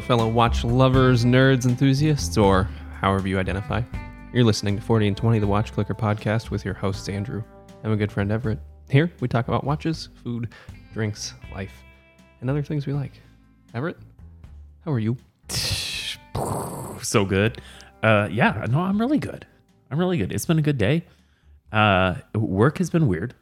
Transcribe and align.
Fellow 0.00 0.28
watch 0.28 0.64
lovers, 0.64 1.24
nerds, 1.24 1.66
enthusiasts, 1.66 2.36
or 2.36 2.68
however 3.00 3.28
you 3.28 3.38
identify. 3.38 3.82
You're 4.32 4.44
listening 4.44 4.76
to 4.76 4.82
40 4.82 5.08
and 5.08 5.16
20, 5.16 5.38
the 5.38 5.46
Watch 5.46 5.72
Clicker 5.72 5.94
podcast 5.94 6.50
with 6.50 6.64
your 6.64 6.74
hosts, 6.74 7.08
Andrew 7.08 7.42
and 7.82 7.92
my 7.92 7.96
good 7.96 8.12
friend 8.12 8.30
Everett. 8.30 8.58
Here, 8.90 9.12
we 9.20 9.28
talk 9.28 9.48
about 9.48 9.64
watches, 9.64 10.08
food, 10.22 10.48
drinks, 10.92 11.34
life, 11.52 11.82
and 12.40 12.48
other 12.48 12.62
things 12.62 12.86
we 12.86 12.92
like. 12.92 13.12
Everett, 13.74 13.98
how 14.84 14.92
are 14.92 14.98
you? 14.98 15.16
so 17.02 17.24
good. 17.24 17.60
Uh, 18.02 18.28
yeah, 18.30 18.64
no, 18.70 18.80
I'm 18.80 18.98
really 19.00 19.18
good. 19.18 19.46
I'm 19.90 19.98
really 19.98 20.18
good. 20.18 20.32
It's 20.32 20.46
been 20.46 20.58
a 20.58 20.62
good 20.62 20.78
day. 20.78 21.04
Uh, 21.72 22.16
work 22.34 22.78
has 22.78 22.90
been 22.90 23.06
weird. 23.06 23.34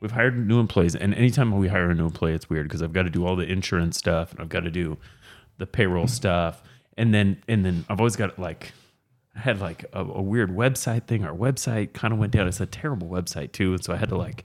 We've 0.00 0.10
hired 0.10 0.46
new 0.46 0.60
employees, 0.60 0.94
and 0.94 1.14
anytime 1.14 1.56
we 1.56 1.68
hire 1.68 1.90
a 1.90 1.94
new 1.94 2.06
employee, 2.06 2.34
it's 2.34 2.50
weird 2.50 2.68
because 2.68 2.82
I've 2.82 2.92
got 2.92 3.04
to 3.04 3.10
do 3.10 3.26
all 3.26 3.36
the 3.36 3.50
insurance 3.50 3.96
stuff 3.96 4.32
and 4.32 4.40
I've 4.40 4.48
got 4.48 4.60
to 4.60 4.70
do 4.70 4.98
the 5.58 5.66
payroll 5.66 6.06
stuff, 6.06 6.62
and 6.96 7.14
then 7.14 7.42
and 7.48 7.64
then 7.64 7.84
I've 7.88 8.00
always 8.00 8.16
got 8.16 8.38
like 8.38 8.72
I 9.36 9.40
had 9.40 9.60
like 9.60 9.84
a, 9.92 10.00
a 10.00 10.22
weird 10.22 10.50
website 10.50 11.06
thing. 11.06 11.24
Our 11.24 11.34
website 11.34 11.92
kind 11.92 12.12
of 12.12 12.18
went 12.18 12.32
down. 12.32 12.48
It's 12.48 12.60
a 12.60 12.66
terrible 12.66 13.08
website 13.08 13.52
too, 13.52 13.72
and 13.72 13.84
so 13.84 13.92
I 13.92 13.96
had 13.96 14.08
to 14.10 14.16
like 14.16 14.44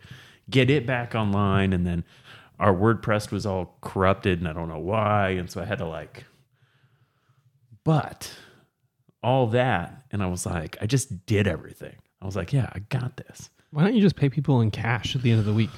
get 0.49 0.69
it 0.69 0.85
back 0.85 1.15
online, 1.15 1.73
and 1.73 1.85
then 1.85 2.03
our 2.59 2.73
WordPress 2.73 3.31
was 3.31 3.45
all 3.45 3.77
corrupted, 3.81 4.39
and 4.39 4.47
I 4.47 4.53
don't 4.53 4.69
know 4.69 4.79
why, 4.79 5.29
and 5.29 5.49
so 5.49 5.61
I 5.61 5.65
had 5.65 5.77
to 5.79 5.85
like. 5.85 6.25
But 7.83 8.33
all 9.23 9.47
that, 9.47 10.03
and 10.11 10.21
I 10.21 10.27
was 10.27 10.45
like, 10.45 10.77
I 10.81 10.85
just 10.85 11.25
did 11.25 11.47
everything. 11.47 11.95
I 12.21 12.25
was 12.25 12.35
like, 12.35 12.51
yeah, 12.51 12.69
I 12.73 12.79
got 12.79 13.17
this. 13.17 13.49
Why 13.71 13.83
don't 13.83 13.95
you 13.95 14.01
just 14.01 14.15
pay 14.15 14.29
people 14.29 14.61
in 14.61 14.71
cash 14.71 15.15
at 15.15 15.21
the 15.21 15.31
end 15.31 15.39
of 15.39 15.45
the 15.45 15.53
week? 15.53 15.69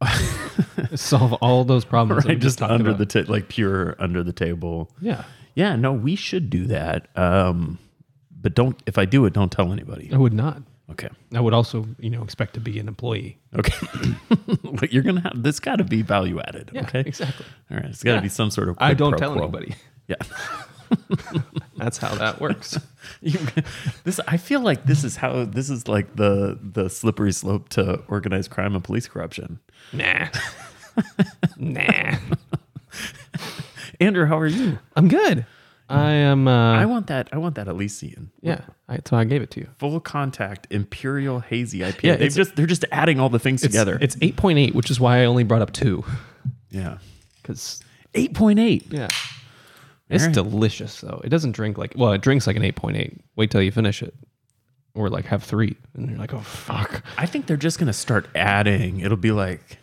Solve 0.94 1.32
all 1.34 1.64
those 1.64 1.84
problems. 1.84 2.24
right, 2.24 2.38
just 2.38 2.58
talked 2.58 2.72
under 2.72 2.90
about. 2.90 2.98
the 2.98 3.24
ta- 3.24 3.30
like 3.32 3.48
pure 3.48 3.96
under 3.98 4.22
the 4.22 4.32
table. 4.32 4.90
Yeah, 5.00 5.24
Yeah, 5.54 5.76
no, 5.76 5.92
we 5.92 6.16
should 6.16 6.48
do 6.50 6.66
that. 6.66 7.08
Um, 7.16 7.78
but 8.40 8.54
don't 8.54 8.82
if 8.86 8.96
I 8.98 9.04
do 9.04 9.24
it, 9.26 9.32
don't 9.34 9.52
tell 9.52 9.72
anybody. 9.72 10.10
I 10.12 10.16
would 10.16 10.32
not. 10.32 10.62
Okay, 10.90 11.08
I 11.34 11.40
would 11.40 11.54
also, 11.54 11.86
you 12.00 12.10
know, 12.10 12.22
expect 12.22 12.54
to 12.54 12.60
be 12.60 12.78
an 12.80 12.88
employee. 12.88 13.38
okay. 13.56 13.74
but 14.72 14.92
you're 14.92 15.02
gonna 15.04 15.20
have 15.20 15.42
this. 15.42 15.60
Got 15.60 15.76
to 15.76 15.84
be 15.84 16.02
value 16.02 16.40
added. 16.40 16.70
Yeah, 16.72 16.82
okay, 16.82 17.00
exactly. 17.06 17.46
all 17.70 17.76
right. 17.76 17.86
It's 17.86 18.02
got 18.02 18.12
to 18.12 18.16
Yeah. 18.16 18.22
be 18.22 18.28
some 18.28 18.50
sort 18.50 18.68
of. 18.68 18.76
I 18.80 18.94
don't 18.94 19.16
tell 19.16 19.32
quo. 19.34 19.42
anybody. 19.42 19.76
Yeah. 20.08 20.16
That's 21.82 21.98
how 21.98 22.14
that 22.16 22.40
works. 22.40 22.78
This 24.04 24.20
I 24.28 24.36
feel 24.36 24.60
like 24.60 24.84
this 24.84 25.04
is 25.04 25.16
how 25.16 25.44
this 25.46 25.70
is 25.70 25.88
like 25.88 26.16
the 26.16 26.58
the 26.62 26.88
slippery 26.90 27.32
slope 27.32 27.68
to 27.70 28.02
organized 28.08 28.50
crime 28.50 28.74
and 28.74 28.84
police 28.84 29.08
corruption. 29.08 29.58
nah, 29.92 30.28
nah. 31.56 32.16
Andrew, 34.00 34.26
how 34.26 34.38
are 34.38 34.46
you? 34.46 34.78
I'm 34.96 35.08
good. 35.08 35.46
I 35.88 36.10
am. 36.12 36.46
Uh, 36.46 36.74
I 36.78 36.86
want 36.86 37.08
that. 37.08 37.28
I 37.32 37.38
want 37.38 37.56
that 37.56 37.66
Elysian. 37.68 38.30
yeah, 38.42 38.60
I, 38.88 39.00
so 39.04 39.16
I 39.16 39.24
gave 39.24 39.42
it 39.42 39.50
to 39.52 39.60
you. 39.60 39.68
Full 39.78 39.98
contact 40.00 40.66
imperial 40.70 41.40
hazy 41.40 41.80
IPA. 41.80 42.02
Yeah, 42.02 42.16
They've 42.16 42.32
just 42.32 42.54
they're 42.56 42.66
just 42.66 42.84
adding 42.92 43.18
all 43.18 43.28
the 43.28 43.40
things 43.40 43.60
together. 43.62 43.98
It's 44.00 44.14
8.8, 44.16 44.74
which 44.74 44.90
is 44.90 45.00
why 45.00 45.22
I 45.22 45.24
only 45.24 45.42
brought 45.42 45.62
up 45.62 45.72
two. 45.72 46.04
yeah. 46.70 46.98
Because 47.42 47.82
Eight 48.14 48.34
point 48.34 48.58
eight. 48.58 48.84
yeah, 48.90 49.08
it's 50.10 50.24
right. 50.24 50.34
delicious 50.34 51.00
though. 51.00 51.20
It 51.24 51.28
doesn't 51.28 51.52
drink 51.52 51.78
like 51.78 51.94
well, 51.96 52.12
it 52.12 52.20
drinks 52.20 52.46
like 52.46 52.56
an 52.56 52.62
8.8. 52.62 53.18
Wait 53.36 53.50
till 53.50 53.62
you 53.62 53.70
finish 53.72 54.02
it, 54.02 54.14
or 54.94 55.08
like 55.08 55.26
have 55.26 55.42
three, 55.42 55.76
and 55.94 56.08
you're 56.10 56.18
like, 56.18 56.34
oh 56.34 56.40
fuck. 56.40 57.02
I 57.16 57.26
think 57.26 57.46
they're 57.46 57.56
just 57.56 57.78
gonna 57.78 57.92
start 57.92 58.26
adding. 58.34 59.00
It'll 59.00 59.16
be 59.16 59.32
like 59.32 59.78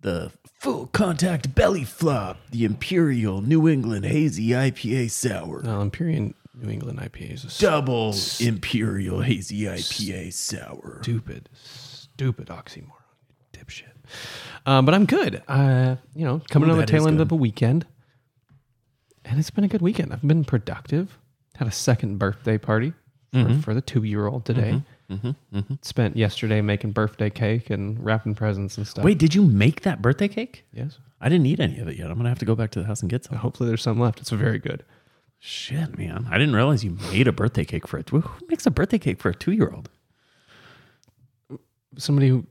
the 0.00 0.32
full 0.60 0.86
contact 0.88 1.54
belly 1.54 1.84
flop, 1.84 2.38
the 2.50 2.64
imperial 2.64 3.40
New 3.40 3.68
England 3.68 4.04
hazy 4.04 4.48
IPA 4.48 5.10
sour, 5.10 5.62
No, 5.62 5.80
Imperial 5.80 6.32
New 6.54 6.70
England 6.70 6.98
IPAs 7.00 7.44
is 7.46 7.58
a 7.58 7.60
double 7.60 8.14
imperial 8.40 9.20
hazy 9.22 9.62
IPA 9.62 10.32
sour. 10.32 10.98
stupid, 11.02 11.48
stupid 11.54 12.48
oxymoron, 12.48 12.90
dipshit. 13.52 13.84
Um, 14.66 14.84
but 14.84 14.94
I'm 14.94 15.06
good. 15.06 15.42
Uh, 15.48 15.96
you 16.14 16.24
know, 16.24 16.40
coming 16.50 16.68
Ooh, 16.68 16.72
on 16.72 16.78
the 16.78 16.86
tail 16.86 17.08
end 17.08 17.16
good. 17.16 17.22
of 17.22 17.32
a 17.32 17.36
weekend, 17.36 17.86
and 19.32 19.40
it's 19.40 19.50
been 19.50 19.64
a 19.64 19.68
good 19.68 19.82
weekend. 19.82 20.12
I've 20.12 20.22
been 20.22 20.44
productive. 20.44 21.18
Had 21.56 21.66
a 21.68 21.72
second 21.72 22.18
birthday 22.18 22.58
party 22.58 22.90
for, 22.90 22.96
Mm-hmm. 23.38 23.60
for 23.60 23.72
the 23.74 23.80
two 23.80 24.02
year 24.04 24.26
old 24.26 24.44
today. 24.44 24.82
Mm-hmm. 25.10 25.28
Mm-hmm. 25.28 25.58
Mm-hmm. 25.58 25.74
Spent 25.82 26.16
yesterday 26.16 26.60
making 26.60 26.92
birthday 26.92 27.30
cake 27.30 27.70
and 27.70 28.02
wrapping 28.02 28.34
presents 28.34 28.76
and 28.78 28.86
stuff. 28.86 29.04
Wait, 29.04 29.18
did 29.18 29.34
you 29.34 29.42
make 29.42 29.82
that 29.82 30.00
birthday 30.02 30.28
cake? 30.28 30.64
yes. 30.72 30.98
I 31.20 31.28
didn't 31.28 31.46
eat 31.46 31.60
any 31.60 31.78
of 31.78 31.86
it 31.88 31.96
yet. 31.96 32.10
I'm 32.10 32.16
gonna 32.16 32.28
have 32.30 32.40
to 32.40 32.44
go 32.44 32.54
back 32.56 32.70
to 32.72 32.80
the 32.80 32.86
house 32.86 33.00
and 33.00 33.08
get 33.10 33.24
some. 33.24 33.36
Hopefully, 33.38 33.68
there's 33.68 33.82
some 33.82 34.00
left. 34.00 34.20
It's 34.20 34.30
very 34.30 34.58
good. 34.58 34.84
Shit, 35.38 35.96
man. 35.96 36.26
I 36.30 36.36
didn't 36.36 36.54
realize 36.56 36.82
you 36.84 36.96
made 37.12 37.28
a 37.28 37.32
birthday 37.32 37.64
cake 37.64 37.86
for 37.86 37.98
it. 37.98 38.08
Who 38.10 38.24
makes 38.48 38.66
a 38.66 38.70
birthday 38.72 38.98
cake 38.98 39.20
for 39.20 39.28
a 39.30 39.34
two 39.34 39.52
year 39.52 39.70
old? 39.72 39.88
Somebody 41.96 42.28
who. 42.28 42.44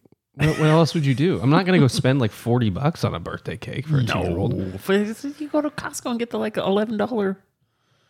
What, 0.48 0.60
what 0.60 0.68
else 0.70 0.94
would 0.94 1.06
you 1.06 1.14
do? 1.16 1.40
I'm 1.42 1.50
not 1.50 1.66
going 1.66 1.80
to 1.80 1.84
go 1.84 1.88
spend 1.88 2.20
like 2.20 2.32
40 2.32 2.70
bucks 2.72 3.04
on 3.04 3.14
a 3.14 3.20
birthday 3.20 3.58
cake 3.58 3.88
for 3.88 3.98
a 4.00 4.04
two 4.04 4.20
year 4.20 4.38
old. 4.38 4.54
You 4.54 5.48
go 5.52 5.62
to 5.62 5.70
Costco 5.70 6.10
and 6.12 6.20
get 6.20 6.30
the 6.32 6.40
like 6.40 6.58
eleven 6.58 6.98
dollar. 6.98 7.38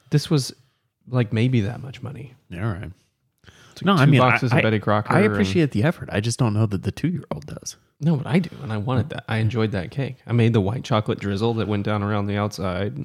This 0.09 0.29
was 0.29 0.53
like 1.07 1.33
maybe 1.33 1.61
that 1.61 1.81
much 1.81 2.01
money. 2.01 2.33
Yeah, 2.49 2.67
all 2.67 2.73
right. 2.73 2.91
It's 3.71 3.81
like 3.81 3.85
No, 3.85 3.95
two 3.95 4.01
I 4.01 4.05
mean, 4.05 4.19
boxes 4.19 4.51
I, 4.51 4.57
of 4.57 4.63
Betty 4.63 4.79
Crocker. 4.79 5.13
I 5.13 5.21
and- 5.21 5.31
appreciate 5.33 5.71
the 5.71 5.83
effort. 5.83 6.09
I 6.11 6.19
just 6.19 6.37
don't 6.39 6.53
know 6.53 6.65
that 6.65 6.83
the 6.83 6.91
two 6.91 7.07
year 7.09 7.23
old 7.31 7.45
does. 7.45 7.75
No, 7.99 8.15
but 8.15 8.25
I 8.27 8.39
do, 8.39 8.49
and 8.63 8.73
I 8.73 8.77
wanted 8.77 9.09
that. 9.09 9.23
I 9.27 9.37
enjoyed 9.37 9.71
that 9.73 9.91
cake. 9.91 10.17
I 10.25 10.33
made 10.33 10.53
the 10.53 10.61
white 10.61 10.83
chocolate 10.83 11.19
drizzle 11.19 11.53
that 11.55 11.67
went 11.67 11.83
down 11.85 12.01
around 12.01 12.25
the 12.27 12.35
outside. 12.37 12.97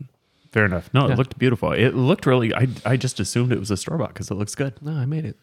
Fair 0.53 0.65
enough. 0.65 0.89
No, 0.95 1.07
it 1.09 1.19
looked 1.19 1.39
beautiful. 1.39 1.73
It 1.73 1.95
looked 1.95 2.25
really. 2.27 2.55
I 2.55 2.69
I 2.85 2.97
just 2.97 3.21
assumed 3.21 3.53
it 3.53 3.59
was 3.59 3.71
a 3.71 3.77
store 3.77 3.99
bought 3.99 4.15
because 4.15 4.31
it 4.31 4.35
looks 4.35 4.55
good. 4.55 4.75
No, 4.81 4.93
I 4.93 5.05
made 5.05 5.25
it. 5.27 5.37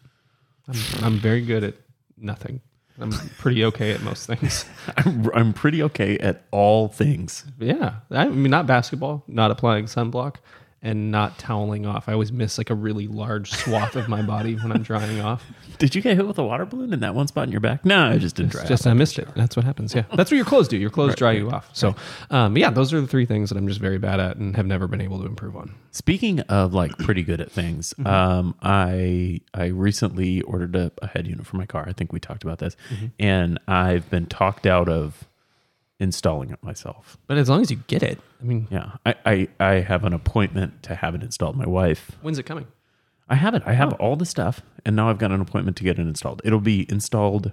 I'm, 0.66 1.04
I'm 1.04 1.18
very 1.18 1.40
good 1.42 1.62
at 1.62 1.74
nothing. 2.16 2.60
I'm 2.98 3.10
pretty 3.38 3.64
okay 3.64 3.92
at 3.92 4.02
most 4.02 4.26
things. 4.26 4.64
I'm, 4.96 5.30
I'm 5.34 5.52
pretty 5.52 5.82
okay 5.82 6.16
at 6.18 6.44
all 6.50 6.88
things. 6.88 7.44
Yeah, 7.58 7.96
I 8.10 8.28
mean, 8.28 8.50
not 8.50 8.66
basketball, 8.66 9.24
not 9.26 9.50
applying 9.50 9.86
sunblock, 9.86 10.36
and 10.84 11.10
not 11.10 11.38
toweling 11.38 11.86
off. 11.86 12.08
I 12.08 12.12
always 12.12 12.30
miss 12.30 12.58
like 12.58 12.70
a 12.70 12.74
really 12.74 13.08
large 13.08 13.50
swath 13.50 13.96
of 13.96 14.08
my 14.08 14.22
body 14.22 14.54
when 14.54 14.70
I'm 14.70 14.82
drying 14.84 15.20
off. 15.20 15.44
Did 15.78 15.94
you 15.96 16.02
get 16.02 16.16
hit 16.16 16.26
with 16.26 16.38
a 16.38 16.44
water 16.44 16.64
balloon 16.66 16.92
in 16.92 17.00
that 17.00 17.14
one 17.16 17.26
spot 17.26 17.44
in 17.48 17.50
your 17.52 17.60
back? 17.60 17.84
No, 17.84 18.04
I 18.10 18.18
just 18.18 18.36
didn't 18.36 18.52
dry. 18.52 18.60
It's 18.60 18.68
just 18.68 18.86
I 18.86 18.92
missed 18.94 19.18
it. 19.18 19.26
That's 19.34 19.56
what 19.56 19.64
happens. 19.64 19.92
Yeah, 19.94 20.04
that's 20.14 20.30
what 20.30 20.36
your 20.36 20.44
clothes 20.46 20.68
do. 20.68 20.76
Your 20.76 20.90
clothes 20.90 21.16
dry 21.16 21.32
you 21.32 21.50
off. 21.50 21.68
So, 21.72 21.96
um, 22.30 22.56
yeah, 22.56 22.70
those 22.70 22.92
are 22.92 23.00
the 23.00 23.06
three 23.08 23.26
things 23.26 23.48
that 23.50 23.56
I'm 23.58 23.66
just 23.66 23.80
very 23.80 23.98
bad 23.98 24.20
at 24.20 24.36
and 24.36 24.54
have 24.56 24.66
never 24.66 24.86
been 24.86 25.00
able 25.00 25.18
to 25.20 25.26
improve 25.26 25.56
on. 25.56 25.74
Speaking 25.90 26.40
of 26.42 26.74
like 26.74 26.96
pretty 26.98 27.22
good 27.24 27.40
at 27.40 27.50
things, 27.50 27.92
Mm-hmm. 27.98 28.06
um, 28.06 28.54
I 28.62 29.40
I 29.52 29.66
recently 29.66 30.42
ordered 30.42 30.76
a, 30.76 30.92
a 31.02 31.06
head 31.08 31.26
unit 31.26 31.46
for 31.46 31.56
my 31.56 31.66
car. 31.66 31.84
I 31.88 31.92
think 31.92 32.12
we 32.12 32.20
talked 32.20 32.44
about 32.44 32.58
this, 32.58 32.76
Mm-hmm. 32.92 33.06
and 33.18 33.58
I've 33.66 34.08
been 34.10 34.26
talked 34.26 34.66
out 34.66 34.88
of 34.88 35.24
installing 36.00 36.50
it 36.50 36.62
myself. 36.62 37.16
But 37.26 37.38
as 37.38 37.48
long 37.48 37.60
as 37.62 37.70
you 37.70 37.76
get 37.86 38.02
it, 38.02 38.18
I 38.40 38.44
mean, 38.44 38.66
Yeah, 38.70 38.92
I 39.06 39.14
I, 39.24 39.48
I 39.60 39.72
have 39.80 40.04
an 40.04 40.12
appointment 40.12 40.82
to 40.84 40.94
have 40.96 41.14
it 41.14 41.22
installed. 41.22 41.56
My 41.56 41.66
wife, 41.66 42.10
when's 42.22 42.38
it 42.38 42.44
coming? 42.44 42.66
I 43.28 43.36
have 43.36 43.54
it. 43.54 43.62
I 43.64 43.72
have 43.72 43.92
Oh. 43.94 43.96
all 43.96 44.16
the 44.16 44.26
stuff, 44.26 44.60
and 44.84 44.94
now 44.96 45.08
I've 45.08 45.18
got 45.18 45.30
an 45.32 45.40
appointment 45.40 45.76
to 45.78 45.84
get 45.84 45.98
it 45.98 46.02
installed. 46.02 46.42
It'll 46.44 46.60
be 46.60 46.84
installed 46.90 47.52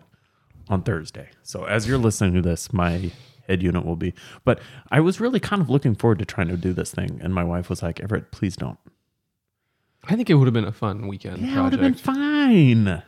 on 0.69 0.81
Thursday. 0.83 1.29
So 1.43 1.63
as 1.65 1.87
you're 1.87 1.97
listening 1.97 2.33
to 2.33 2.41
this, 2.41 2.73
my 2.73 3.11
head 3.47 3.63
unit 3.63 3.85
will 3.85 3.95
be. 3.95 4.13
But 4.43 4.59
I 4.91 4.99
was 4.99 5.19
really 5.21 5.39
kind 5.39 5.61
of 5.61 5.69
looking 5.69 5.95
forward 5.95 6.19
to 6.19 6.25
trying 6.25 6.47
to 6.49 6.57
do 6.57 6.73
this 6.73 6.91
thing, 6.91 7.19
and 7.23 7.33
my 7.33 7.43
wife 7.43 7.69
was 7.69 7.81
like, 7.83 7.99
"Everett, 8.01 8.31
please 8.31 8.55
don't." 8.55 8.77
I 10.03 10.15
think 10.15 10.29
it 10.29 10.33
would 10.35 10.45
have 10.47 10.53
been 10.53 10.65
a 10.65 10.71
fun 10.71 11.07
weekend 11.07 11.39
Yeah, 11.39 11.59
it 11.59 11.63
would 11.63 11.73
have 11.73 11.81
been 11.81 11.93
fine. 11.93 13.03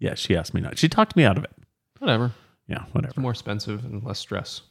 Yeah, 0.00 0.14
she 0.14 0.36
asked 0.36 0.54
me 0.54 0.60
not. 0.60 0.76
She 0.76 0.88
talked 0.88 1.14
me 1.16 1.24
out 1.24 1.38
of 1.38 1.44
it. 1.44 1.52
Whatever. 1.98 2.32
Yeah, 2.66 2.84
whatever. 2.92 3.20
More 3.20 3.30
expensive 3.30 3.84
and 3.84 4.02
less 4.02 4.18
stress, 4.18 4.62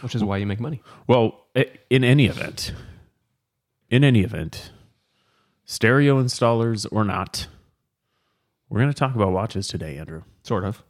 which 0.00 0.14
is 0.14 0.24
why 0.24 0.36
you 0.36 0.46
make 0.46 0.60
money. 0.60 0.82
Well, 1.06 1.46
eh, 1.54 1.64
in 1.90 2.04
any 2.04 2.26
event, 2.26 2.72
in 3.90 4.04
any 4.04 4.20
event, 4.20 4.70
stereo 5.64 6.22
installers 6.22 6.86
or 6.90 7.04
not, 7.04 7.46
we're 8.68 8.80
going 8.80 8.92
to 8.92 8.98
talk 8.98 9.14
about 9.14 9.32
watches 9.32 9.68
today, 9.68 9.96
Andrew. 9.98 10.22
Sort 10.42 10.64
of. 10.64 10.82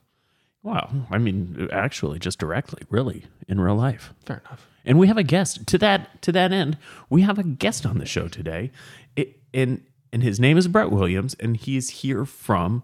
Wow. 0.62 0.90
I 1.10 1.18
mean, 1.18 1.68
actually, 1.72 2.18
just 2.18 2.38
directly, 2.38 2.82
really, 2.90 3.24
in 3.46 3.60
real 3.60 3.76
life. 3.76 4.12
Fair 4.26 4.42
enough. 4.46 4.66
And 4.84 4.98
we 4.98 5.06
have 5.06 5.18
a 5.18 5.22
guest 5.22 5.66
to 5.66 5.78
that 5.78 6.22
to 6.22 6.32
that 6.32 6.52
end. 6.52 6.78
We 7.10 7.22
have 7.22 7.38
a 7.38 7.42
guest 7.42 7.84
on 7.84 7.98
the 7.98 8.06
show 8.06 8.26
today, 8.26 8.72
it, 9.16 9.38
and 9.52 9.82
and 10.12 10.22
his 10.22 10.40
name 10.40 10.56
is 10.56 10.66
Brett 10.66 10.90
Williams, 10.90 11.36
and 11.38 11.56
he's 11.56 11.90
here 11.90 12.24
from 12.24 12.82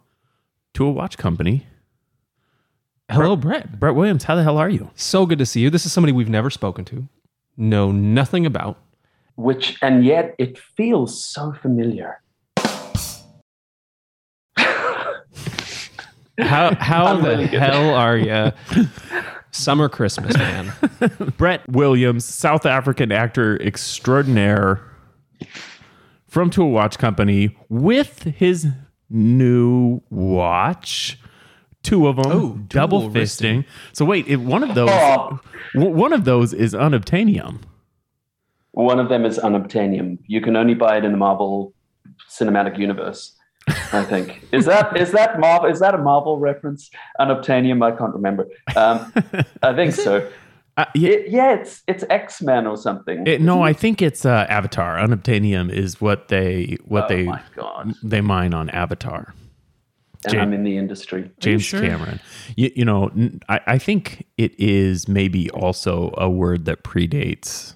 to 0.75 0.85
a 0.85 0.91
watch 0.91 1.17
company. 1.17 1.67
Hello, 3.11 3.37
Brett. 3.37 3.79
Brett 3.79 3.95
Williams, 3.95 4.25
how 4.25 4.35
the 4.35 4.43
hell 4.43 4.57
are 4.59 4.69
you? 4.69 4.91
So 4.95 5.27
good 5.27 5.39
to 5.39 5.47
see 5.47 5.61
you. 5.61 5.71
This 5.71 5.85
is 5.87 5.93
somebody 5.93 6.13
we've 6.13 6.29
never 6.29 6.51
spoken 6.51 6.85
to, 6.87 7.07
know 7.57 7.93
nothing 7.93 8.47
about. 8.47 8.79
which 9.37 9.77
and 9.83 10.05
yet 10.05 10.35
it 10.39 10.59
feels 10.59 11.23
so 11.25 11.53
familiar. 11.61 12.21
How 16.39 16.75
how 16.81 17.17
the 17.17 17.29
really 17.29 17.47
hell 17.49 17.95
are 17.95 18.17
you? 18.17 18.53
Summer 19.51 19.89
Christmas, 19.89 20.37
man. 20.37 20.73
Brett 21.37 21.69
Williams, 21.69 22.25
South 22.25 22.67
African 22.67 23.13
actor 23.13 23.61
extraordinaire 23.63 24.81
from 26.27 26.51
Tool 26.51 26.71
Watch 26.73 26.99
Company 26.99 27.57
with 27.69 28.23
his 28.25 28.67
new 29.11 30.01
watch. 30.11 31.21
Two 31.85 32.09
of 32.09 32.17
them, 32.17 32.27
Oh, 32.27 32.59
double 32.69 33.01
dual 33.03 33.11
fisting. 33.11 33.15
wristing. 33.21 33.65
So 33.93 34.05
wait, 34.05 34.27
if 34.27 34.41
one 34.41 34.63
of 34.65 34.75
those, 34.75 34.91
Oh. 34.91 35.39
one 35.75 36.13
of 36.13 36.25
those 36.25 36.53
is 36.53 36.75
unobtainium. 36.75 37.59
One 38.73 38.99
of 38.99 39.09
them 39.09 39.25
is 39.25 39.39
unobtainium. 39.39 40.19
You 40.27 40.41
can 40.41 40.57
only 40.57 40.75
buy 40.75 40.97
it 40.99 41.05
in 41.05 41.13
the 41.13 41.19
Marvel 41.19 41.73
Cinematic 42.29 42.77
Universe. 42.79 43.37
I 43.93 44.03
think 44.03 44.43
is 44.53 44.65
that 44.67 44.97
is 44.97 45.13
that 45.13 45.39
Marvel 45.39 45.71
is 45.71 45.79
that 45.81 45.95
a 45.95 45.99
Marvel 45.99 46.39
reference? 46.39 46.91
Unobtainium, 47.21 47.85
I 47.85 47.97
can't 47.97 48.13
remember. 48.15 48.47
Um, 48.77 49.13
I 49.63 49.73
think 49.75 49.93
so. 49.95 50.29
Uh, 50.77 50.85
yeah, 50.95 51.11
It, 51.11 51.31
yeah, 51.31 51.53
it's 51.55 51.83
it's 51.87 52.05
X 52.11 52.43
Men 52.43 52.67
or 52.67 52.77
something. 52.77 53.27
it- 53.27 53.41
no, 53.41 53.63
I 53.63 53.73
think 53.73 54.03
it's 54.03 54.25
uh, 54.27 54.45
Avatar. 54.49 54.97
Unobtainium 54.97 55.71
is 55.71 56.01
what 56.01 56.29
they 56.29 56.77
what 56.85 57.05
oh 57.05 57.09
they 57.09 57.23
my 57.25 57.41
god! 57.55 57.95
they 58.03 58.21
mine 58.21 58.53
on 58.55 58.69
Avatar. 58.71 59.35
And 60.25 60.33
Jam- 60.33 60.43
I'm 60.49 60.53
in 60.53 60.65
the 60.65 60.77
industry. 60.77 61.31
James 61.41 61.63
sure? 61.65 61.81
Cameron. 61.81 62.21
You, 62.57 62.71
you 62.77 62.85
know, 62.85 63.11
I 63.49 63.79
think 63.79 64.27
it 64.39 64.59
is 64.59 65.09
maybe 65.09 65.51
also 65.51 66.13
a 66.19 66.29
word 66.31 66.65
that 66.67 66.83
predates 66.85 67.75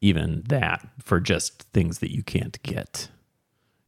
even 0.00 0.42
that 0.48 0.86
for 1.00 1.20
just 1.20 1.62
things 1.72 1.98
that 2.00 2.12
you 2.12 2.22
can't 2.22 2.60
get. 2.62 3.08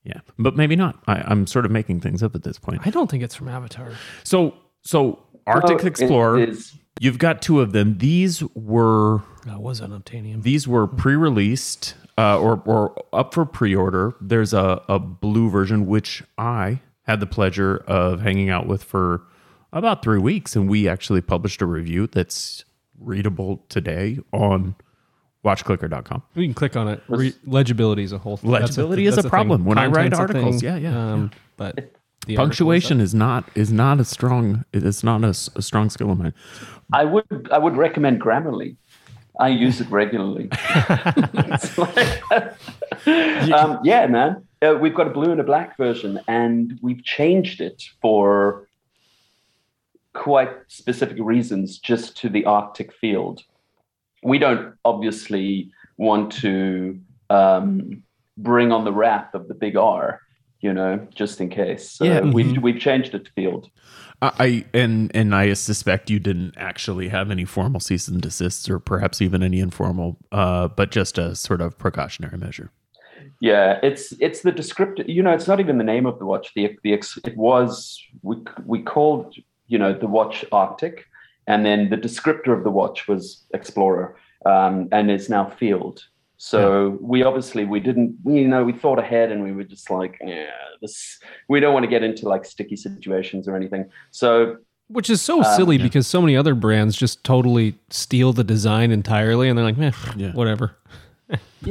Yeah, 0.04 0.20
but 0.38 0.54
maybe 0.56 0.76
not. 0.76 1.02
I, 1.06 1.22
I'm 1.26 1.46
sort 1.46 1.64
of 1.64 1.70
making 1.70 2.00
things 2.00 2.22
up 2.22 2.34
at 2.34 2.42
this 2.42 2.58
point. 2.58 2.86
I 2.86 2.90
don't 2.90 3.10
think 3.10 3.22
it's 3.22 3.34
from 3.34 3.48
Avatar. 3.48 3.90
So, 4.22 4.54
so 4.82 5.24
Arctic 5.46 5.82
Oh, 5.82 5.86
Explorer, 5.86 6.38
is- 6.40 6.74
you've 7.00 7.18
got 7.18 7.40
two 7.42 7.60
of 7.60 7.72
them. 7.72 7.98
These 7.98 8.42
were 8.54 9.22
That 9.46 9.60
was 9.62 9.80
unobtainium. 9.80 10.42
these 10.42 10.68
were 10.68 10.86
pre-released 10.86 11.94
uh, 12.18 12.38
or 12.38 12.62
or 12.66 12.94
up 13.12 13.34
for 13.34 13.44
pre-order. 13.46 14.14
There's 14.20 14.52
a, 14.52 14.82
a 14.88 14.98
blue 14.98 15.48
version 15.50 15.86
which 15.86 16.22
I 16.38 16.80
had 17.04 17.20
the 17.20 17.26
pleasure 17.26 17.76
of 17.86 18.20
hanging 18.20 18.50
out 18.50 18.66
with 18.66 18.82
for 18.82 19.22
about 19.72 20.02
three 20.02 20.18
weeks, 20.18 20.54
and 20.56 20.68
we 20.68 20.88
actually 20.88 21.20
published 21.20 21.60
a 21.62 21.66
review 21.66 22.06
that's 22.06 22.64
readable 22.98 23.62
today 23.68 24.18
on 24.32 24.74
WatchClicker.com. 25.44 26.22
We 26.34 26.46
can 26.46 26.54
click 26.54 26.76
on 26.76 26.88
it. 26.88 27.02
Re- 27.08 27.34
legibility 27.44 28.02
is 28.02 28.12
a 28.12 28.18
whole. 28.18 28.36
thing. 28.36 28.50
Legibility 28.50 29.06
is 29.06 29.16
that's 29.16 29.26
a 29.26 29.28
thing. 29.28 29.30
problem 29.30 29.64
when 29.64 29.78
I 29.78 29.86
write 29.86 30.14
articles. 30.14 30.62
Yeah, 30.62 30.76
yeah, 30.76 31.12
Um, 31.12 31.30
But 31.56 31.92
the 32.26 32.36
Punctuation 32.36 33.00
is 33.00 33.14
not 33.14 33.44
is 33.54 33.70
not 33.70 34.00
a 34.00 34.04
strong 34.04 34.64
it's 34.72 35.04
not 35.04 35.22
a 35.24 35.34
strong 35.34 35.90
skill 35.90 36.10
of 36.10 36.18
mine. 36.18 36.32
I 36.92 37.04
would 37.04 37.48
I 37.52 37.58
would 37.58 37.76
recommend 37.76 38.20
Grammarly. 38.22 38.76
I 39.38 39.48
use 39.48 39.80
it 39.80 39.90
regularly. 39.90 40.48
It's 41.34 41.76
like- 41.76 42.22
um, 43.52 43.80
yeah, 43.84 44.06
man. 44.06 44.44
Uh, 44.64 44.74
we've 44.74 44.94
got 44.94 45.06
a 45.06 45.10
blue 45.10 45.30
and 45.30 45.40
a 45.40 45.44
black 45.44 45.76
version, 45.76 46.20
and 46.26 46.78
we've 46.80 47.04
changed 47.04 47.60
it 47.60 47.82
for 48.00 48.68
quite 50.14 50.50
specific 50.68 51.18
reasons, 51.20 51.78
just 51.78 52.16
to 52.18 52.28
the 52.28 52.44
Arctic 52.44 52.92
field. 52.92 53.42
We 54.22 54.38
don't 54.38 54.74
obviously 54.84 55.70
want 55.98 56.32
to 56.34 56.98
um, 57.30 58.02
bring 58.38 58.72
on 58.72 58.84
the 58.84 58.92
wrath 58.92 59.34
of 59.34 59.48
the 59.48 59.54
big 59.54 59.76
R, 59.76 60.20
you 60.60 60.72
know, 60.72 61.06
just 61.14 61.40
in 61.40 61.50
case. 61.50 61.90
So 61.90 62.04
Yeah. 62.04 62.20
we've 62.20 62.62
we've 62.62 62.80
changed 62.80 63.14
it 63.14 63.26
to 63.26 63.32
field. 63.32 63.68
I 64.22 64.32
I- 64.38 64.64
and 64.72 65.10
and 65.14 65.34
I 65.34 65.52
suspect 65.54 66.10
you 66.10 66.20
didn't 66.20 66.54
actually 66.56 67.08
have 67.08 67.30
any 67.30 67.44
formal 67.44 67.80
cease 67.80 68.08
and 68.08 68.22
desists, 68.22 68.70
or 68.70 68.78
perhaps 68.78 69.20
even 69.20 69.42
any 69.42 69.60
informal, 69.60 70.16
uh, 70.32 70.68
but 70.68 70.90
just 70.90 71.18
a 71.18 71.34
sort 71.34 71.60
of 71.60 71.76
precautionary 71.76 72.38
measure. 72.38 72.70
Yeah, 73.50 73.78
it's 73.88 74.04
it's 74.26 74.40
the 74.40 74.52
descriptor. 74.52 75.04
You 75.16 75.22
know, 75.24 75.32
it's 75.38 75.48
not 75.52 75.60
even 75.60 75.76
the 75.82 75.84
name 75.94 76.06
of 76.10 76.18
the 76.20 76.24
watch. 76.32 76.46
The 76.56 76.64
the 76.84 76.92
ex- 76.98 77.18
it 77.30 77.36
was 77.36 77.72
we 78.28 78.36
we 78.72 78.78
called 78.94 79.26
you 79.72 79.78
know 79.82 79.92
the 80.04 80.06
watch 80.18 80.36
Arctic, 80.50 80.96
and 81.50 81.60
then 81.66 81.90
the 81.90 81.96
descriptor 82.08 82.52
of 82.56 82.64
the 82.64 82.70
watch 82.80 82.98
was 83.10 83.44
Explorer, 83.58 84.16
um, 84.46 84.88
and 84.96 85.10
it's 85.14 85.28
now 85.28 85.44
Field. 85.60 85.96
So 86.38 86.98
we 87.00 87.22
obviously 87.22 87.64
we 87.74 87.80
didn't 87.80 88.10
you 88.24 88.48
know 88.52 88.64
we 88.64 88.72
thought 88.82 88.98
ahead 88.98 89.28
and 89.32 89.42
we 89.46 89.52
were 89.52 89.68
just 89.74 89.90
like 89.90 90.14
yeah 90.26 90.50
this 90.82 90.94
we 91.48 91.60
don't 91.60 91.74
want 91.76 91.84
to 91.84 91.90
get 91.96 92.02
into 92.02 92.28
like 92.34 92.44
sticky 92.54 92.76
situations 92.76 93.46
or 93.48 93.54
anything. 93.60 93.84
So 94.10 94.28
Which 94.88 95.10
is 95.10 95.20
so 95.22 95.38
Um, 95.38 95.56
silly 95.56 95.78
because 95.78 96.06
so 96.06 96.20
many 96.24 96.34
other 96.36 96.54
brands 96.54 96.96
just 96.96 97.24
totally 97.24 97.68
steal 97.90 98.32
the 98.32 98.44
design 98.44 98.90
entirely, 98.90 99.48
and 99.48 99.54
they're 99.56 99.64
like, 99.70 99.78
"Meh, 99.78 99.92
Yeah. 100.16 100.32
whatever." 100.32 100.66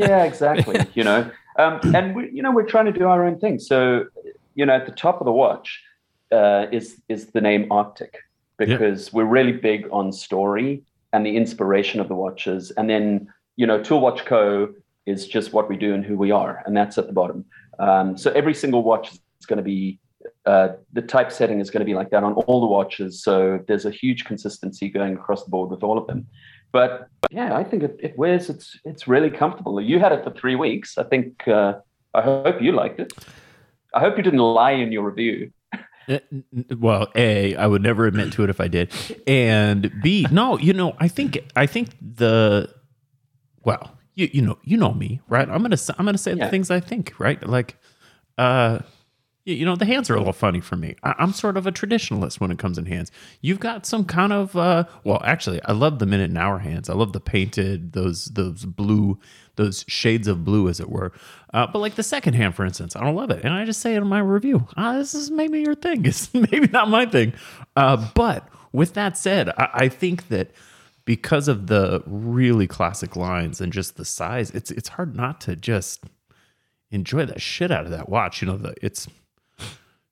yeah 0.04 0.24
exactly 0.24 0.78
you 0.96 1.04
know 1.04 1.30
um, 1.58 1.80
and 1.96 2.16
we 2.16 2.30
you 2.32 2.42
know 2.42 2.52
we're 2.52 2.66
trying 2.66 2.86
to 2.86 2.92
do 2.92 3.08
our 3.08 3.26
own 3.26 3.40
thing. 3.40 3.60
So 3.60 4.06
you 4.56 4.66
know 4.66 4.74
at 4.74 4.86
the 4.86 4.92
top 4.92 5.22
of 5.22 5.26
the 5.26 5.32
watch 5.32 5.82
uh, 6.32 6.68
is 6.72 7.02
is 7.10 7.28
the 7.28 7.42
name 7.42 7.72
arctic 7.72 8.18
because 8.58 9.12
we're 9.12 9.26
really 9.26 9.52
big 9.52 9.88
on 9.92 10.12
story 10.12 10.84
and 11.12 11.26
the 11.26 11.36
inspiration 11.36 12.00
of 12.00 12.08
the 12.08 12.16
watches. 12.16 12.72
And 12.72 12.90
then 12.90 13.28
you 13.56 13.68
know 13.68 13.82
tool 13.82 14.00
watch 14.00 14.26
co. 14.26 14.74
is 15.06 15.28
just 15.28 15.54
what 15.54 15.70
we 15.70 15.78
do 15.78 15.94
and 15.94 16.06
who 16.06 16.18
we 16.18 16.32
are 16.32 16.64
and 16.66 16.76
that's 16.76 16.98
at 16.98 17.08
the 17.08 17.14
bottom. 17.14 17.46
Um, 17.80 18.18
so 18.18 18.32
every 18.32 18.54
single 18.54 18.84
watch 18.84 19.12
is 19.12 19.46
going 19.46 19.58
to 19.58 19.64
be 19.64 20.00
uh, 20.46 20.70
the 20.94 21.02
typesetting 21.02 21.60
is 21.60 21.70
going 21.70 21.82
to 21.82 21.86
be 21.86 21.96
like 21.96 22.10
that 22.12 22.24
on 22.24 22.34
all 22.34 22.62
the 22.62 22.68
watches. 22.68 23.22
So 23.22 23.60
there's 23.68 23.86
a 23.86 23.92
huge 23.92 24.26
consistency 24.26 24.90
going 24.90 25.14
across 25.14 25.44
the 25.44 25.50
board 25.50 25.70
with 25.70 25.84
all 25.84 25.98
of 25.98 26.08
them 26.08 26.28
but 26.74 27.08
yeah, 27.32 27.56
I 27.56 27.64
think 27.64 27.84
it, 27.84 27.98
it 28.02 28.18
wears. 28.18 28.50
It's 28.50 28.78
it's 28.84 29.08
really 29.08 29.30
comfortable. 29.30 29.80
You 29.80 30.00
had 30.00 30.12
it 30.12 30.24
for 30.26 30.32
three 30.32 30.56
weeks. 30.56 30.98
I 30.98 31.04
think. 31.04 31.48
Uh, 31.48 31.76
I 32.14 32.22
hope 32.22 32.62
you 32.62 32.74
liked 32.74 33.00
it. 33.00 33.12
I 33.94 34.00
hope 34.00 34.18
you 34.18 34.24
didn't 34.24 34.40
lie 34.40 34.72
in 34.72 34.92
your 34.92 35.04
review. 35.10 35.52
N- 36.08 36.44
Well, 36.78 37.08
a 37.16 37.56
I 37.56 37.66
would 37.66 37.82
never 37.82 38.06
admit 38.06 38.34
to 38.34 38.44
it 38.44 38.50
if 38.50 38.60
I 38.60 38.68
did, 38.68 38.92
and 39.26 39.92
b 40.04 40.28
no, 40.32 40.58
you 40.60 40.74
know 40.74 40.96
I 41.00 41.08
think 41.08 41.40
I 41.56 41.66
think 41.66 41.96
the 42.02 42.70
well 43.64 43.98
you 44.16 44.30
you 44.34 44.42
know 44.42 44.58
you 44.64 44.78
know 44.78 44.94
me 44.94 45.22
right 45.28 45.48
I'm 45.50 45.62
gonna 45.62 45.78
I'm 45.98 46.06
gonna 46.06 46.18
say 46.18 46.34
the 46.34 46.50
things 46.50 46.70
I 46.70 46.80
think 46.82 47.14
right 47.20 47.42
like 47.48 47.78
uh 48.38 48.80
you, 49.46 49.66
know 49.66 49.76
the 49.76 49.86
hands 49.86 50.10
are 50.10 50.16
a 50.16 50.18
little 50.18 50.34
funny 50.34 50.62
for 50.62 50.76
me. 50.76 50.96
I, 51.04 51.16
I'm 51.18 51.34
sort 51.34 51.58
of 51.58 51.68
a 51.68 51.72
traditionalist 51.72 52.40
when 52.40 52.52
it 52.52 52.60
comes 52.60 52.78
in 52.78 52.86
hands. 52.86 53.12
You've 53.42 53.60
got 53.60 53.86
some 53.86 54.06
kind 54.06 54.32
of 54.34 54.56
uh 54.56 54.86
well 55.04 55.22
actually 55.24 55.62
I 55.64 55.74
love 55.74 56.00
the 56.00 56.06
minute 56.06 56.30
and 56.30 56.38
hour 56.38 56.60
hands. 56.60 56.90
I 56.90 56.94
love 56.94 57.14
the 57.14 57.20
painted 57.20 57.94
those 57.94 58.26
those 58.26 58.66
blue 58.66 59.20
those 59.56 59.86
shades 59.88 60.28
of 60.28 60.44
blue 60.44 60.70
as 60.70 60.80
it 60.80 60.90
were. 60.90 61.12
Uh, 61.54 61.68
but 61.68 61.80
like 61.80 61.96
the 61.96 62.04
second 62.04 62.34
hand 62.34 62.56
for 62.56 62.66
instance 62.66 62.96
I 62.96 63.02
don't 63.02 63.16
love 63.16 63.32
it. 63.32 63.44
And 63.44 63.54
I 63.54 63.66
just 63.66 63.82
say 63.82 63.96
it 63.96 64.02
in 64.02 64.08
my 64.08 64.20
review 64.20 64.68
ah, 64.78 64.94
this 64.94 65.14
is 65.14 65.30
maybe 65.30 65.62
your 65.62 65.76
thing. 65.76 66.06
It's 66.06 66.34
maybe 66.34 66.68
not 66.68 66.90
my 66.90 67.06
thing. 67.06 67.34
Uh 67.76 68.10
but 68.14 68.48
with 68.72 68.94
that 68.94 69.18
said 69.18 69.50
I, 69.50 69.70
I 69.74 69.90
think 69.90 70.30
that 70.30 70.52
because 71.06 71.48
of 71.48 71.68
the 71.68 72.02
really 72.06 72.68
classic 72.68 73.16
lines 73.16 73.60
and 73.60 73.74
just 73.74 73.98
the 73.98 74.06
size, 74.06 74.52
it's 74.52 74.72
it's 74.72 74.90
hard 74.90 75.16
not 75.16 75.42
to 75.42 75.56
just 75.56 76.06
enjoy 76.92 77.26
the 77.26 77.40
shit 77.40 77.72
out 77.72 77.86
of 77.86 77.92
that 77.92 78.08
watch. 78.08 78.42
You 78.42 78.48
know, 78.48 78.58
the 78.58 78.74
it's 78.82 79.08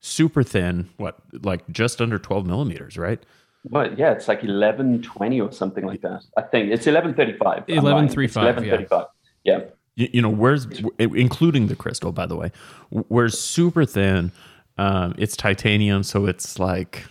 super 0.02 0.44
thin, 0.44 0.90
what 0.98 1.18
like 1.44 1.68
just 1.72 2.02
under 2.02 2.20
twelve 2.20 2.46
millimeters, 2.46 2.98
right? 2.98 3.24
Well, 3.64 3.94
yeah, 3.94 4.12
it's 4.12 4.28
like 4.28 4.44
eleven 4.44 5.02
twenty 5.02 5.40
or 5.40 5.52
something 5.52 5.86
like 5.86 6.02
that. 6.02 6.24
I 6.36 6.42
think 6.42 6.72
it's 6.72 6.88
eleven 6.88 7.14
thirty 7.14 7.38
five. 7.38 7.66
11.35, 7.68 7.68
yeah. 7.68 8.42
Eleven 8.42 8.70
thirty 8.70 8.86
five. 8.86 9.06
Yeah. 9.44 9.60
You, 9.96 10.10
you 10.14 10.22
know, 10.22 10.30
where's 10.30 10.68
including 11.00 11.68
the 11.68 11.76
crystal, 11.76 12.12
by 12.12 12.26
the 12.26 12.36
way, 12.36 12.52
where's 12.90 13.40
super 13.40 13.86
thin. 13.86 14.32
Um, 14.78 15.14
it's 15.18 15.36
titanium, 15.36 16.04
so 16.04 16.26
it's 16.26 16.58
like 16.58 17.06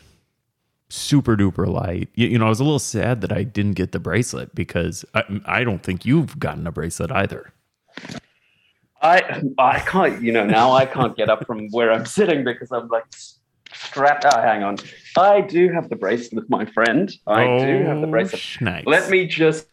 super 0.89 1.37
duper 1.37 1.69
light. 1.69 2.09
You, 2.15 2.29
you 2.29 2.39
know, 2.39 2.47
I 2.47 2.49
was 2.49 2.59
a 2.59 2.65
little 2.65 2.79
sad 2.79 3.21
that 3.21 3.33
I 3.33 3.45
didn't 3.45 3.75
get 3.75 3.93
the 3.93 4.01
bracelet 4.01 4.55
because 4.55 5.05
I, 5.15 5.23
I 5.45 5.63
don't 5.63 5.83
think 5.83 6.05
you've 6.05 6.39
gotten 6.39 6.67
a 6.67 6.73
bracelet 6.73 7.13
either. 7.13 7.53
I 9.03 9.43
I 9.59 9.79
can't. 9.81 10.23
You 10.23 10.33
know, 10.33 10.45
now 10.45 10.73
I 10.73 10.85
can't 10.87 11.17
get 11.17 11.29
up 11.31 11.47
from 11.47 11.69
where 11.71 11.91
I'm 11.93 12.07
sitting 12.07 12.45
because 12.45 12.71
I'm 12.71 12.89
like 12.89 13.05
strapped. 13.73 14.25
Oh, 14.27 14.41
hang 14.41 14.63
on. 14.63 14.77
I 15.17 15.41
do 15.41 15.71
have 15.73 15.89
the 15.89 15.97
bracelet, 15.97 16.49
my 16.51 16.67
friend. 16.67 17.11
I 17.27 17.45
do 17.65 17.85
have 17.85 18.01
the 18.01 18.07
Oh, 18.07 18.11
bracelet. 18.11 18.41
schnikes. 18.43 18.87
Let 18.87 19.11
me 19.11 19.27
just 19.27 19.67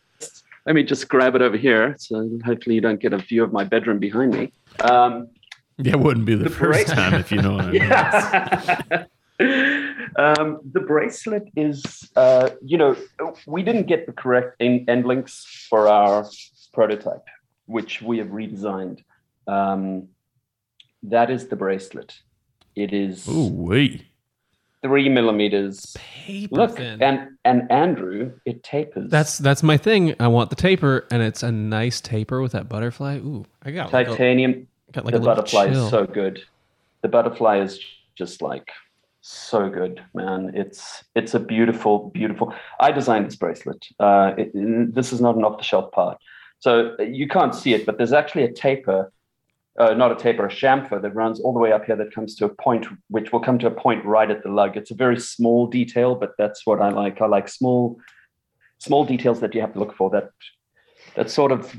let 0.66 0.76
me 0.76 0.84
just 0.84 1.08
grab 1.10 1.36
it 1.36 1.42
over 1.42 1.58
here. 1.58 1.96
So 2.00 2.30
hopefully 2.46 2.76
you 2.76 2.82
don't 2.82 3.00
get 3.00 3.14
a 3.14 3.18
view 3.18 3.44
of 3.44 3.52
my 3.52 3.64
bedroom 3.64 4.00
behind 4.00 4.32
me. 4.34 4.54
Um, 4.82 5.28
Yeah, 5.78 5.94
it 5.94 6.00
wouldn't 6.00 6.26
be 6.26 6.36
the, 6.36 6.46
The 6.46 6.50
first 6.50 6.88
bra- 6.88 6.96
time 6.96 7.14
if 7.16 7.32
you 7.32 7.42
know 7.42 7.54
what 7.54 7.66
I 7.66 7.72
mean. 7.72 7.82
yeah. 7.82 9.06
um, 10.18 10.60
the 10.72 10.80
bracelet 10.86 11.44
is, 11.56 12.10
uh, 12.16 12.50
you 12.66 12.78
know, 12.78 12.96
we 13.46 13.62
didn't 13.64 13.88
get 13.88 14.06
the 14.08 14.12
correct 14.14 14.56
end 14.60 15.06
links 15.06 15.46
for 15.70 15.88
our 15.88 16.26
prototype, 16.74 17.26
which 17.66 18.02
we 18.02 18.18
have 18.18 18.28
redesigned. 18.28 19.00
Um, 19.48 20.10
that 21.04 21.30
is 21.30 21.48
the 21.48 21.56
bracelet. 21.56 22.20
It 22.76 22.94
is. 22.94 23.28
Ooh, 23.28 23.50
wait. 23.52 24.06
three 24.84 25.10
millimeters. 25.10 25.96
Paper 25.98 26.56
Look, 26.56 26.78
thin. 26.78 27.02
and 27.02 27.30
and 27.44 27.72
Andrew, 27.72 28.34
it 28.46 28.64
tapers. 28.64 29.10
that's 29.10 29.38
that's 29.38 29.64
my 29.64 29.78
thing. 29.78 30.16
I 30.20 30.28
want 30.28 30.50
the 30.50 30.56
taper, 30.56 31.08
and 31.12 31.22
it's 31.22 31.44
a 31.44 31.52
nice 31.52 32.00
taper 32.02 32.42
with 32.42 32.52
that 32.52 32.70
butterfly. 32.70 33.18
Ooh, 33.18 33.46
I 33.64 33.72
got 33.72 33.92
like 33.94 34.08
a, 34.08 34.12
titanium. 34.12 34.68
got 34.92 35.06
like 35.06 35.14
the 35.14 35.22
a 35.22 35.24
butterfly 35.24 35.70
chill. 35.70 35.86
is 35.86 35.90
so 35.90 36.06
good. 36.06 36.44
The 37.02 37.08
butterfly 37.08 37.60
is 37.60 37.80
just 38.16 38.42
like 38.42 38.70
so 39.22 39.70
good, 39.70 40.04
man. 40.14 40.52
It's 40.54 41.04
it's 41.16 41.34
a 41.34 41.40
beautiful, 41.40 42.12
beautiful. 42.14 42.54
I 42.80 42.92
designed 42.92 43.26
this 43.28 43.36
bracelet. 43.36 43.88
Uh, 44.00 44.34
it, 44.38 44.52
this 44.94 45.12
is 45.12 45.20
not 45.22 45.36
an 45.36 45.44
off-the-shelf 45.44 45.92
part, 45.92 46.18
so 46.60 46.96
you 47.02 47.28
can't 47.28 47.54
see 47.56 47.74
it, 47.74 47.86
but 47.86 47.98
there's 47.98 48.14
actually 48.14 48.44
a 48.44 48.52
taper. 48.52 49.12
Uh, 49.78 49.94
not 49.94 50.12
a 50.12 50.16
taper, 50.16 50.46
a 50.46 50.50
chamfer 50.50 51.00
that 51.00 51.14
runs 51.14 51.40
all 51.40 51.54
the 51.54 51.60
way 51.60 51.72
up 51.72 51.86
here 51.86 51.96
that 51.96 52.12
comes 52.12 52.36
to 52.36 52.46
a 52.46 52.50
point, 52.50 52.88
which 53.10 53.32
will 53.32 53.40
come 53.40 53.60
to 53.60 53.68
a 53.68 53.72
point 53.72 54.04
right 54.06 54.32
at 54.32 54.42
the 54.42 54.50
lug. 54.50 54.76
It's 54.76 54.90
a 54.90 54.96
very 54.96 55.20
small 55.20 55.68
detail, 55.68 56.16
but 56.16 56.32
that's 56.38 56.66
what 56.66 56.82
I 56.82 56.90
like. 56.90 57.22
I 57.22 57.28
like 57.28 57.48
small, 57.48 58.00
small 58.80 59.06
details 59.06 59.40
that 59.42 59.54
you 59.54 59.62
have 59.62 59.74
to 59.74 59.80
look 59.80 59.96
for. 59.96 60.10
That 60.10 60.30
that 61.16 61.30
sort 61.30 61.52
of, 61.52 61.76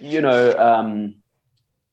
you 0.00 0.20
know, 0.20 0.58
um, 0.58 1.14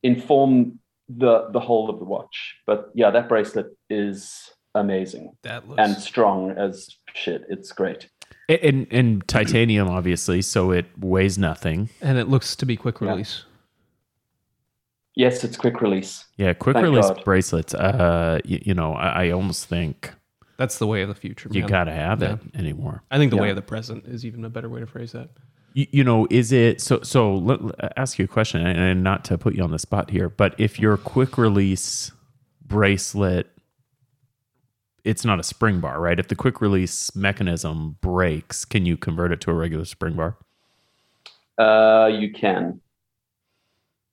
inform 0.01 0.79
the 1.07 1.49
the 1.51 1.59
whole 1.59 1.89
of 1.89 1.99
the 1.99 2.05
watch. 2.05 2.55
But 2.65 2.89
yeah, 2.95 3.11
that 3.11 3.29
bracelet 3.29 3.67
is 3.89 4.49
amazing 4.75 5.31
that 5.43 5.67
looks 5.67 5.81
and 5.81 5.95
strong 5.97 6.51
as 6.51 6.89
shit. 7.13 7.43
It's 7.49 7.71
great. 7.71 8.09
And, 8.49 8.59
and 8.63 8.87
and 8.91 9.27
titanium, 9.27 9.87
obviously, 9.87 10.41
so 10.41 10.71
it 10.71 10.85
weighs 10.97 11.37
nothing. 11.37 11.89
and 12.01 12.17
it 12.17 12.27
looks 12.27 12.55
to 12.55 12.65
be 12.65 12.75
quick 12.75 13.01
Yeah. 13.01 13.15
Release. 15.17 15.33
Yes, 15.33 15.43
it's 15.43 15.57
quick 15.57 15.81
release. 15.81 16.25
Yeah, 16.37 16.53
quick 16.53 16.75
Thank 16.75 16.83
release 16.85 17.07
God. 17.07 17.23
bracelets. 17.23 17.73
Uh, 17.73 18.39
you, 18.45 18.59
you 18.63 18.73
know, 18.73 18.93
I, 18.93 19.25
I 19.27 19.31
almost 19.31 19.65
think 19.65 20.13
That's 20.57 20.77
the 20.79 20.87
way 20.87 21.01
of 21.01 21.09
the 21.09 21.15
future. 21.15 21.49
you 21.51 21.67
got 21.67 21.85
to 21.85 21.93
have 21.93 22.21
Yeah. 22.21 22.33
it 22.33 22.39
anymore. 22.55 23.03
I 23.11 23.17
think 23.17 23.31
the 23.31 23.37
Yeah. 23.37 23.43
way 23.43 23.49
of 23.49 23.55
the 23.55 23.61
present 23.61 24.05
is 24.05 24.25
even 24.25 24.45
a 24.45 24.49
better 24.49 24.69
way 24.69 24.79
to 24.79 24.85
phrase 24.87 25.11
that. 25.13 25.29
You, 25.73 25.87
you 25.91 26.03
know, 26.03 26.27
is 26.29 26.51
it 26.51 26.81
so? 26.81 27.01
So 27.03 27.35
let, 27.35 27.63
let- 27.63 27.93
ask 27.97 28.17
you 28.19 28.25
a 28.25 28.27
question, 28.27 28.65
and, 28.65 28.79
and 28.79 29.03
not 29.03 29.23
to 29.25 29.37
put 29.37 29.55
you 29.55 29.63
on 29.63 29.71
the 29.71 29.79
spot 29.79 30.09
here, 30.09 30.29
but 30.29 30.55
if 30.57 30.79
your 30.79 30.97
quick 30.97 31.37
release 31.37 32.11
bracelet, 32.65 33.47
it's 35.03 35.23
not 35.23 35.39
a 35.39 35.43
spring 35.43 35.79
bar, 35.79 36.01
right? 36.01 36.19
If 36.19 36.27
the 36.29 36.35
quick 36.35 36.61
release 36.61 37.15
mechanism 37.15 37.97
breaks, 38.01 38.65
can 38.65 38.85
you 38.85 38.97
convert 38.97 39.31
it 39.31 39.39
to 39.41 39.51
a 39.51 39.53
regular 39.53 39.85
spring 39.85 40.15
bar? 40.15 40.37
Uh, 41.57 42.07
you 42.07 42.31
can. 42.31 42.81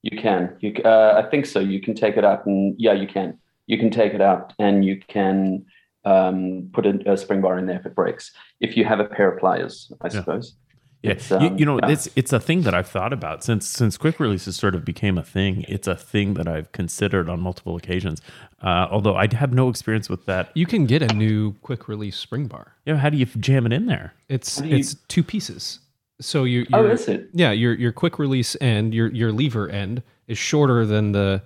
You 0.05 0.21
can. 0.21 0.55
You. 0.61 0.75
Uh, 0.85 1.23
I 1.25 1.29
think 1.31 1.47
so. 1.47 1.61
You 1.61 1.81
can 1.81 1.95
take 1.95 2.17
it 2.19 2.25
out, 2.25 2.45
and 2.47 2.75
yeah, 2.79 2.93
you 2.93 3.07
can. 3.07 3.39
You 3.67 3.79
can 3.79 3.91
take 3.91 4.13
it 4.13 4.21
out, 4.21 4.53
and 4.59 4.85
you 4.85 5.01
can 5.09 5.65
um, 6.05 6.69
put 6.75 6.85
a, 6.85 7.13
a 7.13 7.17
spring 7.17 7.41
bar 7.41 7.57
in 7.59 7.65
there 7.67 7.79
if 7.81 7.87
it 7.87 7.95
breaks. 7.95 8.31
If 8.61 8.77
you 8.77 8.85
have 8.85 9.01
a 9.01 9.07
pair 9.07 9.33
of 9.33 9.41
pliers, 9.41 9.91
I 10.03 10.09
suppose. 10.11 10.55
Yeah, 11.03 11.13
It's, 11.13 11.31
you, 11.31 11.37
um, 11.37 11.59
you 11.59 11.65
know, 11.67 11.79
yeah. 11.83 11.91
it's 11.91 12.09
it's 12.17 12.33
a 12.33 12.41
thing 12.41 12.63
that 12.63 12.75
I've 12.75 12.89
thought 12.89 13.13
about 13.15 13.43
since 13.45 13.67
since 13.67 13.97
quick 13.97 14.21
releases 14.21 14.57
sort 14.57 14.75
of 14.75 14.85
became 14.85 15.17
a 15.19 15.23
thing. 15.23 15.65
It's 15.69 15.87
a 15.87 15.97
thing 15.97 16.35
that 16.35 16.49
I've 16.49 16.71
considered 16.73 17.29
on 17.31 17.41
multiple 17.41 17.77
occasions. 17.77 18.21
Uh, 18.63 18.89
although 18.91 19.17
I 19.17 19.27
have 19.35 19.53
no 19.55 19.69
experience 19.71 20.09
with 20.11 20.25
that. 20.27 20.51
You 20.55 20.67
can 20.67 20.87
get 20.87 21.03
a 21.03 21.15
new 21.15 21.53
quick 21.63 21.89
release 21.89 22.17
spring 22.17 22.47
bar. 22.47 22.75
You 22.87 22.95
know, 22.95 22.99
how 22.99 23.11
do 23.11 23.17
you 23.19 23.27
jam 23.27 23.67
it 23.67 23.73
in 23.73 23.87
there? 23.87 24.15
It's 24.29 24.61
you- 24.61 24.77
it's 24.77 24.95
two 25.09 25.23
pieces. 25.23 25.81
So 26.21 26.45
you 26.45 26.67
Oh, 26.73 26.83
your 26.83 26.93
is 26.93 27.09
it? 27.09 27.29
yeah 27.33 27.51
your 27.53 27.75
your 27.75 27.93
quick 27.93 28.19
release 28.19 28.57
end 28.61 28.95
your 28.95 29.09
your 29.13 29.33
lever 29.33 29.69
end 29.69 30.03
is 30.29 30.39
shorter 30.39 30.87
than 30.87 31.13
the 31.13 31.43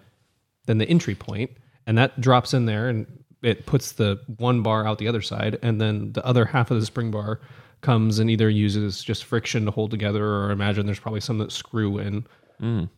than 0.66 0.78
the 0.78 0.88
entry 0.88 1.14
point, 1.14 1.50
and 1.86 1.96
that 1.96 2.20
drops 2.20 2.52
in 2.52 2.66
there 2.66 2.88
and 2.88 3.06
it 3.42 3.64
puts 3.66 3.92
the 3.92 4.20
one 4.36 4.62
bar 4.62 4.86
out 4.86 4.98
the 4.98 5.08
other 5.08 5.22
side, 5.22 5.58
and 5.62 5.80
then 5.80 6.12
the 6.12 6.24
other 6.26 6.44
half 6.44 6.70
of 6.70 6.78
the 6.80 6.84
spring 6.86 7.10
bar 7.10 7.40
comes 7.80 8.18
and 8.18 8.28
either 8.28 8.50
uses 8.50 9.02
just 9.02 9.24
friction 9.24 9.64
to 9.64 9.70
hold 9.70 9.90
together, 9.90 10.24
or 10.26 10.50
imagine 10.50 10.84
there's 10.86 10.98
probably 10.98 11.20
some 11.20 11.38
that 11.38 11.52
screw 11.52 11.98
in. 11.98 12.26
Mm. 12.60 12.90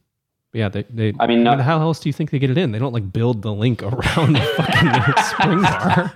But 0.53 0.59
yeah, 0.59 0.69
they, 0.71 0.83
they 0.85 1.13
I 1.21 1.27
mean, 1.27 1.45
not- 1.45 1.61
how 1.61 1.79
else 1.81 2.01
do 2.01 2.09
you 2.09 2.13
think 2.15 2.31
they 2.31 2.39
get 2.39 2.49
it 2.51 2.57
in? 2.59 2.73
They 2.73 2.79
don't 2.79 2.95
like 2.95 3.13
build 3.13 3.43
the 3.43 3.53
link 3.53 3.83
around 3.85 4.33
the 4.33 4.41
fucking 4.57 5.25
spring 5.25 5.63
bar, 5.63 6.13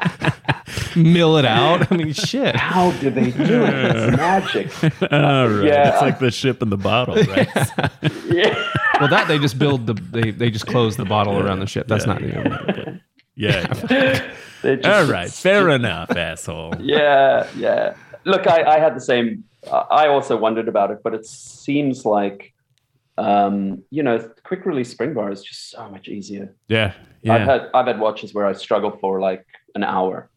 mill 1.15 1.37
it 1.39 1.45
out. 1.45 1.91
I 1.93 1.97
mean, 1.97 2.13
shit. 2.13 2.57
How 2.57 2.91
do 2.93 3.11
they 3.11 3.31
do 3.31 3.65
it? 3.65 3.97
It's 3.97 4.17
magic. 4.17 4.73
All 5.13 5.49
right, 5.49 5.65
Yeah, 5.65 5.93
it's 5.93 6.03
like 6.03 6.19
the 6.19 6.31
ship 6.31 6.63
in 6.63 6.71
the 6.71 6.77
bottle, 6.77 7.17
right? 7.17 7.49
Yeah. 8.27 8.71
Well, 9.01 9.09
that 9.09 9.27
they 9.29 9.39
just 9.39 9.59
build 9.59 9.87
the 9.87 9.95
they, 9.95 10.31
they 10.31 10.51
just 10.51 10.67
close 10.67 10.97
the 10.97 11.05
bottle 11.05 11.39
around 11.39 11.61
the 11.61 11.67
ship. 11.67 11.89
That's 11.89 12.07
Yeah. 12.07 12.13
not 12.13 12.23
new. 12.23 13.01
yeah. 13.37 13.75
yeah. 13.91 14.33
They 14.63 14.77
just- 14.77 14.87
All 14.89 15.05
right, 15.13 15.31
fair 15.31 15.69
enough, 15.71 16.11
asshole. 16.13 16.75
yeah, 16.81 17.47
yeah. 17.57 17.95
Look, 18.25 18.47
I, 18.47 18.63
I 18.63 18.79
had 18.79 18.95
the 18.97 19.01
same. 19.01 19.45
I 19.71 20.07
also 20.09 20.37
wondered 20.37 20.69
about 20.69 20.91
it, 20.91 20.99
but 21.05 21.13
it 21.15 21.27
seems 21.27 22.05
like, 22.07 22.53
um, 23.19 23.83
you 23.91 24.03
know, 24.03 24.19
quick 24.45 24.65
release 24.67 24.91
spring 24.91 25.13
bar 25.15 25.31
is 25.31 25.43
just 25.43 25.71
so 25.71 25.89
much 25.91 26.09
easier. 26.09 26.55
Yeah, 26.69 26.93
yeah. 27.23 27.35
I've 27.35 27.43
had 27.43 27.71
I've 27.75 27.87
had 27.87 28.01
watches 28.01 28.33
where 28.35 28.47
I 28.47 28.53
struggle 28.55 28.97
for 29.01 29.21
like 29.21 29.45
an 29.75 29.85
hour 29.85 30.31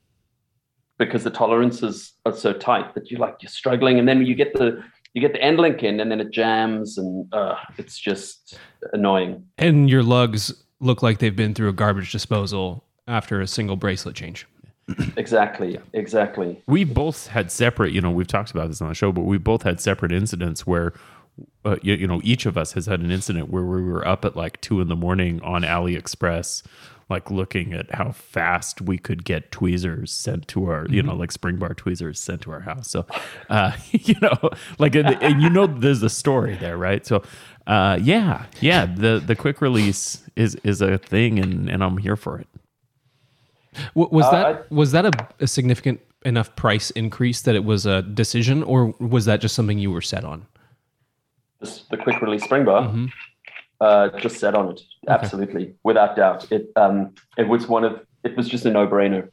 because 0.97 1.23
the 1.23 1.29
tolerances 1.29 2.13
are 2.25 2.35
so 2.35 2.53
tight 2.53 2.93
that 2.95 3.11
you're 3.11 3.19
like 3.19 3.37
you're 3.41 3.49
struggling, 3.49 3.99
and 3.99 4.07
then 4.07 4.25
you 4.25 4.35
get 4.35 4.53
the 4.53 4.83
you 5.13 5.21
get 5.21 5.33
the 5.33 5.41
end 5.41 5.57
link 5.57 5.83
in, 5.83 5.99
and 5.99 6.11
then 6.11 6.19
it 6.19 6.31
jams, 6.31 6.97
and 6.97 7.31
uh, 7.33 7.55
it's 7.77 7.97
just 7.97 8.57
annoying. 8.93 9.45
And 9.57 9.89
your 9.89 10.03
lugs 10.03 10.53
look 10.79 11.01
like 11.01 11.19
they've 11.19 11.35
been 11.35 11.53
through 11.53 11.69
a 11.69 11.73
garbage 11.73 12.11
disposal 12.11 12.83
after 13.07 13.41
a 13.41 13.47
single 13.47 13.75
bracelet 13.75 14.15
change. 14.15 14.45
Exactly, 15.17 15.77
exactly. 15.91 16.63
we 16.65 16.85
both 16.85 17.27
had 17.27 17.51
separate 17.51 17.91
you 17.91 17.99
know 17.99 18.09
we've 18.09 18.25
talked 18.27 18.51
about 18.51 18.69
this 18.69 18.81
on 18.81 18.87
the 18.87 18.93
show 18.93 19.11
but 19.11 19.23
we 19.23 19.37
both 19.37 19.63
had 19.63 19.81
separate 19.81 20.13
incidents 20.13 20.65
where 20.65 20.93
uh, 21.65 21.75
you, 21.81 21.95
you 21.95 22.07
know 22.07 22.21
each 22.23 22.45
of 22.45 22.57
us 22.57 22.71
has 22.71 22.85
had 22.85 23.01
an 23.01 23.11
incident 23.11 23.49
where 23.49 23.63
we 23.63 23.81
were 23.81 24.07
up 24.07 24.23
at 24.23 24.37
like 24.37 24.61
two 24.61 24.79
in 24.79 24.87
the 24.87 24.95
morning 24.95 25.41
on 25.41 25.63
aliexpress 25.63 26.63
like 27.09 27.31
looking 27.31 27.73
at 27.73 27.93
how 27.95 28.11
fast 28.11 28.81
we 28.81 28.97
could 28.97 29.23
get 29.23 29.51
tweezers 29.51 30.11
sent 30.11 30.47
to 30.49 30.65
our 30.69 30.85
you 30.89 31.01
know 31.01 31.15
like 31.15 31.31
spring 31.31 31.55
bar 31.57 31.73
tweezers 31.73 32.19
sent 32.19 32.41
to 32.41 32.51
our 32.51 32.59
house 32.61 32.89
so 32.89 33.05
uh 33.49 33.71
you 33.91 34.15
know 34.21 34.37
like 34.79 34.93
and, 34.95 35.07
and 35.23 35.41
you 35.41 35.49
know 35.49 35.67
there's 35.67 36.03
a 36.03 36.09
story 36.09 36.55
there 36.57 36.77
right 36.77 37.05
so 37.05 37.23
uh 37.67 37.97
yeah 38.01 38.45
yeah 38.59 38.85
the 38.85 39.21
the 39.25 39.35
quick 39.35 39.61
release 39.61 40.23
is 40.35 40.55
is 40.63 40.81
a 40.81 40.97
thing 40.97 41.39
and 41.39 41.69
and 41.69 41.83
i'm 41.83 41.97
here 41.97 42.15
for 42.17 42.39
it 42.39 42.47
W- 43.93 44.09
was 44.11 44.25
Uh, 44.25 44.31
that 44.31 44.71
was 44.71 44.91
that 44.91 45.05
a, 45.05 45.11
a 45.39 45.47
significant 45.47 46.01
enough 46.25 46.55
price 46.55 46.89
increase 46.91 47.41
that 47.43 47.53
it 47.55 47.63
was 47.63 47.85
a 47.85 48.01
decision, 48.01 48.63
or 48.63 48.87
was 48.99 49.25
that 49.25 49.39
just 49.39 49.53
something 49.53 49.77
you 49.77 49.91
were 49.91 50.01
set 50.01 50.23
on? 50.25 50.47
The 51.61 51.97
quick 51.97 52.19
release 52.21 52.43
spring 52.43 52.65
bar. 52.65 52.83
Mhm. 52.89 53.11
Uh, 53.79 54.09
just 54.17 54.37
set 54.39 54.55
on 54.55 54.71
it, 54.71 54.81
absolutely, 55.07 55.75
without 55.83 56.15
doubt. 56.15 56.51
It 56.51 56.69
um, 56.75 57.13
it 57.37 57.47
was 57.47 57.67
one 57.67 57.83
of 57.83 58.01
it 58.23 58.35
was 58.35 58.49
just 58.49 58.65
a 58.65 58.71
no 58.71 58.87
brainer. 58.87 59.29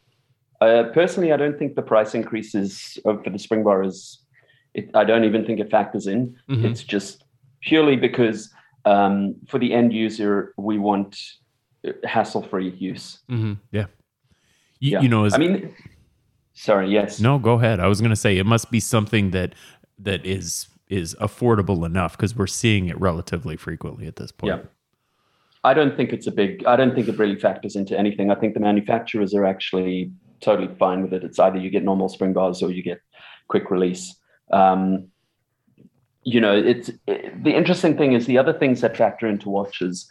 Uh, 0.60 0.84
personally, 0.92 1.32
I 1.32 1.36
don't 1.38 1.58
think 1.58 1.76
the 1.76 1.82
price 1.82 2.14
increases 2.14 2.98
of, 3.06 3.24
for 3.24 3.30
the 3.30 3.38
spring 3.38 3.64
bar 3.64 3.82
is. 3.82 4.20
It, 4.74 4.90
I 4.94 5.04
don't 5.04 5.24
even 5.24 5.46
think 5.46 5.60
it 5.60 5.70
factors 5.70 6.06
in. 6.06 6.36
Mhm. 6.50 6.64
It's 6.64 6.82
just 6.82 7.24
purely 7.62 7.96
because 7.96 8.52
um, 8.84 9.36
for 9.48 9.58
the 9.58 9.72
end 9.72 9.92
user, 9.94 10.52
we 10.58 10.78
want 10.78 11.16
hassle-free 12.04 12.70
use. 12.70 13.20
Mhm. 13.30 13.58
you, 13.70 13.86
Yeah. 14.80 15.00
you 15.00 15.08
know 15.08 15.24
as 15.24 15.32
I 15.34 15.38
mean, 15.38 15.74
sorry, 16.54 16.90
yes, 16.90 17.20
No, 17.20 17.38
go 17.38 17.54
ahead. 17.54 17.80
I 17.80 17.86
was 17.86 18.00
going 18.00 18.10
to 18.10 18.16
say 18.16 18.36
it 18.36 18.46
must 18.46 18.70
be 18.70 18.80
something 18.80 19.30
that 19.30 19.54
that 19.98 20.26
is 20.26 20.66
is 20.88 21.14
affordable 21.20 21.84
enough 21.86 22.16
because 22.16 22.36
we're 22.36 22.46
seeing 22.46 22.88
it 22.88 23.00
relatively 23.00 23.56
frequently 23.56 24.06
at 24.06 24.16
this 24.16 24.32
point. 24.32 24.54
Yeah. 24.56 24.68
I 25.64 25.72
don't 25.72 25.96
think 25.96 26.12
it's 26.12 26.26
a 26.26 26.30
big. 26.30 26.64
I 26.66 26.76
don't 26.76 26.94
think 26.94 27.08
it 27.08 27.18
really 27.18 27.38
factors 27.38 27.74
into 27.74 27.98
anything. 27.98 28.30
I 28.30 28.34
think 28.34 28.52
the 28.52 28.60
manufacturers 28.60 29.34
are 29.34 29.46
actually 29.46 30.12
totally 30.40 30.72
fine 30.78 31.02
with 31.02 31.14
it. 31.14 31.24
It's 31.24 31.38
either 31.38 31.58
you 31.58 31.70
get 31.70 31.82
normal 31.82 32.10
spring 32.10 32.34
bars 32.34 32.62
or 32.62 32.70
you 32.70 32.82
get 32.82 33.00
quick 33.48 33.70
release. 33.70 34.14
Um, 34.50 35.08
you 36.22 36.40
know, 36.40 36.54
it's 36.54 36.90
it, 37.06 37.42
the 37.42 37.54
interesting 37.54 37.96
thing 37.96 38.12
is 38.12 38.26
the 38.26 38.36
other 38.36 38.52
things 38.52 38.82
that 38.82 38.96
factor 38.96 39.26
into 39.26 39.48
watches 39.48 40.06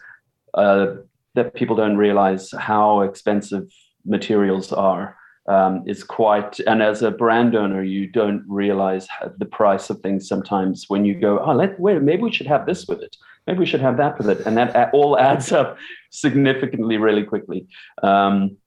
uh, 0.56 0.88
that 1.36 1.54
people 1.54 1.76
don't 1.76 1.98
realize 1.98 2.52
how 2.58 3.02
expensive 3.02 3.72
materials 4.06 4.74
are 4.74 5.16
um, 5.48 5.84
is 5.86 6.04
quite. 6.04 6.60
And 6.62 6.82
as 6.82 7.02
a 7.02 7.12
brand 7.12 7.56
owner, 7.56 7.84
you 7.84 8.08
don't 8.08 8.44
realize 8.48 9.08
the 9.38 9.46
price 9.46 9.90
of 9.90 10.00
things 10.00 10.28
sometimes 10.28 10.86
when 10.88 11.06
you 11.06 11.16
go, 11.16 11.40
oh, 11.40 11.54
let 11.54 11.80
wait, 11.80 12.02
maybe 12.02 12.24
we 12.24 12.32
should 12.32 12.48
have 12.48 12.66
this 12.66 12.88
with 12.88 13.02
it. 13.02 13.16
Maybe 13.48 13.60
we 13.60 13.66
should 13.66 13.82
have 13.82 13.98
that 13.98 14.18
with 14.18 14.30
it. 14.30 14.46
And 14.46 14.58
that 14.58 14.94
all 14.94 15.20
adds 15.20 15.52
up 15.52 15.78
significantly 16.12 16.98
really 16.98 17.24
quickly. 17.24 17.68
Um, 18.02 18.58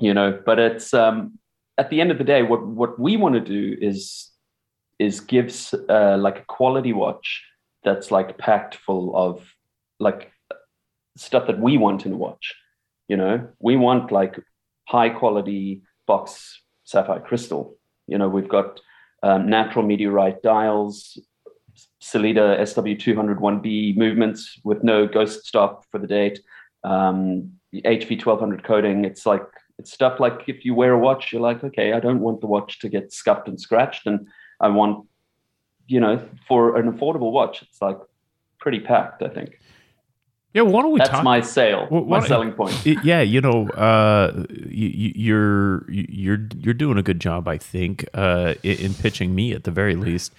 you 0.00 0.14
know 0.14 0.40
but 0.46 0.58
it's 0.58 0.94
um, 0.94 1.38
at 1.76 1.90
the 1.90 2.00
end 2.00 2.10
of 2.10 2.16
the 2.16 2.24
day 2.24 2.42
what 2.42 2.66
what 2.66 2.98
we 2.98 3.18
want 3.18 3.34
to 3.34 3.40
do 3.40 3.76
is 3.78 4.30
is 4.98 5.20
gives 5.20 5.74
uh, 5.90 6.16
like 6.18 6.38
a 6.38 6.44
quality 6.46 6.94
watch 6.94 7.44
that's 7.84 8.10
like 8.10 8.38
packed 8.38 8.74
full 8.74 9.14
of 9.14 9.54
like 10.00 10.32
stuff 11.14 11.46
that 11.46 11.60
we 11.60 11.76
want 11.76 12.06
in 12.06 12.12
a 12.12 12.16
watch 12.16 12.54
you 13.12 13.16
know? 13.18 13.46
We 13.58 13.76
want 13.76 14.10
like 14.10 14.40
high 14.88 15.10
quality 15.10 15.82
Box 16.12 16.60
Sapphire 16.84 17.20
Crystal. 17.20 17.74
You 18.06 18.18
know, 18.18 18.28
we've 18.28 18.52
got 18.58 18.80
um, 19.22 19.48
natural 19.48 19.82
meteorite 19.82 20.42
dials, 20.42 21.18
Sellita 22.02 22.46
SW201B 22.60 23.96
movements 23.96 24.60
with 24.62 24.84
no 24.84 25.06
ghost 25.06 25.46
stop 25.46 25.86
for 25.90 25.98
the 25.98 26.06
date, 26.06 26.40
um, 26.84 27.52
HV 27.74 28.10
1200 28.10 28.62
coding. 28.62 29.06
It's 29.06 29.24
like 29.24 29.46
it's 29.78 29.90
stuff 29.90 30.20
like 30.20 30.38
if 30.48 30.66
you 30.66 30.74
wear 30.74 30.92
a 30.92 30.98
watch, 30.98 31.32
you're 31.32 31.40
like, 31.50 31.64
okay, 31.64 31.94
I 31.94 32.00
don't 32.00 32.20
want 32.20 32.42
the 32.42 32.46
watch 32.46 32.80
to 32.80 32.90
get 32.90 33.10
scuffed 33.10 33.48
and 33.48 33.58
scratched, 33.58 34.06
and 34.06 34.28
I 34.60 34.68
want, 34.68 35.06
you 35.86 36.00
know, 36.00 36.16
for 36.46 36.76
an 36.76 36.92
affordable 36.92 37.32
watch, 37.32 37.62
it's 37.62 37.80
like 37.80 37.98
pretty 38.60 38.80
packed. 38.80 39.22
I 39.22 39.28
think. 39.28 39.50
Yeah, 40.54 40.62
why 40.62 40.82
don't 40.82 40.92
we 40.92 40.98
That's 40.98 41.10
talk? 41.10 41.24
my 41.24 41.40
sale, 41.40 41.88
Well, 41.90 42.04
my 42.04 42.26
selling 42.26 42.52
point. 42.52 42.84
Yeah, 43.04 43.22
you 43.22 43.40
know, 43.40 43.68
uh, 43.70 44.44
you, 44.50 45.12
you're 45.14 45.90
you're 45.90 46.46
you're 46.58 46.74
doing 46.74 46.98
a 46.98 47.02
good 47.02 47.20
job, 47.20 47.48
I 47.48 47.56
think, 47.56 48.06
uh, 48.12 48.54
in, 48.62 48.76
in 48.78 48.94
pitching 48.94 49.34
me 49.34 49.52
at 49.52 49.64
the 49.64 49.70
very 49.70 49.96
least. 49.96 50.32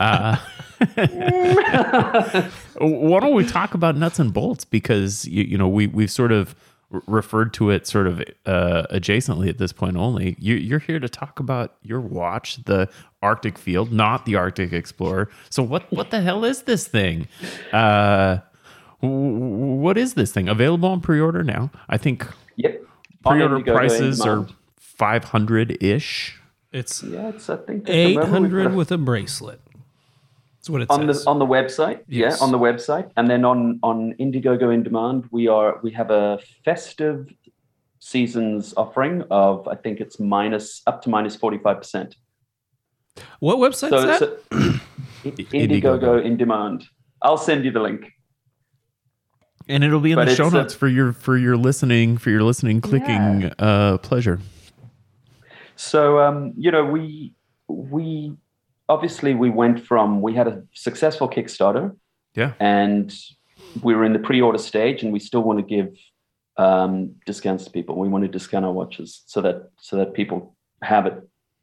Uh, 0.00 0.36
why 2.78 3.20
don't 3.20 3.34
we 3.34 3.46
talk 3.46 3.74
about 3.74 3.96
nuts 3.96 4.18
and 4.18 4.34
bolts? 4.34 4.64
Because 4.64 5.26
you, 5.26 5.44
you 5.44 5.58
know 5.58 5.68
we 5.68 5.86
we've 5.86 6.10
sort 6.10 6.32
of 6.32 6.56
referred 7.06 7.54
to 7.54 7.70
it 7.70 7.86
sort 7.86 8.06
of 8.06 8.20
uh, 8.46 8.84
adjacently 8.90 9.48
at 9.48 9.58
this 9.58 9.72
point 9.72 9.96
only. 9.96 10.36
You, 10.38 10.56
you're 10.56 10.78
here 10.78 10.98
to 10.98 11.08
talk 11.08 11.40
about 11.40 11.74
your 11.82 12.00
watch, 12.00 12.62
the 12.64 12.88
Arctic 13.22 13.58
Field, 13.58 13.92
not 13.92 14.26
the 14.26 14.36
Arctic 14.36 14.72
Explorer. 14.72 15.30
So 15.50 15.62
what 15.62 15.90
what 15.92 16.10
the 16.10 16.20
hell 16.20 16.44
is 16.44 16.62
this 16.62 16.86
thing? 16.86 17.28
W- 19.02 19.32
w- 19.34 19.74
what 19.80 19.98
is 19.98 20.14
this 20.14 20.32
thing? 20.32 20.48
Available 20.48 20.88
on 20.88 21.00
pre-order 21.00 21.42
now. 21.42 21.70
I 21.88 21.98
think 21.98 22.26
Yep. 22.56 22.82
Pre-order 23.26 23.58
Indiegogo 23.58 23.74
prices 23.74 24.20
are 24.20 24.46
500 24.78 25.82
ish. 25.82 26.38
It's 26.72 27.02
Yeah, 27.02 27.28
it's 27.28 27.50
I 27.50 27.56
think 27.56 27.80
at 27.82 27.86
the 27.86 27.92
800 27.92 28.74
with 28.74 28.90
a 28.92 28.98
bracelet. 28.98 29.60
That's 30.56 30.70
what 30.70 30.82
it 30.82 30.90
on 30.90 31.06
says. 31.08 31.24
the 31.24 31.30
on 31.30 31.38
the 31.40 31.46
website. 31.46 32.00
Yes. 32.06 32.38
Yeah, 32.38 32.44
on 32.44 32.52
the 32.52 32.58
website, 32.58 33.10
and 33.16 33.28
then 33.28 33.44
on 33.44 33.80
on 33.82 34.14
Indiegogo 34.20 34.72
in 34.72 34.82
demand, 34.84 35.24
we 35.32 35.48
are 35.48 35.80
we 35.82 35.90
have 35.90 36.10
a 36.12 36.38
festive 36.64 37.26
seasons 37.98 38.72
offering 38.76 39.24
of 39.30 39.66
I 39.66 39.74
think 39.74 40.00
it's 40.00 40.20
minus 40.20 40.82
up 40.86 41.02
to 41.02 41.10
minus 41.10 41.34
forty 41.34 41.58
five 41.58 41.78
percent. 41.78 42.14
what 43.40 43.58
website 43.58 43.90
So, 43.90 43.96
is 43.98 44.04
that? 44.04 44.18
so 44.20 44.36
Indiegogo 45.52 46.24
in 46.24 46.36
demand. 46.36 46.84
I'll 47.22 47.36
send 47.38 47.64
you 47.64 47.70
the 47.72 47.80
link. 47.80 48.12
And 49.68 49.84
it'll 49.84 50.00
be 50.00 50.12
in 50.12 50.16
But 50.16 50.26
the 50.28 50.34
show 50.34 50.46
it's 50.46 50.54
a- 50.54 50.58
notes 50.58 50.74
for 50.74 50.88
your 50.88 51.12
for 51.12 51.36
your 51.36 51.56
listening 51.56 52.18
for 52.18 52.30
your 52.30 52.42
listening 52.42 52.80
clicking 52.80 53.50
uh, 53.58 53.98
pleasure. 53.98 54.40
So 55.76 56.20
um, 56.20 56.52
you 56.56 56.70
know, 56.70 56.84
we 56.84 57.34
we 57.68 58.34
obviously 58.88 59.34
we 59.34 59.50
went 59.50 59.84
from 59.86 60.20
we 60.20 60.34
had 60.34 60.48
a 60.48 60.62
successful 60.74 61.28
Kickstarter, 61.28 61.96
Yeah. 62.34 62.52
and 62.60 63.12
we 63.82 63.94
were 63.94 64.04
in 64.04 64.12
the 64.12 64.18
pre-order 64.18 64.58
stage, 64.58 65.02
and 65.02 65.12
we 65.12 65.18
still 65.18 65.42
want 65.42 65.58
to 65.58 65.64
give 65.64 65.96
um, 66.58 67.14
discounts 67.24 67.64
to 67.64 67.70
people. 67.70 67.96
We 67.98 68.08
want 68.08 68.22
to 68.24 68.28
discount 68.28 68.64
our 68.64 68.72
watches 68.72 69.22
so 69.26 69.40
that 69.42 69.70
so 69.80 69.96
that 69.96 70.12
people 70.14 70.54
have 70.82 71.06
it 71.06 71.14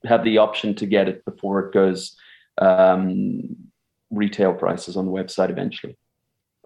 have 0.05 0.23
the 0.23 0.37
option 0.39 0.73
to 0.75 0.85
get 0.85 1.07
it 1.09 1.23
before 1.25 1.59
it 1.67 1.73
goes 1.73 2.15
um, 2.59 3.55
retail 4.09 4.53
prices 4.53 4.97
on 4.97 5.05
the 5.05 5.11
website 5.11 5.49
eventually. 5.49 5.97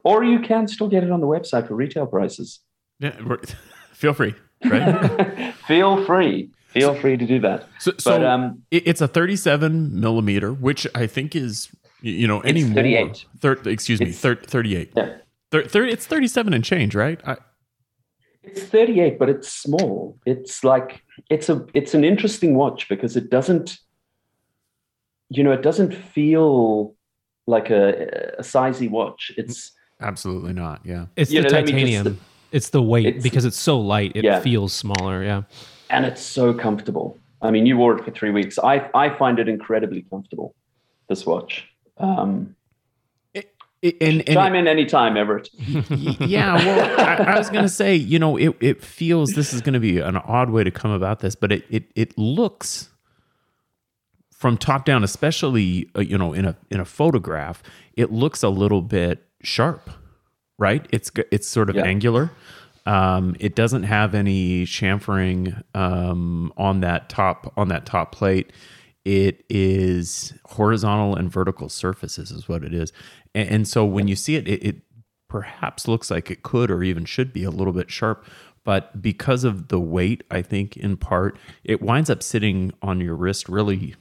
Or 0.03 0.23
you 0.23 0.39
can 0.39 0.67
still 0.67 0.87
get 0.89 1.03
it 1.03 1.11
on 1.11 1.21
the 1.21 1.27
website 1.27 1.67
for 1.67 1.75
retail 1.75 2.05
prices. 2.05 2.59
Yeah, 2.99 3.15
feel 3.93 4.13
free. 4.13 4.35
Right. 4.65 5.53
Feel 5.67 6.05
free. 6.05 6.49
Feel 6.69 6.95
free 6.95 7.17
to 7.17 7.25
do 7.25 7.37
that. 7.41 7.67
so 7.79 7.91
so 7.99 8.25
um, 8.25 8.63
it- 8.71 8.83
it's 8.87 9.01
a 9.01 9.07
37 9.07 9.99
millimeter, 9.99 10.53
which 10.53 10.87
I 10.95 11.05
think 11.07 11.35
is 11.35 11.69
you 12.01 12.27
know 12.27 12.39
any 12.41 12.61
It's 12.61 12.69
more. 12.69 12.75
38. 12.75 13.25
Thir- 13.39 13.61
excuse 13.65 13.99
me, 13.99 14.11
thir- 14.11 14.35
38. 14.35 14.91
yeah. 14.95 15.17
Thir- 15.51 15.63
thir- 15.65 15.85
it's 15.85 16.05
37 16.07 16.53
and 16.53 16.63
change, 16.63 16.95
right? 16.95 17.19
I, 17.27 17.37
It's 18.43 18.61
38, 18.63 19.19
but 19.19 19.29
it's 19.29 19.51
small. 19.51 20.17
It's 20.25 20.63
like 20.63 21.01
it's 21.29 21.49
a 21.49 21.65
it's 21.73 21.93
an 21.93 22.03
interesting 22.05 22.55
watch 22.55 22.87
because 22.89 23.15
it 23.17 23.29
doesn't, 23.29 23.77
you 25.29 25.43
know, 25.43 25.51
it 25.51 25.61
doesn't 25.61 25.93
feel 25.93 26.95
like 27.47 27.69
a, 27.69 28.33
a 28.39 28.43
sizey 28.43 28.89
watch. 28.89 29.31
It's 29.37 29.71
absolutely 30.03 30.53
not. 30.53 30.81
Yeah. 30.83 31.05
It's 31.15 31.31
you 31.31 31.41
the 31.41 31.49
know, 31.49 31.53
let 31.55 31.65
me 31.65 31.71
just- 31.71 31.93
titanium. 31.93 32.19
it's 32.51 32.69
the 32.69 32.81
weight 32.81 33.05
It's- 33.07 33.23
because 33.23 33.45
it's 33.45 33.57
so 33.57 33.79
light. 33.79 34.11
It 34.15 34.23
Yeah. 34.23 34.39
feels 34.41 34.73
smaller. 34.73 35.23
Yeah. 35.23 35.43
and 35.89 36.05
it's 36.05 36.21
so 36.21 36.53
comfortable. 36.53 37.17
I 37.41 37.51
mean, 37.51 37.65
you 37.67 37.77
wore 37.77 37.95
it 37.97 38.03
for 38.03 38.09
three 38.11 38.31
weeks. 38.31 38.57
I 38.57 38.89
I 38.95 39.09
find 39.09 39.37
it 39.39 39.47
incredibly 39.49 40.01
comfortable. 40.09 40.55
This 41.09 41.25
watch. 41.25 41.67
Um, 41.97 42.55
It- 43.33 43.97
and, 43.99 44.21
and 44.29 44.33
chime 44.35 44.55
in 44.55 44.65
anytime, 44.67 45.17
Everett. 45.17 45.49
Yeah 46.21 46.55
well 46.55 46.99
I, 47.01 47.33
I 47.33 47.37
was 47.37 47.49
gonna 47.49 47.67
say 47.67 47.93
you 47.95 48.17
know 48.17 48.37
it, 48.37 48.55
it 48.61 48.81
feels 48.81 49.33
this 49.33 49.53
is 49.53 49.59
gonna 49.61 49.81
be 49.81 49.99
an 49.99 50.15
odd 50.15 50.49
way 50.51 50.63
to 50.63 50.71
come 50.71 50.91
about 50.91 51.19
this 51.19 51.35
but 51.35 51.51
it 51.51 51.65
it, 51.69 51.83
it 51.95 52.17
looks 52.17 52.89
from 54.31 54.57
top 54.57 54.85
down 54.85 55.03
especially 55.03 55.89
uh, 55.97 56.01
you 56.01 56.17
know 56.17 56.31
in 56.33 56.45
a 56.45 56.55
in 56.71 56.79
a 56.79 56.85
photograph 56.85 57.61
it 57.95 58.09
looks 58.11 58.41
a 58.41 58.49
little 58.49 58.81
bit 58.81 59.21
sharp 59.43 59.89
right? 60.59 60.85
It's 60.91 61.11
it's 61.31 61.47
sort 61.47 61.69
of 61.69 61.75
Yeah. 61.75 61.83
angular. 61.83 62.31
Um, 62.85 63.35
it 63.39 63.55
doesn't 63.55 63.83
have 63.83 64.13
any 64.13 64.65
chamfering 64.65 65.61
um, 65.75 66.53
on 66.57 66.81
that 66.81 67.09
top 67.09 67.51
on 67.57 67.69
that 67.69 67.85
top 67.85 68.11
plate. 68.13 68.53
It 69.03 69.43
is 69.49 70.33
horizontal 70.45 71.15
and 71.15 71.29
vertical 71.31 71.69
surfaces 71.69 72.31
is 72.31 72.47
what 72.47 72.63
it 72.63 72.73
is. 72.73 72.93
And, 73.33 73.49
and 73.49 73.67
so 73.67 73.83
when 73.83 74.07
you 74.07 74.15
see 74.15 74.35
it, 74.35 74.47
it 74.47 74.63
it 74.63 74.75
perhaps 75.27 75.87
looks 75.87 76.11
like 76.11 76.29
it 76.29 76.43
could 76.43 76.69
or 76.69 76.83
even 76.83 77.03
should 77.03 77.33
be 77.33 77.43
a 77.43 77.49
little 77.49 77.73
bit 77.73 77.89
sharp 77.89 78.23
but 78.63 79.01
because 79.01 79.43
of 79.43 79.69
the 79.69 79.79
weight 79.79 80.23
i 80.29 80.43
think 80.43 80.77
in 80.77 80.95
part 80.95 81.35
it 81.63 81.81
winds 81.81 82.07
up 82.07 82.21
sitting 82.21 82.71
on 82.83 83.01
your 83.01 83.15
wrist 83.15 83.49
really 83.49 83.95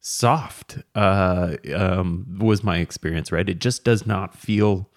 soft 0.00 0.78
uh 0.94 1.56
um 1.74 2.26
was 2.38 2.64
my 2.64 2.78
experience 2.78 3.30
right? 3.30 3.48
It 3.48 3.60
just 3.60 3.84
does 3.84 4.06
not 4.06 4.34
feel 4.34 4.88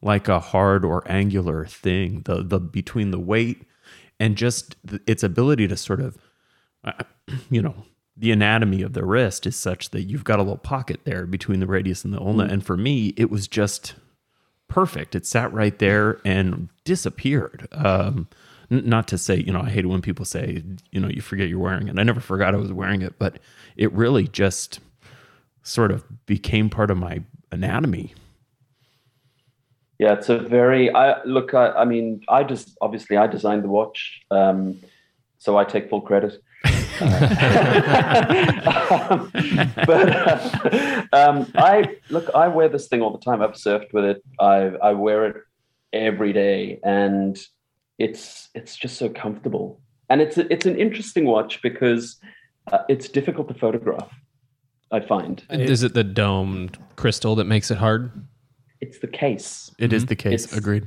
like 0.00 0.28
a 0.28 0.38
hard 0.38 0.84
or 0.84 1.02
angular 1.10 1.66
thing. 1.66 2.22
The 2.24 2.42
the 2.42 2.60
between 2.60 3.10
the 3.10 3.18
weight 3.18 3.62
and 4.20 4.36
just 4.36 4.76
its 5.06 5.22
ability 5.22 5.68
to 5.68 5.76
sort 5.76 6.00
of 6.00 6.18
uh, 6.84 6.92
you 7.50 7.60
know 7.62 7.84
the 8.16 8.32
anatomy 8.32 8.82
of 8.82 8.94
the 8.94 9.04
wrist 9.04 9.46
is 9.46 9.56
such 9.56 9.90
that 9.90 10.02
you've 10.02 10.24
got 10.24 10.38
a 10.38 10.42
little 10.42 10.56
pocket 10.56 11.00
there 11.04 11.24
between 11.26 11.60
the 11.60 11.66
radius 11.66 12.04
and 12.04 12.12
the 12.12 12.20
ulna. 12.20 12.44
And 12.44 12.64
for 12.64 12.76
me 12.76 13.14
it 13.16 13.30
was 13.30 13.46
just 13.48 13.94
perfect. 14.68 15.14
It 15.14 15.26
sat 15.26 15.52
right 15.52 15.78
there 15.78 16.20
and 16.24 16.68
disappeared. 16.84 17.68
Um 17.72 18.28
not 18.70 19.08
to 19.08 19.16
say 19.16 19.36
you 19.36 19.52
know 19.52 19.60
i 19.60 19.70
hate 19.70 19.84
it 19.84 19.88
when 19.88 20.02
people 20.02 20.24
say 20.24 20.62
you 20.90 21.00
know 21.00 21.08
you 21.08 21.20
forget 21.20 21.48
you're 21.48 21.58
wearing 21.58 21.88
it 21.88 21.98
i 21.98 22.02
never 22.02 22.20
forgot 22.20 22.54
i 22.54 22.58
was 22.58 22.72
wearing 22.72 23.02
it 23.02 23.18
but 23.18 23.38
it 23.76 23.92
really 23.92 24.28
just 24.28 24.80
sort 25.62 25.90
of 25.90 26.04
became 26.26 26.68
part 26.68 26.90
of 26.90 26.96
my 26.96 27.22
anatomy 27.50 28.14
Yeah, 29.98 30.12
it's 30.12 30.28
a 30.28 30.38
very. 30.38 30.94
I 30.94 31.20
look. 31.24 31.54
I, 31.54 31.70
I 31.70 31.84
mean, 31.84 32.22
I 32.28 32.44
just 32.44 32.78
obviously 32.80 33.16
I 33.16 33.26
designed 33.26 33.64
the 33.64 33.68
watch, 33.68 34.20
um, 34.30 34.78
so 35.38 35.58
I 35.58 35.64
take 35.64 35.90
full 35.90 36.02
credit. 36.02 36.40
Um, 37.00 37.00
but 39.86 40.08
uh, 40.08 41.02
um, 41.12 41.50
I 41.56 41.96
look. 42.10 42.30
I 42.32 42.46
wear 42.46 42.68
this 42.68 42.86
thing 42.86 43.02
all 43.02 43.10
the 43.10 43.18
time. 43.18 43.42
I've 43.42 43.54
surfed 43.54 43.92
with 43.92 44.04
it. 44.04 44.24
I 44.38 44.70
I 44.80 44.92
wear 44.92 45.26
it 45.26 45.36
every 45.92 46.32
day, 46.32 46.78
and 46.84 47.36
it's 47.98 48.48
it's 48.54 48.76
just 48.76 48.96
so 48.96 49.08
comfortable. 49.08 49.80
And 50.10 50.20
it's 50.20 50.38
a, 50.38 50.50
it's 50.52 50.64
an 50.64 50.76
interesting 50.76 51.26
watch 51.26 51.60
because 51.60 52.16
uh, 52.72 52.78
it's 52.88 53.08
difficult 53.08 53.48
to 53.48 53.54
photograph. 53.54 54.10
I 54.90 55.00
find 55.00 55.42
is 55.50 55.82
it 55.82 55.92
the 55.92 56.04
domed 56.04 56.78
crystal 56.96 57.34
that 57.36 57.44
makes 57.44 57.70
it 57.70 57.78
hard? 57.78 58.10
it's 58.80 58.98
the 59.00 59.08
case. 59.08 59.72
It 59.78 59.92
is 59.92 60.06
the 60.06 60.16
case 60.16 60.44
It's- 60.44 60.56
agreed 60.56 60.86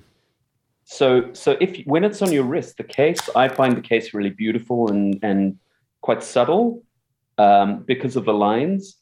So, 0.85 1.33
so 1.33 1.57
if 1.59 1.85
when 1.85 2.03
it's 2.03 2.21
on 2.21 2.31
your 2.31 2.43
wrist, 2.43 2.77
the 2.77 2.83
case, 2.83 3.29
I 3.35 3.47
find 3.47 3.77
the 3.77 3.81
case 3.81 4.13
really 4.13 4.29
beautiful 4.29 4.89
and 4.89 5.19
and 5.21 5.57
quite 6.01 6.23
subtle 6.23 6.83
um, 7.37 7.83
because 7.83 8.15
of 8.15 8.25
the 8.25 8.33
lines, 8.33 8.97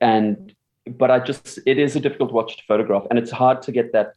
and 0.00 0.54
but 1.02 1.10
I 1.10 1.18
just 1.20 1.58
it 1.66 1.78
is 1.78 1.94
a 1.96 2.00
difficult 2.00 2.32
watch 2.32 2.56
to 2.56 2.62
photograph, 2.64 3.04
and 3.10 3.18
it's 3.18 3.30
hard 3.30 3.62
to 3.62 3.72
get 3.72 3.92
that 3.92 4.12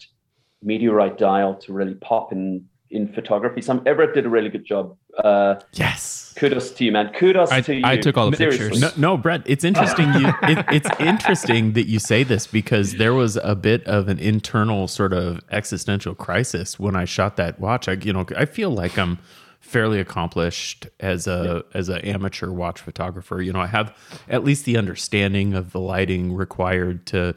meteorite 0.61 1.17
dial 1.17 1.55
to 1.55 1.73
really 1.73 1.95
pop 1.95 2.31
in 2.31 2.65
in 2.91 3.11
photography. 3.13 3.61
Some 3.61 3.81
Everett 3.85 4.13
did 4.13 4.25
a 4.25 4.29
really 4.29 4.49
good 4.49 4.65
job. 4.65 4.95
Uh, 5.17 5.55
yes 5.73 6.29
kudos 6.39 6.71
to 6.71 6.85
you, 6.85 6.91
man. 6.91 7.11
Kudos 7.13 7.51
I- 7.51 7.61
to 7.61 7.75
you. 7.75 7.81
I 7.83 7.97
took 7.97 8.17
all 8.17 8.31
the 8.31 8.37
Seriously. 8.37 8.69
pictures. 8.69 8.97
No, 8.97 9.13
no, 9.13 9.17
Brett. 9.17 9.43
It's 9.45 9.63
interesting. 9.63 10.11
You, 10.13 10.33
it, 10.43 10.65
it's 10.71 10.89
interesting 10.99 11.73
that 11.73 11.87
you 11.87 11.99
say 11.99 12.23
this 12.23 12.47
because 12.47 12.93
there 12.93 13.13
was 13.13 13.35
a 13.43 13.55
bit 13.55 13.85
of 13.85 14.07
an 14.07 14.19
internal 14.19 14.87
sort 14.87 15.13
of 15.13 15.41
existential 15.51 16.15
crisis 16.15 16.79
when 16.79 16.95
I 16.95 17.05
shot 17.05 17.35
that 17.37 17.59
watch. 17.59 17.87
I, 17.87 17.93
you 17.93 18.13
know, 18.13 18.25
I 18.37 18.45
feel 18.45 18.71
like 18.71 18.97
I'm 18.97 19.19
fairly 19.59 19.99
accomplished 19.99 20.87
as 20.99 21.27
a 21.27 21.63
as 21.73 21.89
an 21.89 21.99
amateur 21.99 22.49
watch 22.49 22.79
photographer. 22.79 23.41
You 23.41 23.51
know, 23.53 23.59
I 23.59 23.67
have 23.67 23.95
at 24.29 24.43
least 24.43 24.65
the 24.65 24.77
understanding 24.77 25.53
of 25.53 25.71
the 25.73 25.79
lighting 25.79 26.33
required 26.33 27.05
to 27.07 27.35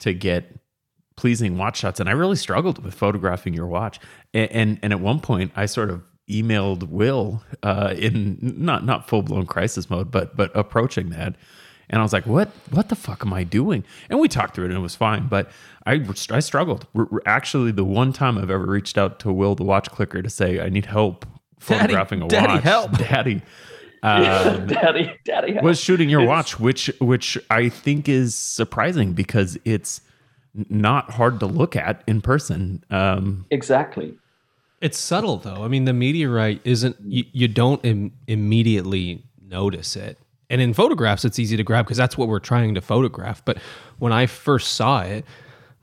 to 0.00 0.12
get 0.12 0.54
pleasing 1.18 1.58
watch 1.58 1.78
shots, 1.78 1.98
and 1.98 2.08
I 2.08 2.12
really 2.12 2.36
struggled 2.36 2.82
with 2.84 2.94
photographing 2.94 3.52
your 3.52 3.66
watch. 3.66 3.98
And 4.32 4.50
and, 4.52 4.78
and 4.84 4.92
at 4.92 5.00
one 5.00 5.18
point, 5.18 5.50
I 5.56 5.66
sort 5.66 5.90
of 5.90 6.02
emailed 6.30 6.84
Will 6.88 7.42
uh, 7.64 7.92
in 7.98 8.38
not 8.40 8.84
not 8.86 9.08
full 9.08 9.22
blown 9.22 9.44
crisis 9.44 9.90
mode, 9.90 10.10
but 10.12 10.36
but 10.36 10.50
approaching 10.56 11.10
that. 11.10 11.34
And 11.90 11.98
I 12.00 12.02
was 12.04 12.12
like, 12.12 12.24
"What? 12.26 12.50
What 12.70 12.88
the 12.88 12.94
fuck 12.94 13.24
am 13.26 13.32
I 13.32 13.42
doing?" 13.42 13.82
And 14.08 14.20
we 14.20 14.28
talked 14.28 14.54
through 14.54 14.66
it, 14.66 14.68
and 14.68 14.78
it 14.78 14.82
was 14.82 14.94
fine. 14.94 15.26
But 15.26 15.50
I, 15.86 16.04
I 16.30 16.38
struggled. 16.40 16.86
We're, 16.94 17.06
we're 17.10 17.20
actually, 17.26 17.72
the 17.72 17.84
one 17.84 18.12
time 18.12 18.38
I've 18.38 18.50
ever 18.50 18.66
reached 18.66 18.96
out 18.96 19.18
to 19.20 19.32
Will, 19.32 19.54
the 19.56 19.64
watch 19.64 19.90
clicker, 19.90 20.22
to 20.22 20.30
say 20.30 20.60
I 20.60 20.68
need 20.68 20.86
help 20.86 21.26
photographing 21.58 22.22
a 22.22 22.28
Daddy, 22.28 22.52
watch. 22.54 22.62
help. 22.62 22.92
Daddy. 22.98 23.42
Um, 24.00 24.68
daddy, 24.68 25.12
daddy 25.24 25.54
help. 25.54 25.64
was 25.64 25.80
shooting 25.80 26.08
your 26.08 26.24
watch, 26.24 26.60
which 26.60 26.86
which 27.00 27.36
I 27.50 27.68
think 27.68 28.08
is 28.08 28.36
surprising 28.36 29.12
because 29.12 29.58
it's 29.64 30.02
not 30.68 31.10
hard 31.10 31.40
to 31.40 31.46
look 31.46 31.76
at 31.76 32.02
in 32.06 32.20
person. 32.20 32.84
Um, 32.90 33.46
exactly. 33.50 34.14
It's 34.80 34.98
subtle 34.98 35.38
though. 35.38 35.64
I 35.64 35.68
mean, 35.68 35.84
the 35.84 35.92
meteorite 35.92 36.60
isn't 36.64 36.96
you, 37.04 37.24
you 37.32 37.48
don't 37.48 37.84
Im- 37.84 38.12
immediately 38.26 39.24
notice 39.42 39.96
it. 39.96 40.18
And 40.50 40.60
in 40.60 40.72
photographs, 40.72 41.24
it's 41.24 41.38
easy 41.38 41.56
to 41.56 41.62
grab 41.62 41.84
because 41.84 41.98
that's 41.98 42.16
what 42.16 42.28
we're 42.28 42.38
trying 42.38 42.74
to 42.74 42.80
photograph. 42.80 43.44
But 43.44 43.58
when 43.98 44.12
I 44.12 44.26
first 44.26 44.74
saw 44.74 45.02
it, 45.02 45.24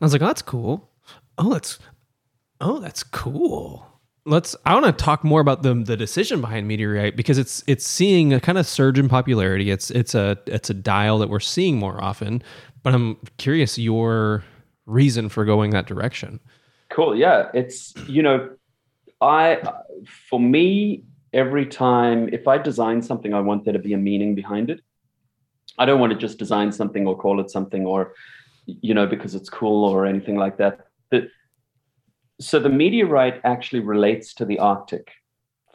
I 0.02 0.06
was 0.06 0.14
like, 0.14 0.22
"Oh, 0.22 0.28
that's 0.28 0.42
cool. 0.42 0.90
Oh, 1.38 1.54
that's 1.54 1.78
oh, 2.62 2.80
that's 2.80 3.04
cool." 3.04 3.86
Let's. 4.26 4.56
I 4.66 4.74
want 4.74 4.86
to 4.86 4.92
talk 4.92 5.24
more 5.24 5.40
about 5.40 5.62
the 5.62 5.76
the 5.76 5.96
decision 5.96 6.42
behind 6.42 6.68
meteorite 6.68 7.16
because 7.16 7.38
it's 7.38 7.64
it's 7.68 7.86
seeing 7.86 8.34
a 8.34 8.40
kind 8.40 8.58
of 8.58 8.66
surge 8.66 8.98
in 8.98 9.08
popularity. 9.08 9.70
It's 9.70 9.92
it's 9.92 10.16
a 10.16 10.38
it's 10.48 10.70
a 10.70 10.74
dial 10.74 11.20
that 11.20 11.30
we're 11.30 11.40
seeing 11.40 11.78
more 11.78 12.04
often. 12.04 12.42
But 12.82 12.96
I'm 12.96 13.18
curious 13.38 13.78
your 13.78 14.44
reason 14.86 15.30
for 15.30 15.46
going 15.46 15.72
that 15.72 15.88
direction. 15.88 16.40
Cool. 16.90 17.16
Yeah. 17.16 17.50
It's, 17.54 17.94
you 18.08 18.22
know, 18.22 18.52
I, 19.22 19.62
for 20.30 20.40
me, 20.40 21.04
every 21.34 21.66
time, 21.66 22.30
if 22.32 22.48
I 22.48 22.58
design 22.58 23.02
something, 23.02 23.34
I 23.34 23.42
want 23.42 23.66
there 23.66 23.74
to 23.74 23.80
be 23.80 23.94
a 23.94 23.98
meaning 23.98 24.36
behind 24.36 24.70
it. 24.70 24.82
I 25.78 25.86
don't 25.86 26.00
want 26.00 26.14
to 26.14 26.20
just 26.20 26.38
design 26.38 26.72
something 26.72 27.06
or 27.08 27.18
call 27.18 27.40
it 27.40 27.50
something 27.50 27.86
or, 27.86 28.14
you 28.66 28.94
know, 28.94 29.08
because 29.08 29.36
it's 29.36 29.50
cool 29.50 29.86
or 29.86 30.06
anything 30.06 30.38
like 30.38 30.58
that. 30.58 30.88
The, 31.10 31.30
so 32.40 32.60
the 32.60 32.70
meteorite 32.70 33.42
actually 33.44 33.82
relates 33.82 34.34
to 34.36 34.46
the 34.46 34.60
Arctic 34.60 35.12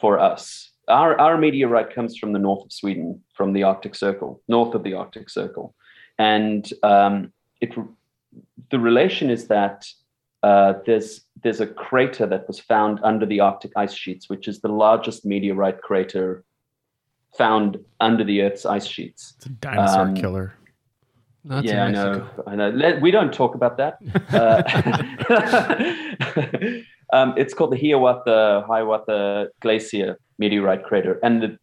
for 0.01 0.19
us. 0.19 0.71
Our, 0.89 1.19
our 1.21 1.37
meteorite 1.37 1.95
comes 1.95 2.17
from 2.17 2.33
the 2.33 2.39
north 2.39 2.65
of 2.65 2.73
Sweden, 2.73 3.23
from 3.35 3.53
the 3.53 3.65
Arctic 3.65 3.95
Circle, 3.95 4.43
north 4.49 4.75
of 4.75 4.83
the 4.83 4.95
Arctic 4.95 5.29
Circle. 5.29 5.75
And 6.19 6.71
um, 6.83 7.33
it, 7.61 7.75
the 8.71 8.79
relation 8.79 9.31
is 9.31 9.49
that 9.49 9.87
uh, 10.43 10.75
there's 10.87 11.23
there's 11.43 11.61
a 11.61 11.67
crater 11.67 12.27
that 12.27 12.47
was 12.49 12.59
found 12.59 13.01
under 13.03 13.27
the 13.27 13.41
Arctic 13.41 13.73
ice 13.77 13.95
sheets, 13.95 14.29
which 14.29 14.49
is 14.49 14.61
the 14.61 14.69
largest 14.69 15.25
meteorite 15.27 15.81
crater 15.83 16.45
found 17.37 17.79
under 18.01 18.25
the 18.25 18.43
Earth's 18.43 18.65
ice 18.67 18.87
sheets. 18.87 19.35
it's 19.37 19.47
a 19.47 19.51
dinosaur 19.51 20.01
Um, 20.03 20.15
killer. 20.15 20.55
Not 21.45 21.65
yeah, 21.65 21.85
I 21.85 21.91
know. 21.91 22.29
I 22.47 22.55
know. 22.55 22.71
Let, 22.71 23.01
we 23.01 23.11
don't 23.11 23.33
talk 23.33 23.55
about 23.55 23.79
that. 23.79 23.99
Uh, 24.31 24.63
um, 27.17 27.35
it's 27.37 27.55
called 27.55 27.73
the 27.73 27.79
Hiawatha 27.79 28.65
Hiawatha 28.67 29.49
Glacier 29.61 30.19
meteorite 30.39 30.85
crater, 30.85 31.19
and 31.23 31.43
the, 31.43 31.59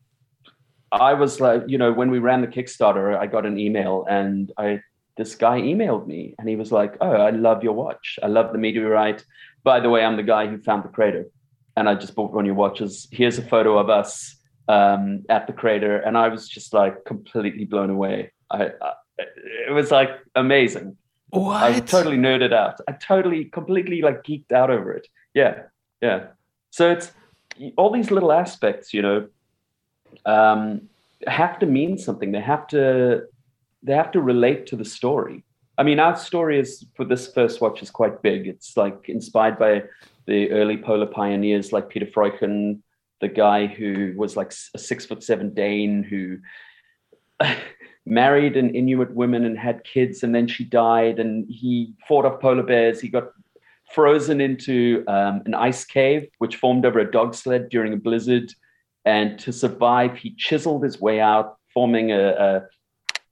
I 0.91 1.13
was 1.13 1.39
like, 1.39 1.63
you 1.67 1.77
know, 1.77 1.91
when 1.93 2.09
we 2.09 2.19
ran 2.19 2.41
the 2.41 2.47
Kickstarter, 2.47 3.15
I 3.17 3.27
got 3.27 3.45
an 3.45 3.59
email, 3.59 4.05
and 4.09 4.51
I 4.57 4.81
this 5.17 5.35
guy 5.35 5.61
emailed 5.61 6.07
me, 6.07 6.35
and 6.37 6.47
he 6.47 6.55
was 6.55 6.71
like, 6.71 6.97
"Oh, 7.01 7.11
I 7.11 7.31
love 7.31 7.63
your 7.63 7.73
watch. 7.73 8.19
I 8.21 8.27
love 8.27 8.51
the 8.51 8.57
meteorite. 8.57 9.25
By 9.63 9.79
the 9.79 9.89
way, 9.89 10.03
I'm 10.03 10.17
the 10.17 10.23
guy 10.23 10.47
who 10.47 10.57
found 10.59 10.83
the 10.83 10.89
crater, 10.89 11.25
and 11.75 11.89
I 11.89 11.95
just 11.95 12.15
bought 12.15 12.33
one 12.33 12.45
of 12.45 12.47
your 12.47 12.55
watches. 12.55 13.07
Here's 13.11 13.37
a 13.37 13.43
photo 13.43 13.77
of 13.77 13.89
us." 13.89 14.35
Um, 14.69 15.23
at 15.29 15.47
the 15.47 15.53
crater, 15.53 15.95
and 15.95 16.17
I 16.17 16.27
was 16.27 16.49
just 16.49 16.73
like 16.73 17.05
completely 17.05 17.63
blown 17.63 17.89
away. 17.89 18.33
I, 18.51 18.65
I 18.81 18.91
it 19.17 19.71
was 19.71 19.91
like 19.91 20.09
amazing. 20.35 20.97
What? 21.29 21.63
I 21.63 21.79
totally 21.79 22.17
nerded 22.17 22.53
out. 22.53 22.79
I 22.87 22.93
totally, 22.93 23.45
completely 23.45 24.01
like 24.01 24.23
geeked 24.23 24.51
out 24.51 24.69
over 24.69 24.93
it. 24.93 25.07
Yeah, 25.33 25.63
yeah. 26.01 26.27
So 26.71 26.91
it's 26.91 27.11
all 27.75 27.91
these 27.91 28.11
little 28.11 28.31
aspects, 28.31 28.93
you 28.93 29.01
know, 29.01 29.27
um, 30.25 30.89
have 31.25 31.59
to 31.59 31.65
mean 31.65 31.97
something. 31.97 32.31
They 32.31 32.41
have 32.41 32.67
to, 32.67 33.23
they 33.83 33.93
have 33.93 34.11
to 34.11 34.21
relate 34.21 34.67
to 34.67 34.75
the 34.75 34.85
story. 34.85 35.43
I 35.77 35.83
mean, 35.83 35.99
our 35.99 36.15
story 36.15 36.59
is 36.59 36.85
for 36.95 37.05
this 37.05 37.31
first 37.31 37.61
watch 37.61 37.81
is 37.83 37.91
quite 37.91 38.21
big. 38.21 38.47
It's 38.47 38.75
like 38.75 39.09
inspired 39.09 39.59
by 39.59 39.83
the 40.25 40.51
early 40.51 40.77
polar 40.77 41.05
pioneers 41.05 41.71
like 41.71 41.89
Peter 41.89 42.07
Freuchen, 42.07 42.79
the 43.21 43.27
guy 43.27 43.67
who 43.67 44.13
was 44.17 44.35
like 44.35 44.53
a 44.73 44.79
six 44.79 45.05
foot 45.05 45.23
seven 45.23 45.53
Dane 45.53 46.03
who 46.03 46.37
married 48.05 48.57
an 48.57 48.73
Inuit 48.73 49.13
woman 49.13 49.45
and 49.45 49.57
had 49.57 49.83
kids, 49.83 50.23
and 50.23 50.33
then 50.33 50.47
she 50.47 50.63
died, 50.63 51.19
and 51.19 51.45
he 51.49 51.93
fought 52.07 52.25
off 52.25 52.39
polar 52.41 52.63
bears. 52.63 52.99
He 52.99 53.09
got 53.09 53.29
frozen 53.91 54.41
into 54.41 55.03
um, 55.07 55.41
an 55.45 55.53
ice 55.53 55.85
cave, 55.85 56.27
which 56.39 56.57
formed 56.57 56.85
over 56.85 56.99
a 56.99 57.11
dog 57.11 57.35
sled 57.35 57.69
during 57.69 57.93
a 57.93 57.97
blizzard. 57.97 58.53
And 59.05 59.39
to 59.39 59.53
survive, 59.53 60.17
he 60.17 60.35
chiseled 60.35 60.83
his 60.83 60.99
way 60.99 61.21
out, 61.21 61.57
forming 61.73 62.11
a, 62.11 62.29
a 62.29 62.61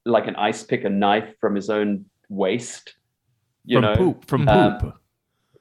like 0.06 0.28
an 0.28 0.36
ice 0.36 0.64
pick, 0.64 0.84
a 0.84 0.90
knife 0.90 1.34
from 1.42 1.56
his 1.56 1.70
own 1.70 2.06
waist. 2.30 2.96
You 3.66 3.78
from 3.78 3.82
know, 3.84 3.96
poop. 3.96 4.26
From 4.28 4.48
um, 4.48 4.78
poop. 4.80 4.94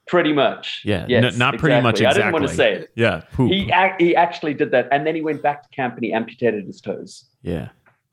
pretty 0.07 0.33
much. 0.33 0.83
Yeah, 0.85 1.07
Yes, 1.09 1.33
n- 1.33 1.39
not 1.39 1.59
pretty 1.59 1.81
much 1.81 2.03
I 2.03 2.13
didn't 2.13 2.33
want 2.33 2.47
to 2.49 2.55
say 2.55 2.73
it. 2.75 2.91
yeah, 2.95 3.23
poop. 3.33 3.51
He 3.51 3.71
ac- 3.73 3.95
he 3.99 4.15
actually 4.15 4.55
did 4.55 4.71
that, 4.73 4.89
and 4.93 5.07
then 5.07 5.15
he 5.15 5.23
went 5.23 5.43
back 5.43 5.63
to 5.63 5.69
camp 5.71 5.95
and 5.95 6.05
he 6.05 6.13
amputated 6.13 6.67
his 6.67 6.81
toes. 6.81 7.25
yeah, 7.43 7.71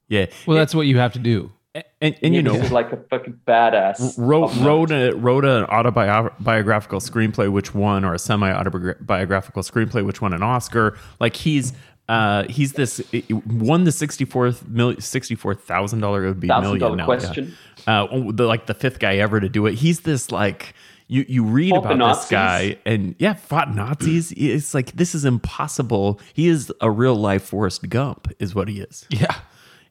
yeah. 0.07 0.27
Well, 0.47 0.57
that's 0.57 0.73
what 0.73 0.87
you 0.87 0.97
have 0.99 1.13
to 1.13 1.19
do. 1.19 1.51
And, 1.73 1.83
and, 2.01 2.15
and 2.21 2.35
you 2.35 2.41
know, 2.41 2.55
like 2.69 2.91
a 2.91 2.97
fucking 3.09 3.39
badass. 3.47 4.15
wrote 4.17 4.53
wrote 4.57 4.91
a, 4.91 5.11
wrote 5.15 5.45
an 5.45 5.63
autobiographical 5.65 6.99
screenplay 6.99 7.49
which 7.49 7.73
won 7.73 8.03
or 8.03 8.13
a 8.13 8.19
semi 8.19 8.51
autobiographical 8.51 9.63
screenplay 9.63 10.05
which 10.05 10.21
won 10.21 10.33
an 10.33 10.43
Oscar. 10.43 10.97
Like 11.21 11.37
he's 11.37 11.71
uh 12.11 12.43
he's 12.49 12.73
this 12.73 13.01
won 13.47 13.85
the 13.85 13.91
sixty 13.91 14.25
fourth 14.25 14.63
sixty 14.99 15.35
four 15.35 15.55
thousand 15.55 15.99
dollar 16.01 16.25
it 16.25 16.27
would 16.27 16.39
be 16.39 16.47
Thousand 16.47 16.77
million 16.79 16.97
now. 16.97 17.05
question. 17.05 17.55
Yeah. 17.87 18.03
Uh, 18.03 18.31
the, 18.31 18.45
like 18.45 18.65
the 18.67 18.73
fifth 18.73 18.99
guy 18.99 19.15
ever 19.17 19.39
to 19.39 19.49
do 19.49 19.65
it. 19.65 19.75
He's 19.75 20.01
this 20.01 20.31
like. 20.31 20.73
You, 21.07 21.25
you 21.27 21.43
read 21.43 21.71
Fought 21.71 21.91
about 21.91 22.15
this 22.15 22.29
guy 22.29 22.77
and 22.85 23.15
yeah 23.19 23.33
fought 23.33 23.75
Nazis 23.75 24.31
it's 24.37 24.73
like 24.73 24.93
this 24.93 25.13
is 25.13 25.25
impossible 25.25 26.21
he 26.33 26.47
is 26.47 26.71
a 26.79 26.89
real 26.89 27.15
life 27.15 27.43
Forrest 27.43 27.89
Gump 27.89 28.31
is 28.39 28.55
what 28.55 28.69
he 28.69 28.79
is 28.79 29.05
Yeah. 29.09 29.35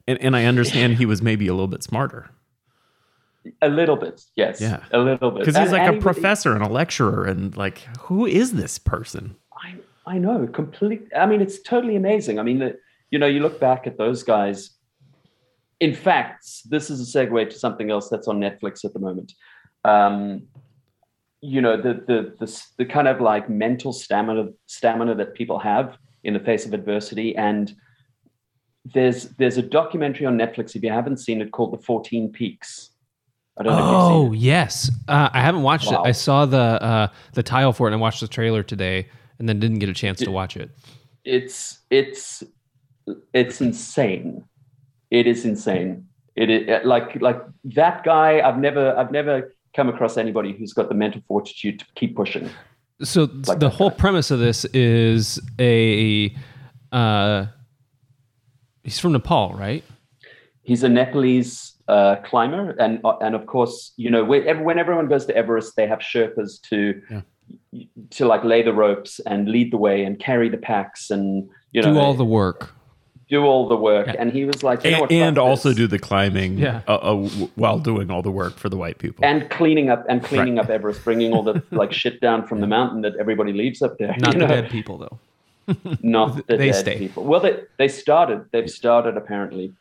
and, 0.07 0.17
and 0.19 0.35
I 0.35 0.45
understand 0.45 0.95
he 0.95 1.05
was 1.05 1.21
maybe 1.21 1.45
a 1.47 1.53
little 1.53 1.67
bit 1.67 1.83
smarter 1.83 2.31
A 3.61 3.69
little 3.69 3.97
bit, 3.97 4.23
yes. 4.35 4.59
Yeah. 4.59 4.83
a 4.91 4.97
little 4.97 5.29
bit. 5.29 5.41
because 5.45 5.55
he's 5.57 5.71
like 5.71 5.87
and 5.87 5.97
a 5.97 6.01
professor 6.01 6.53
and 6.55 6.63
a 6.63 6.69
lecturer 6.69 7.23
and 7.25 7.55
like 7.55 7.87
who 7.99 8.25
is 8.25 8.53
this 8.53 8.79
person 8.79 9.35
I, 10.15 10.17
know, 10.17 10.47
complete. 10.47 11.07
I 11.15 11.25
mean, 11.25 11.41
it's 11.41 11.61
totally 11.61 11.95
amazing. 11.95 12.39
I 12.39 12.43
mean, 12.43 12.59
the, 12.59 12.77
you 13.11 13.19
know, 13.19 13.27
you 13.27 13.41
look 13.41 13.59
back 13.59 13.87
at 13.87 13.97
those 13.97 14.23
guys. 14.23 14.71
In 15.79 15.93
fact, 15.95 16.45
this 16.69 16.89
is 16.89 17.15
a 17.15 17.19
segue 17.19 17.49
to 17.49 17.57
something 17.57 17.89
else 17.89 18.09
that's 18.09 18.27
on 18.27 18.39
Netflix 18.39 18.85
at 18.85 18.93
the 18.93 18.99
moment. 18.99 19.33
Um, 19.83 20.43
you 21.41 21.59
know, 21.59 21.75
the 21.75 21.93
the 21.93 22.35
the 22.39 22.61
the 22.77 22.85
kind 22.85 23.07
of 23.07 23.19
like 23.19 23.49
mental 23.49 23.91
stamina 23.91 24.49
stamina 24.67 25.15
that 25.15 25.33
people 25.33 25.57
have 25.57 25.97
in 26.23 26.33
the 26.35 26.39
face 26.39 26.67
of 26.67 26.73
adversity, 26.73 27.35
and 27.35 27.73
there's 28.93 29.29
there's 29.39 29.57
a 29.57 29.63
documentary 29.63 30.27
on 30.27 30.37
Netflix 30.37 30.75
if 30.75 30.83
you 30.83 30.91
haven't 30.91 31.17
seen 31.17 31.41
it 31.41 31.51
called 31.51 31.73
The 31.73 31.83
Fourteen 31.83 32.31
Peaks. 32.31 32.91
I 33.57 33.63
don't 33.63 33.73
know 33.73 33.79
if 33.79 33.91
you've 33.91 34.01
seen 34.03 34.11
it. 34.11 34.29
Oh 34.29 34.31
yes, 34.33 34.91
uh, 35.07 35.29
I 35.33 35.41
haven't 35.41 35.63
watched 35.63 35.91
Wow. 35.91 36.03
it. 36.03 36.07
I 36.07 36.11
saw 36.11 36.45
the 36.45 36.57
uh, 36.57 37.07
the 37.33 37.43
tile 37.43 37.73
for 37.73 37.87
it, 37.87 37.93
and 37.93 37.99
I 37.99 38.01
watched 38.01 38.21
the 38.21 38.27
trailer 38.27 38.61
today, 38.61 39.07
and 39.41 39.49
then 39.49 39.59
didn't 39.59 39.79
get 39.79 39.89
a 39.89 39.93
chance 39.93 40.19
to 40.19 40.29
watch 40.29 40.55
it. 40.55 40.69
it's 41.25 41.79
it's 41.89 42.43
it's 43.33 43.59
insane 43.59 44.43
it 45.09 45.25
is 45.25 45.45
insane 45.45 46.05
it 46.35 46.49
is 46.51 46.85
like 46.85 47.19
like 47.21 47.41
that 47.63 48.03
guy 48.03 48.39
i've 48.47 48.59
never 48.59 48.95
i've 48.97 49.11
never 49.11 49.51
come 49.75 49.89
across 49.89 50.15
anybody 50.17 50.51
who's 50.53 50.73
got 50.73 50.87
the 50.89 50.95
mental 50.95 51.21
fortitude 51.27 51.79
to 51.79 51.85
keep 51.95 52.15
pushing 52.15 52.47
So 53.03 53.21
Like 53.47 53.59
the 53.59 53.69
whole 53.69 53.89
guy. 53.89 53.95
premise 54.03 54.29
of 54.29 54.39
this 54.39 54.63
is 54.65 55.39
a 55.59 56.35
uh, 56.91 57.45
he's 58.83 58.99
from 58.99 59.13
Nepal, 59.13 59.53
right? 59.53 59.83
he's 60.63 60.83
a 60.83 60.89
nepalese 60.89 61.73
uh, 61.87 62.17
climber 62.29 62.75
and 62.83 62.99
uh, 63.03 63.17
and 63.25 63.33
of 63.35 63.43
course 63.47 63.93
you 63.97 64.09
know 64.13 64.23
whenever 64.23 64.61
when 64.63 64.77
everyone 64.77 65.07
goes 65.13 65.25
to 65.25 65.33
everest 65.35 65.75
they 65.77 65.87
have 65.87 65.99
sherpas 65.99 66.61
to 66.69 67.01
Yeah. 67.09 67.21
To 68.11 68.25
like 68.25 68.43
lay 68.43 68.61
the 68.61 68.73
ropes 68.73 69.19
and 69.25 69.47
lead 69.49 69.71
the 69.71 69.77
way 69.77 70.03
and 70.03 70.19
carry 70.19 70.49
the 70.49 70.57
packs 70.57 71.09
and 71.09 71.49
you 71.71 71.81
know 71.81 71.93
Do 71.93 71.99
all 71.99 72.13
the 72.13 72.25
work. 72.25 72.73
do 73.29 73.43
all 73.43 73.67
the 73.69 73.77
work. 73.77 74.07
Yeah. 74.07 74.15
And 74.19 74.31
he 74.33 74.43
was 74.45 74.61
like, 74.61 74.83
you 74.83 74.91
know 74.91 74.97
and, 74.97 75.01
what, 75.01 75.11
and 75.11 75.35
fuck 75.37 75.45
also 75.45 75.69
this. 75.69 75.77
do 75.77 75.87
the 75.87 75.99
climbing 75.99 76.57
Yeah. 76.57 76.81
uh, 76.87 76.95
uh, 76.95 77.13
w- 77.23 77.49
while 77.55 77.79
doing 77.79 78.11
all 78.11 78.21
the 78.21 78.31
work 78.31 78.57
for 78.57 78.67
the 78.69 78.75
white 78.77 78.97
people. 78.99 79.23
and 79.23 79.49
cleaning 79.49 79.89
up 79.89 80.05
and 80.09 80.21
cleaning 80.23 80.59
up 80.59 80.69
Everest, 80.69 81.03
bringing 81.05 81.31
all 81.33 81.43
the 81.43 81.63
like 81.71 81.93
shit 81.93 82.19
down 82.19 82.45
from 82.45 82.59
the 82.59 82.67
mountain 82.67 83.01
that 83.01 83.15
everybody 83.17 83.53
leaves 83.53 83.81
up 83.81 83.97
there. 83.97 84.15
Not 84.19 84.33
you 84.33 84.39
the 84.41 84.47
know? 84.47 84.53
dead 84.61 84.69
people 84.69 84.97
though. 84.97 85.19
not 86.01 86.35
the 86.47 86.57
They 86.57 86.71
dead 86.71 86.75
stay. 86.75 86.97
people. 86.97 87.23
Well, 87.23 87.39
they 87.39 87.61
they 87.77 87.87
started. 87.87 88.45
They've 88.51 88.69
started 88.69 89.15
apparently 89.15 89.71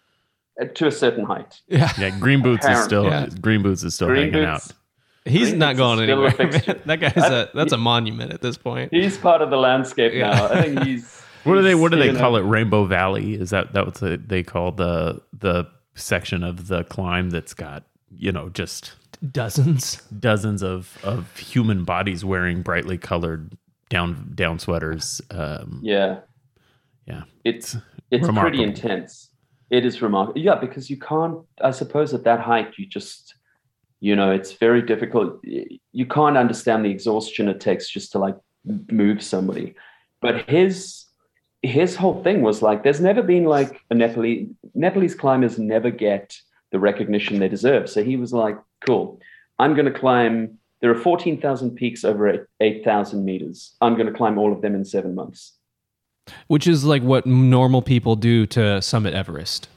uh, 0.60 0.66
to 0.66 0.86
a 0.86 0.92
certain 0.92 1.24
height. 1.24 1.60
Yeah. 1.66 1.90
yeah, 1.98 2.10
Green 2.20 2.42
Boots 2.42 2.66
is 2.66 2.78
still 2.84 3.06
Apparently. 3.06 3.40
Green 3.40 3.62
Boots 3.62 3.82
is 3.82 3.94
still 3.96 4.08
Green 4.08 4.32
hanging 4.32 4.48
Boots. 4.48 4.70
out. 4.70 4.76
He's 5.26 5.52
not 5.52 5.76
going 5.76 5.98
is 6.00 6.06
still 6.06 6.24
a 6.24 6.28
anywhere. 6.28 6.82
that 6.86 7.00
guy's 7.00 7.16
I- 7.16 7.40
a 7.42 7.46
that's 7.54 7.72
a 7.72 7.76
monument 7.78 8.32
at 8.32 8.40
this 8.40 8.56
point. 8.56 8.92
He's 8.92 9.18
part 9.18 9.42
of 9.42 9.50
the 9.50 9.56
landscape 9.58 10.12
Yeah. 10.14 10.30
now. 10.30 10.44
I 10.48 10.62
think 10.62 10.82
he's. 10.84 11.16
What 11.44 11.54
do 11.54 11.62
they 11.62 11.74
What 11.74 11.90
do 11.90 11.98
they 11.98 12.12
know, 12.12 12.18
call 12.18 12.36
it? 12.36 12.42
Rainbow 12.42 12.84
Valley? 12.84 13.32
Is 13.34 13.48
that 13.50 13.72
that 13.72 13.86
what 13.86 14.28
they 14.28 14.42
call 14.42 14.72
the 14.72 15.22
the 15.32 15.66
section 15.94 16.44
of 16.44 16.66
the 16.68 16.84
climb 16.84 17.30
that's 17.30 17.54
got 17.54 17.84
you 18.14 18.30
know 18.30 18.50
just 18.50 18.92
Dozens. 19.32 20.02
dozens 20.18 20.62
of 20.62 20.98
of 21.02 21.34
human 21.38 21.84
bodies 21.84 22.26
wearing 22.26 22.60
brightly 22.60 22.98
colored 22.98 23.56
down 23.88 24.32
down 24.34 24.58
sweaters. 24.58 25.22
Um, 25.30 25.80
Yeah, 25.82 26.18
yeah, 27.06 27.22
it's 27.44 27.74
it's 28.10 28.26
Remarkable. 28.26 28.58
pretty 28.58 28.62
intense. 28.62 29.30
It 29.70 29.86
is 29.86 30.02
remarkable. 30.02 30.40
Yeah, 30.40 30.56
because 30.56 30.90
you 30.90 30.98
can't. 30.98 31.38
I 31.62 31.70
suppose 31.70 32.12
at 32.12 32.24
that 32.24 32.40
height, 32.40 32.74
you 32.76 32.84
just, 32.86 33.29
you 34.00 34.16
know, 34.16 34.30
it's 34.30 34.52
very 34.52 34.82
difficult. 34.82 35.40
You 35.44 36.06
can't 36.06 36.36
understand 36.36 36.84
the 36.84 36.90
exhaustion 36.90 37.48
it 37.48 37.60
takes 37.60 37.88
just 37.88 38.12
to 38.12 38.18
like 38.18 38.36
move 38.90 39.22
somebody. 39.22 39.74
But 40.20 40.48
his 40.48 41.06
his 41.62 41.94
whole 41.94 42.22
thing 42.22 42.40
was 42.40 42.62
like, 42.62 42.82
there's 42.82 43.02
never 43.02 43.22
been 43.22 43.44
like 43.44 43.80
a 43.90 43.94
Nepalese 43.94 44.48
Nepalese 44.74 45.14
climbers 45.14 45.58
never 45.58 45.90
get 45.90 46.36
the 46.72 46.78
recognition 46.78 47.38
they 47.38 47.48
deserve. 47.48 47.90
So 47.90 48.02
he 48.02 48.16
was 48.16 48.32
like, 48.32 48.56
cool, 48.86 49.20
I'm 49.58 49.74
going 49.74 49.92
to 49.92 49.98
climb. 49.98 50.58
There 50.80 50.90
are 50.90 50.98
14,000 50.98 51.72
peaks 51.72 52.04
over 52.04 52.48
8,000 52.60 53.22
meters. 53.22 53.76
I'm 53.82 53.94
going 53.96 54.06
to 54.06 54.14
climb 54.14 54.38
all 54.38 54.50
of 54.50 54.62
them 54.62 54.74
in 54.74 54.86
seven 54.86 55.14
months. 55.14 55.52
Which 56.46 56.66
is 56.66 56.84
like 56.84 57.02
what 57.02 57.26
normal 57.26 57.82
people 57.82 58.16
do 58.16 58.46
to 58.46 58.80
summit 58.80 59.12
Everest. 59.12 59.68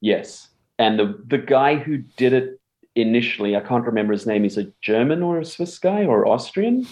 Yes. 0.00 0.48
And 0.78 0.98
the 0.98 1.22
the 1.26 1.38
guy 1.38 1.76
who 1.76 1.98
did 1.98 2.32
it 2.32 2.60
initially, 2.94 3.56
I 3.56 3.60
can't 3.60 3.84
remember 3.84 4.12
his 4.12 4.26
name. 4.26 4.42
He's 4.42 4.58
a 4.58 4.72
German 4.80 5.22
or 5.22 5.40
a 5.40 5.44
Swiss 5.44 5.78
guy 5.78 6.04
or 6.04 6.26
Austrian, 6.26 6.86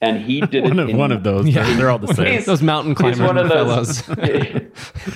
and 0.00 0.20
he 0.20 0.40
did 0.52 0.64
one 0.64 0.78
it 0.78 0.82
of 0.82 0.88
in, 0.90 0.96
one 0.96 1.12
of 1.12 1.22
those. 1.22 1.48
Yeah. 1.48 1.64
They're, 1.64 1.76
they're 1.76 1.90
all 1.90 1.98
the 1.98 2.14
same. 2.14 2.42
Those 2.44 2.62
mountain 2.62 2.96
He's 3.04 3.20
one 3.20 3.38
of 3.38 3.48
those 3.48 4.00
fellows. 4.00 4.60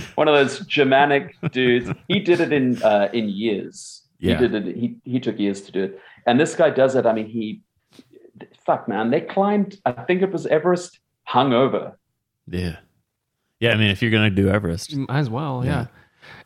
one 0.15 0.29
of 0.29 0.35
those 0.35 0.61
Germanic 0.67 1.37
dudes. 1.53 1.91
He 2.09 2.21
did 2.21 2.41
it 2.41 2.53
in 2.53 2.83
uh, 2.83 3.09
in 3.13 3.29
years. 3.29 4.03
Yeah. 4.19 4.39
He 4.39 4.49
did 4.49 4.55
it. 4.55 4.77
He 4.77 4.97
he 5.05 5.21
took 5.21 5.39
years 5.39 5.61
to 5.63 5.73
do 5.73 5.85
it. 5.85 6.01
And 6.27 6.41
this 6.41 6.55
guy 6.55 6.71
does 6.71 6.95
it. 6.95 7.07
I 7.07 7.13
mean, 7.13 7.27
he 7.27 7.63
fuck 8.65 8.89
man. 8.89 9.11
They 9.11 9.21
climbed. 9.21 9.79
I 9.85 9.93
think 9.93 10.23
it 10.23 10.33
was 10.33 10.47
Everest 10.47 10.99
hungover. 11.29 11.95
Yeah, 12.49 12.77
yeah. 13.61 13.73
I 13.73 13.77
mean, 13.77 13.91
if 13.91 14.03
you're 14.03 14.11
gonna 14.11 14.31
do 14.31 14.49
Everest, 14.49 14.95
Might 14.95 15.19
as 15.19 15.31
well, 15.31 15.63
yeah. 15.65 15.71
Yeah. 15.71 15.87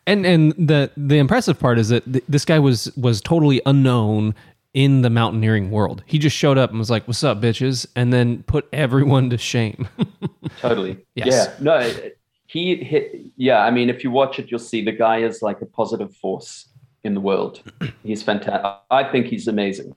And 0.07 0.25
and 0.27 0.53
the 0.53 0.91
the 0.97 1.19
impressive 1.19 1.59
part 1.59 1.79
is 1.79 1.89
that 1.91 2.11
th- 2.11 2.25
this 2.29 2.45
guy 2.45 2.59
was 2.59 2.95
was 2.97 3.21
totally 3.21 3.61
unknown 3.67 4.35
in 4.73 5.03
the 5.03 5.11
mountaineering 5.11 5.71
world. 5.71 6.03
He 6.07 6.19
just 6.19 6.37
showed 6.37 6.59
up 6.59 6.71
and 6.71 6.79
was 6.79 6.91
like, 6.91 7.07
"What's 7.07 7.25
up, 7.25 7.41
bitches?" 7.41 7.87
and 7.97 8.13
then 8.13 8.43
put 8.45 8.69
everyone 8.73 9.31
to 9.31 9.39
shame. 9.39 9.89
Totally. 10.61 10.99
Yes. 11.15 11.29
Yeah. 11.29 11.55
No, 11.61 12.11
he 12.47 12.77
hit. 12.77 13.21
Yeah. 13.37 13.65
I 13.65 13.71
mean, 13.71 13.91
if 13.91 14.03
you 14.05 14.11
watch 14.11 14.39
it, 14.39 14.51
you'll 14.51 14.61
see 14.61 14.85
the 14.85 14.93
guy 14.93 15.19
is 15.19 15.43
like 15.43 15.61
a 15.61 15.67
positive 15.67 16.15
force 16.17 16.71
in 17.05 17.15
the 17.15 17.21
world. 17.21 17.63
He's 18.03 18.23
fantastic. 18.23 18.73
I 18.91 19.05
think 19.05 19.27
he's 19.27 19.49
amazing. 19.49 19.95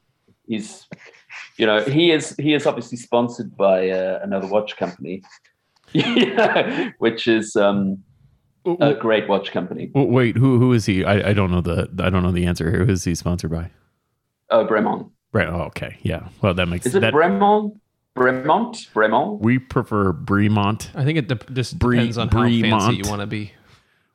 He's, 0.48 0.88
you 1.58 1.66
know, 1.66 1.82
he 1.82 2.12
is. 2.12 2.36
He 2.38 2.54
is 2.54 2.66
obviously 2.66 2.98
sponsored 2.98 3.56
by 3.56 3.90
uh, 3.90 4.20
another 4.24 4.48
watch 4.48 4.76
company, 4.78 5.24
yeah, 5.94 6.92
which 6.98 7.28
is 7.28 7.56
um, 7.56 8.04
a 8.66 8.94
great 8.94 9.28
watch 9.28 9.52
company. 9.52 9.92
Wait, 9.94 10.38
who 10.38 10.60
who 10.60 10.74
is 10.74 10.86
he? 10.86 11.04
I, 11.04 11.30
I 11.30 11.34
don't 11.34 11.52
know 11.52 11.62
the 11.62 11.90
I 12.00 12.10
don't 12.10 12.24
know 12.24 12.32
the 12.32 12.46
answer 12.46 12.70
here. 12.70 12.86
Who 12.86 12.92
is 12.92 13.04
he 13.04 13.16
sponsored 13.16 13.52
by? 13.52 13.72
Oh, 14.50 14.66
Bremont. 14.66 15.10
Right. 15.32 15.48
Oh, 15.48 15.62
okay. 15.64 15.98
Yeah. 16.04 16.28
Well, 16.42 16.54
that 16.54 16.68
makes 16.68 16.86
Is 16.86 16.96
it 16.96 17.00
that. 17.02 17.14
Bremont? 17.14 17.80
Bremont? 18.16 18.92
Bremont? 18.94 19.40
we 19.40 19.58
prefer 19.58 20.14
Bremont 20.14 20.90
I 20.96 21.04
think 21.04 21.18
it 21.18 21.28
de- 21.28 21.54
just 21.54 21.80
Bre- 21.80 21.96
depends 21.96 22.18
on 22.20 22.28
how 22.28 22.44
fancy 22.44 22.98
you 22.98 23.10
want 23.10 23.22
to 23.22 23.26
be. 23.28 23.52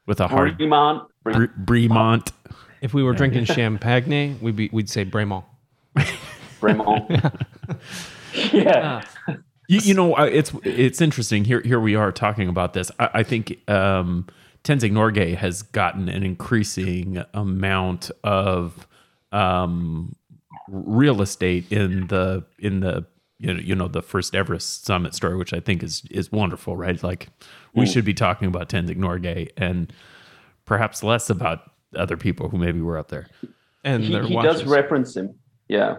with 0.06 0.20
a 0.20 0.28
hard 0.28 0.56
Bremont. 0.56 1.06
Bre- 1.24 1.46
Bremont. 1.64 2.30
If 2.80 2.94
we 2.94 3.02
were 3.02 3.12
drinking 3.12 3.44
champagne, 3.56 4.38
we'd 4.40 4.54
be 4.54 4.70
we'd 4.72 4.88
say 4.88 5.04
Bremont. 5.04 5.44
Bremont. 6.60 7.44
yeah. 8.52 9.02
You, 9.66 9.80
you 9.80 9.94
know, 9.94 10.14
it's 10.16 10.52
it's 10.62 11.00
interesting. 11.00 11.44
Here 11.44 11.60
here 11.60 11.80
we 11.80 11.94
are 11.96 12.12
talking 12.12 12.48
about 12.48 12.72
this. 12.72 12.90
I, 13.00 13.10
I 13.14 13.22
think 13.24 13.58
um, 13.68 14.26
Tenzing 14.68 14.92
Norgay 14.92 15.34
has 15.34 15.62
gotten 15.62 16.10
an 16.10 16.22
increasing 16.22 17.24
amount 17.32 18.10
of 18.22 18.86
um, 19.32 20.14
real 20.68 21.22
estate 21.22 21.72
in 21.72 22.06
the 22.08 22.44
in 22.58 22.80
the 22.80 23.06
you 23.38 23.54
know, 23.54 23.60
you 23.60 23.74
know 23.74 23.88
the 23.88 24.02
first 24.02 24.34
Everest 24.34 24.84
summit 24.84 25.14
story, 25.14 25.36
which 25.36 25.54
I 25.54 25.60
think 25.60 25.82
is 25.82 26.04
is 26.10 26.30
wonderful, 26.30 26.76
right? 26.76 27.02
Like 27.02 27.28
we 27.74 27.86
should 27.86 28.04
be 28.04 28.12
talking 28.12 28.46
about 28.46 28.68
Tenzing 28.68 28.98
Norgay 28.98 29.48
and 29.56 29.90
perhaps 30.66 31.02
less 31.02 31.30
about 31.30 31.70
other 31.96 32.18
people 32.18 32.50
who 32.50 32.58
maybe 32.58 32.82
were 32.82 32.98
up 32.98 33.08
there. 33.08 33.26
And 33.84 34.04
he, 34.04 34.12
their 34.12 34.24
he 34.24 34.34
does 34.34 34.64
reference 34.64 35.16
him. 35.16 35.34
Yeah, 35.68 35.96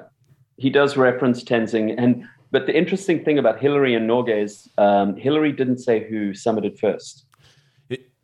he 0.57 0.69
does 0.69 0.95
reference 0.95 1.43
Tenzing. 1.43 1.95
And 1.97 2.23
but 2.51 2.67
the 2.67 2.77
interesting 2.77 3.23
thing 3.23 3.39
about 3.39 3.59
Hillary 3.59 3.95
and 3.95 4.07
Norgay 4.07 4.43
is 4.43 4.69
um, 4.77 5.15
Hillary 5.15 5.53
didn't 5.53 5.79
say 5.79 6.07
who 6.07 6.33
summited 6.33 6.77
first. 6.77 7.25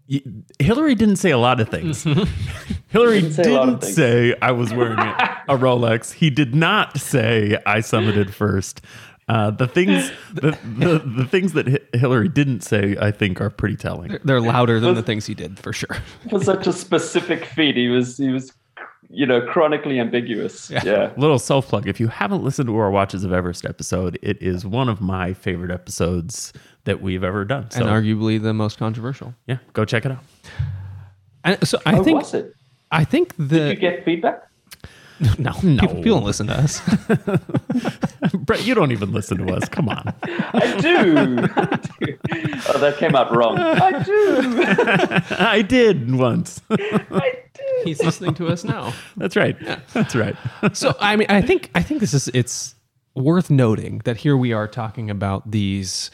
Y- 0.10 0.22
Hillary 0.60 0.96
didn't 0.96 1.16
say 1.18 1.32
a 1.32 1.38
lot 1.38 1.60
of 1.60 1.70
things. 1.70 2.04
Hillary 2.90 3.22
Didn't 3.22 3.36
didn't, 3.36 3.44
say 3.46 3.52
a 3.52 3.56
lot 3.56 3.70
of 3.70 3.82
things. 3.82 3.96
say 3.96 4.36
I 4.42 4.52
was 4.52 4.74
wearing 4.74 5.00
a, 5.00 5.44
a 5.50 5.58
Rolex. 5.58 6.14
He 6.14 6.30
did 6.30 6.54
not 6.56 6.98
say 7.00 7.58
I 7.66 7.80
summited 7.80 8.32
first. 8.32 8.82
Uh, 9.28 9.50
the 9.50 9.68
things 9.68 10.12
the, 10.34 10.52
the, 10.78 11.00
the 11.00 11.26
things 11.26 11.54
that 11.54 11.84
Hillary 11.96 12.30
didn't 12.30 12.62
say, 12.62 12.96
I 13.02 13.10
think, 13.10 13.42
are 13.42 13.50
pretty 13.50 13.76
telling. 13.76 14.20
They're 14.24 14.40
louder 14.40 14.80
than 14.80 14.94
the 14.94 15.02
things 15.02 15.26
he 15.26 15.34
did 15.34 15.58
for 15.58 15.74
sure. 15.74 15.98
For 16.30 16.40
such 16.44 16.68
a 16.68 16.74
specific 16.74 17.44
feat, 17.46 17.76
he 17.76 17.88
was 17.88 18.18
he 18.18 18.30
was 18.30 18.54
you 19.10 19.26
know 19.26 19.42
chronically 19.42 20.00
ambiguous. 20.00 20.70
Yeah. 20.70 20.82
Yeah. 20.84 21.14
Little 21.18 21.40
self 21.40 21.68
plug. 21.68 21.88
If 21.88 22.00
you 22.00 22.08
haven't 22.08 22.44
listened 22.44 22.68
to 22.68 22.76
our 22.78 22.92
Watches 22.92 23.24
of 23.24 23.32
Everest 23.34 23.66
episode, 23.66 24.18
it 24.22 24.42
is 24.42 24.66
one 24.66 24.90
of 24.90 25.02
my 25.02 25.34
favorite 25.34 25.72
episodes 25.72 26.54
that 26.86 27.02
we've 27.02 27.24
ever 27.24 27.46
done. 27.46 27.70
So 27.72 27.82
and 27.82 27.90
arguably 27.90 28.42
the 28.42 28.54
most 28.54 28.78
controversial. 28.78 29.34
yeah, 29.48 29.58
go 29.74 29.86
check 29.86 30.06
it 30.06 30.12
out. 30.12 30.24
And 31.44 31.68
so 31.68 31.80
I 31.86 31.98
Oh, 31.98 32.04
think 32.04 32.20
was 32.20 32.34
it? 32.34 32.54
I 32.92 33.04
think 33.04 33.36
Did 33.38 33.50
the 33.50 33.70
you 33.70 33.76
get 33.76 34.04
feedback? 34.06 34.44
no, 35.40 35.54
No. 35.64 35.82
People, 35.82 35.96
people 35.96 36.04
don't 36.18 36.24
listen 36.26 36.48
to 36.48 36.54
us. 36.58 36.82
Brett, 38.34 38.66
you 38.66 38.76
don't 38.76 38.92
even 38.92 39.12
listen 39.14 39.38
to 39.46 39.54
us. 39.56 39.68
Come 39.70 39.90
on. 39.90 40.14
I 40.24 40.78
do. 40.82 41.38
I 41.56 41.80
do. 42.00 42.18
Oh, 42.70 42.78
that 42.80 42.98
came 42.98 43.16
out 43.16 43.34
wrong. 43.36 43.58
I 43.58 44.04
do. 44.04 45.36
I 45.38 45.62
did 45.62 46.14
once. 46.16 46.62
I 46.70 46.76
do. 46.76 47.38
He's 47.84 48.04
listening 48.04 48.34
to 48.36 48.48
us 48.48 48.64
now. 48.64 48.94
That's 49.18 49.36
right. 49.36 49.56
That's 49.94 50.16
right. 50.16 50.36
so 50.74 50.96
I 51.00 51.16
mean, 51.16 51.28
I 51.30 51.42
think 51.42 51.70
I 51.76 51.82
think 51.82 52.00
this 52.00 52.14
is 52.14 52.28
it's 52.30 52.76
worth 53.16 53.50
noting 53.50 54.02
that 54.06 54.18
here 54.18 54.36
we 54.36 54.54
are 54.54 54.68
talking 54.68 55.10
about 55.10 55.52
these 55.52 56.12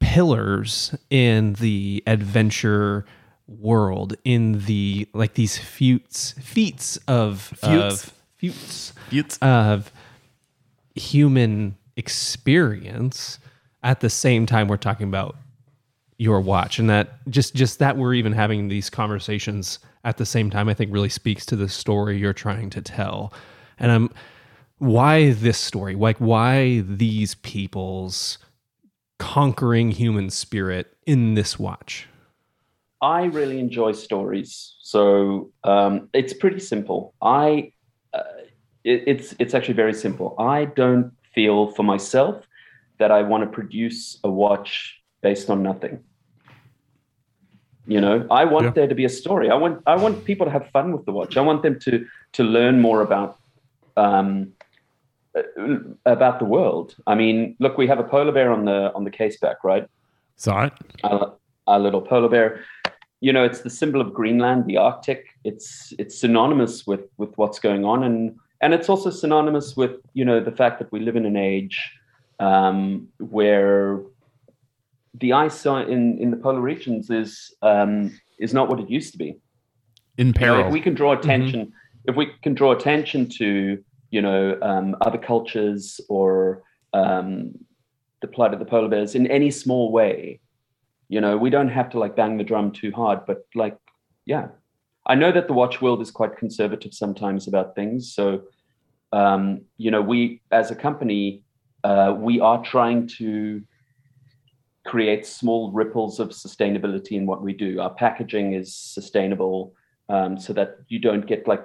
pillars 0.00 0.94
in 1.10 1.54
the 1.54 2.02
adventure 2.06 3.04
world 3.46 4.14
in 4.24 4.64
the 4.66 5.08
like 5.14 5.34
these 5.34 5.56
feats 5.56 6.32
feats 6.32 6.98
of 7.08 7.40
Feats? 7.40 7.64
of 7.64 8.12
feats 8.36 8.92
Buttes. 9.10 9.38
of 9.40 9.90
human 10.94 11.76
experience 11.96 13.38
at 13.82 14.00
the 14.00 14.10
same 14.10 14.44
time 14.46 14.68
we're 14.68 14.76
talking 14.76 15.08
about 15.08 15.36
your 16.18 16.40
watch 16.40 16.78
and 16.78 16.90
that 16.90 17.18
just 17.30 17.54
just 17.54 17.78
that 17.78 17.96
we're 17.96 18.14
even 18.14 18.32
having 18.32 18.68
these 18.68 18.90
conversations 18.90 19.78
at 20.08 20.16
the 20.16 20.26
same 20.26 20.50
time 20.50 20.68
i 20.68 20.74
think 20.74 20.92
really 20.92 21.08
speaks 21.08 21.44
to 21.46 21.56
the 21.56 21.68
story 21.68 22.18
you're 22.18 22.32
trying 22.32 22.70
to 22.70 22.80
tell 22.80 23.32
and 23.78 23.92
i'm 23.92 24.10
why 24.78 25.32
this 25.32 25.58
story 25.58 25.94
like 25.94 26.18
why 26.18 26.80
these 26.86 27.34
people's 27.36 28.38
conquering 29.18 29.90
human 29.90 30.30
spirit 30.30 30.96
in 31.06 31.34
this 31.34 31.58
watch 31.58 32.08
I 33.00 33.24
really 33.26 33.60
enjoy 33.60 33.92
stories, 33.92 34.74
so 34.80 35.52
um, 35.62 36.08
it's 36.12 36.32
pretty 36.32 36.58
simple. 36.58 37.14
I 37.22 37.72
uh, 38.12 38.22
it, 38.82 39.04
it's 39.06 39.34
it's 39.38 39.54
actually 39.54 39.74
very 39.74 39.94
simple. 39.94 40.34
I 40.38 40.64
don't 40.64 41.12
feel 41.32 41.68
for 41.72 41.84
myself 41.84 42.44
that 42.98 43.12
I 43.12 43.22
want 43.22 43.44
to 43.44 43.50
produce 43.50 44.18
a 44.24 44.30
watch 44.30 45.00
based 45.22 45.48
on 45.48 45.62
nothing. 45.62 46.02
You 47.88 48.00
know, 48.02 48.26
I 48.30 48.44
want 48.44 48.64
Yeah. 48.66 48.70
there 48.72 48.86
to 48.86 48.94
be 48.94 49.06
a 49.06 49.14
story. 49.22 49.48
I 49.50 49.54
want 49.54 49.82
I 49.86 49.96
want 49.96 50.24
people 50.24 50.44
to 50.44 50.52
have 50.52 50.66
fun 50.76 50.92
with 50.92 51.06
the 51.06 51.12
watch. 51.12 51.38
I 51.38 51.40
want 51.40 51.62
them 51.62 51.78
to 51.86 52.04
to 52.36 52.42
learn 52.44 52.80
more 52.82 53.00
about 53.00 53.38
um, 53.96 54.52
uh, 55.34 55.42
about 56.04 56.38
the 56.38 56.44
world. 56.44 56.94
I 57.06 57.14
mean, 57.14 57.56
look, 57.60 57.78
we 57.78 57.86
have 57.86 57.98
a 57.98 58.04
polar 58.04 58.32
bear 58.32 58.52
on 58.52 58.66
the 58.66 58.92
on 58.94 59.04
the 59.04 59.10
case 59.10 59.38
back, 59.38 59.64
right? 59.64 59.86
Saw 60.36 60.66
it. 60.66 60.72
Our, 61.02 61.32
our 61.66 61.80
little 61.80 62.02
polar 62.02 62.28
bear. 62.28 62.60
You 63.20 63.32
know, 63.32 63.42
it's 63.42 63.62
the 63.62 63.70
symbol 63.70 64.00
of 64.02 64.12
Greenland, 64.12 64.66
the 64.66 64.76
Arctic. 64.76 65.24
It's 65.44 65.94
it's 65.98 66.20
synonymous 66.20 66.86
with 66.86 67.04
with 67.16 67.32
what's 67.38 67.58
going 67.58 67.86
on, 67.86 68.04
and 68.04 68.36
and 68.60 68.74
it's 68.74 68.90
also 68.90 69.08
synonymous 69.08 69.76
with 69.78 69.94
you 70.12 70.26
know 70.26 70.40
the 70.44 70.52
fact 70.52 70.78
that 70.80 70.92
we 70.92 71.00
live 71.00 71.16
in 71.16 71.24
an 71.24 71.36
age 71.36 71.76
um, 72.38 73.08
where 73.18 74.00
the 75.20 75.32
ice 75.32 75.66
in 75.66 76.18
in 76.18 76.30
the 76.30 76.36
polar 76.36 76.60
regions 76.60 77.10
is 77.10 77.54
um, 77.62 78.18
is 78.38 78.54
not 78.54 78.68
what 78.68 78.80
it 78.80 78.90
used 78.90 79.12
to 79.12 79.18
be. 79.18 79.36
In 80.16 80.28
You 80.28 80.32
know, 80.32 80.38
peril. 80.38 80.66
if 80.66 80.72
we 80.72 80.80
can 80.80 80.94
draw 80.94 81.12
attention, 81.12 81.72
if 82.04 82.16
we 82.16 82.26
can 82.42 82.54
draw 82.54 82.72
attention 82.72 83.28
to 83.38 83.78
you 84.10 84.22
know 84.22 84.58
um, 84.62 84.96
other 85.00 85.18
cultures 85.18 86.00
or 86.08 86.62
um, 86.92 87.52
the 88.20 88.28
plight 88.28 88.52
of 88.52 88.58
the 88.58 88.64
polar 88.64 88.88
bears 88.88 89.14
in 89.14 89.26
any 89.26 89.50
small 89.50 89.92
way, 89.92 90.40
you 91.08 91.20
know, 91.20 91.36
we 91.36 91.50
don't 91.50 91.68
have 91.68 91.90
to 91.90 91.98
like 91.98 92.16
bang 92.16 92.36
the 92.36 92.44
drum 92.44 92.72
too 92.72 92.92
hard. 92.92 93.20
But 93.26 93.46
like, 93.54 93.76
yeah, 94.26 94.48
I 95.06 95.14
know 95.14 95.32
that 95.32 95.46
the 95.46 95.54
watch 95.54 95.80
world 95.80 96.00
is 96.02 96.10
quite 96.10 96.36
conservative 96.36 96.94
sometimes 96.94 97.48
about 97.48 97.74
things. 97.74 98.12
So, 98.12 98.42
um, 99.12 99.62
you 99.76 99.90
know, 99.90 100.02
we 100.02 100.42
as 100.50 100.70
a 100.70 100.74
company, 100.74 101.42
uh, 101.84 102.14
we 102.18 102.40
are 102.40 102.62
trying 102.62 103.06
to 103.18 103.62
create 104.88 105.26
small 105.26 105.70
ripples 105.70 106.18
of 106.18 106.30
sustainability 106.30 107.12
in 107.12 107.26
what 107.26 107.42
we 107.42 107.52
do. 107.52 107.78
Our 107.78 107.90
packaging 107.90 108.54
is 108.54 108.74
sustainable 108.74 109.74
um, 110.08 110.38
so 110.40 110.54
that 110.54 110.78
you 110.88 110.98
don't 110.98 111.26
get 111.26 111.46
like 111.46 111.62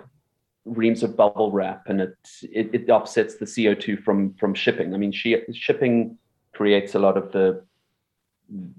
reams 0.65 1.03
of 1.03 1.15
bubble 1.15 1.49
wrap 1.49 1.87
and 1.87 2.01
it, 2.01 2.17
it, 2.51 2.69
it 2.73 2.89
offsets 2.89 3.37
the 3.37 3.45
CO2 3.45 4.03
from, 4.03 4.33
from 4.33 4.53
shipping. 4.53 4.93
I 4.93 4.97
mean, 4.97 5.13
shi- 5.13 5.41
shipping 5.53 6.17
creates 6.51 6.95
a 6.95 6.99
lot 6.99 7.15
of 7.15 7.31
the, 7.31 7.63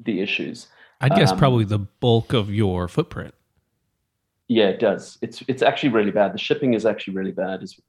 the 0.02 0.20
issues. 0.20 0.68
I'd 1.00 1.14
guess 1.14 1.33
Um, 1.33 1.38
probably 1.38 1.64
the 1.64 1.78
bulk 1.78 2.35
of 2.35 2.52
your 2.52 2.87
footprint. 2.87 3.35
Yeah, 4.46 4.68
it 4.68 4.78
does. 4.78 5.16
It's 5.22 5.42
it's 5.48 5.62
actually 5.62 5.88
really 5.88 6.11
bad. 6.11 6.35
The 6.35 6.38
shipping 6.38 6.74
is 6.74 6.85
actually 6.85 7.14
really 7.14 7.33
bad. 7.33 7.62
As, 7.62 7.80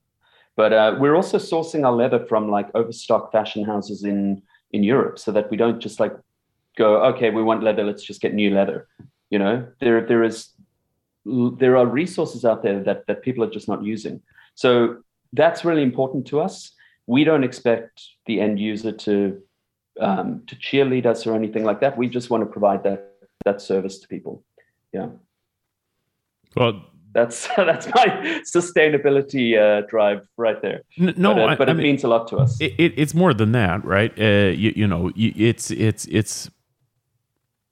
but 0.56 0.72
uh, 0.72 0.96
we're 0.98 1.16
also 1.16 1.38
sourcing 1.38 1.86
our 1.86 1.92
leather 1.92 2.26
from 2.26 2.50
like 2.50 2.70
overstock 2.74 3.34
fashion 3.34 3.66
houses 3.66 4.06
in 4.06 4.42
in 4.72 4.82
Europe, 4.82 5.20
so 5.20 5.34
that 5.34 5.52
we 5.52 5.58
don't 5.58 5.82
just 5.82 6.00
like 6.00 6.14
go, 6.78 7.04
okay, 7.06 7.30
we 7.30 7.44
want 7.44 7.64
leather, 7.64 7.84
let's 7.84 8.04
just 8.04 8.22
get 8.22 8.34
new 8.34 8.54
leather. 8.54 8.88
You 9.30 9.40
know, 9.40 9.68
there 9.80 10.06
there 10.06 10.24
is 10.24 10.50
there 11.26 11.76
are 11.78 11.86
resources 11.86 12.46
out 12.46 12.64
there 12.64 12.84
that 12.84 13.08
that 13.08 13.22
people 13.24 13.44
are 13.44 13.50
just 13.50 13.68
not 13.68 13.84
using. 13.84 14.22
So 14.56 14.98
that's 15.34 15.66
really 15.66 15.84
important 15.84 16.28
to 16.28 16.40
us. 16.40 16.72
We 17.08 17.24
don't 17.24 17.44
expect 17.44 18.02
the 18.26 18.40
end 18.40 18.60
user 18.60 18.92
to 18.92 19.42
um, 20.00 20.44
to 20.48 20.56
cheerlead 20.56 21.06
us 21.06 21.26
or 21.26 21.36
anything 21.36 21.64
like 21.64 21.80
that. 21.82 21.98
We 21.98 22.08
just 22.08 22.30
want 22.30 22.42
to 22.42 22.48
provide 22.48 22.84
that 22.84 23.12
that 23.46 23.62
service 23.62 24.00
to 24.00 24.08
people. 24.08 24.44
Yeah 24.94 25.08
well, 26.56 26.82
that's 27.14 27.48
that's 27.58 27.88
my 27.88 28.42
sustainability 28.56 29.58
uh, 29.58 29.86
drive 29.88 30.28
right 30.38 30.62
there. 30.62 30.82
no, 30.98 31.34
but, 31.34 31.40
uh, 31.40 31.46
I, 31.46 31.56
but 31.56 31.70
I 31.70 31.72
it 31.72 31.76
mean, 31.76 31.84
means 31.84 32.04
a 32.04 32.08
lot 32.08 32.28
to 32.30 32.38
us. 32.38 32.60
it, 32.60 32.74
it, 32.78 32.94
it's 32.98 33.14
more 33.14 33.34
than 33.34 33.52
that, 33.52 33.84
right? 33.86 34.12
Uh, 34.20 34.52
you, 34.52 34.74
you 34.76 34.88
know, 34.88 35.12
it's 35.16 35.72
it's 35.72 36.06
it's 36.06 36.50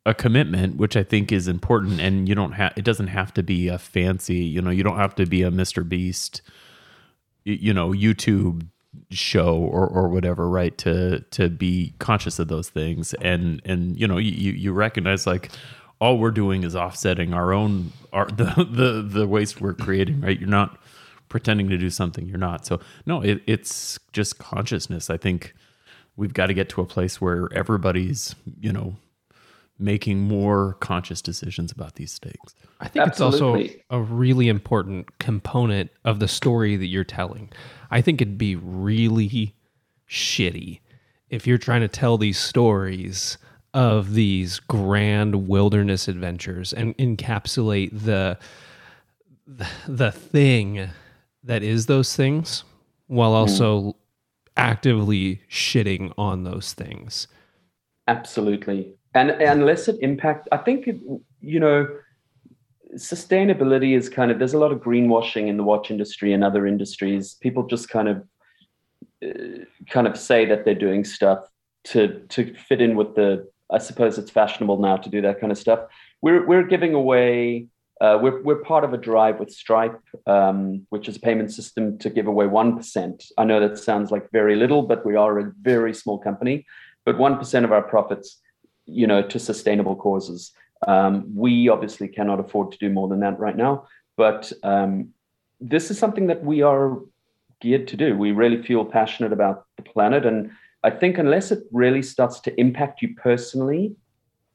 a 0.06 0.14
commitment, 0.14 0.78
which 0.78 0.98
I 0.98 1.04
think 1.04 1.32
is 1.32 1.48
important, 1.48 2.02
and 2.02 2.28
you 2.28 2.36
don't 2.36 2.54
have. 2.54 2.74
It 2.76 2.84
doesn't 2.84 3.08
have 3.08 3.34
to 3.36 3.44
be 3.44 3.68
a 3.68 3.78
fancy. 3.78 4.38
You 4.38 4.62
know, 4.62 4.72
you 4.72 4.84
don't 4.84 4.98
have 4.98 5.16
to 5.16 5.26
be 5.26 5.44
a 5.44 5.52
Mr. 5.52 5.88
Beast. 5.88 6.42
You 7.46 7.74
know, 7.74 7.90
YouTube 7.90 8.68
show 9.12 9.56
or 9.56 9.88
or 9.88 10.10
whatever, 10.10 10.50
right? 10.50 10.78
To 10.80 11.22
to 11.32 11.50
be 11.50 11.94
conscious 12.00 12.40
of 12.40 12.48
those 12.48 12.70
things, 12.70 13.14
and 13.16 13.62
and 13.66 14.00
you 14.00 14.08
know, 14.08 14.18
you 14.18 14.52
you 14.52 14.74
recognize 14.74 15.26
like 15.26 15.52
all 16.00 16.18
we're 16.18 16.32
doing 16.32 16.64
is 16.64 16.76
offsetting 16.76 17.34
our 17.34 17.54
own 17.54 17.92
our 18.12 18.26
the 18.28 18.68
the 18.70 19.02
the 19.02 19.28
waste 19.28 19.62
we're 19.62 19.74
creating, 19.74 20.22
right? 20.22 20.40
You're 20.40 20.50
not 20.50 20.78
pretending 21.30 21.70
to 21.70 21.78
do 21.78 21.90
something 21.90 22.28
you're 22.28 22.38
not. 22.38 22.66
So 22.66 22.80
no, 23.06 23.22
it, 23.22 23.42
it's 23.48 23.98
just 24.12 24.38
consciousness. 24.38 25.10
I 25.10 25.18
think 25.18 25.54
we've 26.16 26.34
got 26.34 26.48
to 26.48 26.54
get 26.54 26.70
to 26.70 26.82
a 26.82 26.86
place 26.86 27.22
where 27.22 27.50
everybody's 27.54 28.36
you 28.60 28.72
know 28.72 28.96
making 29.80 30.20
more 30.20 30.76
conscious 30.80 31.22
decisions 31.22 31.72
about 31.72 31.96
these 31.96 32.12
stakes. 32.12 32.56
I 32.80 32.88
think 32.88 33.08
it's 33.08 33.22
also 33.22 33.64
a 33.90 34.02
really 34.02 34.48
important 34.48 35.18
component 35.20 35.90
of 36.06 36.20
the 36.20 36.28
story 36.28 36.76
that 36.76 36.88
you're 36.88 37.04
telling. 37.04 37.52
I 37.92 38.02
think 38.02 38.22
it'd 38.22 38.38
be 38.38 38.56
really 38.56 39.56
shitty 40.10 40.80
if 41.30 41.48
you're 41.48 41.58
trying 41.58 41.82
to 41.82 41.88
tell 41.88 42.18
these 42.18 42.38
stories 42.38 43.38
of 43.74 44.14
these 44.14 44.60
grand 44.60 45.48
wilderness 45.48 46.08
adventures 46.08 46.74
and 46.74 46.96
encapsulate 46.98 47.90
the 47.92 48.38
the, 49.46 49.68
the 49.88 50.12
thing 50.12 50.90
that 51.44 51.64
is 51.64 51.88
those 51.88 52.16
things 52.16 52.64
while 53.08 53.34
also 53.34 53.96
actively 54.56 55.42
shitting 55.50 56.14
on 56.18 56.44
those 56.44 56.74
things. 56.74 57.28
Absolutely, 58.08 58.94
and 59.14 59.32
unless 59.32 59.88
it 59.88 59.98
impact, 60.02 60.48
I 60.52 60.58
think 60.58 60.88
it, 60.88 60.98
you 61.42 61.60
know, 61.60 61.88
sustainability 62.96 63.96
is 63.98 64.10
kind 64.10 64.32
of 64.32 64.40
there's 64.40 64.54
a 64.54 64.60
lot 64.60 64.72
of 64.72 64.80
greenwashing 64.80 65.48
in 65.48 65.58
the 65.58 65.64
watch 65.64 65.92
industry 65.92 66.34
and 66.34 66.44
other 66.44 66.66
industries. 66.68 67.36
People 67.36 67.66
just 67.68 67.90
kind 67.90 68.08
of 68.08 68.24
uh, 69.24 69.66
kind 69.90 70.08
of 70.08 70.18
say 70.18 70.46
that 70.46 70.66
they're 70.66 70.76
doing 70.76 71.04
stuff 71.04 71.40
to 71.86 72.20
to 72.30 72.54
fit 72.56 72.82
in 72.82 72.96
with 72.96 73.16
the. 73.16 73.48
I 73.72 73.80
suppose 73.80 74.18
it's 74.18 74.30
fashionable 74.30 74.80
now 74.80 74.98
to 74.98 75.10
do 75.10 75.22
that 75.22 75.40
kind 75.40 75.52
of 75.52 75.58
stuff. 75.58 75.80
We're 76.22 76.46
we're 76.46 76.68
giving 76.68 76.94
away. 76.94 77.68
Uh, 78.02 78.20
we're 78.22 78.42
we're 78.44 78.62
part 78.64 78.84
of 78.84 78.94
a 78.94 78.98
drive 78.98 79.40
with 79.40 79.52
Stripe, 79.52 80.00
um, 80.28 80.86
which 80.90 81.08
is 81.08 81.16
a 81.16 81.20
payment 81.20 81.52
system 81.52 81.98
to 82.00 82.10
give 82.10 82.28
away 82.28 82.48
one 82.48 82.76
percent. 82.76 83.24
I 83.38 83.46
know 83.46 83.60
that 83.60 83.78
sounds 83.78 84.12
like 84.12 84.30
very 84.32 84.56
little, 84.56 84.84
but 84.84 85.06
we 85.06 85.16
are 85.16 85.40
a 85.40 85.52
very 85.62 85.94
small 85.94 86.18
company. 86.20 86.66
But 87.06 87.18
one 87.18 87.38
percent 87.38 87.66
of 87.66 87.72
our 87.72 87.82
profits, 87.82 88.42
you 88.86 89.08
know, 89.08 89.22
to 89.22 89.40
sustainable 89.40 89.96
causes. 89.96 90.52
Um, 90.88 91.26
we 91.36 91.70
obviously 91.70 92.08
cannot 92.08 92.40
afford 92.40 92.72
to 92.72 92.78
do 92.78 92.90
more 92.90 93.08
than 93.08 93.22
that 93.22 93.40
right 93.40 93.56
now, 93.56 93.88
but 94.18 94.52
um, 94.64 95.10
this 95.62 95.90
is 95.90 95.98
something 95.98 96.28
that 96.28 96.44
we 96.44 96.62
are 96.62 97.00
geared 97.62 97.88
to 97.88 97.98
do. 97.98 98.18
We 98.18 98.32
really 98.32 98.62
feel 98.62 98.84
passionate 98.84 99.32
about 99.32 99.66
the 99.78 99.84
planet, 99.84 100.26
and 100.26 100.52
I 100.84 100.90
think 100.90 101.18
unless 101.18 101.52
it 101.52 101.64
really 101.72 102.02
starts 102.02 102.42
to 102.42 102.60
impact 102.60 103.02
you 103.02 103.16
personally, 103.16 103.96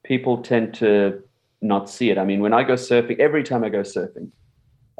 people 0.04 0.42
tend 0.42 0.74
to 0.74 1.22
not 1.62 1.88
see 1.88 2.10
it. 2.10 2.18
I 2.18 2.24
mean, 2.24 2.40
when 2.40 2.52
I 2.52 2.62
go 2.62 2.74
surfing, 2.74 3.18
every 3.18 3.42
time 3.42 3.64
I 3.64 3.70
go 3.70 3.80
surfing, 3.80 4.30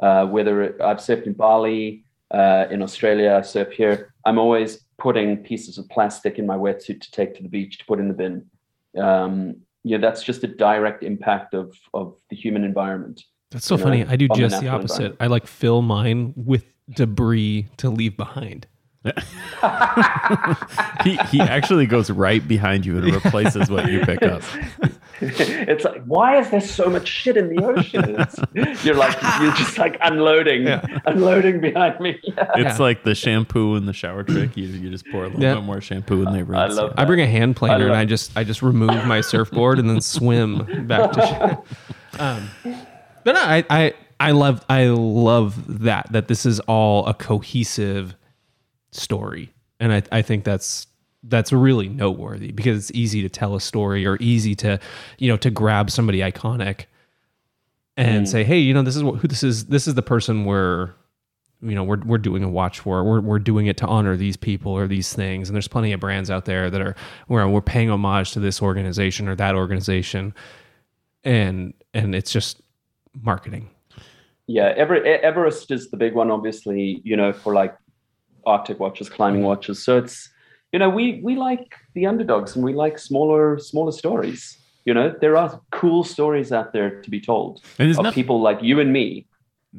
uh, 0.01 0.25
whether 0.25 0.63
it, 0.63 0.81
I've 0.81 0.97
surfed 0.97 1.27
in 1.27 1.33
Bali, 1.33 2.03
uh, 2.31 2.65
in 2.69 2.81
Australia, 2.81 3.35
I 3.35 3.41
surf 3.41 3.71
here, 3.71 4.13
I'm 4.25 4.37
always 4.37 4.81
putting 4.97 5.37
pieces 5.37 5.77
of 5.77 5.87
plastic 5.89 6.37
in 6.37 6.45
my 6.45 6.55
wetsuit 6.55 7.01
to 7.01 7.11
take 7.11 7.35
to 7.35 7.43
the 7.43 7.49
beach 7.49 7.77
to 7.79 7.85
put 7.85 7.99
in 7.99 8.07
the 8.07 8.13
bin. 8.13 8.45
Um, 8.97 9.61
yeah, 9.83 9.97
that's 9.97 10.23
just 10.23 10.43
a 10.43 10.47
direct 10.47 11.03
impact 11.03 11.53
of 11.53 11.75
of 11.93 12.15
the 12.29 12.35
human 12.35 12.63
environment. 12.63 13.23
That's 13.51 13.65
so 13.65 13.75
you 13.75 13.79
know, 13.79 13.83
funny. 13.85 14.05
I 14.05 14.15
do 14.15 14.27
just 14.29 14.59
the 14.61 14.67
opposite. 14.67 15.15
I 15.19 15.27
like 15.27 15.47
fill 15.47 15.81
mine 15.81 16.33
with 16.35 16.65
debris 16.89 17.67
to 17.77 17.89
leave 17.89 18.17
behind. 18.17 18.67
He 21.03 21.15
he 21.31 21.39
actually 21.39 21.85
goes 21.85 22.09
right 22.09 22.45
behind 22.45 22.85
you 22.85 22.97
and 22.97 23.13
replaces 23.13 23.69
what 23.69 23.89
you 23.89 24.01
pick 24.05 24.21
up. 24.23 24.41
it's 25.21 25.83
like, 25.85 26.03
why 26.05 26.37
is 26.39 26.49
there 26.49 26.59
so 26.61 26.89
much 26.89 27.07
shit 27.07 27.37
in 27.37 27.53
the 27.55 27.63
ocean? 27.63 28.15
It's, 28.19 28.85
you're 28.85 28.95
like, 28.95 29.15
you're 29.41 29.53
just 29.53 29.77
like 29.77 29.97
unloading, 30.01 30.67
unloading 31.05 31.61
behind 31.61 31.99
me. 31.99 32.19
Yeah. 32.23 32.51
It's 32.55 32.79
like 32.79 33.03
the 33.03 33.15
shampoo 33.15 33.75
and 33.75 33.87
the 33.87 33.93
shower 33.93 34.23
trick. 34.23 34.55
You, 34.57 34.67
you 34.67 34.89
just 34.89 35.05
pour 35.09 35.23
a 35.23 35.27
little 35.27 35.41
Yeah. 35.41 35.55
bit 35.55 35.63
more 35.63 35.79
shampoo 35.81 36.25
and 36.25 36.35
they 36.35 36.43
rinse. 36.43 36.73
I 36.77 36.81
love 36.81 36.93
I 36.97 37.05
bring 37.05 37.21
a 37.21 37.27
hand 37.27 37.55
planer 37.55 37.85
and 37.85 37.95
I 37.95 38.05
just 38.05 38.35
I 38.37 38.43
just 38.43 38.61
remove 38.61 39.05
my 39.05 39.21
surfboard 39.21 39.79
and 39.79 39.89
then 39.89 40.01
swim 40.01 40.87
back 40.87 41.11
to. 41.13 41.61
um, 42.19 42.49
but 43.23 43.33
no, 43.33 43.41
I 43.41 43.63
I 43.69 43.93
I 44.19 44.31
love 44.31 44.63
I 44.69 44.87
love 44.87 45.81
that 45.83 46.11
that 46.11 46.27
this 46.27 46.45
is 46.45 46.59
all 46.61 47.05
a 47.07 47.13
cohesive 47.13 48.15
story, 48.91 49.53
and 49.79 49.93
I 49.93 50.03
I 50.11 50.21
think 50.21 50.43
that's 50.43 50.87
that's 51.23 51.51
really 51.51 51.89
noteworthy 51.89 52.51
because 52.51 52.77
it's 52.77 52.97
easy 52.97 53.21
to 53.21 53.29
tell 53.29 53.55
a 53.55 53.61
story 53.61 54.05
or 54.05 54.17
easy 54.19 54.55
to 54.55 54.79
you 55.17 55.29
know 55.29 55.37
to 55.37 55.49
grab 55.49 55.91
somebody 55.91 56.19
iconic 56.19 56.85
and 57.97 58.25
mm. 58.25 58.29
say 58.29 58.41
hey 58.41 58.57
you 58.57 58.73
know 58.73 58.81
this 58.81 58.95
is 58.95 59.03
what 59.03 59.19
who 59.19 59.27
this 59.27 59.43
is 59.43 59.65
this 59.65 59.85
is 59.85 59.95
the 59.95 60.01
person 60.01 60.45
we're 60.45 60.91
you 61.61 61.75
know 61.75 61.83
we're 61.83 61.99
we're 62.05 62.17
doing 62.17 62.43
a 62.43 62.49
watch 62.49 62.79
for. 62.79 63.03
We're 63.03 63.19
we're 63.19 63.39
doing 63.39 63.67
it 63.67 63.77
to 63.77 63.87
honor 63.87 64.15
these 64.15 64.37
people 64.37 64.71
or 64.71 64.87
these 64.87 65.13
things. 65.13 65.49
And 65.49 65.55
there's 65.55 65.67
plenty 65.67 65.91
of 65.91 65.99
brands 65.99 66.31
out 66.31 66.45
there 66.45 66.69
that 66.69 66.81
are 66.81 66.95
where 67.27 67.47
we're 67.47 67.61
paying 67.61 67.89
homage 67.89 68.31
to 68.31 68.39
this 68.39 68.61
organization 68.61 69.27
or 69.27 69.35
that 69.35 69.55
organization. 69.55 70.33
And 71.23 71.73
and 71.93 72.15
it's 72.15 72.31
just 72.31 72.61
marketing. 73.21 73.69
Yeah, 74.47 74.73
Ever- 74.75 75.05
Everest 75.05 75.69
is 75.69 75.91
the 75.91 75.97
big 75.97 76.15
one, 76.15 76.31
obviously. 76.31 77.01
You 77.03 77.17
know, 77.17 77.33
for 77.33 77.53
like 77.53 77.75
Arctic 78.45 78.79
watches, 78.79 79.09
climbing 79.09 79.43
watches. 79.43 79.83
So 79.83 79.97
it's 79.97 80.29
you 80.71 80.79
know 80.79 80.89
we 80.89 81.19
we 81.23 81.35
like 81.35 81.75
the 81.93 82.05
underdogs 82.05 82.55
and 82.55 82.63
we 82.63 82.73
like 82.73 82.99
smaller 82.99 83.57
smaller 83.59 83.91
stories. 83.91 84.57
You 84.85 84.93
know, 84.93 85.13
there 85.21 85.37
are 85.37 85.59
cool 85.71 86.03
stories 86.03 86.51
out 86.51 86.73
there 86.73 87.01
to 87.01 87.09
be 87.11 87.19
told 87.21 87.61
And 87.77 87.91
of 87.91 88.01
not- 88.03 88.13
people 88.13 88.41
like 88.41 88.61
you 88.63 88.79
and 88.79 88.91
me. 88.93 89.25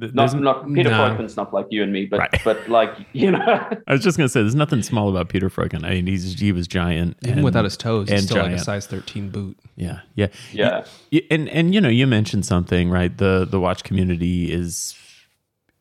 Th- 0.01 0.13
Not 0.15 0.39
not 0.41 0.67
Peter 0.73 0.89
No. 0.91 0.97
Freuchen's 0.99 1.37
not 1.37 1.53
like 1.53 1.67
you 1.71 1.83
and 1.83 1.93
me, 1.93 2.07
but 2.07 2.21
Right. 2.21 2.41
but 2.45 2.69
like 2.69 2.95
you 3.13 3.33
know. 3.33 3.41
I 3.89 3.93
was 3.93 4.03
just 4.05 4.17
gonna 4.17 4.29
say, 4.29 4.41
there's 4.41 4.55
nothing 4.55 4.83
small 4.85 5.09
about 5.09 5.29
Peter 5.31 5.51
Freuchen. 5.51 5.85
I 5.85 5.91
mean, 5.95 6.07
he's 6.07 6.39
he 6.39 6.53
was 6.53 6.69
giant, 6.69 7.17
even 7.25 7.39
and- 7.39 7.45
without 7.45 7.65
his 7.65 7.77
toes 7.77 8.09
he's 8.09 8.21
and 8.21 8.29
still 8.31 8.45
like 8.45 8.53
a 8.53 8.59
size 8.61 8.87
13 8.87 9.31
boot 9.31 9.59
Yeah, 9.75 10.01
yeah, 10.15 10.29
Yeah. 10.53 10.85
Y- 11.11 11.23
And 11.29 11.49
and 11.49 11.75
you 11.75 11.81
know, 11.81 11.89
you 11.89 12.07
mentioned 12.07 12.47
something, 12.47 12.89
right? 12.89 13.17
The 13.19 13.45
the 13.51 13.59
watch 13.59 13.83
community 13.83 14.53
is, 14.53 14.95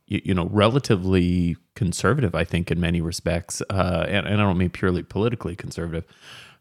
you, 0.08 0.22
you 0.26 0.34
know, 0.34 0.48
relatively 0.52 1.56
conservative. 1.80 2.36
I 2.36 2.44
think 2.44 2.70
in 2.72 2.80
many 2.80 3.02
respects, 3.02 3.62
uh, 3.70 4.06
and, 4.08 4.28
and 4.28 4.36
I 4.42 4.44
don't 4.46 4.58
mean 4.58 4.70
purely 4.70 5.04
politically 5.04 5.56
conservative, 5.56 6.06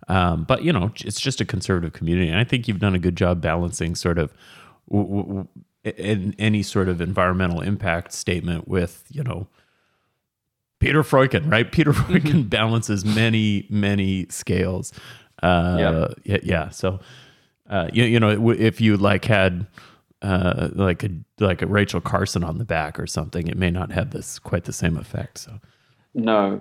um, 0.08 0.44
but 0.44 0.62
you 0.64 0.72
know, 0.72 0.92
it's 1.04 1.20
just 1.20 1.40
a 1.40 1.44
conservative 1.44 1.92
community. 1.92 2.28
And 2.30 2.38
I 2.40 2.44
think 2.44 2.68
you've 2.68 2.78
done 2.86 2.94
a 2.94 2.98
good 3.06 3.16
job 3.16 3.40
balancing 3.40 3.94
sort 3.96 4.18
of. 4.18 4.32
W- 4.90 5.22
w- 5.24 5.48
in 5.96 6.34
any 6.38 6.62
sort 6.62 6.88
of 6.88 7.00
environmental 7.00 7.60
impact 7.62 8.12
statement 8.12 8.66
with 8.68 9.04
you 9.10 9.22
know 9.22 9.46
Peter 10.80 11.02
Freuchen, 11.02 11.50
right? 11.50 11.70
Peter 11.70 11.92
Freuchen 12.00 12.48
balances 12.48 13.04
many, 13.04 13.66
many 13.70 14.26
scales. 14.28 14.92
Uh, 15.42 15.76
Yeah. 15.78 16.08
yeah. 16.24 16.38
yeah. 16.42 16.68
So, 16.70 17.00
uh, 17.70 17.88
you, 17.92 18.04
you 18.04 18.20
know, 18.20 18.50
if 18.50 18.80
you 18.80 18.96
like 18.96 19.24
had 19.24 19.66
uh, 20.22 20.68
like 20.74 21.04
a 21.04 21.10
like 21.38 21.62
a 21.62 21.66
Rachel 21.66 22.00
Carson 22.00 22.42
on 22.42 22.58
the 22.58 22.64
back 22.64 22.98
or 22.98 23.06
something, 23.06 23.46
it 23.48 23.56
may 23.56 23.70
not 23.70 23.92
have 23.92 24.10
this 24.10 24.38
quite 24.38 24.64
the 24.64 24.72
same 24.72 24.96
effect. 24.96 25.38
So, 25.38 25.58
No. 26.14 26.60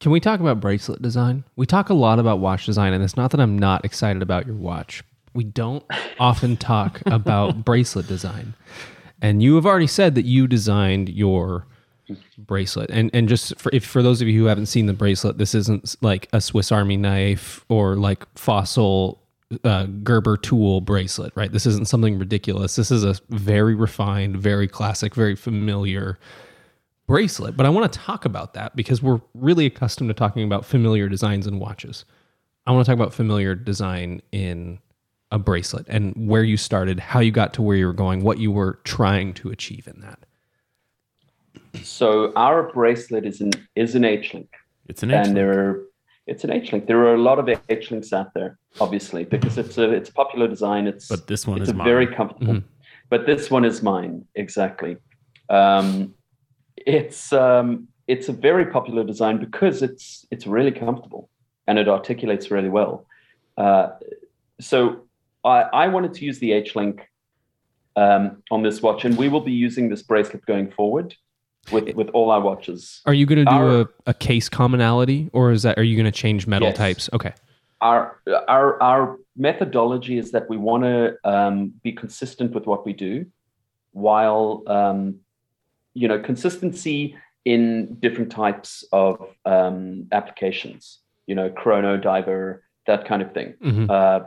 Can 0.00 0.10
we 0.12 0.20
talk 0.20 0.40
about 0.40 0.60
bracelet 0.60 1.00
design? 1.00 1.44
We 1.56 1.64
talk 1.64 1.88
a 1.88 1.94
lot 1.94 2.18
about 2.18 2.38
watch 2.38 2.66
design, 2.66 2.92
and 2.92 3.02
it's 3.02 3.16
not 3.16 3.30
that 3.30 3.40
I'm 3.40 3.58
not 3.58 3.84
excited 3.84 4.20
about 4.22 4.46
your 4.46 4.56
watch. 4.56 5.02
We 5.34 5.44
don't 5.44 5.84
often 6.20 6.56
talk 6.56 7.00
about 7.06 7.64
bracelet 7.64 8.06
design. 8.06 8.54
And 9.22 9.42
you 9.42 9.54
have 9.54 9.64
already 9.64 9.86
said 9.86 10.14
that 10.16 10.26
you 10.26 10.46
designed 10.46 11.08
your 11.08 11.66
bracelet. 12.36 12.90
And 12.90 13.10
and 13.14 13.28
just 13.28 13.58
for 13.58 13.70
if 13.72 13.84
for 13.84 14.02
those 14.02 14.20
of 14.20 14.28
you 14.28 14.38
who 14.38 14.46
haven't 14.46 14.66
seen 14.66 14.86
the 14.86 14.92
bracelet, 14.92 15.38
this 15.38 15.54
isn't 15.54 15.96
like 16.02 16.28
a 16.32 16.40
Swiss 16.40 16.70
Army 16.70 16.96
knife 16.96 17.64
or 17.68 17.96
like 17.96 18.26
fossil 18.36 19.23
uh, 19.64 19.86
Gerber 20.02 20.36
tool 20.36 20.80
bracelet, 20.80 21.32
right? 21.34 21.52
This 21.52 21.66
isn't 21.66 21.88
something 21.88 22.18
ridiculous. 22.18 22.76
This 22.76 22.90
is 22.90 23.04
a 23.04 23.16
very 23.30 23.74
refined, 23.74 24.36
very 24.36 24.68
classic, 24.68 25.14
very 25.14 25.36
familiar 25.36 26.18
bracelet. 27.06 27.56
But 27.56 27.66
I 27.66 27.68
want 27.68 27.92
to 27.92 27.98
talk 27.98 28.24
about 28.24 28.54
that 28.54 28.74
because 28.74 29.02
we're 29.02 29.20
really 29.34 29.66
accustomed 29.66 30.08
to 30.08 30.14
talking 30.14 30.44
about 30.44 30.64
familiar 30.64 31.08
designs 31.08 31.46
in 31.46 31.58
watches. 31.58 32.04
I 32.66 32.72
want 32.72 32.86
to 32.86 32.90
talk 32.90 32.98
about 32.98 33.12
familiar 33.12 33.54
design 33.54 34.22
in 34.32 34.78
a 35.30 35.38
bracelet 35.38 35.86
and 35.88 36.14
where 36.28 36.44
you 36.44 36.56
started, 36.56 37.00
how 37.00 37.20
you 37.20 37.30
got 37.30 37.52
to 37.54 37.62
where 37.62 37.76
you 37.76 37.86
were 37.86 37.92
going, 37.92 38.22
what 38.22 38.38
you 38.38 38.52
were 38.52 38.78
trying 38.84 39.34
to 39.34 39.50
achieve 39.50 39.86
in 39.86 40.00
that. 40.00 40.18
So 41.82 42.32
our 42.36 42.72
bracelet 42.72 43.26
is 43.26 43.40
an 43.40 43.50
is 43.74 43.94
an 43.94 44.04
H 44.04 44.32
link. 44.32 44.48
it's 44.88 45.02
an 45.02 45.10
H 45.10 45.14
link. 45.14 45.26
and 45.26 45.36
there 45.36 45.58
are 45.58 45.82
it's 46.26 46.44
an 46.44 46.52
H 46.52 46.72
link. 46.72 46.86
There 46.86 46.98
are 47.06 47.14
a 47.14 47.20
lot 47.20 47.38
of 47.38 47.48
H 47.68 47.90
links 47.90 48.12
out 48.12 48.32
there, 48.34 48.58
obviously, 48.80 49.24
because 49.24 49.58
it's 49.58 49.78
a 49.78 49.90
it's 49.90 50.08
a 50.08 50.12
popular 50.12 50.48
design. 50.48 50.86
It's 50.86 51.08
But 51.08 51.26
this 51.26 51.46
one 51.46 51.60
it's 51.60 51.70
is 51.70 51.76
very 51.76 52.06
comfortable. 52.06 52.62
But 53.10 53.26
this 53.26 53.50
one 53.50 53.64
is 53.64 53.82
mine 53.82 54.24
exactly. 54.34 54.96
Um, 55.50 56.14
it's 56.76 57.32
um, 57.32 57.88
it's 58.08 58.28
a 58.28 58.32
very 58.32 58.66
popular 58.66 59.04
design 59.04 59.38
because 59.38 59.82
it's 59.82 60.26
it's 60.30 60.46
really 60.46 60.72
comfortable 60.72 61.28
and 61.66 61.78
it 61.78 61.88
articulates 61.88 62.50
really 62.50 62.68
well. 62.68 63.06
Uh, 63.56 63.90
so 64.60 65.02
I, 65.44 65.62
I 65.62 65.88
wanted 65.88 66.14
to 66.14 66.24
use 66.24 66.38
the 66.38 66.52
H 66.52 66.74
link 66.74 67.08
um, 67.96 68.42
on 68.50 68.62
this 68.62 68.80
watch, 68.82 69.04
and 69.04 69.16
we 69.16 69.28
will 69.28 69.40
be 69.40 69.52
using 69.52 69.88
this 69.88 70.02
bracelet 70.02 70.44
going 70.46 70.70
forward 70.70 71.14
with 71.72 71.94
with 71.94 72.08
all 72.10 72.30
our 72.30 72.40
watches. 72.40 73.00
Are 73.06 73.14
you 73.14 73.26
going 73.26 73.38
to 73.44 73.44
do 73.44 73.50
Our- 73.56 73.80
a, 73.80 73.88
a 74.08 74.14
case 74.14 74.48
commonality 74.48 75.30
or 75.32 75.50
is 75.52 75.62
that 75.62 75.78
are 75.78 75.82
you 75.82 75.96
going 75.96 76.04
to 76.12 76.18
change 76.24 76.46
metal 76.46 76.68
Yes. 76.68 76.76
types? 76.76 77.10
Okay. 77.12 77.32
our 77.80 78.20
our 78.48 78.82
our 78.82 79.18
methodology 79.36 80.16
is 80.18 80.30
that 80.32 80.48
we 80.48 80.56
want 80.56 80.84
to 80.84 81.16
um, 81.24 81.72
be 81.82 81.92
consistent 81.92 82.52
with 82.54 82.66
what 82.66 82.86
we 82.86 82.92
do, 82.92 83.26
while 83.92 84.62
um, 84.66 85.16
you 85.94 86.08
know 86.08 86.18
consistency 86.18 87.16
in 87.44 87.96
different 88.00 88.30
types 88.32 88.84
of 88.92 89.20
um, 89.44 90.06
applications. 90.12 90.98
You 91.26 91.34
know, 91.34 91.48
chrono 91.50 91.96
diver, 91.96 92.62
that 92.86 93.06
kind 93.06 93.22
of 93.22 93.32
thing. 93.32 93.54
Mhm. 93.62 93.90
Uh, 93.90 94.20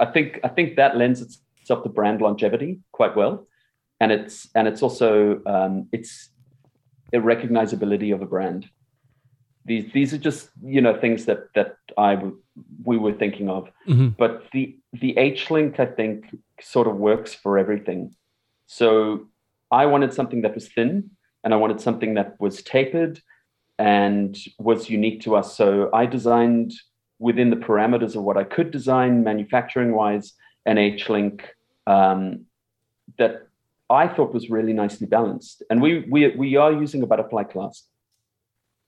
I 0.00 0.06
think 0.06 0.40
I 0.44 0.48
think 0.48 0.76
that 0.76 0.96
lends 0.96 1.20
itself 1.20 1.82
to 1.82 1.88
brand 1.88 2.20
longevity 2.20 2.80
quite 2.92 3.16
well, 3.16 3.46
and 4.00 4.10
it's 4.12 4.48
and 4.54 4.66
it's 4.68 4.82
also 4.82 5.40
um, 5.46 5.88
it's 5.92 6.30
a 7.14 7.18
recognizability 7.20 8.12
of 8.12 8.20
a 8.22 8.26
brand. 8.26 8.68
These 9.64 9.92
these 9.92 10.12
are 10.12 10.18
just 10.18 10.50
you 10.62 10.80
know 10.80 10.98
things 11.00 11.24
that 11.24 11.52
that 11.54 11.76
I 11.96 12.16
w- 12.16 12.38
we 12.84 12.98
were 12.98 13.12
thinking 13.14 13.48
of, 13.48 13.70
Mhm. 13.88 14.16
but 14.16 14.44
the 14.52 14.76
the 14.92 15.16
H 15.16 15.50
link 15.50 15.80
I 15.80 15.86
think 15.86 16.26
sort 16.60 16.86
of 16.86 16.96
works 16.96 17.32
for 17.34 17.56
everything. 17.58 18.14
So 18.66 19.28
I 19.70 19.86
wanted 19.86 20.12
something 20.12 20.42
that 20.42 20.54
was 20.54 20.68
thin, 20.68 21.10
and 21.42 21.54
I 21.54 21.56
wanted 21.56 21.80
something 21.80 22.14
that 22.14 22.38
was 22.38 22.62
tapered 22.62 23.20
and 23.78 24.36
was 24.58 24.90
unique 24.90 25.20
to 25.22 25.34
us. 25.36 25.56
So 25.56 25.90
I 25.92 26.06
designed 26.06 26.72
within 27.18 27.50
the 27.50 27.56
parameters 27.56 28.14
of 28.16 28.22
what 28.22 28.36
I 28.36 28.44
could 28.44 28.70
design 28.70 29.24
manufacturing 29.24 29.92
wise 29.94 30.34
an 30.66 30.78
H 30.78 31.08
link 31.08 31.54
um, 31.86 32.46
that 33.18 33.43
I 33.90 34.08
thought 34.08 34.32
was 34.32 34.50
really 34.50 34.72
nicely 34.72 35.06
balanced. 35.06 35.62
And 35.70 35.80
we 35.82 36.04
we 36.10 36.28
we 36.36 36.56
are 36.56 36.72
using 36.72 37.02
a 37.02 37.06
butterfly 37.06 37.44
clasp. 37.44 37.86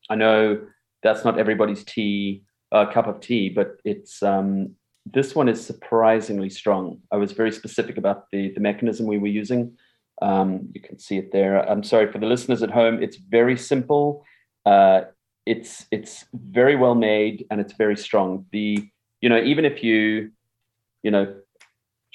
I 0.08 0.14
know 0.14 0.60
that's 1.02 1.24
not 1.24 1.38
everybody's 1.38 1.84
tea 1.84 2.42
uh, 2.72 2.86
cup 2.86 3.06
of 3.06 3.20
tea, 3.20 3.48
but 3.48 3.78
it's 3.84 4.22
um, 4.22 4.74
this 5.04 5.34
one 5.34 5.48
is 5.48 5.64
surprisingly 5.64 6.50
strong. 6.50 7.00
I 7.12 7.16
was 7.16 7.32
very 7.32 7.52
specific 7.52 7.96
about 7.96 8.24
the 8.32 8.52
the 8.52 8.60
mechanism 8.60 9.06
we 9.06 9.18
were 9.18 9.26
using. 9.28 9.76
Um, 10.22 10.70
you 10.72 10.80
can 10.80 10.98
see 10.98 11.18
it 11.18 11.30
there. 11.32 11.58
I'm 11.68 11.82
sorry 11.82 12.10
for 12.10 12.18
the 12.18 12.26
listeners 12.26 12.62
at 12.62 12.70
home. 12.70 13.02
It's 13.02 13.16
very 13.16 13.56
simple. 13.56 14.24
Uh, 14.64 15.02
it's 15.44 15.86
it's 15.90 16.24
very 16.32 16.74
well 16.74 16.94
made 16.94 17.46
and 17.50 17.60
it's 17.60 17.74
very 17.74 17.96
strong. 17.96 18.46
The 18.50 18.88
you 19.20 19.28
know 19.28 19.40
even 19.40 19.64
if 19.64 19.82
you 19.84 20.30
you 21.02 21.10
know 21.10 21.34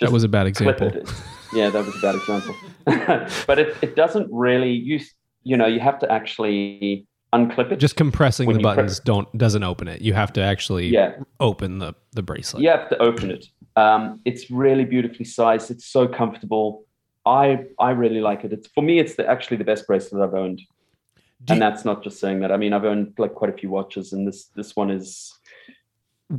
That 0.01 0.11
was 0.11 0.23
a 0.23 0.27
bad 0.27 0.47
example. 0.47 0.87
it. 0.87 1.09
Yeah, 1.53 1.69
that 1.69 1.85
was 1.85 1.95
a 1.95 1.99
bad 1.99 2.15
example. 2.15 2.55
but 3.47 3.59
it, 3.59 3.77
it 3.81 3.95
doesn't 3.95 4.27
really 4.31 4.71
use, 4.71 5.13
you 5.43 5.57
know, 5.57 5.67
you 5.67 5.79
have 5.79 5.99
to 5.99 6.11
actually 6.11 7.07
unclip 7.33 7.71
it. 7.71 7.79
Just 7.79 7.95
compressing 7.95 8.47
the 8.49 8.55
you 8.55 8.61
press- 8.61 8.75
buttons 8.75 8.99
don't 8.99 9.37
doesn't 9.37 9.63
open 9.63 9.87
it. 9.87 10.01
You 10.01 10.13
have 10.13 10.33
to 10.33 10.41
actually 10.41 10.87
yeah, 10.87 11.15
open 11.39 11.79
the 11.79 11.93
the 12.13 12.23
bracelet. 12.23 12.63
you 12.63 12.69
have 12.69 12.89
to 12.89 12.97
open 13.01 13.31
it. 13.31 13.45
Um, 13.75 14.21
it's 14.25 14.51
really 14.51 14.85
beautifully 14.85 15.25
sized. 15.25 15.71
It's 15.71 15.85
so 15.85 16.07
comfortable. 16.07 16.85
I 17.25 17.65
I 17.79 17.91
really 17.91 18.21
like 18.21 18.43
it. 18.43 18.53
It's 18.53 18.67
for 18.67 18.81
me, 18.81 18.99
it's 18.99 19.15
the, 19.15 19.27
actually 19.27 19.57
the 19.57 19.63
best 19.63 19.87
bracelet 19.87 20.21
I've 20.21 20.33
owned. 20.33 20.57
Do 21.45 21.53
and 21.53 21.57
you- 21.57 21.59
that's 21.59 21.85
not 21.85 22.03
just 22.03 22.19
saying 22.19 22.41
that. 22.41 22.51
I 22.51 22.57
mean, 22.57 22.73
I've 22.73 22.85
owned 22.85 23.13
like 23.17 23.33
quite 23.33 23.53
a 23.53 23.57
few 23.57 23.69
watches, 23.69 24.13
and 24.13 24.27
this 24.27 24.45
this 24.55 24.75
one 24.75 24.91
is. 24.91 25.33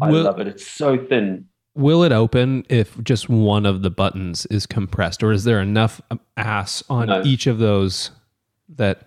I 0.01 0.11
Will, 0.11 0.23
love 0.23 0.41
it. 0.41 0.49
It's 0.49 0.67
so 0.67 0.97
thin. 0.97 1.49
Will 1.75 2.03
it 2.03 2.13
open 2.13 2.65
if 2.69 3.03
just 3.03 3.29
one 3.29 3.67
of 3.67 3.83
the 3.83 3.91
buttons 3.91 4.47
is 4.47 4.67
compressed, 4.67 5.23
or 5.23 5.33
is 5.33 5.45
there 5.45 5.61
enough 5.61 6.01
ass 6.37 6.83
on 6.89 7.07
No. 7.09 7.23
each 7.25 7.47
of 7.47 7.59
those 7.59 8.11
that? 8.77 9.07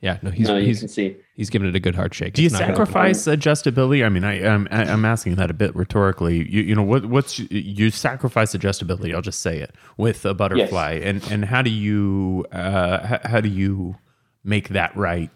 Yeah, 0.00 0.18
no, 0.20 0.30
he's 0.32 0.48
no, 0.48 0.56
you 0.56 0.66
he's 0.66 0.80
can 0.80 0.88
see. 0.88 1.16
he's 1.36 1.48
giving 1.48 1.68
it 1.68 1.76
a 1.76 1.80
good 1.80 1.94
hard 1.94 2.12
shake. 2.12 2.34
Do 2.34 2.42
you 2.42 2.46
It's 2.46 2.54
not 2.54 2.62
gonna- 2.62 2.74
sacrifice 2.74 3.24
adjustability? 3.26 4.04
I 4.04 4.08
mean, 4.08 4.24
I, 4.24 4.44
I'm 4.44 4.66
I- 4.72 4.86
I'm 4.86 5.04
asking 5.04 5.36
that 5.36 5.48
a 5.48 5.54
bit 5.54 5.76
rhetorically. 5.76 6.38
You, 6.50 6.62
you 6.62 6.74
know, 6.74 6.82
what 6.82 7.06
what's 7.06 7.38
you 7.38 7.88
sacrifice 7.90 8.52
adjustability? 8.52 9.14
I'll 9.14 9.22
just 9.22 9.38
say 9.40 9.58
it 9.60 9.72
with 9.96 10.24
a 10.24 10.34
butterfly, 10.34 10.94
and 11.04 11.22
and 11.30 11.44
how 11.44 11.62
do 11.62 11.70
you 11.70 12.44
uh, 12.50 13.06
how, 13.06 13.20
how 13.24 13.40
do 13.40 13.48
you 13.48 13.94
make 14.42 14.70
that 14.70 14.96
right? 14.96 15.30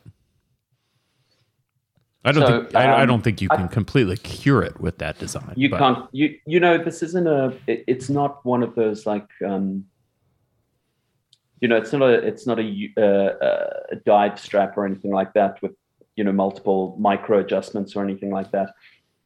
I 2.27 2.33
don't 2.33 2.47
So, 2.47 2.63
think 2.63 2.75
I, 2.75 2.85
I 2.85 3.03
um, 3.03 3.09
don't 3.09 3.23
think 3.23 3.41
you 3.41 3.49
can 3.49 3.69
completely 3.69 4.17
cure 4.17 4.63
it 4.63 4.81
with 4.81 4.99
that 4.99 5.19
design. 5.19 5.55
You 5.57 5.71
but- 5.71 5.79
can't. 5.79 6.09
You 6.13 6.37
you 6.47 6.61
know 6.61 6.77
this 6.77 7.03
isn't 7.03 7.27
a. 7.27 7.57
It, 7.67 7.85
it's 7.87 8.09
not 8.11 8.45
one 8.45 8.63
of 8.63 8.75
those 8.75 9.07
like. 9.07 9.29
um 9.47 9.87
you 11.61 11.69
know, 11.69 11.77
it's 11.77 11.93
not 11.93 12.03
a 12.03 12.13
it's 12.13 12.47
not 12.47 12.59
a, 12.61 12.93
uh, 12.99 13.95
a 13.95 13.97
dive 14.05 14.39
strap 14.39 14.77
or 14.77 14.85
anything 14.85 15.11
like 15.11 15.33
that 15.33 15.61
with 15.63 15.73
you 16.17 16.25
know 16.25 16.33
multiple 16.33 16.97
micro 16.99 17.39
adjustments 17.39 17.97
or 17.97 18.05
anything 18.05 18.31
like 18.31 18.51
that. 18.53 18.73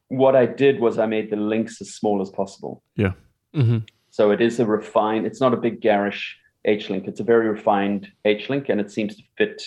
What 0.08 0.36
I 0.36 0.46
did 0.46 0.80
was 0.80 0.98
I 0.98 1.06
made 1.06 1.30
the 1.30 1.36
links 1.36 1.80
as 1.80 1.94
small 1.94 2.20
as 2.20 2.30
possible. 2.30 2.82
Yeah. 2.96 3.12
Mm-hmm. 3.54 3.78
So 4.10 4.30
it 4.30 4.40
is 4.40 4.60
a 4.60 4.66
refined. 4.66 5.26
It's 5.26 5.40
not 5.40 5.54
a 5.54 5.56
big 5.56 5.80
garish 5.80 6.36
H 6.64 6.90
link. 6.90 7.06
It's 7.08 7.20
a 7.20 7.24
very 7.24 7.48
refined 7.48 8.08
H 8.24 8.48
link, 8.48 8.68
and 8.68 8.80
it 8.80 8.90
seems 8.90 9.16
to 9.16 9.22
fit. 9.36 9.62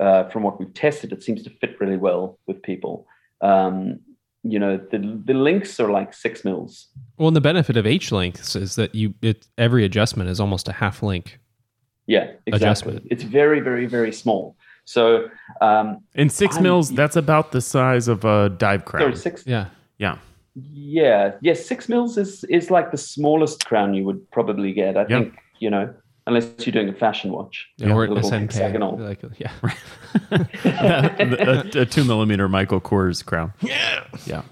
Uh, 0.00 0.28
from 0.28 0.44
what 0.44 0.58
we've 0.60 0.72
tested, 0.74 1.12
it 1.12 1.22
seems 1.22 1.42
to 1.42 1.50
fit 1.50 1.80
really 1.80 1.96
well 1.96 2.38
with 2.46 2.62
people. 2.62 3.06
Um, 3.40 3.98
you 4.44 4.58
know, 4.58 4.76
the 4.76 5.20
the 5.24 5.34
links 5.34 5.80
are 5.80 5.90
like 5.90 6.14
six 6.14 6.44
mils. 6.44 6.86
Well, 7.16 7.28
and 7.28 7.36
the 7.36 7.40
benefit 7.40 7.76
of 7.76 7.84
H 7.86 8.12
links 8.12 8.54
is 8.54 8.76
that 8.76 8.94
you 8.94 9.14
it 9.22 9.46
every 9.58 9.84
adjustment 9.84 10.30
is 10.30 10.38
almost 10.38 10.68
a 10.68 10.72
half 10.72 11.02
link. 11.02 11.40
Yeah, 12.06 12.30
exactly. 12.46 12.52
Adjustment. 12.52 13.06
It's 13.10 13.22
very, 13.24 13.60
very, 13.60 13.86
very 13.86 14.12
small. 14.12 14.56
So, 14.86 15.28
um, 15.60 15.98
In 16.14 16.30
6 16.30 16.54
I'm- 16.54 16.62
mils, 16.62 16.90
that's 16.90 17.16
about 17.16 17.52
the 17.52 17.60
size 17.60 18.08
of 18.08 18.24
a 18.24 18.48
dive 18.48 18.86
crown. 18.86 19.02
sorry, 19.02 19.16
six. 19.16 19.44
Yeah. 19.46 19.66
Yeah. 19.98 20.16
Yeah, 20.54 21.32
yes, 21.42 21.66
six 21.66 21.88
mils 21.88 22.16
is 22.16 22.42
is 22.44 22.70
like 22.70 22.90
the 22.90 22.96
smallest 22.96 23.66
crown 23.66 23.94
you 23.94 24.04
would 24.04 24.28
probably 24.30 24.72
get. 24.72 24.96
I 24.96 25.04
think 25.04 25.34
you 25.60 25.70
know, 25.70 25.92
unless 26.28 26.46
you're 26.64 26.72
doing 26.72 26.88
a 26.88 26.92
fashion 26.92 27.32
watch. 27.32 27.66
Yeah, 27.78 27.92
or 27.92 28.04
a 28.04 28.08
little 28.10 28.30
hexagonal. 28.30 28.96
Like, 28.98 29.20
yeah. 29.38 29.50
a, 30.64 31.80
a 31.80 31.86
two 31.86 32.04
millimeter 32.04 32.48
Michael 32.48 32.80
Kors 32.80 33.24
crown. 33.24 33.52
Yeah. 33.60 34.04
Yeah. 34.26 34.42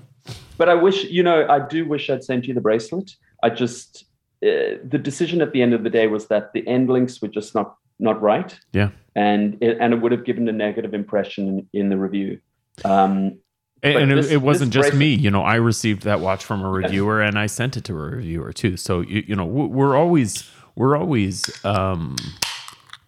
But 0.59 0.69
I 0.69 0.75
wish, 0.75 1.05
you 1.05 1.23
know, 1.23 1.47
I 1.49 1.61
do 1.61 1.87
wish 1.87 2.09
I'd 2.11 2.25
sent 2.25 2.47
you 2.47 2.55
the 2.55 2.61
bracelet. 2.61 3.13
I 3.43 3.51
just 3.51 4.05
uh, 4.43 4.81
the 4.85 4.99
decision 5.01 5.41
at 5.43 5.53
the 5.53 5.63
end 5.63 5.75
of 5.75 5.85
the 5.85 5.91
day 5.91 6.07
was 6.07 6.27
that 6.29 6.53
the 6.53 6.67
end 6.67 6.89
links 6.89 7.21
were 7.21 7.29
just 7.29 7.55
not 7.55 7.77
not 7.99 8.21
right, 8.21 8.59
Yeah. 8.73 8.91
and 9.15 9.57
it, 9.63 9.79
and 9.81 9.95
it 9.95 10.03
would 10.03 10.13
have 10.13 10.25
given 10.27 10.47
a 10.49 10.53
negative 10.53 10.93
impression 10.93 11.49
in, 11.73 11.81
in 11.81 11.89
the 11.89 11.97
review. 11.97 12.41
Um, 12.85 13.39
And, 13.83 13.95
But 13.95 14.03
and 14.03 14.11
this- 14.13 14.27
it, 14.31 14.35
it 14.35 14.43
wasn't 14.43 14.73
just 14.73 14.91
bracelet- 14.91 14.99
me. 14.99 15.15
You 15.15 15.31
know, 15.31 15.43
I 15.43 15.57
received 15.57 16.03
that 16.03 16.21
watch 16.21 16.45
from 16.45 16.63
a 16.63 16.69
reviewer, 16.69 17.23
and 17.23 17.39
I 17.39 17.47
sent 17.47 17.77
it 17.77 17.85
to 17.85 17.93
a 17.95 17.97
reviewer 18.17 18.53
too. 18.53 18.77
So 18.77 19.01
you, 19.01 19.23
you 19.29 19.37
know, 19.37 19.47
we're 19.47 19.97
always 19.97 20.51
we're 20.77 20.97
always 20.97 21.51
um, 21.65 22.15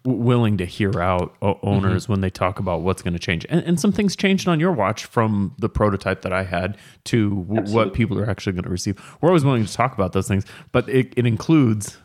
willing 0.03 0.57
to 0.57 0.65
hear 0.65 0.99
out 1.01 1.35
owners 1.41 2.03
Mm-hmm. 2.03 2.11
when 2.13 2.21
they 2.21 2.29
talk 2.29 2.59
about 2.59 2.81
what's 2.81 3.01
going 3.01 3.13
to 3.13 3.19
change. 3.19 3.45
And, 3.49 3.63
and 3.63 3.79
some 3.79 3.91
things 3.91 4.15
changed 4.15 4.47
on 4.47 4.59
your 4.59 4.71
watch 4.71 5.05
from 5.05 5.53
the 5.59 5.69
prototype 5.69 6.21
that 6.23 6.33
I 6.33 6.43
had 6.43 6.77
to 7.05 7.43
w- 7.47 7.73
what 7.75 7.93
people 7.93 8.17
are 8.19 8.29
actually 8.29 8.53
going 8.53 8.63
to 8.63 8.69
receive. 8.69 8.99
We're 9.21 9.29
always 9.29 9.43
willing 9.45 9.65
to 9.65 9.73
talk 9.73 9.93
about 9.93 10.13
those 10.13 10.27
things, 10.27 10.45
but 10.71 10.87
it, 10.89 11.13
it 11.15 11.25
includes, 11.25 11.97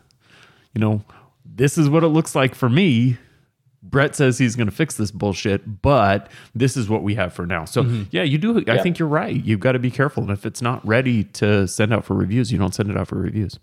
you 0.73 0.81
know, 0.81 1.03
this 1.45 1.77
is 1.77 1.89
what 1.89 2.03
it 2.03 2.09
looks 2.09 2.35
like 2.35 2.53
for 2.53 2.69
me. 2.69 3.17
Brett 3.81 4.15
says 4.15 4.39
he's 4.39 4.55
going 4.55 4.67
to 4.67 4.75
fix 4.75 4.95
this 4.95 5.11
bullshit, 5.11 5.81
but 5.83 6.29
this 6.55 6.75
is 6.75 6.89
what 6.89 7.03
we 7.03 7.13
have 7.15 7.33
for 7.33 7.45
now. 7.45 7.65
So 7.65 7.83
yeah, 8.11 8.23
you 8.23 8.37
do. 8.39 8.57
I 8.57 8.59
Mm-hmm. 8.61 8.69
Yeah. 8.75 8.81
think 8.81 8.97
you're 8.99 9.07
right. 9.07 9.35
You've 9.45 9.59
got 9.59 9.73
to 9.73 9.79
be 9.79 9.91
careful, 9.91 10.23
and 10.23 10.31
if 10.31 10.43
it's 10.45 10.61
not 10.61 10.85
ready 10.85 11.23
to 11.25 11.67
send 11.67 11.93
out 11.93 12.03
for 12.03 12.15
reviews, 12.15 12.51
you 12.51 12.57
don't 12.57 12.73
send 12.73 12.89
it 12.89 12.97
out 12.97 13.07
for 13.07 13.15
reviews. 13.19 13.59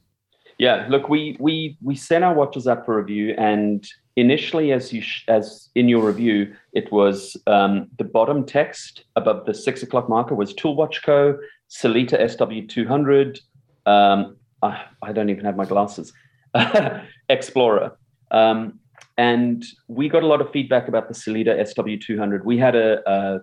Yeah, 0.58 0.86
look, 0.88 1.08
we 1.08 1.36
we 1.40 1.76
we 1.82 1.94
sent 1.94 2.24
our 2.24 2.34
watches 2.34 2.66
up 2.66 2.84
for 2.84 2.96
review, 2.96 3.34
and 3.38 3.86
initially, 4.16 4.72
as 4.72 4.92
you 4.92 5.00
sh- 5.00 5.24
as 5.28 5.70
in 5.74 5.88
your 5.88 6.04
review, 6.04 6.54
it 6.72 6.92
was 6.92 7.36
um, 7.46 7.88
the 7.98 8.04
bottom 8.04 8.44
text 8.44 9.04
above 9.16 9.46
the 9.46 9.54
six 9.54 9.82
o'clock 9.82 10.08
marker 10.08 10.34
was 10.34 10.54
Tool 10.54 10.76
Watch 10.76 11.02
Co. 11.02 11.38
Sellita 11.70 12.28
SW 12.28 12.68
two 12.68 12.86
hundred. 12.86 13.40
Um, 13.86 14.36
I, 14.62 14.84
I 15.02 15.12
don't 15.12 15.30
even 15.30 15.44
have 15.44 15.56
my 15.56 15.64
glasses. 15.64 16.12
Explorer. 17.28 17.96
Um, 18.30 18.78
and 19.18 19.64
we 19.88 20.08
got 20.08 20.22
a 20.22 20.26
lot 20.26 20.40
of 20.40 20.50
feedback 20.52 20.88
about 20.88 21.08
the 21.08 21.14
Sellita 21.14 21.66
SW 21.66 22.04
two 22.04 22.18
hundred. 22.18 22.44
We 22.44 22.58
had 22.58 22.76
a, 22.76 23.00
a 23.10 23.40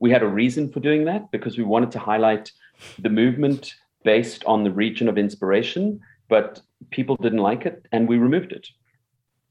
we 0.00 0.10
had 0.10 0.22
a 0.22 0.28
reason 0.28 0.70
for 0.70 0.80
doing 0.80 1.04
that 1.06 1.30
because 1.30 1.56
we 1.56 1.64
wanted 1.64 1.90
to 1.92 1.98
highlight 1.98 2.50
the 2.98 3.08
movement 3.08 3.74
based 4.04 4.44
on 4.46 4.64
the 4.64 4.70
region 4.70 5.08
of 5.08 5.16
inspiration 5.16 6.00
but 6.32 6.62
people 6.90 7.16
didn't 7.16 7.46
like 7.50 7.66
it 7.66 7.84
and 7.92 8.08
we 8.08 8.16
removed 8.16 8.52
it. 8.52 8.66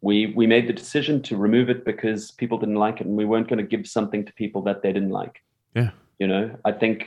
We 0.07 0.15
we 0.39 0.47
made 0.47 0.67
the 0.67 0.73
decision 0.83 1.21
to 1.27 1.37
remove 1.37 1.69
it 1.69 1.85
because 1.85 2.31
people 2.31 2.57
didn't 2.57 2.81
like 2.87 2.97
it 3.01 3.07
and 3.07 3.15
we 3.15 3.25
weren't 3.25 3.49
going 3.51 3.63
to 3.65 3.71
give 3.75 3.85
something 3.85 4.25
to 4.25 4.33
people 4.33 4.61
that 4.63 4.81
they 4.81 4.91
didn't 4.91 5.15
like. 5.21 5.35
Yeah. 5.75 5.91
you 6.21 6.27
know 6.27 6.45
i 6.69 6.71
think 6.81 6.97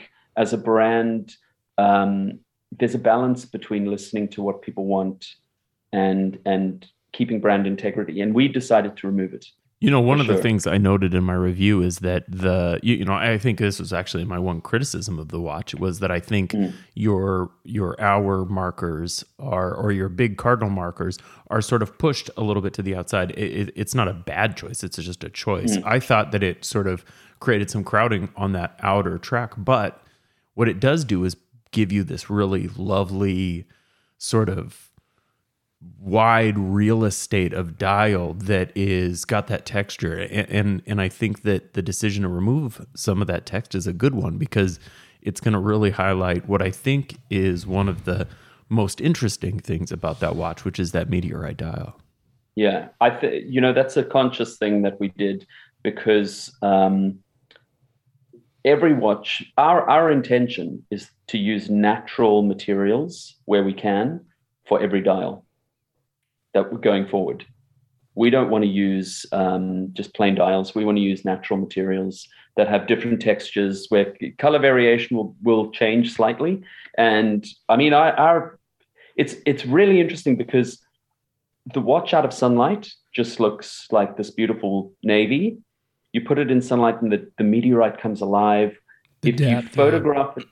as 0.43 0.51
a 0.53 0.57
brand 0.57 1.21
um, 1.77 2.39
there's 2.77 2.95
a 2.95 3.03
balance 3.11 3.45
between 3.45 3.91
listening 3.95 4.27
to 4.29 4.41
what 4.45 4.63
people 4.67 4.85
want 4.95 5.19
and 5.93 6.39
and 6.53 6.87
keeping 7.17 7.39
brand 7.45 7.67
integrity 7.73 8.15
and 8.21 8.33
we 8.39 8.45
decided 8.47 8.97
to 8.97 9.07
remove 9.11 9.33
it 9.39 9.45
You 9.81 9.91
know, 9.91 9.99
one 9.99 10.21
of 10.21 10.27
the 10.27 10.37
things 10.37 10.65
I 10.65 10.77
noted 10.77 11.13
in 11.13 11.23
my 11.23 11.33
review 11.33 11.81
is 11.83 11.99
that 11.99 12.23
the 12.29 12.79
you, 12.81 12.95
you 12.95 13.05
know 13.05 13.13
I 13.13 13.37
think 13.37 13.59
this 13.59 13.77
was 13.77 13.91
actually 13.91 14.23
my 14.23 14.39
one 14.39 14.61
criticism 14.61 15.19
of 15.19 15.27
the 15.29 15.39
watch 15.39 15.75
was 15.75 15.99
that 15.99 16.09
I 16.09 16.19
think 16.19 16.53
Mm. 16.53 16.73
your 16.93 17.51
your 17.65 17.99
hour 18.01 18.45
markers 18.45 19.23
are 19.37 19.73
or 19.75 19.91
your 19.91 20.07
big 20.09 20.37
cardinal 20.37 20.69
markers 20.69 21.19
are 21.51 21.61
sort 21.61 21.83
of 21.83 21.97
pushed 21.99 22.29
a 22.37 22.41
little 22.41 22.63
bit 22.63 22.73
to 22.75 22.81
the 22.81 22.95
outside. 22.95 23.31
It, 23.31 23.37
it, 23.67 23.73
it's 23.75 23.93
not 23.93 24.07
a 24.07 24.13
bad 24.13 24.55
choice; 24.55 24.83
it's 24.83 24.95
just 24.95 25.23
a 25.23 25.29
choice. 25.29 25.77
I 25.85 25.99
thought 25.99 26.31
that 26.31 26.41
it 26.41 26.63
sort 26.63 26.87
of 26.87 27.03
created 27.39 27.69
some 27.69 27.83
crowding 27.83 28.29
on 28.37 28.53
that 28.53 28.79
outer 28.81 29.17
track, 29.17 29.53
but 29.57 30.01
what 30.53 30.69
it 30.69 30.79
does 30.79 31.03
do 31.03 31.25
is 31.25 31.35
give 31.71 31.91
you 31.91 32.03
this 32.03 32.29
really 32.29 32.69
lovely 32.77 33.65
sort 34.17 34.47
of 34.47 34.89
wide 35.99 36.57
real 36.57 37.03
estate 37.03 37.53
of 37.53 37.77
dial 37.77 38.33
that 38.33 38.71
is 38.75 39.25
got 39.25 39.47
that 39.47 39.65
texture 39.65 40.19
and, 40.19 40.49
and 40.49 40.81
and 40.85 41.01
I 41.01 41.09
think 41.09 41.41
that 41.43 41.73
the 41.73 41.81
decision 41.81 42.23
to 42.23 42.29
remove 42.29 42.85
some 42.95 43.21
of 43.21 43.27
that 43.27 43.45
text 43.45 43.73
is 43.73 43.87
a 43.87 43.93
good 43.93 44.13
one 44.13 44.37
because 44.37 44.79
it's 45.21 45.41
going 45.41 45.53
to 45.53 45.59
really 45.59 45.89
highlight 45.89 46.47
what 46.47 46.61
I 46.61 46.69
think 46.69 47.17
is 47.29 47.65
one 47.65 47.89
of 47.89 48.05
the 48.05 48.27
most 48.69 49.01
interesting 49.01 49.59
things 49.59 49.91
about 49.91 50.19
that 50.19 50.35
watch 50.35 50.63
which 50.63 50.79
is 50.79 50.91
that 50.91 51.09
meteorite 51.09 51.57
dial. 51.57 51.99
Yeah, 52.55 52.89
I 53.01 53.09
th- 53.09 53.43
you 53.47 53.59
know 53.59 53.73
that's 53.73 53.97
a 53.97 54.03
conscious 54.03 54.57
thing 54.57 54.83
that 54.83 54.99
we 54.99 55.09
did 55.09 55.45
because 55.83 56.55
um, 56.61 57.19
every 58.63 58.93
watch, 58.93 59.43
our 59.57 59.87
our 59.89 60.11
intention 60.11 60.85
is 60.89 61.09
to 61.27 61.37
use 61.37 61.69
natural 61.69 62.41
materials 62.41 63.35
where 63.45 63.63
we 63.63 63.73
can 63.73 64.21
for 64.67 64.81
every 64.81 65.01
dial 65.01 65.44
that 66.55 66.71
we're 66.71 66.79
going 66.79 67.07
forward. 67.07 67.45
We 68.15 68.29
don't 68.31 68.49
want 68.49 68.63
to 68.63 68.69
use 68.69 69.25
um, 69.33 69.89
just 69.93 70.15
plain 70.15 70.35
dials. 70.35 70.73
We 70.73 70.85
want 70.85 70.97
to 70.97 71.01
use 71.03 71.25
natural 71.25 71.59
materials 71.59 72.27
that 72.55 72.69
have 72.69 72.87
different 72.87 73.21
textures 73.21 73.87
where 73.89 74.15
color 74.39 74.57
variation 74.57 75.17
will, 75.17 75.35
will 75.43 75.69
change 75.71 76.13
slightly. 76.13 76.63
And 76.97 77.45
I 77.67 77.75
mean, 77.75 77.93
our, 77.93 78.13
our 78.13 78.59
it's 79.17 79.35
it's 79.45 79.65
really 79.65 79.99
interesting 79.99 80.37
because 80.37 80.81
the 81.73 81.81
watch 81.81 82.13
out 82.13 82.25
of 82.25 82.33
sunlight 82.33 82.89
just 83.13 83.39
looks 83.39 83.87
like 83.91 84.15
this 84.15 84.31
beautiful 84.31 84.93
navy. 85.03 85.57
You 86.13 86.21
put 86.21 86.39
it 86.39 86.49
in 86.49 86.61
sunlight 86.61 87.01
and 87.01 87.11
the, 87.11 87.29
the 87.37 87.43
meteorite 87.43 87.99
comes 87.99 88.21
alive. 88.21 88.77
The 89.21 89.29
if 89.29 89.39
you 89.39 89.45
depth, 89.45 89.65
yeah. 89.65 89.71
photograph 89.71 90.37
it, 90.37 90.45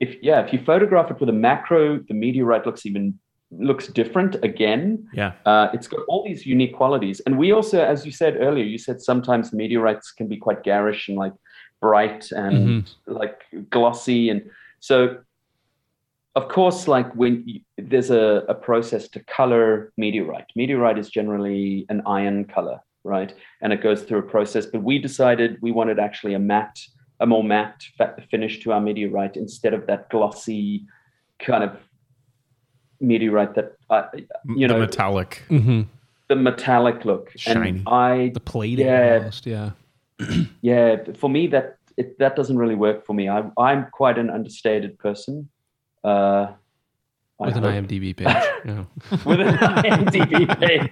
if 0.00 0.16
yeah, 0.22 0.40
if 0.44 0.52
you 0.52 0.58
photograph 0.64 1.10
it 1.12 1.20
with 1.20 1.28
a 1.28 1.32
macro, 1.32 2.00
the 2.08 2.14
meteorite 2.14 2.66
looks 2.66 2.84
even 2.84 3.18
looks 3.50 3.88
different 3.88 4.36
again. 4.44 5.08
Yeah. 5.12 5.32
Uh, 5.44 5.68
it's 5.72 5.86
got 5.86 6.00
all 6.08 6.24
these 6.24 6.46
unique 6.46 6.74
qualities. 6.74 7.20
And 7.26 7.38
we 7.38 7.52
also, 7.52 7.82
as 7.82 8.04
you 8.04 8.12
said 8.12 8.36
earlier, 8.40 8.64
you 8.64 8.78
said 8.78 9.00
sometimes 9.00 9.52
meteorites 9.52 10.12
can 10.12 10.26
be 10.26 10.36
quite 10.36 10.62
garish 10.62 11.08
and 11.08 11.16
like 11.16 11.32
bright 11.80 12.30
and 12.32 12.90
like 13.06 13.42
glossy. 13.70 14.30
And 14.30 14.50
so, 14.80 15.18
of 16.34 16.48
course, 16.48 16.88
like 16.88 17.14
when 17.14 17.44
you, 17.46 17.60
there's 17.78 18.10
a, 18.10 18.44
a 18.48 18.54
process 18.54 19.08
to 19.08 19.20
color 19.24 19.92
meteorite, 19.96 20.46
meteorite 20.56 20.98
is 20.98 21.08
generally 21.08 21.86
an 21.88 22.02
iron 22.06 22.44
color, 22.44 22.80
right? 23.04 23.32
And 23.62 23.72
it 23.72 23.82
goes 23.82 24.02
through 24.02 24.18
a 24.18 24.22
process. 24.22 24.66
But 24.66 24.82
we 24.82 24.98
decided 24.98 25.58
we 25.62 25.72
wanted 25.72 25.98
actually 25.98 26.34
a 26.34 26.38
matte, 26.38 26.80
a 27.20 27.26
more 27.26 27.44
matte 27.44 27.84
finish 28.30 28.60
to 28.64 28.72
our 28.72 28.80
meteorite 28.80 29.36
instead 29.36 29.72
of 29.72 29.86
that 29.86 30.10
glossy 30.10 30.86
kind 31.38 31.62
of 31.62 31.76
meteorite 33.00 33.54
that 33.54 33.72
uh, 33.90 34.04
you 34.14 34.66
the 34.68 34.74
know 34.74 34.80
metallic 34.80 35.42
hmm 35.48 35.82
the 36.28 36.36
metallic 36.36 37.04
look 37.04 37.30
Shiny. 37.36 37.68
and 37.70 37.82
i 37.88 38.30
The 38.34 38.40
plating 38.40 38.86
Yeah. 38.86 39.18
almost. 39.18 39.46
Yeah. 39.46 39.70
yeah 40.62 40.96
for 41.16 41.28
me 41.30 41.46
that 41.48 41.76
it, 41.96 42.18
that 42.18 42.36
doesn't 42.36 42.56
really 42.58 42.74
work 42.74 43.04
for 43.06 43.14
me 43.14 43.28
I, 43.28 43.44
i'm 43.58 43.86
quite 43.92 44.18
an 44.18 44.30
understated 44.30 44.98
person 44.98 45.48
uh 46.04 46.46
I 47.38 47.48
With 47.48 47.56
an 47.58 47.64
hope. 47.64 47.72
IMDb 47.74 48.16
page. 48.16 48.44
Yeah. 48.64 48.84
with 49.26 49.40
an 49.40 49.58
IMDb 49.58 50.58
page. 50.58 50.90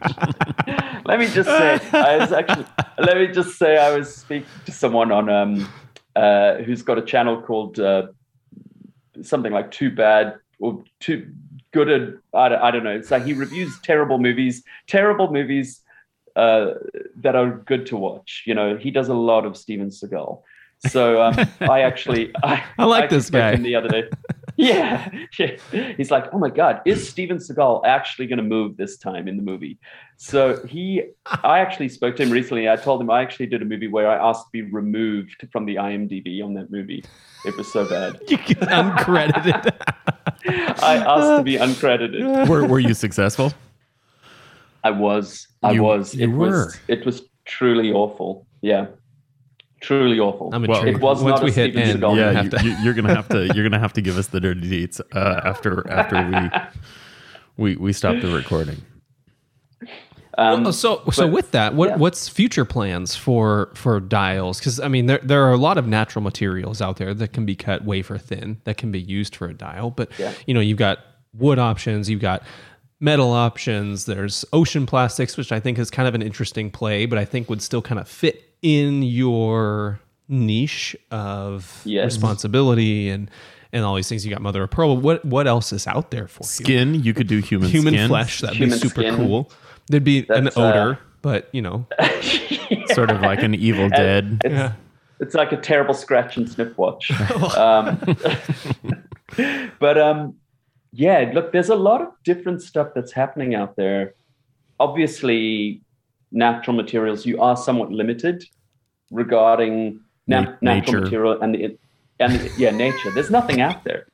let 1.06 1.18
me 1.18 1.26
just 1.26 1.48
say, 1.48 1.80
I 1.94 2.18
was 2.18 2.32
actually. 2.32 2.66
Let 2.98 3.16
me 3.16 3.28
just 3.28 3.56
say, 3.58 3.78
I 3.78 3.96
was 3.96 4.14
speaking 4.14 4.46
to 4.66 4.72
someone 4.72 5.10
on 5.10 5.30
um, 5.30 5.66
uh, 6.14 6.56
who's 6.56 6.82
got 6.82 6.98
a 6.98 7.02
channel 7.02 7.40
called 7.40 7.80
uh, 7.80 8.08
something 9.22 9.52
like 9.54 9.70
Too 9.70 9.90
Bad 9.90 10.34
or 10.58 10.84
Too 11.00 11.32
Good. 11.74 11.90
At, 11.90 12.14
I 12.32 12.48
don't, 12.48 12.62
I 12.62 12.70
don't 12.70 12.84
know. 12.84 12.96
It's 12.96 13.10
like 13.10 13.24
he 13.24 13.32
reviews 13.32 13.80
terrible 13.80 14.18
movies, 14.18 14.62
terrible 14.86 15.32
movies 15.32 15.80
uh, 16.36 16.74
that 17.16 17.34
are 17.34 17.50
good 17.50 17.84
to 17.86 17.96
watch. 17.96 18.44
You 18.46 18.54
know, 18.54 18.76
he 18.76 18.92
does 18.92 19.08
a 19.08 19.14
lot 19.14 19.44
of 19.44 19.56
Steven 19.56 19.88
Seagal. 19.88 20.40
So 20.86 21.20
um, 21.20 21.34
I 21.60 21.80
actually, 21.80 22.30
I, 22.44 22.62
I 22.78 22.84
like 22.84 23.04
actually 23.04 23.18
this 23.18 23.30
guy. 23.30 23.56
the 23.56 23.74
other 23.74 23.88
day. 23.88 24.04
Yeah, 24.56 25.10
yeah. 25.38 25.56
he's 25.96 26.10
like, 26.12 26.26
oh 26.32 26.38
my 26.38 26.48
god, 26.50 26.80
is 26.84 27.08
Steven 27.08 27.38
Seagal 27.38 27.84
actually 27.84 28.26
going 28.28 28.36
to 28.36 28.44
move 28.44 28.76
this 28.76 28.96
time 28.96 29.26
in 29.26 29.36
the 29.36 29.42
movie? 29.42 29.78
So 30.16 30.64
he, 30.66 31.02
I 31.26 31.58
actually 31.58 31.88
spoke 31.88 32.14
to 32.16 32.22
him 32.22 32.30
recently. 32.30 32.68
I 32.68 32.76
told 32.76 33.00
him 33.00 33.10
I 33.10 33.20
actually 33.20 33.46
did 33.46 33.62
a 33.62 33.64
movie 33.64 33.88
where 33.88 34.08
I 34.08 34.16
asked 34.28 34.46
to 34.46 34.50
be 34.52 34.62
removed 34.62 35.46
from 35.50 35.66
the 35.66 35.74
IMDb 35.74 36.40
on 36.44 36.54
that 36.54 36.70
movie. 36.70 37.04
It 37.44 37.56
was 37.56 37.70
so 37.72 37.88
bad. 37.88 38.20
You 38.28 38.36
get 38.38 38.60
uncredited. 38.60 39.72
I 40.82 40.96
asked 40.96 41.38
to 41.38 41.42
be 41.42 41.56
uncredited. 41.56 42.48
were, 42.48 42.64
were 42.66 42.78
you 42.80 42.94
successful? 42.94 43.52
I 44.84 44.90
was. 44.90 45.48
I 45.62 45.72
You- 45.72 45.82
was. 45.82 46.14
you 46.14 46.24
it 46.24 46.32
were. 46.32 46.46
was. 46.66 46.78
It 46.88 47.04
was 47.04 47.22
truly 47.44 47.92
awful. 47.92 48.46
Yeah, 48.62 48.86
truly 49.84 50.18
awful. 50.18 50.50
I'm 50.52 50.62
Well, 50.64 50.78
intrigued. 50.78 50.98
it 50.98 51.02
was 51.02 51.22
Once 51.22 51.40
not 51.40 51.44
we 51.44 51.50
a 51.50 51.54
hit 51.54 51.72
Steven 51.72 51.88
end, 51.90 52.02
Seagal. 52.02 52.16
yeah, 52.16 52.42
you, 52.42 52.50
to. 52.50 52.64
you, 52.64 52.76
you're 52.82 52.94
gonna 52.94 53.14
have 53.14 53.28
to 53.28 53.46
you're 53.54 53.64
gonna 53.64 53.78
have 53.78 53.92
to 53.94 54.00
give 54.00 54.16
us 54.18 54.28
the 54.28 54.40
dirty 54.40 54.68
deets 54.86 55.00
uh, 55.14 55.40
after 55.44 55.88
after 55.90 56.16
we 57.56 57.72
we 57.72 57.76
we 57.76 57.92
stop 57.92 58.20
the 58.20 58.28
recording. 58.28 58.82
Um, 60.36 60.66
Oh, 60.66 60.70
so 60.72 61.02
so 61.12 61.28
with 61.28 61.52
that, 61.52 61.74
what 61.74 61.90
yeah. 61.90 61.96
what's 61.96 62.28
future 62.28 62.64
plans 62.64 63.14
for 63.14 63.70
for 63.74 64.00
dials? 64.00 64.58
Because 64.58 64.80
I 64.80 64.88
mean, 64.88 65.06
there 65.06 65.20
there 65.22 65.44
are 65.44 65.52
a 65.52 65.56
lot 65.56 65.78
of 65.78 65.86
natural 65.86 66.22
materials 66.24 66.82
out 66.82 66.96
there 66.96 67.14
that 67.14 67.32
can 67.32 67.46
be 67.46 67.54
cut 67.54 67.84
wafer 67.84 68.18
thin 68.18 68.60
that 68.64 68.76
can 68.76 68.90
be 68.90 69.00
used 69.00 69.36
for 69.36 69.46
a 69.46 69.54
dial. 69.54 69.90
But 69.90 70.10
Yeah. 70.18 70.32
you 70.46 70.54
know, 70.54 70.60
you've 70.60 70.78
got 70.78 70.98
wood 71.34 71.60
options, 71.60 72.10
you've 72.10 72.20
got 72.20 72.42
metal 72.98 73.30
options. 73.32 74.06
There's 74.06 74.44
ocean 74.52 74.86
plastics, 74.86 75.36
which 75.36 75.52
I 75.52 75.60
think 75.60 75.78
is 75.78 75.88
kind 75.90 76.08
of 76.08 76.14
an 76.16 76.22
interesting 76.22 76.68
play, 76.70 77.06
but 77.06 77.18
I 77.18 77.24
think 77.24 77.48
would 77.48 77.62
still 77.62 77.82
kind 77.82 78.00
of 78.00 78.08
fit 78.08 78.42
in 78.64 79.02
your 79.02 80.00
niche 80.26 80.96
of 81.10 81.82
Yes. 81.84 82.06
responsibility 82.06 83.10
and 83.10 83.30
and 83.72 83.84
all 83.84 83.94
these 83.94 84.08
things. 84.08 84.24
You 84.24 84.32
got 84.32 84.40
mother 84.40 84.62
of 84.62 84.70
pearl. 84.70 84.96
What 84.96 85.24
what 85.24 85.46
else 85.46 85.72
is 85.72 85.86
out 85.86 86.10
there 86.10 86.26
for? 86.26 86.42
Skin, 86.44 86.94
you 87.04 87.12
could 87.14 87.26
do 87.28 87.38
human 87.40 87.68
Human 87.68 87.94
skin. 87.94 88.08
flesh. 88.08 88.40
That'd 88.40 88.56
Human 88.56 88.78
be 88.78 88.88
super 88.88 89.02
skin. 89.02 89.16
cool. 89.16 89.50
There'd 89.88 90.02
be 90.02 90.26
an 90.30 90.44
That's, 90.44 90.56
uh, 90.56 90.62
odor, 90.62 90.98
but 91.22 91.48
you 91.52 91.60
know, 91.60 91.86
sort 92.94 93.10
of 93.10 93.20
like 93.20 93.42
an 93.42 93.54
Evil 93.54 93.88
Dead. 93.90 94.40
it's, 94.44 94.52
Yeah. 94.54 94.72
it's 95.20 95.34
like 95.34 95.52
a 95.52 95.58
terrible 95.58 95.92
scratch 95.94 96.36
and 96.38 96.48
sniff 96.48 96.76
watch. 96.78 97.10
um, 97.58 97.98
but 99.78 99.98
um, 99.98 100.36
yeah, 100.92 101.30
look, 101.34 101.52
there's 101.52 101.68
a 101.68 101.76
lot 101.76 102.00
of 102.00 102.08
different 102.24 102.62
stuff 102.62 102.88
that's 102.94 103.12
happening 103.12 103.54
out 103.54 103.76
there. 103.76 104.14
Obviously, 104.80 105.82
natural 106.34 106.76
materials, 106.76 107.24
you 107.24 107.40
are 107.40 107.56
somewhat 107.56 107.90
limited 107.90 108.44
regarding 109.10 110.00
Na- 110.26 110.40
na- 110.40 110.56
natural 110.60 111.02
material 111.02 111.40
and 111.40 111.54
the, 111.54 111.78
and 112.18 112.32
the, 112.40 112.50
yeah, 112.58 112.70
nature. 112.70 113.10
There's 113.10 113.30
nothing 113.30 113.60
out 113.60 113.84
there. 113.84 114.06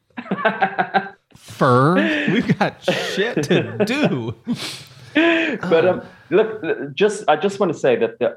fur. 1.34 1.94
We've 2.32 2.58
got 2.58 2.82
shit 2.82 3.42
to 3.44 3.84
do. 3.84 4.34
but 5.14 5.86
um, 5.86 6.02
look, 6.30 6.94
just 6.94 7.24
I 7.28 7.36
just 7.36 7.60
want 7.60 7.72
to 7.72 7.78
say 7.78 7.96
that 7.96 8.18
the, 8.18 8.36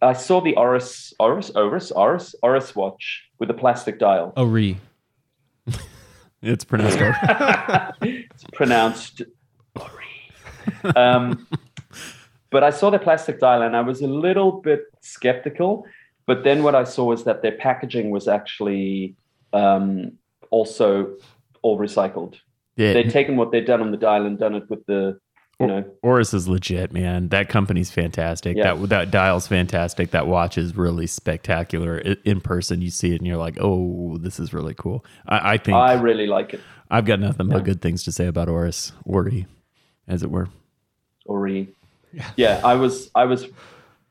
I 0.00 0.12
saw 0.12 0.40
the 0.40 0.56
Oris 0.56 1.12
Oris 1.18 1.50
Oris 1.50 1.90
Oris 1.92 2.34
Oris 2.42 2.74
watch 2.74 3.24
with 3.38 3.50
a 3.50 3.54
plastic 3.54 3.98
dial. 3.98 4.32
Oh, 4.36 4.44
re. 4.44 4.78
It's 6.44 6.64
pronounced. 6.64 6.98
it's 8.02 8.44
pronounced 8.52 9.22
Ori. 9.76 10.96
Um, 10.96 11.46
but 12.52 12.62
I 12.62 12.70
saw 12.70 12.90
the 12.90 12.98
plastic 12.98 13.40
dial 13.40 13.62
and 13.62 13.74
I 13.74 13.80
was 13.80 14.02
a 14.02 14.06
little 14.06 14.52
bit 14.60 14.84
skeptical. 15.00 15.84
But 16.26 16.44
then 16.44 16.62
what 16.62 16.76
I 16.76 16.84
saw 16.84 17.06
was 17.06 17.24
that 17.24 17.42
their 17.42 17.52
packaging 17.52 18.10
was 18.10 18.28
actually 18.28 19.16
um, 19.52 20.12
also 20.50 21.16
all 21.62 21.78
recycled. 21.78 22.36
yeah, 22.76 22.92
They'd 22.92 23.10
taken 23.10 23.36
what 23.36 23.50
they'd 23.50 23.66
done 23.66 23.80
on 23.80 23.90
the 23.90 23.96
dial 23.96 24.26
and 24.26 24.38
done 24.38 24.54
it 24.54 24.70
with 24.70 24.86
the, 24.86 25.18
you 25.58 25.66
know, 25.66 25.84
Oris 26.02 26.34
is 26.34 26.48
legit, 26.48 26.92
man. 26.92 27.28
That 27.28 27.48
company's 27.48 27.90
fantastic. 27.90 28.56
Yeah. 28.56 28.74
That 28.74 28.88
that 28.88 29.10
dial's 29.10 29.46
fantastic. 29.46 30.10
That 30.10 30.26
watch 30.26 30.58
is 30.58 30.76
really 30.76 31.06
spectacular. 31.06 31.98
In 31.98 32.40
person, 32.40 32.82
you 32.82 32.90
see 32.90 33.12
it 33.12 33.18
and 33.18 33.26
you're 33.26 33.36
like, 33.36 33.58
"Oh, 33.60 34.18
this 34.18 34.40
is 34.40 34.52
really 34.52 34.74
cool." 34.74 35.04
I, 35.26 35.54
I 35.54 35.58
think 35.58 35.76
I 35.76 35.92
really 35.94 36.26
like 36.26 36.54
it. 36.54 36.60
I've 36.90 37.04
got 37.04 37.20
nothing 37.20 37.48
but 37.48 37.62
good 37.64 37.80
things 37.80 38.02
to 38.04 38.12
say 38.12 38.26
about 38.26 38.48
Oris, 38.48 38.92
Ori, 39.04 39.46
as 40.08 40.22
it 40.24 40.30
were. 40.30 40.48
Ori. 41.26 41.68
Yeah, 42.36 42.60
I 42.64 42.74
was 42.74 43.10
I 43.14 43.24
was 43.24 43.46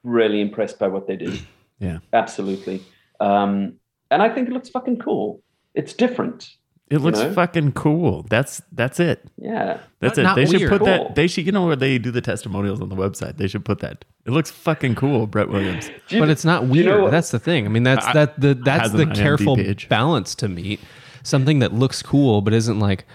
really 0.03 0.41
impressed 0.41 0.79
by 0.79 0.87
what 0.87 1.07
they 1.07 1.15
did. 1.17 1.39
Yeah, 1.79 1.97
Absolutely. 2.13 2.83
Um, 3.19 3.73
and 4.11 4.21
I 4.21 4.29
think 4.29 4.47
it 4.47 4.51
looks 4.53 4.69
fucking 4.69 4.99
cool. 4.99 5.41
It's 5.73 5.93
different. 5.93 6.47
it 6.91 6.99
looks 6.99 7.17
know? 7.17 7.33
fucking 7.33 7.71
cool. 7.71 8.21
That's 8.29 8.61
that's 8.71 8.99
it. 8.99 9.27
Yeah. 9.37 9.79
That's 9.99 10.15
But 10.15 10.17
it. 10.19 10.23
not 10.23 10.35
They 10.35 10.45
should 10.45 10.59
weird. 10.59 10.69
put 10.69 10.77
Cool. 10.79 10.87
that. 10.87 11.15
They 11.15 11.25
should. 11.25 11.47
You 11.47 11.51
know 11.53 11.65
where 11.65 11.75
they 11.75 11.97
do 11.97 12.11
the 12.11 12.21
testimonials 12.21 12.81
on 12.81 12.89
the 12.89 12.95
website. 12.95 13.37
They 13.37 13.47
should 13.47 13.65
put 13.65 13.79
that. 13.79 14.05
It 14.27 14.29
looks 14.31 14.51
fucking 14.51 14.93
cool, 14.93 15.25
Brett 15.25 15.49
Williams. 15.49 15.89
You- 16.09 16.19
But 16.19 16.29
it's 16.29 16.45
not 16.45 16.61
do 16.71 16.77
you 16.77 16.85
weird. 16.85 16.99
know 17.01 17.09
that's 17.09 17.31
the 17.31 17.39
thing. 17.39 17.65
I 17.65 17.69
mean, 17.69 17.81
that's 17.81 18.05
I- 18.05 18.13
that 18.13 18.39
the 18.39 18.53
that's 18.53 18.91
the 18.91 19.07
careful 19.07 19.55
page. 19.55 19.89
balance 19.89 20.35
to 20.35 20.47
meet. 20.49 20.79
Something 21.23 21.57
that 21.59 21.73
looks 21.73 22.03
cool, 22.03 22.41
but 22.41 22.53
isn't 22.53 22.79
like, 22.79 23.05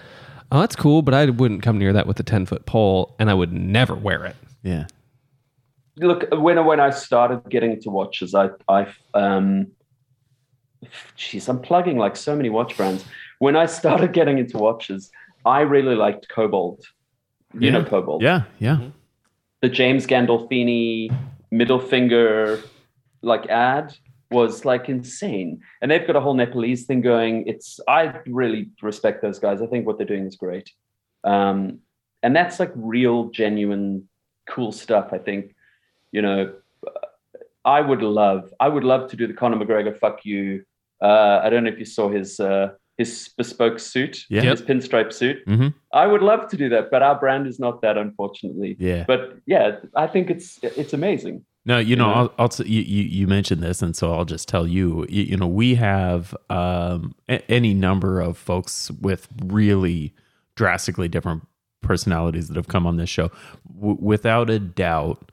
oh, 0.51 0.59
that's 0.59 0.75
cool, 0.75 1.01
but 1.03 1.13
I 1.13 1.25
wouldn't 1.29 1.61
come 1.61 1.77
near 1.77 1.93
that 1.93 2.05
with 2.05 2.19
a 2.19 2.23
ten 2.23 2.45
foot 2.45 2.65
pole, 2.65 3.15
and 3.17 3.29
I 3.29 3.33
would 3.33 3.53
never 3.53 3.95
wear 3.95 4.25
it. 4.25 4.35
Yeah. 4.67 4.85
look 6.09 6.21
when 6.31 6.57
when 6.65 6.79
I 6.79 6.91
started 6.91 7.49
getting 7.49 7.71
into 7.71 7.89
watches, 7.89 8.35
I 8.35 8.49
I 8.67 8.87
um, 9.13 9.67
jeez, 11.17 11.47
I'm 11.49 11.59
plugging 11.59 11.97
like 11.97 12.15
so 12.15 12.35
many 12.35 12.49
watch 12.49 12.75
brands. 12.77 13.05
When 13.39 13.55
I 13.55 13.65
started 13.65 14.13
getting 14.19 14.37
into 14.37 14.57
watches, 14.57 15.11
I 15.45 15.61
really 15.61 15.95
liked 15.95 16.27
Kobold. 16.29 16.83
You 17.57 17.71
know 17.71 17.83
Kobold, 17.83 18.21
Yeah. 18.21 18.43
Yeah. 18.59 18.77
the 19.61 19.69
James 19.69 20.05
Gandolfini 20.05 21.09
middle 21.49 21.79
finger 21.79 22.61
like 23.21 23.45
ad 23.47 23.95
was 24.29 24.65
like 24.65 24.89
insane, 24.89 25.61
and 25.81 25.89
they've 25.89 26.05
got 26.05 26.15
a 26.17 26.19
whole 26.21 26.33
Nepalese 26.33 26.85
thing 26.85 27.01
going. 27.01 27.47
It's 27.47 27.79
I 27.87 28.01
really 28.27 28.69
respect 28.81 29.21
those 29.21 29.39
guys. 29.39 29.61
I 29.61 29.67
think 29.67 29.87
what 29.87 29.97
they're 29.97 30.05
doing 30.15 30.27
is 30.27 30.35
great, 30.35 30.69
um, 31.23 31.79
and 32.21 32.35
that's 32.35 32.59
like 32.59 32.71
real, 32.75 33.29
genuine, 33.29 34.09
cool 34.49 34.71
stuff. 34.71 35.09
I 35.11 35.17
think 35.17 35.53
you 36.11 36.21
know, 36.21 36.53
I 37.65 37.81
would 37.81 38.01
love, 38.01 38.53
I 38.59 38.69
would 38.69 38.83
love 38.85 39.09
to 39.09 39.15
do 39.17 39.27
the 39.27 39.33
Conor 39.33 39.57
McGregor 39.57 39.97
"fuck 39.97 40.25
you." 40.25 40.63
Uh, 41.01 41.41
I 41.43 41.49
don't 41.49 41.63
know 41.63 41.69
if 41.69 41.79
you 41.79 41.85
saw 41.85 42.09
his 42.09 42.39
uh, 42.39 42.69
his 42.97 43.29
bespoke 43.37 43.79
suit, 43.79 44.25
Yeah. 44.29 44.41
his 44.41 44.61
pinstripe 44.61 45.13
suit. 45.13 45.45
Mhm. 45.45 45.73
I 45.93 46.07
would 46.07 46.21
love 46.23 46.47
to 46.49 46.57
do 46.57 46.69
that, 46.69 46.89
but 46.89 47.03
our 47.03 47.19
brand 47.19 47.45
is 47.45 47.59
not 47.59 47.81
that, 47.81 47.97
unfortunately. 47.97 48.75
Yeah. 48.79 49.03
But 49.07 49.37
yeah, 49.45 49.77
I 49.95 50.07
think 50.07 50.29
it's 50.29 50.59
it's 50.63 50.93
amazing. 50.93 51.45
No, 51.65 51.77
you 51.79 51.97
know, 51.97 52.07
know? 52.07 52.13
I'll, 52.13 52.33
I'll 52.57 52.65
you, 52.65 52.81
you 52.81 53.03
you 53.03 53.27
mentioned 53.27 53.61
this, 53.61 53.81
and 53.81 53.95
so 53.95 54.13
I'll 54.13 54.25
just 54.25 54.47
tell 54.47 54.65
you. 54.65 55.05
You, 55.09 55.23
you 55.23 55.37
know, 55.37 55.47
we 55.47 55.75
have 55.75 56.33
um, 56.49 57.13
a- 57.27 57.43
any 57.51 57.73
number 57.73 58.21
of 58.21 58.37
folks 58.37 58.89
with 59.01 59.27
really 59.45 60.13
drastically 60.55 61.09
different 61.09 61.45
personalities 61.87 62.47
that 62.49 62.57
have 62.57 62.67
come 62.67 62.85
on 62.85 62.97
this 62.97 63.09
show. 63.09 63.31
W- 63.75 63.97
without 63.99 64.49
a 64.49 64.59
doubt, 64.59 65.31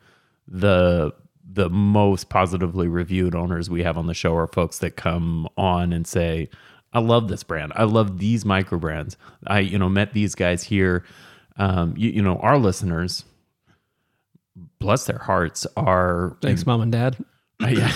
the 0.49 1.13
the 1.53 1.69
most 1.69 2.31
positively 2.31 2.89
reviewed 2.89 3.35
owners 3.35 3.69
we 3.69 3.83
have 3.83 3.97
on 3.99 4.07
the 4.07 4.15
show 4.15 4.35
are 4.35 4.47
folks 4.47 4.79
that 4.79 4.97
come 4.97 5.47
on 5.57 5.93
and 5.93 6.07
say, 6.07 6.49
"I 6.93 7.01
love 7.01 7.29
this 7.29 7.43
brand. 7.43 7.73
I 7.77 7.85
love 7.85 8.19
these 8.19 8.45
micro 8.45 8.79
brands. 8.79 9.17
I 9.47 9.61
you 9.61 9.79
know 9.79 9.89
met 9.89 10.15
these 10.15 10.35
guys 10.35 10.63
here." 10.65 11.05
Um, 11.57 11.95
you, 11.97 12.11
you 12.11 12.23
know, 12.23 12.37
our 12.39 12.59
listeners, 12.59 13.25
bless 14.81 15.07
their 15.07 15.19
hearts, 15.19 15.67
are 15.77 16.37
Thanks, 16.43 16.67
mom 16.67 16.81
and 16.81 16.91
dad. 16.91 17.17
yeah. 17.61 17.93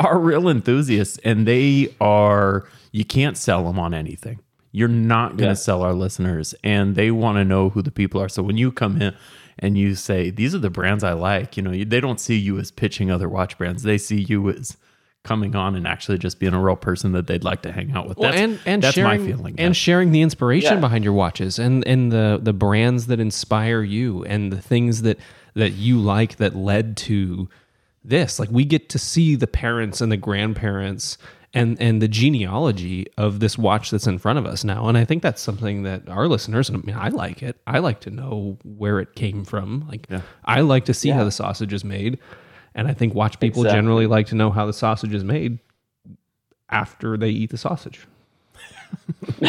are 0.00 0.18
real 0.18 0.48
enthusiasts 0.48 1.18
and 1.24 1.46
they 1.46 1.94
are 2.00 2.68
you 2.92 3.04
can't 3.04 3.36
sell 3.38 3.64
them 3.64 3.78
on 3.78 3.94
anything 3.94 4.38
you're 4.76 4.88
not 5.14 5.30
going 5.30 5.38
to 5.38 5.44
Yeah. 5.46 5.54
sell 5.54 5.82
our 5.82 5.94
listeners 5.94 6.54
and 6.62 6.94
they 6.96 7.10
want 7.10 7.36
to 7.38 7.44
know 7.44 7.70
who 7.70 7.80
the 7.82 7.90
people 7.90 8.20
are 8.20 8.28
so 8.28 8.42
when 8.42 8.56
you 8.58 8.70
come 8.70 9.00
in 9.00 9.14
and 9.58 9.78
you 9.78 9.94
say 9.94 10.30
these 10.30 10.54
are 10.54 10.58
the 10.58 10.70
brands 10.78 11.02
i 11.02 11.12
like 11.12 11.56
you 11.56 11.62
know 11.62 11.72
they 11.84 12.00
don't 12.00 12.20
see 12.20 12.36
you 12.36 12.58
as 12.58 12.70
pitching 12.70 13.10
other 13.10 13.28
watch 13.28 13.56
brands 13.58 13.82
they 13.82 13.98
see 13.98 14.20
you 14.20 14.50
as 14.50 14.76
coming 15.24 15.56
on 15.56 15.74
and 15.74 15.86
actually 15.88 16.18
just 16.18 16.38
being 16.38 16.54
a 16.54 16.60
real 16.60 16.76
person 16.76 17.10
that 17.12 17.26
they'd 17.26 17.42
like 17.42 17.62
to 17.62 17.72
hang 17.72 17.90
out 17.96 18.06
with 18.08 18.16
Well, 18.18 18.30
that's, 18.30 18.40
and 18.42 18.60
and 18.66 18.82
that's 18.82 18.94
sharing, 18.94 19.20
my 19.22 19.26
feeling 19.26 19.54
and 19.58 19.70
yeah. 19.70 19.72
sharing 19.72 20.12
the 20.12 20.22
inspiration 20.22 20.74
Yeah. 20.74 20.80
behind 20.80 21.02
your 21.04 21.14
watches 21.14 21.58
and 21.58 21.84
and 21.86 22.12
the 22.12 22.38
the 22.40 22.52
brands 22.52 23.06
that 23.08 23.18
inspire 23.18 23.82
you 23.82 24.24
and 24.24 24.52
the 24.52 24.60
things 24.60 25.02
that 25.02 25.18
that 25.54 25.72
you 25.72 25.98
like 25.98 26.36
that 26.36 26.54
led 26.54 26.96
to 26.98 27.48
this. 28.04 28.38
Like 28.38 28.50
we 28.52 28.64
get 28.64 28.88
to 28.90 28.98
see 29.00 29.34
the 29.34 29.48
parents 29.48 30.00
and 30.00 30.12
the 30.12 30.16
grandparents 30.16 31.18
and 31.56 31.80
and 31.80 32.00
the 32.00 32.06
genealogy 32.08 33.06
of 33.16 33.40
this 33.40 33.58
watch 33.58 33.90
that's 33.90 34.06
in 34.06 34.18
front 34.18 34.38
of 34.38 34.46
us 34.46 34.62
now. 34.62 34.86
And 34.88 34.96
I 34.96 35.04
think 35.04 35.22
that's 35.22 35.42
something 35.42 35.82
that 35.82 36.08
our 36.08 36.28
listeners, 36.28 36.68
and 36.68 36.78
I 36.78 36.80
mean, 36.86 36.96
I 36.96 37.08
like 37.08 37.42
it. 37.42 37.56
I 37.66 37.78
like 37.80 37.98
to 38.00 38.10
know 38.10 38.58
where 38.62 39.00
it 39.00 39.14
came 39.16 39.44
from. 39.44 39.86
Like, 39.88 40.06
Yeah. 40.08 40.20
I 40.44 40.60
like 40.60 40.84
to 40.84 40.94
see 40.94 41.08
how 41.10 41.24
the 41.24 41.30
sausage 41.32 41.72
is 41.72 41.84
made, 41.84 42.18
and 42.74 42.86
I 42.86 42.94
think 42.94 43.14
watch 43.14 43.40
people 43.40 43.62
Exactly. 43.62 43.78
generally 43.78 44.06
like 44.06 44.26
to 44.28 44.34
know 44.36 44.50
how 44.50 44.66
the 44.66 44.72
sausage 44.72 45.12
is 45.14 45.24
made 45.24 45.58
after 46.70 47.16
they 47.16 47.30
eat 47.30 47.50
the 47.50 47.58
sausage. 47.58 48.06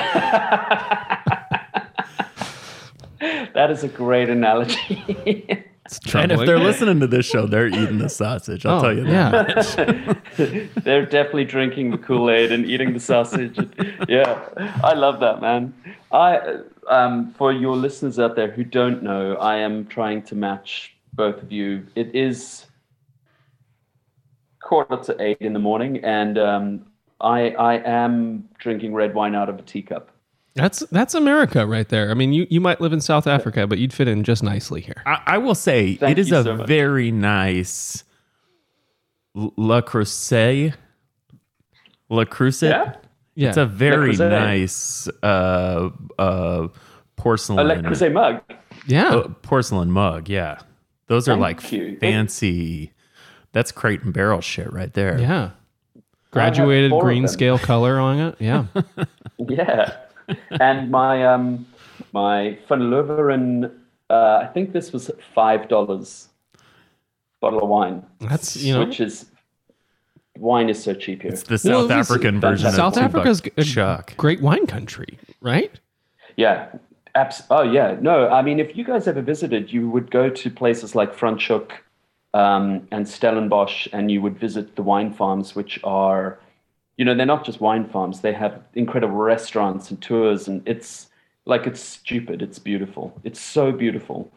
That 3.20 3.72
is 3.72 3.84
a 3.84 3.88
great 3.88 4.30
analogy. 4.30 5.64
It's 5.88 6.16
And 6.16 6.32
if 6.32 6.40
they're 6.42 6.60
listening 6.60 7.00
to 7.00 7.08
this 7.08 7.26
show, 7.26 7.48
they're 7.48 7.68
eating 7.68 7.98
the 7.98 8.10
sausage. 8.10 8.66
I'll 8.66 8.80
Oh, 8.80 8.82
tell 8.82 8.98
you 8.98 9.06
that. 9.06 10.18
yeah. 10.38 10.66
They're 10.84 11.06
definitely 11.06 11.46
drinking 11.46 11.92
the 11.92 11.98
Kool 11.98 12.30
Aid 12.30 12.52
and 12.52 12.66
eating 12.66 12.94
the 12.94 13.00
sausage. 13.00 13.58
yeah, 14.08 14.40
I 14.84 14.94
love 14.94 15.20
that, 15.22 15.42
man. 15.42 15.74
I, 16.12 16.58
um, 16.90 17.34
for 17.34 17.52
your 17.54 17.76
listeners 17.76 18.20
out 18.20 18.36
there 18.36 18.52
who 18.52 18.64
don't 18.64 19.02
know, 19.02 19.36
I 19.36 19.56
am 19.58 19.86
trying 19.88 20.24
to 20.24 20.36
match 20.36 20.96
both 21.14 21.42
of 21.42 21.52
you. 21.52 21.86
It 21.96 22.14
is 22.16 22.66
quarter 24.62 24.98
to 24.98 25.22
eight 25.22 25.38
in 25.40 25.54
the 25.54 25.60
morning, 25.60 26.04
and 26.04 26.38
um, 26.38 26.86
I, 27.22 27.52
I 27.52 27.76
am 27.78 28.48
drinking 28.60 28.94
red 28.94 29.14
wine 29.14 29.36
out 29.36 29.50
of 29.50 29.58
a 29.58 29.62
teacup. 29.62 30.12
That's 30.58 30.80
that's 30.92 31.14
America 31.14 31.66
right 31.66 31.88
there. 31.88 32.12
I 32.12 32.14
mean, 32.16 32.34
you, 32.34 32.48
you 32.50 32.60
might 32.60 32.82
live 32.82 32.92
in 32.92 33.00
South 33.00 33.28
Africa, 33.28 33.68
but 33.68 33.78
you'd 33.78 33.94
fit 33.94 34.08
in 34.08 34.24
just 34.24 34.44
nicely 34.44 34.82
here. 34.82 35.02
I, 35.06 35.22
I 35.26 35.38
will 35.38 35.56
say 35.56 35.96
Thank 35.96 36.18
it 36.18 36.20
is 36.20 36.30
you 36.30 36.38
a 36.38 36.44
so 36.44 36.56
much. 36.58 36.68
very 36.68 37.12
nice 37.12 38.04
L- 39.38 39.54
La 39.56 39.82
Crusade. 39.82 40.74
La 42.10 42.26
Crusade. 42.26 42.72
Yeah? 42.72 42.96
Yeah. 43.36 43.48
It's 43.50 43.58
a 43.58 43.66
very 43.66 44.14
Creuset. 44.16 44.30
nice 44.32 45.08
uh, 45.22 45.90
uh, 46.18 46.68
porcelain 47.18 47.60
A 47.60 47.64
Le 47.64 47.76
Creuset 47.84 48.12
mug. 48.12 48.42
Yeah. 48.88 49.10
uh, 49.10 49.28
porcelain 49.44 49.92
mug. 49.92 50.28
Yeah, 50.28 50.60
those 51.08 51.28
are 51.28 51.34
Thank 51.34 51.42
like 51.64 51.72
you. 51.72 51.98
fancy. 52.00 52.94
That's 53.54 53.72
crate 53.72 54.02
and 54.02 54.14
barrel 54.14 54.42
shit 54.42 54.72
right 54.74 54.92
there. 54.94 55.20
yeah. 55.20 55.52
Graduated 56.32 56.92
four 56.92 57.00
of 57.02 57.06
green 57.06 57.24
them. 57.24 57.30
scale 57.32 57.58
color 57.58 58.00
on 58.00 58.20
it. 58.20 58.36
Yeah. 58.40 58.66
Yeah, 59.48 59.96
and 60.60 60.90
my 60.92 61.26
um 61.26 61.66
my 62.14 62.58
Van 62.68 62.80
Loveren, 62.92 63.72
uh, 64.10 64.40
I 64.44 64.48
think 64.54 64.74
this 64.74 64.92
was 64.92 65.10
five 65.34 65.68
dollars 65.68 66.30
bottle 67.42 67.62
of 67.62 67.70
wine, 67.70 68.04
That's 68.20 68.56
you 68.58 68.74
know 68.74 68.80
which 68.86 69.00
is 69.00 69.26
wine 70.38 70.70
is 70.70 70.82
so 70.84 70.94
cheap 70.94 71.22
here. 71.22 71.32
It's 71.32 71.44
the 71.44 71.60
Well, 71.70 71.82
South 71.84 71.92
it 71.92 71.98
was- 71.98 72.10
African 72.12 72.40
version 72.40 72.72
South 72.72 72.94
of 72.98 73.00
two 73.00 73.06
Africa's 73.06 73.42
a 73.58 73.64
chuck. 73.64 74.16
great 74.18 74.42
wine 74.42 74.68
country, 74.68 75.18
right? 75.42 75.72
Yeah, 76.36 76.70
abs- 77.16 77.44
Oh 77.50 77.64
yeah, 77.64 77.98
no, 78.02 78.30
I 78.30 78.42
mean 78.42 78.60
if 78.60 78.76
you 78.78 78.84
guys 78.84 79.08
ever 79.08 79.22
visited, 79.22 79.72
you 79.74 79.90
would 79.90 80.12
go 80.12 80.30
to 80.30 80.50
places 80.50 80.96
like 80.96 81.16
Franschhoek 81.16 81.72
um, 82.34 82.88
and 82.92 83.08
Stellenbosch, 83.08 83.88
and 83.94 84.12
you 84.12 84.22
would 84.22 84.38
visit 84.38 84.76
the 84.76 84.84
wine 84.84 85.12
farms, 85.14 85.56
which 85.56 85.80
are, 85.84 86.38
you 86.98 87.06
know, 87.06 87.16
they're 87.16 87.26
not 87.26 87.46
just 87.46 87.62
wine 87.62 87.88
farms. 87.88 88.22
They 88.22 88.34
have 88.34 88.60
incredible 88.74 89.16
restaurants 89.16 89.90
and 89.92 90.02
tours, 90.02 90.48
and 90.48 90.68
it's 90.68 91.10
like 91.46 91.66
it's 91.68 91.80
stupid. 91.80 92.42
It's 92.42 92.60
beautiful. 92.60 93.18
It's 93.24 93.40
so 93.40 93.72
beautiful. 93.72 94.32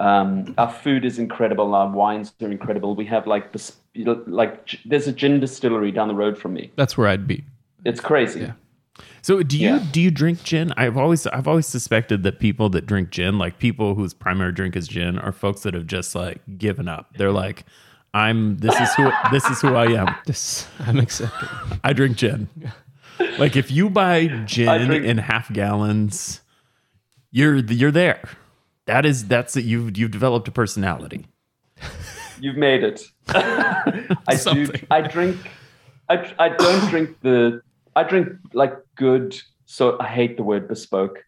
Um, 0.00 0.54
our 0.58 0.70
food 0.70 1.04
is 1.04 1.18
incredible. 1.18 1.74
Our 1.74 1.90
wines 1.90 2.32
are 2.42 2.50
incredible. 2.50 2.94
We 2.94 3.06
have 3.06 3.26
like 3.26 3.52
this, 3.52 3.76
like 3.94 4.76
there's 4.84 5.06
a 5.06 5.12
gin 5.12 5.40
distillery 5.40 5.90
down 5.92 6.08
the 6.08 6.14
road 6.14 6.36
from 6.36 6.52
me. 6.54 6.70
That's 6.76 6.98
where 6.98 7.08
I'd 7.08 7.26
be. 7.26 7.44
It's 7.84 8.00
crazy. 8.00 8.40
Yeah. 8.40 8.52
So 9.22 9.42
do 9.42 9.58
you 9.58 9.68
Yeah. 9.74 9.84
do 9.92 10.00
you 10.00 10.10
drink 10.10 10.42
gin? 10.42 10.72
I've 10.76 10.96
always 10.96 11.26
I've 11.28 11.48
always 11.48 11.66
suspected 11.66 12.22
that 12.24 12.40
people 12.40 12.68
that 12.70 12.86
drink 12.86 13.10
gin, 13.10 13.38
like 13.38 13.58
people 13.58 13.94
whose 13.94 14.14
primary 14.14 14.52
drink 14.52 14.74
is 14.76 14.88
gin, 14.88 15.18
are 15.18 15.32
folks 15.32 15.62
that 15.62 15.74
have 15.74 15.86
just 15.86 16.14
like 16.14 16.40
given 16.58 16.88
up. 16.88 17.14
They're 17.16 17.32
like, 17.32 17.64
I'm 18.16 18.56
this 18.58 18.74
is 18.80 18.94
who 18.94 19.10
this 19.30 19.44
is 19.50 19.60
who 19.60 19.74
I 19.74 19.86
am. 19.92 20.14
This 20.26 20.66
I'm 20.80 20.98
accepting. 20.98 21.48
I 21.84 21.92
drink 21.92 22.16
gin. 22.16 22.48
Like 23.38 23.56
if 23.56 23.70
you 23.70 23.90
buy 23.90 24.28
gin 24.46 24.86
drink- 24.86 25.04
in 25.04 25.18
half 25.18 25.52
gallons, 25.52 26.40
you're 27.30 27.56
you're 27.56 27.90
there. 27.90 28.22
That 28.86 29.04
is 29.04 29.26
that's 29.28 29.56
it. 29.56 29.64
You've 29.64 29.96
you've 29.98 30.10
developed 30.12 30.48
a 30.48 30.50
personality. 30.52 31.26
You've 32.40 32.56
made 32.56 32.82
it. 32.84 33.02
I 33.28 34.36
do. 34.52 34.70
I 34.90 35.00
drink. 35.02 35.36
I, 36.08 36.32
I 36.38 36.48
don't 36.50 36.88
drink 36.90 37.16
the. 37.22 37.60
I 37.96 38.02
drink 38.04 38.28
like 38.52 38.74
good. 38.94 39.36
So 39.66 39.98
I 40.00 40.06
hate 40.06 40.36
the 40.36 40.42
word 40.44 40.68
bespoke. 40.68 41.18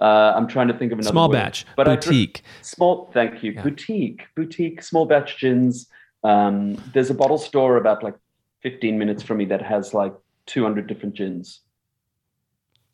Uh, 0.00 0.32
I'm 0.36 0.46
trying 0.48 0.68
to 0.68 0.74
think 0.78 0.92
of 0.92 0.98
another 0.98 1.10
Small 1.12 1.28
word. 1.28 1.34
batch, 1.34 1.66
but 1.76 1.86
I 1.88 1.96
drink- 1.96 2.04
boutique. 2.06 2.42
small. 2.62 3.10
Thank 3.12 3.42
you. 3.42 3.52
Boutique. 3.60 4.22
Boutique. 4.36 4.82
Small 4.82 5.06
batch 5.06 5.38
gins. 5.38 5.86
Um, 6.24 6.74
there's 6.92 7.10
a 7.10 7.14
bottle 7.14 7.38
store 7.38 7.76
about 7.76 8.02
like 8.02 8.14
15 8.62 8.98
minutes 8.98 9.22
from 9.22 9.36
me 9.38 9.44
that 9.46 9.62
has 9.62 9.94
like 9.94 10.14
200 10.46 10.86
different 10.86 11.14
gins. 11.14 11.60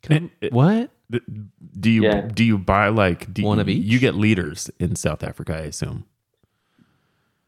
Can 0.01 0.29
I- 0.43 0.49
what? 0.51 0.91
Do 1.79 1.89
you 1.91 2.03
Yeah. 2.03 2.21
do 2.21 2.43
you 2.43 2.57
buy 2.57 2.87
like 2.89 3.31
do 3.33 3.43
One 3.43 3.57
you, 3.57 3.61
of 3.61 3.69
each? 3.69 3.83
You 3.85 3.99
get 3.99 4.15
liters 4.15 4.69
in 4.79 4.95
South 4.95 5.23
Africa, 5.23 5.53
I 5.55 5.61
assume. 5.69 6.05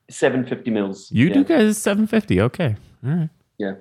750 0.09 0.71
mils. 0.71 1.11
You 1.11 1.27
yeah. 1.27 1.33
do 1.33 1.43
guys 1.43 1.77
seven 1.77 2.07
fifty. 2.07 2.39
Okay, 2.39 2.75
all 3.05 3.11
right. 3.11 3.29
Yeah. 3.57 3.73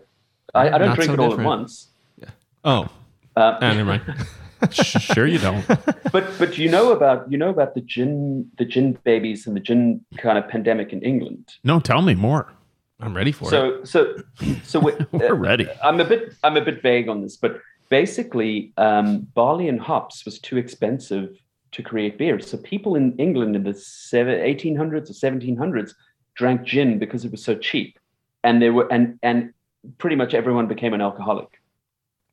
I, 0.55 0.69
I 0.71 0.79
don't 0.79 0.89
Not 0.89 0.95
drink 0.97 1.09
so 1.09 1.15
it 1.15 1.21
all 1.21 1.29
different. 1.31 1.47
at 1.47 1.59
once. 1.59 1.89
Yeah. 2.19 2.31
Oh, 2.65 2.89
Uh, 3.37 3.59
ah, 3.61 3.73
never 3.75 3.85
mind. 3.85 4.03
Sh- 4.73 5.01
sure 5.15 5.27
you 5.27 5.39
don't. 5.39 5.67
but 6.13 6.27
but 6.39 6.59
you 6.59 6.69
know 6.69 6.93
about 6.93 7.31
you 7.31 7.39
know 7.39 7.51
about 7.51 7.75
the 7.75 7.81
gin 7.81 8.51
the 8.59 8.65
gin 8.65 8.99
babies 9.05 9.47
and 9.47 9.57
the 9.57 9.61
gin 9.61 10.05
kind 10.19 10.39
of 10.39 10.49
pandemic 10.49 10.93
in 10.93 11.03
England. 11.03 11.55
No, 11.65 11.81
tell 11.81 12.03
me 12.03 12.15
more. 12.15 12.53
I'm 13.01 13.15
ready 13.15 13.33
for 13.33 13.47
it. 13.47 13.51
So 13.51 13.85
so 13.85 14.17
so 14.65 14.81
we, 14.81 14.93
We're 15.13 15.35
ready. 15.35 15.69
I'm 15.83 16.01
a 16.01 16.05
bit 16.05 16.35
I'm 16.45 16.57
a 16.57 16.65
bit 16.65 16.83
vague 16.83 17.09
on 17.09 17.23
this, 17.23 17.37
but 17.37 17.61
basically, 17.89 18.73
um, 18.77 19.21
barley 19.35 19.69
and 19.69 19.81
hops 19.81 20.25
was 20.25 20.39
too 20.39 20.57
expensive 20.57 21.37
to 21.73 21.83
create 21.83 22.17
beer. 22.17 22.41
So 22.41 22.57
people 22.57 22.95
in 22.95 23.15
England 23.19 23.55
in 23.55 23.65
the 23.65 23.75
seven, 23.75 24.39
1800s 24.39 25.11
or 25.11 25.31
1700s 25.31 25.93
drank 26.35 26.63
gin 26.63 26.99
because 26.99 27.25
it 27.25 27.31
was 27.31 27.45
so 27.45 27.55
cheap, 27.55 27.99
and 28.45 28.63
they 28.63 28.71
were 28.71 28.91
and 28.91 29.19
and 29.23 29.53
pretty 29.99 30.17
much 30.17 30.35
everyone 30.35 30.67
became 30.67 30.95
an 30.95 31.01
alcoholic. 31.01 31.61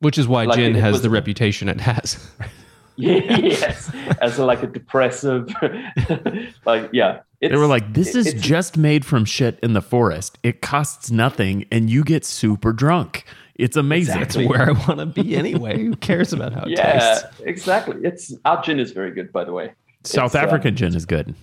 Which 0.04 0.18
is 0.18 0.28
why 0.28 0.44
like 0.44 0.58
gin 0.58 0.74
has 0.74 0.92
was- 0.92 1.02
the 1.02 1.10
reputation 1.10 1.68
it 1.68 1.80
has. 1.80 2.30
yes, 2.96 3.90
as 4.20 4.38
a, 4.38 4.44
like 4.44 4.62
a 4.62 4.66
depressive, 4.68 5.48
like 6.64 6.90
yeah. 6.92 7.20
It's, 7.40 7.52
They 7.52 7.58
were 7.58 7.66
like, 7.66 7.92
"This 7.92 8.14
it- 8.14 8.18
is 8.20 8.26
it's- 8.28 8.42
just 8.42 8.76
made 8.76 9.04
from 9.04 9.24
shit 9.24 9.58
in 9.62 9.72
the 9.74 9.82
forest. 9.82 10.38
It 10.42 10.62
costs 10.62 11.10
nothing, 11.10 11.66
and 11.72 11.90
you 11.90 12.04
get 12.04 12.24
super 12.24 12.72
drunk. 12.72 13.24
It's 13.56 13.76
amazing." 13.76 14.18
That's 14.20 14.36
Exactly. 14.36 14.46
where 14.46 14.68
I 14.68 14.72
want 14.86 15.00
to 15.00 15.06
be 15.06 15.36
anyway. 15.36 15.78
Who 15.82 15.96
cares 15.96 16.32
about 16.32 16.52
how 16.52 16.62
it 16.62 16.70
yeah, 16.70 16.98
tastes? 17.18 17.40
exactly. 17.40 17.96
It's 18.04 18.32
our 18.44 18.62
gin 18.62 18.78
is 18.80 18.92
very 18.92 19.10
good, 19.10 19.32
by 19.32 19.44
the 19.44 19.52
way. 19.52 19.72
South 20.04 20.26
It's, 20.26 20.34
uh, 20.36 20.46
African 20.46 20.76
gin 20.76 20.94
is 20.94 21.04
good. 21.06 21.34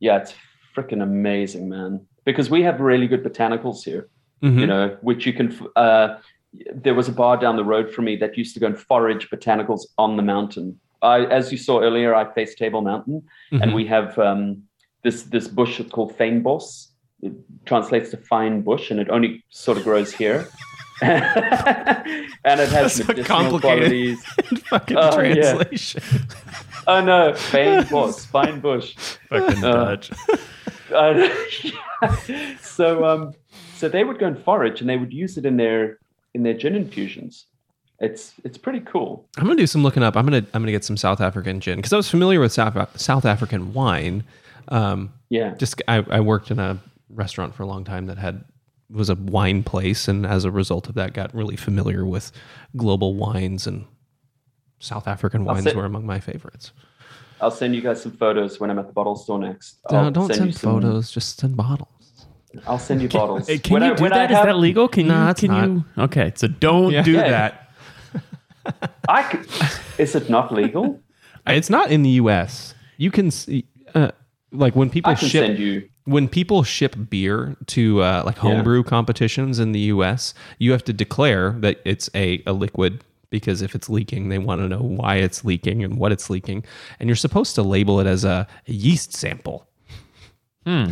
Yeah, 0.00 0.18
it's 0.18 0.34
freaking 0.76 1.02
amazing, 1.02 1.68
man. 1.68 2.04
Because 2.24 2.50
we 2.50 2.62
have 2.62 2.80
really 2.80 3.06
good 3.06 3.22
botanicals 3.24 3.82
here, 3.84 4.08
Mhm. 4.42 4.58
you 4.60 4.66
know, 4.66 4.96
which 5.02 5.24
you 5.24 5.32
can. 5.32 5.56
Uh, 5.76 6.16
there 6.74 6.94
was 6.94 7.08
a 7.08 7.12
bar 7.12 7.36
down 7.36 7.56
the 7.56 7.64
road 7.64 7.92
from 7.92 8.04
me 8.06 8.16
that 8.16 8.36
used 8.36 8.54
to 8.54 8.60
go 8.60 8.66
and 8.66 8.78
forage 8.78 9.30
botanicals 9.30 9.82
on 9.98 10.16
the 10.16 10.22
mountain. 10.22 10.78
I, 11.02 11.20
as 11.26 11.50
you 11.52 11.58
saw 11.58 11.80
earlier, 11.80 12.14
I 12.14 12.30
face 12.32 12.54
Table 12.54 12.82
Mountain, 12.82 13.22
and 13.52 13.62
Mhm. 13.70 13.74
we 13.74 13.86
have 13.86 14.18
um, 14.18 14.62
this 15.02 15.22
this 15.24 15.48
bush 15.48 15.80
called 15.90 16.16
Fynbos. 16.18 16.88
It 17.22 17.32
translates 17.66 18.10
to 18.10 18.16
fine 18.16 18.62
bush, 18.62 18.90
and 18.90 18.98
it 19.00 19.08
only 19.10 19.44
sort 19.50 19.78
of 19.78 19.84
grows 19.84 20.12
here. 20.12 20.48
and 21.02 22.60
it 22.60 22.68
has 22.68 22.96
That's 22.96 23.00
a 23.00 23.04
medicinal 23.06 23.24
complicated- 23.24 23.58
qualities. 23.62 24.24
Fucking 24.68 24.96
yeah. 24.96 25.10
translation. 25.10 26.02
Oh 26.86 27.00
no, 27.00 27.32
Fynbos, 27.32 28.26
fine 28.26 28.60
bush. 28.60 28.94
Fucking 29.30 29.64
Uh, 29.64 29.84
Dutch. 29.96 30.10
Uh, 30.92 31.28
so 32.60 33.04
um, 33.06 33.32
so 33.76 33.88
they 33.88 34.04
would 34.04 34.18
go 34.18 34.26
and 34.26 34.38
forage, 34.38 34.80
and 34.82 34.90
they 34.90 34.96
would 34.98 35.12
use 35.12 35.38
it 35.38 35.46
in 35.46 35.56
their 35.56 35.98
in 36.34 36.42
their 36.42 36.54
gin 36.54 36.74
infusions. 36.74 37.46
It's 37.98 38.32
it's 38.44 38.56
pretty 38.56 38.80
cool. 38.80 39.26
I'm 39.36 39.44
gonna 39.44 39.56
do 39.56 39.66
some 39.66 39.82
looking 39.82 40.02
up. 40.02 40.16
I'm 40.16 40.24
gonna 40.24 40.44
I'm 40.54 40.62
gonna 40.62 40.72
get 40.72 40.84
some 40.84 40.96
South 40.96 41.20
African 41.20 41.60
gin 41.60 41.76
because 41.76 41.92
I 41.92 41.96
was 41.96 42.08
familiar 42.08 42.40
with 42.40 42.52
South 42.52 42.98
South 43.00 43.24
African 43.26 43.74
wine. 43.74 44.24
Um, 44.68 45.12
Yeah, 45.28 45.54
just 45.54 45.82
I, 45.86 45.96
I 46.10 46.20
worked 46.20 46.50
in 46.50 46.58
a 46.58 46.78
restaurant 47.10 47.54
for 47.54 47.62
a 47.62 47.66
long 47.66 47.84
time 47.84 48.06
that 48.06 48.16
had 48.18 48.44
was 48.88 49.10
a 49.10 49.14
wine 49.14 49.62
place, 49.62 50.08
and 50.08 50.24
as 50.26 50.44
a 50.44 50.50
result 50.50 50.88
of 50.88 50.94
that, 50.94 51.12
got 51.12 51.34
really 51.34 51.56
familiar 51.56 52.04
with 52.04 52.32
global 52.76 53.14
wines 53.14 53.66
and 53.66 53.84
South 54.78 55.06
African 55.06 55.44
wines 55.44 55.64
say- 55.64 55.74
were 55.74 55.84
among 55.84 56.06
my 56.06 56.20
favorites. 56.20 56.72
I'll 57.42 57.50
send 57.50 57.74
you 57.74 57.80
guys 57.80 58.02
some 58.02 58.12
photos 58.12 58.60
when 58.60 58.70
I'm 58.70 58.78
at 58.78 58.86
the 58.86 58.92
bottle 58.92 59.16
store 59.16 59.38
next. 59.38 59.78
No, 59.90 60.10
don't 60.10 60.32
send 60.32 60.54
some- 60.54 60.72
photos; 60.80 61.10
just 61.10 61.38
send 61.38 61.56
bottles. 61.56 61.88
I'll 62.66 62.78
send 62.78 63.00
you 63.02 63.08
bottles. 63.08 63.46
Hey, 63.46 63.58
can 63.58 63.74
When 63.74 63.82
you 63.84 63.92
I- 63.92 63.94
do 63.94 64.02
when 64.02 64.12
I 64.12 64.26
that? 64.26 64.30
Is 64.32 64.44
that 64.44 64.56
legal? 64.56 64.88
Can 64.88 65.06
No, 65.08 65.24
you? 65.24 65.30
it's 65.30 65.40
Can 65.40 65.50
not. 65.50 65.68
you? 65.68 65.84
Okay, 65.98 66.32
so 66.34 66.48
don't 66.48 66.92
Yeah. 66.92 67.02
do 67.02 67.12
Yeah. 67.12 67.28
that. 67.30 68.92
I 69.08 69.22
could, 69.22 69.46
is 69.98 70.14
it 70.14 70.28
not 70.28 70.52
legal? 70.52 71.00
It's 71.46 71.70
not 71.70 71.90
in 71.90 72.02
the 72.02 72.10
U.S. 72.10 72.74
You 72.98 73.10
can 73.10 73.30
see, 73.30 73.64
uh, 73.94 74.10
like 74.52 74.76
when 74.76 74.90
people 74.90 75.10
I 75.12 75.14
can 75.14 75.28
ship 75.28 75.46
send 75.46 75.58
you. 75.58 75.88
when 76.04 76.28
people 76.28 76.62
ship 76.62 76.94
beer 77.08 77.56
to 77.66 78.02
uh, 78.02 78.22
like 78.26 78.36
homebrew 78.38 78.82
competitions 78.84 79.58
in 79.58 79.72
the 79.72 79.80
U.S., 79.94 80.34
you 80.58 80.72
have 80.72 80.84
to 80.84 80.92
declare 80.92 81.52
that 81.60 81.80
it's 81.84 82.10
a, 82.14 82.42
a 82.46 82.52
liquid 82.52 83.02
because 83.30 83.62
if 83.62 83.74
it's 83.74 83.88
leaking, 83.88 84.28
they 84.28 84.38
want 84.38 84.60
to 84.60 84.68
know 84.68 84.82
why 84.82 85.16
it's 85.16 85.44
leaking 85.44 85.82
and 85.84 85.96
what 85.96 86.10
it's 86.12 86.28
leaking, 86.28 86.64
and 86.98 87.08
you're 87.08 87.16
supposed 87.16 87.54
to 87.54 87.62
label 87.62 88.00
it 88.00 88.06
as 88.06 88.24
a, 88.24 88.46
a 88.68 88.72
yeast 88.72 89.12
sample. 89.14 89.66
Hmm. 90.66 90.90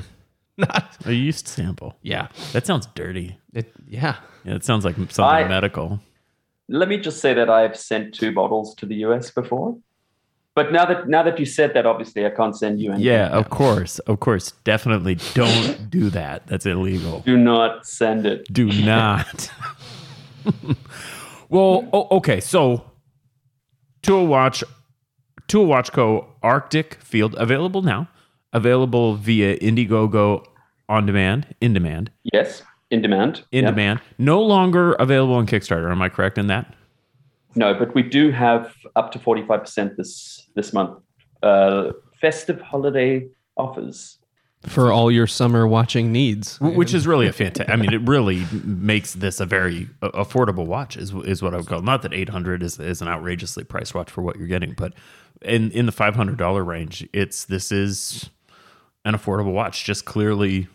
Not 0.69 0.97
A 1.07 1.13
yeast 1.15 1.47
sample. 1.49 1.97
yeah, 2.03 2.29
That 2.53 2.67
sounds 2.67 2.87
dirty. 2.95 3.39
it, 3.55 3.73
yeah. 3.89 4.17
Yeah, 4.45 4.55
it 4.57 4.65
sounds 4.65 4.85
like 4.85 4.97
something 4.97 5.25
I- 5.25 5.47
medical. 5.49 6.01
Let 6.71 6.89
me 6.89 6.99
just 6.99 7.21
say 7.21 7.33
that 7.33 7.49
I've 7.49 7.77
sent 7.79 8.15
two 8.15 8.33
bottles 8.35 8.75
to 8.75 8.85
the 8.87 8.97
US 9.07 9.31
before. 9.31 9.79
But 10.55 10.73
now 10.73 10.85
that 10.87 11.09
now 11.09 11.23
that 11.23 11.39
you 11.39 11.47
said 11.47 11.73
that, 11.75 11.87
obviously 11.87 12.27
I 12.27 12.31
can't 12.31 12.55
send 12.57 12.81
you 12.81 12.93
any. 12.93 13.05
Yeah, 13.05 13.29
of 13.29 13.49
course, 13.49 14.01
of 14.01 14.19
course, 14.21 14.51
definitely 14.65 15.15
don't 15.35 15.89
do 15.99 16.11
that. 16.11 16.47
That's 16.49 16.67
illegal. 16.67 17.21
Do 17.21 17.37
not 17.39 17.87
send 17.87 18.27
it. 18.27 18.53
Do 18.53 18.67
not. 18.67 19.51
well, 21.49 21.89
oh, 21.93 22.09
okay, 22.19 22.41
so 22.41 22.85
Tool 24.03 24.27
Watch, 24.27 24.65
Tool 25.47 25.67
Watch 25.67 25.93
Co. 25.93 26.27
Arctic 26.43 26.95
Field 27.03 27.35
available 27.39 27.83
now, 27.83 28.09
available 28.53 29.15
via 29.15 29.57
Indiegogo 29.59 30.45
on 30.89 31.07
demand, 31.07 31.55
in 31.61 31.73
demand, 31.75 32.11
Yes, 32.33 32.63
in 32.91 33.03
demand. 33.03 33.43
in 33.53 33.65
Yeah. 33.65 33.71
demand. 33.71 34.01
No 34.19 34.43
longer 34.43 34.93
available 34.95 35.35
on 35.35 35.47
Kickstarter. 35.47 35.91
Am 35.91 36.01
I 36.01 36.09
correct 36.09 36.39
in 36.39 36.47
that? 36.47 36.75
No, 37.55 37.75
but 37.75 37.95
we 37.95 38.03
do 38.03 38.31
have 38.31 38.73
up 38.97 39.13
to 39.13 39.19
forty 39.19 39.43
five 39.47 39.61
percent 39.61 39.97
this 39.97 40.49
this 40.55 40.73
month. 40.73 40.99
Uh, 41.43 41.93
festive 42.21 42.61
holiday 42.61 43.27
offers. 43.57 44.19
For 44.67 44.91
all 44.91 45.09
your 45.11 45.29
summer 45.29 45.69
watching 45.69 46.11
needs, 46.11 46.61
Which 46.61 46.93
is 46.93 47.07
really 47.07 47.29
a 47.29 47.33
fantastic. 47.33 47.73
I 47.73 47.77
mean, 47.77 47.93
it 47.93 48.01
really 48.09 48.45
makes 48.65 49.15
this 49.15 49.39
a 49.39 49.47
very 49.47 49.89
uh, 50.03 50.11
affordable 50.11 50.67
watch. 50.67 50.97
Is 50.97 51.15
is 51.15 51.43
what 51.43 51.55
I 51.55 51.59
would 51.59 51.67
call. 51.67 51.81
Not 51.81 52.03
that 52.03 52.13
eight 52.13 52.29
hundred 52.31 52.63
is 52.63 52.79
is 52.81 53.01
an 53.01 53.07
outrageously 53.09 53.63
priced 53.65 53.95
watch 53.95 54.11
for 54.11 54.23
what 54.23 54.37
you're 54.37 54.49
getting, 54.49 54.75
but 54.77 54.95
in 55.43 55.71
in 55.71 55.87
the 55.87 55.93
five 55.93 56.17
hundred 56.17 56.39
dollar 56.39 56.65
range, 56.65 57.07
it's 57.13 57.45
this 57.45 57.71
is 57.71 58.31
an 59.05 59.15
affordable 59.15 59.53
watch. 59.53 59.85
Just 59.85 60.05
clearly, 60.05 60.67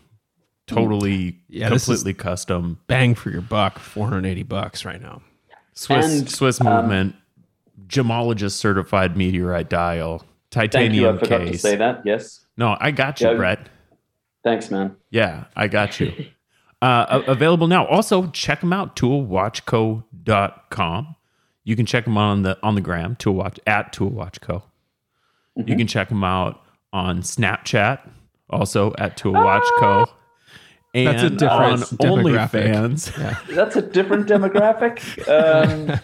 totally, 0.66 1.38
Yeah, 1.48 1.68
completely 1.68 2.14
custom. 2.14 2.78
bang 2.86 3.14
for 3.14 3.30
your 3.30 3.42
buck, 3.42 3.78
480 3.78 4.42
bucks 4.44 4.84
right 4.84 5.00
now. 5.00 5.22
Swiss 5.74 6.20
And, 6.20 6.30
Swiss 6.30 6.60
um, 6.60 6.66
movement, 6.68 7.16
gemologist 7.86 8.52
certified 8.52 9.16
meteorite 9.16 9.68
dial, 9.68 10.20
Thank 10.50 10.72
titanium 10.72 11.04
you. 11.04 11.10
I 11.10 11.18
forgot 11.18 11.40
case. 11.40 11.50
to 11.52 11.58
say 11.58 11.76
that. 11.76 12.02
Yes. 12.04 12.40
No, 12.56 12.76
I 12.80 12.90
got 12.92 13.20
you, 13.20 13.28
Yeah. 13.30 13.34
Brett. 13.34 13.68
Thanks, 14.44 14.70
man. 14.70 14.96
Yeah, 15.10 15.44
I 15.56 15.66
got 15.68 15.98
you. 16.00 16.12
uh, 16.82 17.22
available 17.26 17.66
now. 17.66 17.86
Also, 17.86 18.28
check 18.28 18.60
them 18.60 18.72
out, 18.72 18.94
toolwatchco.com. 18.94 21.16
You 21.64 21.76
can 21.76 21.86
check 21.86 22.04
them 22.04 22.18
on 22.18 22.42
the 22.42 22.58
on 22.62 22.74
the 22.74 22.80
gram, 22.82 23.16
toolwatch 23.16 23.58
at 23.66 23.90
toolwatchco. 23.92 24.62
You 25.56 25.76
can 25.76 25.86
check 25.86 26.08
them 26.10 26.22
out 26.24 26.60
on 26.94 27.20
Snapchat, 27.22 27.98
also 28.48 28.94
at 28.98 29.16
Tool 29.18 29.34
toolwatchco. 29.34 30.06
And 30.94 31.08
That's 31.08 31.22
a 31.24 31.30
different 31.30 31.50
on 31.72 31.78
demographic. 31.98 32.72
OnlyFans. 32.72 33.46
That's 33.54 33.74
a 33.74 33.82
different 33.82 34.28
demographic. 34.28 35.00
Um, 35.28 36.00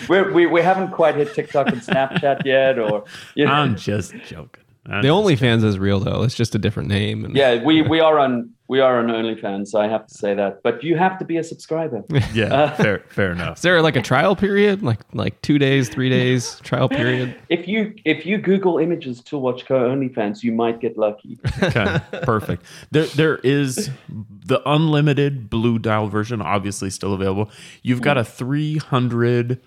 we're, 0.08 0.32
we 0.32 0.46
we 0.46 0.60
haven't 0.60 0.90
quite 0.90 1.14
hit 1.14 1.32
TikTok 1.34 1.68
and 1.68 1.80
Snapchat 1.80 2.44
yet, 2.44 2.80
or 2.80 3.04
you 3.36 3.46
know. 3.46 3.52
I'm 3.52 3.76
just 3.76 4.12
joking. 4.26 4.64
I'm 4.86 5.02
The 5.02 5.08
just- 5.08 5.42
OnlyFans 5.42 5.62
is 5.62 5.78
real 5.78 6.00
though. 6.00 6.24
It's 6.24 6.34
just 6.34 6.56
a 6.56 6.58
different 6.58 6.88
name. 6.88 7.24
And 7.24 7.36
yeah, 7.36 7.62
we 7.62 7.82
we 7.82 8.00
are 8.00 8.18
on 8.18 8.50
we 8.68 8.80
are 8.80 8.98
on 8.98 9.06
OnlyFans. 9.06 9.68
So 9.68 9.80
I 9.80 9.88
have 9.88 10.06
to 10.06 10.14
say 10.14 10.34
that, 10.34 10.62
but 10.62 10.84
you 10.84 10.96
have 10.96 11.18
to 11.18 11.24
be 11.24 11.38
a 11.38 11.44
subscriber. 11.44 12.04
yeah, 12.32 12.54
uh, 12.54 12.74
fair 12.76 12.98
fair 13.08 13.32
enough. 13.32 13.56
Is 13.56 13.62
there 13.62 13.80
like 13.82 13.96
a 13.96 14.02
trial 14.02 14.36
period? 14.36 14.82
Like 14.82 15.00
like 15.12 15.40
two 15.42 15.58
days, 15.58 15.88
three 15.88 16.10
days 16.10 16.60
trial 16.60 16.88
period? 16.88 17.34
If 17.48 17.66
you 17.66 17.94
if 18.04 18.26
you 18.26 18.38
Google 18.38 18.78
images 18.78 19.22
Tool 19.22 19.40
Watch 19.40 19.64
Co 19.66 19.88
OnlyFans, 19.88 20.42
you 20.42 20.52
might 20.52 20.80
get 20.80 20.98
lucky. 20.98 21.38
okay, 21.62 22.00
perfect. 22.22 22.64
There, 22.90 23.06
there 23.06 23.36
is 23.38 23.90
the 24.08 24.60
unlimited 24.68 25.48
blue 25.50 25.78
dial 25.78 26.08
version, 26.08 26.42
obviously 26.42 26.90
still 26.90 27.14
available. 27.14 27.50
You've 27.82 28.02
got 28.02 28.18
a 28.18 28.24
300 28.24 29.60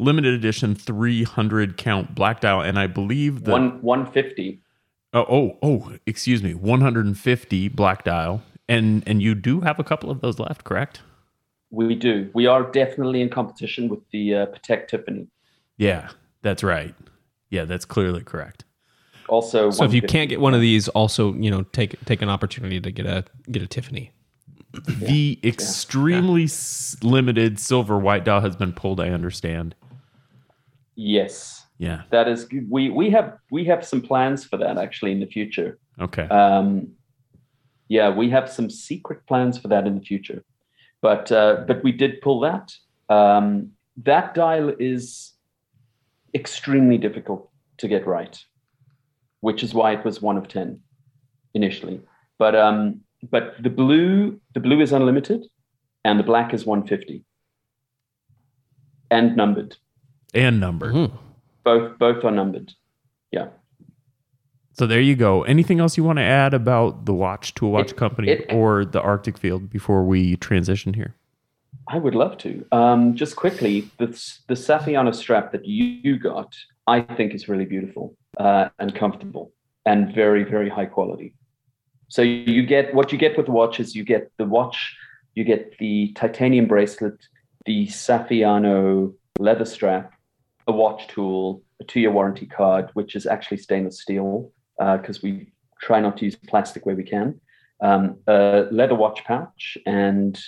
limited 0.00 0.34
edition 0.34 0.74
300 0.74 1.76
count 1.76 2.14
black 2.14 2.40
dial, 2.40 2.60
and 2.60 2.78
I 2.78 2.86
believe 2.86 3.44
the 3.44 3.52
One 3.52 3.82
one 3.82 4.06
fifty. 4.06 4.62
Oh 5.12 5.26
oh 5.28 5.58
oh 5.62 5.92
excuse 6.06 6.42
me 6.42 6.54
150 6.54 7.68
black 7.68 8.04
dial, 8.04 8.42
and 8.68 9.02
and 9.06 9.22
you 9.22 9.34
do 9.34 9.60
have 9.60 9.78
a 9.78 9.84
couple 9.84 10.10
of 10.10 10.20
those 10.20 10.38
left, 10.38 10.64
correct? 10.64 11.02
We 11.70 11.94
do. 11.94 12.30
We 12.34 12.46
are 12.46 12.62
definitely 12.62 13.20
in 13.20 13.28
competition 13.28 13.88
with 13.88 14.00
the 14.10 14.34
uh, 14.34 14.46
Patek 14.46 14.88
Tiffany. 14.88 15.28
Yeah, 15.76 16.08
that's 16.42 16.62
right. 16.62 16.94
Yeah, 17.50 17.64
that's 17.64 17.84
clearly 17.84 18.22
correct. 18.22 18.64
Also, 19.28 19.70
So 19.70 19.84
if 19.84 19.92
you 19.92 20.00
can't 20.00 20.30
get 20.30 20.40
one 20.40 20.54
of 20.54 20.60
these, 20.62 20.88
also 20.88 21.34
you 21.34 21.50
know 21.50 21.62
take 21.64 22.02
take 22.06 22.22
an 22.22 22.30
opportunity 22.30 22.80
to 22.80 22.90
get 22.90 23.06
a 23.06 23.24
get 23.50 23.62
a 23.62 23.66
Tiffany. 23.66 24.12
The 24.86 25.38
extremely 25.42 26.44
s 26.44 26.96
limited 27.02 27.58
silver 27.58 27.98
white 27.98 28.24
dial 28.24 28.40
has 28.40 28.56
been 28.56 28.72
pulled. 28.72 29.00
I 29.00 29.10
understand. 29.10 29.74
yes, 30.94 31.57
Yeah. 31.78 32.02
that 32.10 32.26
is. 32.28 32.46
We 32.68 32.90
we 32.90 33.10
have 33.10 33.38
we 33.50 33.64
have 33.66 33.84
some 33.86 34.00
plans 34.02 34.44
for 34.44 34.56
that 34.58 34.78
actually 34.78 35.12
in 35.12 35.20
the 35.20 35.26
future. 35.26 35.78
Okay. 36.00 36.24
Um, 36.28 36.88
yeah, 37.88 38.10
we 38.10 38.28
have 38.30 38.50
some 38.50 38.68
secret 38.68 39.26
plans 39.26 39.58
for 39.58 39.68
that 39.68 39.86
in 39.86 39.94
the 39.98 40.04
future, 40.04 40.44
but 41.00 41.30
uh, 41.32 41.64
but 41.66 41.82
we 41.84 41.92
did 41.92 42.20
pull 42.20 42.40
that. 42.40 42.74
Um, 43.08 43.70
that 44.04 44.34
dial 44.34 44.72
is 44.78 45.32
extremely 46.34 46.98
difficult 46.98 47.50
to 47.78 47.88
get 47.88 48.06
right, 48.06 48.38
which 49.40 49.62
is 49.62 49.72
why 49.72 49.92
it 49.92 50.04
was 50.04 50.20
one 50.20 50.36
of 50.36 50.48
ten 50.48 50.80
initially. 51.54 52.00
But 52.38 52.54
um, 52.56 53.00
but 53.30 53.54
the 53.62 53.70
blue 53.70 54.40
the 54.54 54.60
blue 54.60 54.80
is 54.80 54.92
unlimited, 54.92 55.46
and 56.04 56.18
the 56.18 56.24
black 56.24 56.52
is 56.52 56.66
one 56.66 56.86
fifty, 56.86 57.24
and 59.10 59.36
numbered. 59.36 59.76
and 60.34 60.60
number. 60.60 60.92
Mhm. 60.92 61.12
Both 61.64 61.98
both 61.98 62.24
are 62.24 62.30
numbered. 62.30 62.72
Yeah. 63.30 63.48
So 64.72 64.86
there 64.86 65.00
you 65.00 65.16
go. 65.16 65.42
Anything 65.42 65.80
else 65.80 65.96
you 65.96 66.04
want 66.04 66.18
to 66.18 66.22
add 66.24 66.54
about 66.54 67.04
the 67.04 67.12
watch 67.12 67.54
tool 67.54 67.72
watch 67.72 67.90
It- 67.90 67.96
company 67.96 68.28
it- 68.28 68.52
or 68.52 68.84
the 68.84 69.00
Arctic 69.02 69.36
Field 69.36 69.68
before 69.70 70.04
we 70.04 70.36
transition 70.36 70.94
here? 70.94 71.14
I 71.88 71.98
would 71.98 72.14
love 72.14 72.38
to. 72.38 72.64
Um, 72.70 73.14
just 73.14 73.34
quickly, 73.36 73.90
the 73.98 74.06
the 74.46 74.54
Saffiano 74.54 75.14
strap 75.14 75.52
that 75.52 75.64
you 75.66 76.18
got, 76.18 76.54
I 76.86 77.00
think 77.00 77.34
is 77.34 77.48
really 77.48 77.64
beautiful 77.64 78.14
uh, 78.38 78.68
and 78.78 78.94
comfortable 78.94 79.52
and 79.84 80.14
very 80.14 80.44
very 80.44 80.68
high 80.68 80.86
quality. 80.86 81.34
So 82.08 82.22
you 82.22 82.64
get 82.64 82.94
what 82.94 83.12
you 83.12 83.18
get 83.18 83.36
with 83.36 83.46
the 83.46 83.52
watch 83.52 83.80
is 83.80 83.94
you 83.94 84.04
get 84.04 84.30
the 84.38 84.44
watch, 84.46 84.96
you 85.34 85.44
get 85.44 85.76
the 85.78 86.12
titanium 86.14 86.66
bracelet, 86.66 87.18
the 87.66 87.86
Saffiano 87.88 89.12
leather 89.38 89.64
strap, 89.66 90.12
a 90.68 90.72
watch 90.72 91.08
tool, 91.08 91.62
a 91.80 91.84
two-year 91.84 92.12
warranty 92.12 92.46
card, 92.46 92.90
which 92.94 93.16
is 93.16 93.26
actually 93.26 93.56
stainless 93.56 94.00
steel 94.00 94.52
because 94.78 95.22
we 95.22 95.50
try 95.80 96.00
not 96.00 96.16
to 96.18 96.24
use 96.24 96.36
plastic 96.36 96.86
where 96.86 96.94
we 96.94 97.02
can, 97.02 97.40
um, 97.80 98.18
a 98.26 98.66
leather 98.70 98.94
watch 98.94 99.24
pouch, 99.24 99.76
and 99.86 100.40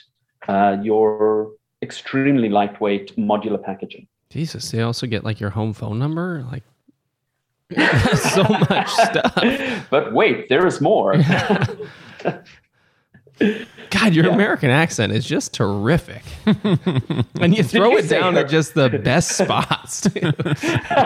uh, 0.48 0.76
your 0.82 1.52
extremely 1.82 2.48
lightweight 2.48 3.16
modular 3.16 3.62
packaging. 3.62 4.06
Jesus, 4.30 4.70
they 4.70 4.82
also 4.82 5.06
get 5.06 5.24
like 5.24 5.40
your 5.40 5.50
home 5.50 5.72
phone 5.72 5.98
number, 5.98 6.44
like 6.50 6.62
so 8.16 8.44
much 8.44 8.88
stuff. 8.88 9.34
But 9.90 10.12
wait, 10.12 10.48
there 10.48 10.66
is 10.66 10.80
more. 10.80 11.14
God, 13.90 14.14
your 14.14 14.26
Yeah. 14.26 14.34
American 14.34 14.70
accent 14.70 15.12
is 15.12 15.24
just 15.24 15.52
terrific, 15.52 16.22
and 17.40 17.56
you 17.56 17.62
throw 17.62 17.90
you 17.90 17.98
it 17.98 18.08
down 18.08 18.34
her- 18.34 18.40
at 18.40 18.48
just 18.48 18.74
the 18.74 18.88
best 19.04 19.36
spots. 19.36 20.08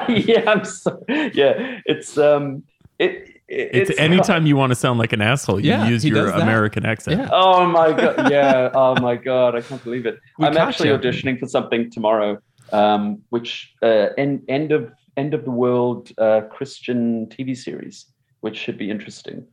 yeah, 0.09 0.45
I'm 0.51 0.65
so, 0.65 1.03
yeah. 1.09 1.81
It's 1.87 2.17
um, 2.19 2.63
it, 2.99 3.41
it 3.49 3.71
It's, 3.89 3.99
anytime 3.99 4.47
you 4.47 4.57
want 4.57 4.71
to 4.71 4.75
sound 4.77 4.99
like 4.99 5.13
an 5.13 5.21
asshole, 5.21 5.61
you 5.61 5.71
Yeah, 5.71 5.89
use 5.89 6.05
your. 6.05 6.29
American 6.31 6.85
accent. 6.85 7.21
Yeah. 7.21 7.29
Oh 7.33 7.67
my 7.67 7.93
god! 7.93 8.31
Yeah. 8.31 8.71
Oh 8.75 8.95
my 9.01 9.17
god! 9.17 9.55
I 9.57 9.61
can't 9.63 9.83
believe 9.83 10.07
it. 10.07 10.19
We 10.39 10.47
I'm 10.47 10.57
actually 10.57 10.91
you. 10.91 10.99
auditioning 10.99 11.39
for 11.41 11.47
something 11.49 11.91
tomorrow, 11.91 12.39
um, 12.73 13.23
which 13.31 13.73
uh, 13.83 14.09
end 14.19 14.43
end 14.49 14.73
of 14.73 14.93
end 15.17 15.33
of 15.35 15.45
the 15.45 15.51
world 15.51 16.11
uh, 16.19 16.43
Christian 16.51 17.27
TV 17.27 17.57
series, 17.57 18.07
which 18.41 18.57
should 18.57 18.77
be 18.79 18.91
interesting. 18.91 19.47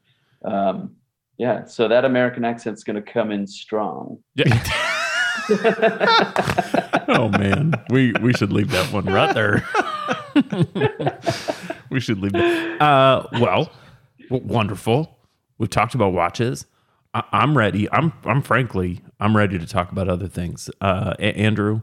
Um, 0.43 0.95
Yeah, 1.41 1.65
so 1.65 1.87
that 1.87 2.05
American 2.05 2.45
accent's 2.45 2.83
going 2.83 3.01
to 3.03 3.11
come 3.11 3.31
in 3.31 3.47
strong. 3.47 4.19
Yeah. 4.35 4.45
oh 7.07 7.29
man, 7.29 7.73
we 7.89 8.13
we 8.21 8.31
should 8.31 8.53
leave 8.53 8.69
that 8.69 8.93
one 8.93 9.05
right 9.05 9.33
there. 9.33 9.65
we 11.89 11.99
should 11.99 12.19
leave 12.19 12.33
that. 12.33 12.79
Uh, 12.79 13.25
well, 13.39 13.71
w- 14.29 14.45
wonderful. 14.53 15.17
We've 15.57 15.67
talked 15.67 15.95
about 15.95 16.13
watches. 16.13 16.67
I, 17.15 17.23
I'm 17.31 17.57
ready. 17.57 17.91
I'm 17.91 18.13
I'm 18.23 18.43
frankly 18.43 19.01
I'm 19.19 19.35
ready 19.35 19.57
to 19.57 19.65
talk 19.65 19.91
about 19.91 20.07
other 20.09 20.27
things. 20.27 20.69
Uh, 20.79 21.15
A- 21.17 21.35
Andrew, 21.35 21.81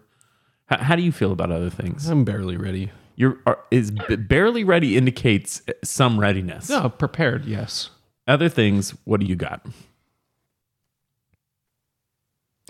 h- 0.70 0.78
how 0.78 0.94
do 0.94 1.02
you 1.02 1.11
feel 1.11 1.32
about 1.32 1.50
other 1.50 1.70
things? 1.70 2.09
I'm 2.09 2.24
barely 2.24 2.56
ready. 2.56 2.92
You're 3.16 3.38
are, 3.44 3.59
is 3.72 3.90
b- 3.90 4.14
barely 4.14 4.62
ready 4.62 4.96
indicates 4.96 5.62
some 5.82 6.20
readiness. 6.20 6.68
No, 6.70 6.88
prepared. 6.88 7.44
Yes. 7.44 7.90
Other 8.29 8.51
things. 8.51 8.95
What 9.05 9.20
do 9.20 9.26
you 9.26 9.35
got? 9.35 9.66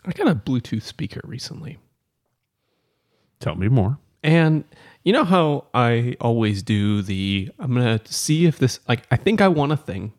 I 0.06 0.12
got 0.12 0.28
a 0.28 0.34
Bluetooth 0.34 0.82
speaker 0.82 1.20
recently. 1.24 1.78
Tell 3.40 3.56
me 3.56 3.68
more. 3.68 3.98
And 4.22 4.64
you 5.04 5.12
know 5.12 5.24
how 5.24 5.66
I 5.74 6.16
always 6.20 6.62
do 6.62 7.02
the 7.02 7.50
I'm 7.58 7.74
going 7.74 7.98
to 7.98 8.12
see 8.12 8.46
if 8.46 8.58
this 8.58 8.80
like 8.88 9.02
I 9.10 9.16
think 9.16 9.40
I 9.40 9.48
want 9.48 9.72
a 9.72 9.76
thing. 9.76 10.12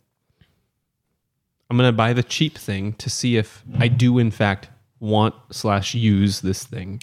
I'm 1.70 1.78
going 1.78 1.88
to 1.88 1.96
buy 1.96 2.14
the 2.14 2.24
cheap 2.24 2.58
thing 2.58 2.94
to 2.94 3.10
see 3.10 3.38
if 3.38 3.64
I 3.78 3.88
do 3.88 4.18
in 4.20 4.32
fact 4.32 4.70
want 5.00 5.36
slash 5.52 5.96
use 5.96 6.42
this 6.42 6.64
thing. 6.64 7.02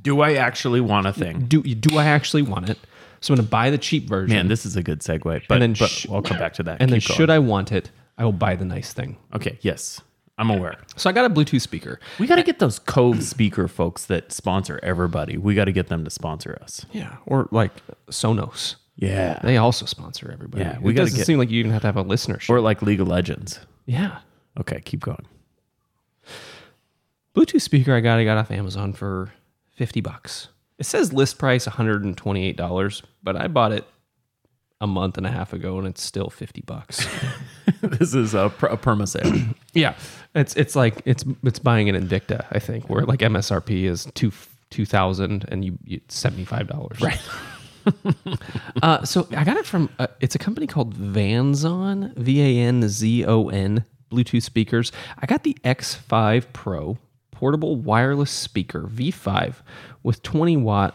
Do 0.00 0.20
I 0.20 0.34
actually 0.34 0.80
want 0.80 1.06
a 1.06 1.12
thing? 1.12 1.46
Do 1.46 1.62
do 1.62 1.98
I 1.98 2.04
actually 2.04 2.42
want 2.42 2.70
it? 2.70 2.78
So 3.22 3.32
I'm 3.32 3.36
going 3.38 3.46
to 3.46 3.50
buy 3.50 3.70
the 3.70 3.78
cheap 3.78 4.08
version. 4.08 4.36
Man, 4.36 4.48
this 4.48 4.66
is 4.66 4.76
a 4.76 4.82
good 4.82 5.00
segue. 5.00 5.42
But, 5.48 5.58
then 5.60 5.72
but 5.78 5.88
sh- 5.88 6.06
I'll 6.10 6.20
come 6.22 6.38
back 6.38 6.52
to 6.54 6.62
that. 6.64 6.80
and 6.82 6.90
then 6.90 6.98
going. 7.00 7.16
should 7.16 7.30
I 7.30 7.38
want 7.38 7.72
it, 7.72 7.90
I 8.18 8.24
will 8.24 8.32
buy 8.32 8.54
the 8.56 8.64
nice 8.66 8.92
thing. 8.92 9.16
Okay, 9.34 9.58
yes. 9.62 10.00
I'm 10.38 10.50
aware. 10.50 10.76
So 10.96 11.08
I 11.08 11.12
got 11.12 11.24
a 11.24 11.30
Bluetooth 11.32 11.60
speaker. 11.60 12.00
We 12.18 12.26
got 12.26 12.36
to 12.36 12.42
get 12.42 12.58
those 12.58 12.78
Cove 12.78 13.22
speaker 13.22 13.68
folks 13.68 14.06
that 14.06 14.32
sponsor 14.32 14.80
everybody. 14.82 15.38
We 15.38 15.54
got 15.54 15.66
to 15.66 15.72
get 15.72 15.86
them 15.88 16.04
to 16.04 16.10
sponsor 16.10 16.58
us. 16.62 16.84
Yeah, 16.92 17.16
or 17.26 17.48
like 17.52 17.72
Sonos. 18.08 18.76
Yeah. 18.96 19.40
They 19.42 19.56
also 19.56 19.86
sponsor 19.86 20.30
everybody. 20.32 20.64
Yeah, 20.64 20.78
we 20.78 20.84
we 20.86 20.90
it 20.92 20.94
gotta 20.96 21.04
doesn't 21.06 21.18
get- 21.18 21.26
seem 21.26 21.38
like 21.38 21.50
you 21.50 21.58
even 21.60 21.70
have 21.70 21.82
to 21.82 21.88
have 21.88 21.96
a 21.96 22.04
listenership. 22.04 22.50
Or 22.50 22.60
like 22.60 22.82
League 22.82 23.00
of 23.00 23.08
Legends. 23.08 23.60
yeah. 23.86 24.18
Okay, 24.58 24.80
keep 24.84 25.00
going. 25.00 25.24
Bluetooth 27.34 27.62
speaker 27.62 27.94
I 27.94 28.00
got 28.00 28.18
I 28.18 28.24
got 28.24 28.36
off 28.36 28.50
Amazon 28.50 28.92
for 28.92 29.32
50 29.76 30.00
bucks. 30.02 30.48
It 30.82 30.86
says 30.86 31.12
list 31.12 31.38
price 31.38 31.68
$128, 31.68 33.02
but 33.22 33.36
I 33.36 33.46
bought 33.46 33.70
it 33.70 33.84
a 34.80 34.86
month 34.88 35.16
and 35.16 35.24
a 35.24 35.30
half 35.30 35.52
ago 35.52 35.78
and 35.78 35.86
it's 35.86 36.02
still 36.02 36.28
50 36.28 36.62
bucks. 36.62 37.06
this 37.82 38.14
is 38.14 38.34
a, 38.34 38.48
pr- 38.48 38.66
a 38.66 38.76
perma 38.76 39.06
sale. 39.06 39.54
yeah. 39.74 39.94
It's 40.34 40.56
it's 40.56 40.74
like 40.74 41.00
it's 41.04 41.24
it's 41.44 41.60
buying 41.60 41.88
an 41.88 41.94
Invicta, 41.94 42.46
I 42.50 42.58
think, 42.58 42.90
where 42.90 43.04
like 43.04 43.20
MSRP 43.20 43.84
is 43.84 44.08
2 44.14 44.32
2000 44.70 45.44
and 45.52 45.64
you, 45.64 45.78
you 45.84 46.00
it's 46.04 46.20
$75. 46.20 47.00
Right. 47.00 48.38
uh, 48.82 49.04
so 49.04 49.28
I 49.36 49.44
got 49.44 49.58
it 49.58 49.66
from 49.66 49.88
uh, 50.00 50.08
it's 50.18 50.34
a 50.34 50.40
company 50.40 50.66
called 50.66 50.96
Vanzon, 50.96 52.12
V 52.16 52.42
A 52.42 52.66
N 52.66 52.88
Z 52.88 53.24
O 53.26 53.50
N 53.50 53.84
Bluetooth 54.10 54.42
speakers. 54.42 54.90
I 55.20 55.26
got 55.26 55.44
the 55.44 55.56
X5 55.62 56.46
Pro 56.52 56.98
portable 57.42 57.74
wireless 57.74 58.30
speaker 58.30 58.82
V5 58.82 59.56
with 60.04 60.22
20 60.22 60.58
watt 60.58 60.94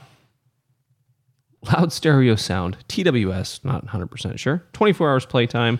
loud 1.73 1.91
stereo 1.91 2.35
sound, 2.37 2.77
TWS, 2.87 3.65
not 3.65 3.85
100% 3.87 4.39
sure. 4.39 4.63
24 4.71 5.11
hours 5.11 5.25
playtime, 5.25 5.77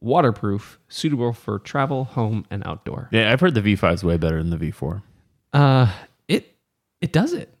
waterproof, 0.00 0.78
suitable 0.86 1.32
for 1.32 1.58
travel, 1.58 2.04
home, 2.04 2.46
and 2.48 2.64
outdoor. 2.64 3.08
yeah, 3.10 3.32
I've 3.32 3.40
heard 3.40 3.54
the 3.54 3.60
V5 3.60 3.94
is 3.94 4.04
way 4.04 4.16
better 4.16 4.40
than 4.40 4.50
the 4.50 4.70
V4. 4.70 5.02
Uh, 5.52 5.92
it 6.28 6.54
it 7.00 7.12
does 7.12 7.32
it. 7.32 7.52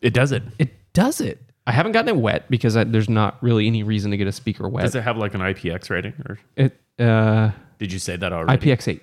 It 0.00 0.12
does 0.12 0.32
it. 0.32 0.42
It 0.58 0.70
does 0.94 1.20
it. 1.20 1.38
I 1.64 1.70
haven't 1.70 1.92
gotten 1.92 2.08
it 2.08 2.20
wet 2.20 2.50
because 2.50 2.76
I, 2.76 2.82
there's 2.82 3.08
not 3.08 3.40
really 3.40 3.68
any 3.68 3.84
reason 3.84 4.10
to 4.10 4.16
get 4.16 4.26
a 4.26 4.32
speaker 4.32 4.68
wet. 4.68 4.82
Does 4.84 4.96
it 4.96 5.02
have 5.04 5.16
like 5.16 5.34
an 5.34 5.42
IPX 5.42 5.90
rating? 5.90 6.14
Or 6.28 6.40
It 6.56 6.76
uh, 6.98 7.52
did 7.78 7.92
you 7.92 8.00
say 8.00 8.16
that 8.16 8.32
already? 8.32 8.66
IPX8. 8.66 9.00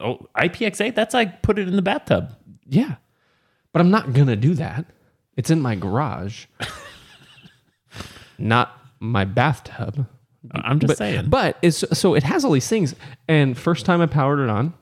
Oh, 0.00 0.26
IPX8? 0.36 0.94
That's 0.94 1.14
like 1.14 1.42
put 1.42 1.58
it 1.58 1.68
in 1.68 1.76
the 1.76 1.82
bathtub. 1.82 2.36
Yeah, 2.66 2.96
but 3.72 3.80
I'm 3.80 3.90
not 3.90 4.12
gonna 4.12 4.36
do 4.36 4.54
that. 4.54 4.86
It's 5.36 5.50
in 5.50 5.60
my 5.60 5.74
garage, 5.74 6.46
not 8.38 8.78
my 9.00 9.24
bathtub. 9.24 10.06
I'm 10.52 10.78
just 10.80 10.88
but, 10.88 10.98
saying. 10.98 11.28
But 11.28 11.58
it's 11.62 11.84
so 11.98 12.14
it 12.14 12.22
has 12.22 12.44
all 12.44 12.52
these 12.52 12.68
things. 12.68 12.94
And 13.28 13.56
first 13.56 13.86
time 13.86 14.00
I 14.00 14.06
powered 14.06 14.40
it 14.40 14.48
on, 14.48 14.74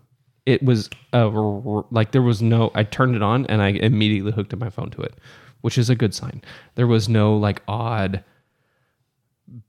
it 0.46 0.62
was 0.62 0.88
uh, 1.12 1.28
r- 1.30 1.84
like 1.90 2.12
there 2.12 2.22
was 2.22 2.40
no. 2.40 2.70
I 2.74 2.84
turned 2.84 3.16
it 3.16 3.22
on 3.22 3.46
and 3.46 3.60
I 3.60 3.68
immediately 3.68 4.32
hooked 4.32 4.52
up 4.52 4.60
my 4.60 4.70
phone 4.70 4.90
to 4.90 5.02
it, 5.02 5.14
which 5.60 5.76
is 5.76 5.90
a 5.90 5.94
good 5.94 6.14
sign. 6.14 6.42
There 6.74 6.86
was 6.86 7.08
no 7.08 7.36
like 7.36 7.62
odd 7.68 8.24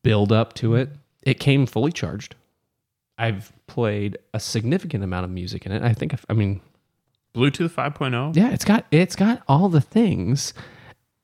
build 0.04 0.32
up 0.32 0.54
to 0.54 0.76
it. 0.76 0.90
It 1.24 1.40
came 1.40 1.66
fully 1.66 1.92
charged. 1.92 2.36
I've 3.20 3.52
played 3.68 4.18
a 4.34 4.40
significant 4.40 5.04
amount 5.04 5.26
of 5.26 5.30
music 5.32 5.66
in 5.66 5.72
it. 5.72 5.84
I 5.84 5.94
think. 5.94 6.14
I've- 6.14 6.24
mean, 6.34 6.62
Bluetooth 7.36 7.70
5.0? 7.72 8.36
yeah, 8.36 8.50
it's 8.52 8.66
got 8.66 8.86
it's 8.90 9.16
got 9.16 9.44
all 9.48 9.70
the 9.70 9.82
things 9.82 10.54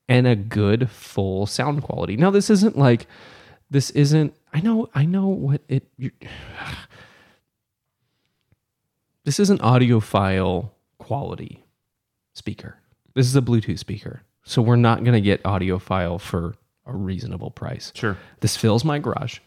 and 0.08 0.28
a 0.28 0.36
good 0.36 0.90
full 0.92 1.48
sound 1.48 1.82
quality. 1.82 2.16
Now 2.18 2.30
this 2.30 2.50
isn't 2.52 2.78
like 2.78 3.08
this 3.72 3.90
isn't 3.92 4.36
I 4.54 4.62
know 4.62 4.88
I 4.94 5.06
know 5.06 5.28
what 5.28 5.62
it 5.68 5.88
you 5.98 6.12
This 9.24 9.40
isn't 9.40 9.62
audiophile 9.62 10.70
quality 11.00 11.64
speaker. 12.34 12.78
This 13.16 13.26
is 13.26 13.36
a 13.36 13.42
Bluetooth 13.42 13.80
speaker. 13.80 14.22
So 14.44 14.62
we're 14.62 14.76
not 14.76 15.04
going 15.04 15.14
to 15.16 15.22
get 15.22 15.42
audiophile 15.44 16.22
for 16.22 16.54
a 16.86 16.96
reasonable 16.96 17.50
price. 17.50 17.92
Sure. 17.96 18.18
This 18.42 18.56
fills 18.56 18.86
my 18.86 19.00
garage, 19.00 19.40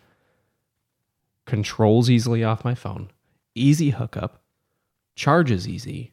controls 1.48 2.08
easily 2.08 2.44
off 2.44 2.64
my 2.64 2.74
phone, 2.76 3.10
easy 3.56 3.90
hookup, 3.90 4.42
charges 5.16 5.66
easy. 5.66 6.12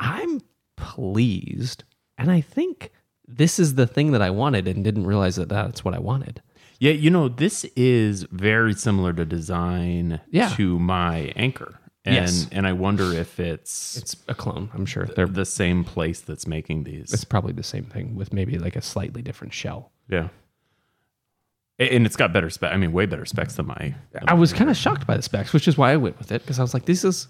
I'm 0.00 0.40
pleased. 0.76 1.84
And 2.18 2.30
I 2.30 2.40
think 2.40 2.90
this 3.28 3.58
is 3.58 3.74
the 3.76 3.86
thing 3.86 4.10
that 4.12 4.22
I 4.22 4.30
wanted 4.30 4.66
and 4.66 4.82
didn't 4.82 5.06
realize 5.06 5.36
that 5.36 5.48
that's 5.48 5.84
what 5.84 5.94
I 5.94 5.98
wanted. 5.98 6.42
Yeah, 6.80 6.92
you 6.92 7.10
know, 7.10 7.28
this 7.28 7.64
is 7.76 8.24
very 8.30 8.74
similar 8.74 9.12
to 9.12 9.24
design 9.24 10.20
Yeah. 10.30 10.48
to 10.56 10.78
my 10.78 11.32
Anker. 11.36 11.78
And 12.06 12.16
Yes. 12.16 12.48
and 12.52 12.66
I 12.66 12.72
wonder 12.72 13.12
if 13.12 13.40
it's, 13.40 13.96
It's 13.96 14.16
a 14.28 14.34
clone, 14.34 14.70
I'm 14.74 14.84
sure. 14.84 15.06
They're, 15.06 15.26
the 15.26 15.46
same 15.46 15.84
place 15.84 16.20
that's 16.20 16.46
making 16.46 16.84
these. 16.84 17.12
it's 17.14 17.24
probably 17.24 17.52
the 17.52 17.62
same 17.62 17.84
thing 17.84 18.14
with 18.14 18.32
maybe 18.32 18.58
like 18.58 18.76
a 18.76 18.82
slightly 18.82 19.22
different 19.22 19.54
shell. 19.54 19.92
yeah. 20.08 20.28
A- 21.78 21.94
And 21.96 22.06
it's 22.06 22.16
got 22.16 22.32
better 22.32 22.50
spec. 22.50 22.72
I 22.72 22.76
mean, 22.76 22.92
way 22.92 23.06
better 23.06 23.24
specs 23.24 23.54
than 23.56 23.66
my. 23.66 23.94
than 24.12 24.24
I 24.28 24.34
was 24.34 24.52
kind 24.52 24.70
of 24.70 24.76
shocked 24.76 25.06
by 25.06 25.16
the 25.16 25.22
specs, 25.22 25.52
which 25.52 25.66
is 25.68 25.76
why 25.76 25.92
I 25.92 25.96
went 25.96 26.18
with 26.18 26.30
it 26.32 26.42
because 26.42 26.58
I 26.58 26.62
was 26.62 26.74
like, 26.74 26.84
this 26.86 27.04
is, 27.04 27.28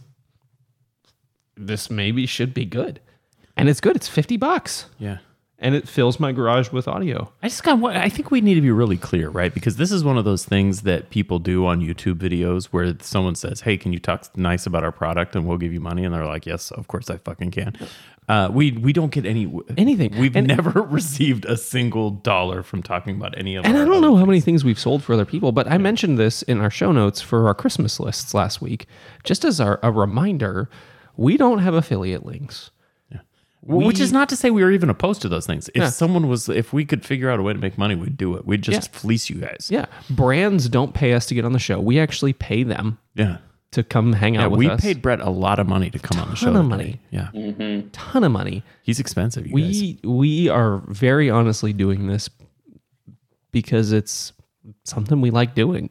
this 1.57 1.91
maybe 1.91 2.27
should 2.27 2.53
be 2.55 2.65
good. 2.65 3.01
And 3.57 3.69
it's 3.69 3.81
good. 3.81 3.95
It's 3.97 4.09
50 4.09 4.37
bucks 4.37 4.87
yeah. 4.99 5.19
And 5.65 5.75
it 5.75 5.89
fills 5.89 6.21
my 6.21 6.31
garage 6.31 6.71
with 6.71 6.87
audio. 6.87 7.33
I 7.43 7.49
just 7.49 7.65
got. 7.65 7.83
I 7.97 8.09
think 8.09 8.31
we 8.31 8.41
need 8.41 8.55
to 8.55 8.61
be 8.61 8.71
really 8.71 8.97
clear, 8.99 9.29
right? 9.31 9.53
Because 9.53 9.77
this 9.77 9.91
is 9.91 10.05
one 10.05 10.17
of 10.17 10.25
those 10.25 10.45
things 10.45 10.83
that 10.83 11.11
people 11.11 11.41
do 11.41 11.67
on 11.67 11.81
YouTube 11.81 12.15
videos 12.17 12.67
where 12.67 12.95
someone 13.01 13.35
says, 13.35 13.63
"Hey, 13.63 13.77
can 13.77 13.93
you 13.93 13.99
talk 13.99 14.37
nice 14.37 14.67
about 14.67 14.85
our 14.85 14.93
product 14.93 15.35
and 15.35 15.47
we'll 15.47 15.59
give 15.59 15.73
you 15.73 15.81
money?" 15.81 16.05
And 16.05 16.15
they're 16.15 16.27
like, 16.27 16.47
"Yes, 16.47 16.71
of 16.71 16.87
course, 16.87 17.11
I 17.11 17.17
fucking 17.17 17.51
can." 17.51 17.77
Uh, 18.29 18.49
we 18.53 18.73
we 18.73 18.93
don't 18.93 19.11
get 19.13 19.27
any 19.27 19.53
Anything. 19.77 20.17
We've 20.19 20.35
And- 20.37 20.47
never 20.47 20.81
received 21.01 21.45
a 21.47 21.57
single 21.57 22.11
dollar 22.11 22.63
from 22.63 22.83
talking 22.83 23.17
about 23.17 23.37
any 23.37 23.57
of. 23.57 23.65
And 23.67 23.77
I 23.77 23.85
don't 23.85 24.01
know 24.01 24.17
how 24.17 24.25
many 24.25 24.41
things 24.41 24.65
we've 24.65 24.79
sold 24.79 25.03
for 25.03 25.13
other 25.15 25.27
people, 25.27 25.51
but 25.53 25.71
I 25.71 25.77
mentioned 25.79 26.19
this 26.19 26.43
in 26.43 26.61
our 26.61 26.71
show 26.71 26.93
notes 26.93 27.21
for 27.21 27.47
our 27.49 27.55
Christmas 27.55 27.99
lists 27.99 28.33
last 28.33 28.63
week. 28.63 28.87
Just 29.25 29.45
as 29.45 29.61
our, 29.61 29.79
a 29.83 29.91
reminder, 29.91 30.71
we 31.17 31.37
don't 31.37 31.59
have 31.59 31.75
affiliate 31.75 32.25
links. 32.25 32.71
Well, 33.67 33.87
Which 33.87 33.99
is 34.01 34.13
not 34.13 34.29
to 34.29 34.37
say 34.37 34.51
we 34.51 34.63
were 34.63 34.71
even 34.73 34.91
opposed 34.91 35.23
to 35.23 35.29
those 35.29 35.47
things. 35.47 35.69
If 35.71 35.77
Yeah. 35.77 35.89
someone 35.89 36.29
was, 36.29 36.49
if 36.51 36.73
we 36.75 36.85
could 36.85 37.05
figure 37.05 37.31
out 37.31 37.41
a 37.41 37.43
way 37.43 37.55
to 37.55 37.59
make 37.59 37.79
money, 37.79 37.95
we'd 37.95 38.17
do 38.19 38.35
it. 38.37 38.47
We'd 38.47 38.61
just 38.63 38.91
Yeah. 38.93 38.99
fleece 38.99 39.31
you 39.31 39.37
guys. 39.37 39.69
Yeah. 39.71 39.87
Brands 40.11 40.69
don't 40.69 40.93
pay 40.93 41.15
us 41.15 41.25
to 41.27 41.35
get 41.35 41.45
on 41.47 41.53
the 41.53 41.59
show. 41.59 41.81
We 41.81 41.99
actually 41.99 42.35
pay 42.35 42.63
them 42.63 42.99
Yeah. 43.15 43.39
to 43.71 43.83
come 43.83 44.13
hang 44.13 44.35
Yeah, 44.35 44.45
out 44.45 44.51
with 44.51 44.59
us. 44.59 44.65
we 44.67 44.69
us. 44.71 44.81
paid 44.83 45.01
Brett 45.01 45.21
a 45.21 45.31
lot 45.31 45.59
of 45.59 45.67
money 45.67 45.89
to 45.91 45.99
come 45.99 46.21
on 46.21 46.29
the 46.29 46.37
show. 46.37 46.53
Ton 46.53 46.57
of 46.57 46.63
today. 46.65 46.77
money. 46.77 47.01
Yeah, 47.11 47.29
mm-hmm. 47.35 47.89
ton 47.93 48.23
of 48.25 48.33
money. 48.33 48.63
he's 48.83 49.01
expensive. 49.01 49.47
You 49.47 49.57
guys. 49.59 49.81
We 49.81 49.99
we 50.05 50.49
are 50.51 50.83
very 50.89 51.31
honestly 51.31 51.73
doing 51.73 52.07
this 52.07 52.29
because 53.51 53.93
it's 53.93 54.33
something 54.85 55.21
we 55.21 55.31
like 55.31 55.55
doing. 55.55 55.91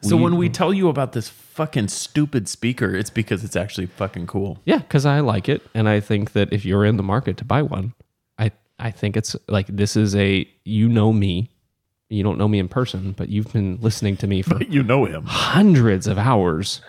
So 0.00 0.16
when 0.16 0.36
we 0.36 0.48
tell 0.48 0.74
you 0.74 0.88
about 0.88 1.12
this 1.12 1.28
fucking 1.52 1.88
stupid 1.88 2.48
speaker, 2.48 2.94
it's 2.96 3.10
because 3.10 3.44
it's 3.44 3.56
actually 3.56 3.86
fucking 3.86 4.26
cool. 4.26 4.58
Yeah, 4.64 4.78
because 4.78 5.04
I 5.06 5.20
like 5.20 5.48
it, 5.48 5.62
and 5.74 5.88
I 5.88 6.00
think 6.00 6.32
that 6.32 6.52
if 6.52 6.64
you're 6.64 6.84
in 6.84 6.96
the 6.96 7.02
market 7.02 7.36
to 7.38 7.44
buy 7.44 7.62
one, 7.62 7.94
I 8.38 8.50
I 8.78 8.90
think 8.90 9.16
it's 9.16 9.36
like 9.48 9.66
this 9.68 9.96
is 9.96 10.14
a 10.16 10.48
you 10.64 10.88
know 10.88 11.12
me, 11.12 11.50
You 12.08 12.22
don't 12.22 12.36
know 12.38 12.48
me 12.48 12.58
in 12.58 12.68
person, 12.68 13.12
but 13.12 13.28
you've 13.28 13.52
been 13.52 13.78
listening 13.80 14.16
to 14.18 14.26
me 14.26 14.42
for 14.42 14.62
You 14.68 14.82
know 14.82 15.04
him. 15.06 15.24
hundreds 15.26 16.06
of 16.06 16.18
hours, 16.18 16.80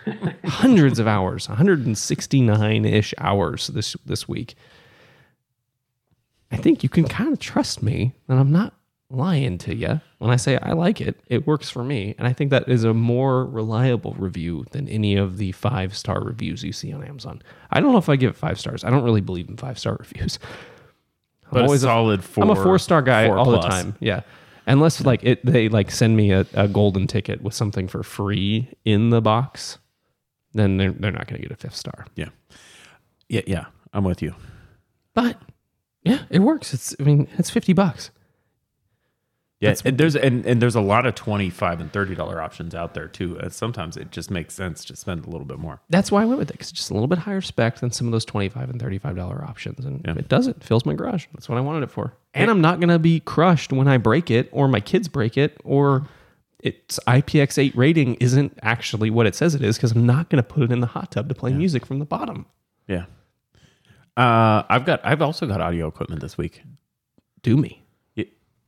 hundreds 0.45 0.99
of 0.99 1.07
hours, 1.07 1.47
169 1.49 2.85
ish 2.85 3.13
hours 3.17 3.67
this 3.67 3.95
this 4.05 4.27
week. 4.27 4.55
I 6.51 6.57
think 6.57 6.83
you 6.83 6.89
can 6.89 7.05
kind 7.05 7.33
of 7.33 7.39
trust 7.39 7.81
me 7.81 8.13
that 8.27 8.37
I'm 8.37 8.51
not 8.51 8.73
lying 9.13 9.57
to 9.59 9.75
you 9.75 10.01
when 10.17 10.31
I 10.31 10.35
say 10.37 10.57
I 10.57 10.73
like 10.73 10.99
it. 10.99 11.19
It 11.27 11.45
works 11.47 11.69
for 11.69 11.83
me, 11.83 12.15
and 12.17 12.27
I 12.27 12.33
think 12.33 12.49
that 12.49 12.67
is 12.67 12.83
a 12.83 12.93
more 12.93 13.45
reliable 13.45 14.13
review 14.17 14.65
than 14.71 14.89
any 14.89 15.15
of 15.15 15.37
the 15.37 15.51
five 15.53 15.95
star 15.95 16.21
reviews 16.23 16.63
you 16.63 16.73
see 16.73 16.91
on 16.91 17.03
Amazon. 17.03 17.41
I 17.71 17.79
don't 17.79 17.91
know 17.91 17.97
if 17.99 18.09
I 18.09 18.15
give 18.15 18.31
it 18.31 18.37
five 18.37 18.59
stars. 18.59 18.83
I 18.83 18.89
don't 18.89 19.03
really 19.03 19.21
believe 19.21 19.47
in 19.49 19.55
five 19.57 19.77
star 19.77 19.95
reviews. 19.99 20.39
I'm 21.45 21.49
But 21.51 21.63
always 21.65 21.83
a 21.83 21.87
a- 21.87 21.89
solid 21.89 22.23
four. 22.23 22.43
I'm 22.43 22.49
a 22.49 22.55
four 22.55 22.79
star 22.79 23.01
guy 23.01 23.27
four 23.27 23.37
all 23.37 23.51
the 23.51 23.59
time. 23.61 23.95
Yeah. 23.99 24.21
Unless 24.65 25.01
like 25.01 25.23
it 25.23 25.45
they 25.45 25.67
like 25.69 25.91
send 25.91 26.15
me 26.17 26.31
a, 26.31 26.45
a 26.53 26.67
golden 26.67 27.05
ticket 27.05 27.41
with 27.41 27.53
something 27.53 27.87
for 27.87 28.01
free 28.01 28.69
in 28.85 29.09
the 29.09 29.21
box, 29.21 29.77
then 30.53 30.77
they're 30.77 30.91
they're 30.93 31.11
not 31.11 31.27
gonna 31.27 31.41
get 31.41 31.51
a 31.51 31.55
fifth 31.57 31.75
star. 31.75 32.05
Yeah. 32.15 32.29
Yeah, 33.27 33.41
yeah. 33.45 33.65
I'm 33.93 34.05
with 34.05 34.21
you. 34.21 34.33
But 35.13 35.37
yeah, 36.03 36.23
it 36.29 36.39
works. 36.39 36.73
It's 36.73 36.95
I 36.99 37.03
mean, 37.03 37.27
it's 37.37 37.49
fifty 37.49 37.73
bucks. 37.73 38.09
Yeah, 39.63 39.75
and 39.85 39.97
there's 39.97 40.15
and, 40.15 40.45
and 40.45 40.61
there's 40.61 40.75
a 40.75 40.81
lot 40.81 41.05
of 41.05 41.15
twenty 41.15 41.49
five 41.49 41.79
and 41.81 41.91
thirty 41.91 42.15
dollar 42.15 42.41
options 42.41 42.75
out 42.75 42.93
there 42.93 43.07
too. 43.07 43.37
And 43.39 43.51
sometimes 43.53 43.97
it 43.97 44.11
just 44.11 44.29
makes 44.29 44.53
sense 44.53 44.83
to 44.85 44.95
spend 44.95 45.25
a 45.25 45.29
little 45.29 45.45
bit 45.45 45.57
more. 45.59 45.81
That's 45.89 46.11
why 46.11 46.21
I 46.21 46.25
went 46.25 46.39
with 46.39 46.49
it 46.49 46.53
because 46.53 46.69
it's 46.69 46.77
just 46.79 46.91
a 46.91 46.93
little 46.93 47.07
bit 47.07 47.19
higher 47.19 47.41
spec 47.41 47.79
than 47.79 47.91
some 47.91 48.07
of 48.07 48.11
those 48.11 48.25
twenty 48.25 48.49
five 48.49 48.69
and 48.69 48.79
thirty 48.79 48.97
five 48.97 49.15
dollar 49.15 49.43
options, 49.43 49.85
and 49.85 50.01
Yeah. 50.05 50.15
it 50.17 50.27
does 50.29 50.47
it. 50.47 50.63
Fills 50.63 50.85
my 50.85 50.93
garage. 50.93 51.25
That's 51.33 51.47
what 51.49 51.57
I 51.57 51.61
wanted 51.61 51.83
it 51.83 51.91
for. 51.91 52.13
And 52.33 52.49
I'm 52.51 52.61
not 52.61 52.79
gonna 52.79 52.99
be 52.99 53.19
crushed 53.19 53.71
when 53.73 53.87
I 53.87 53.97
break 53.97 54.29
it, 54.31 54.49
or 54.51 54.67
my 54.67 54.79
kids 54.79 55.07
break 55.07 55.37
it, 55.37 55.57
or 55.63 56.07
its 56.59 56.99
IPX8 57.07 57.73
rating 57.75 58.15
isn't 58.15 58.57
actually 58.61 59.09
what 59.09 59.25
it 59.27 59.35
says 59.35 59.53
it 59.53 59.61
is 59.61 59.75
because 59.77 59.91
I'm 59.91 60.05
not 60.05 60.29
gonna 60.29 60.43
put 60.43 60.63
it 60.63 60.71
in 60.71 60.79
the 60.79 60.87
hot 60.87 61.11
tub 61.11 61.27
to 61.29 61.35
play 61.35 61.51
music 61.53 61.85
from 61.85 61.99
the 61.99 62.05
bottom. 62.05 62.45
Yeah. 62.87 63.05
Uh, 64.15 64.63
I've 64.69 64.85
got 64.85 65.01
I've 65.05 65.21
also 65.21 65.45
got 65.47 65.59
audio 65.61 65.87
equipment 65.87 66.21
this 66.21 66.37
week. 66.37 66.61
Do 67.41 67.57
me. 67.57 67.82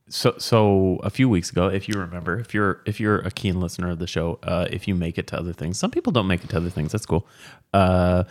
So 0.08 0.34
so 0.38 1.00
a 1.02 1.10
few 1.10 1.28
weeks 1.28 1.50
ago, 1.50 1.66
if 1.68 1.88
you 1.88 1.98
remember, 1.98 2.38
if 2.38 2.54
you're 2.54 2.80
if 2.86 3.00
you're 3.00 3.18
a 3.18 3.30
keen 3.30 3.60
listener 3.60 3.90
of 3.90 3.98
the 3.98 4.06
show, 4.06 4.38
uh, 4.44 4.66
if 4.70 4.86
you 4.86 4.94
make 4.94 5.18
it 5.18 5.26
to 5.28 5.38
other 5.38 5.52
things, 5.52 5.78
some 5.78 5.90
people 5.90 6.12
don't 6.12 6.28
make 6.28 6.44
it 6.44 6.50
to 6.50 6.56
other 6.58 6.70
things. 6.70 6.92
That's 6.92 7.06
cool. 7.06 7.26
Uh, 7.74 8.22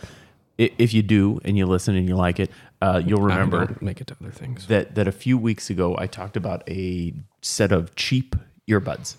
i- 0.58 0.72
if 0.78 0.94
you 0.94 1.02
do 1.02 1.38
and 1.44 1.58
you 1.58 1.66
listen 1.66 1.94
and 1.94 2.08
you 2.08 2.16
like 2.16 2.40
it, 2.40 2.50
uh, 2.80 3.02
you'll 3.04 3.20
I 3.30 3.34
remember 3.34 3.66
don't 3.66 3.82
make 3.82 4.00
it 4.00 4.06
to 4.06 4.16
other 4.20 4.30
things. 4.32 4.66
that 4.68 4.94
that 4.94 5.06
a 5.06 5.12
few 5.12 5.36
weeks 5.36 5.68
ago 5.68 5.94
I 5.98 6.06
talked 6.06 6.36
about 6.36 6.66
a 6.68 7.12
set 7.42 7.72
of 7.72 7.94
cheap 7.94 8.34
earbuds, 8.70 9.16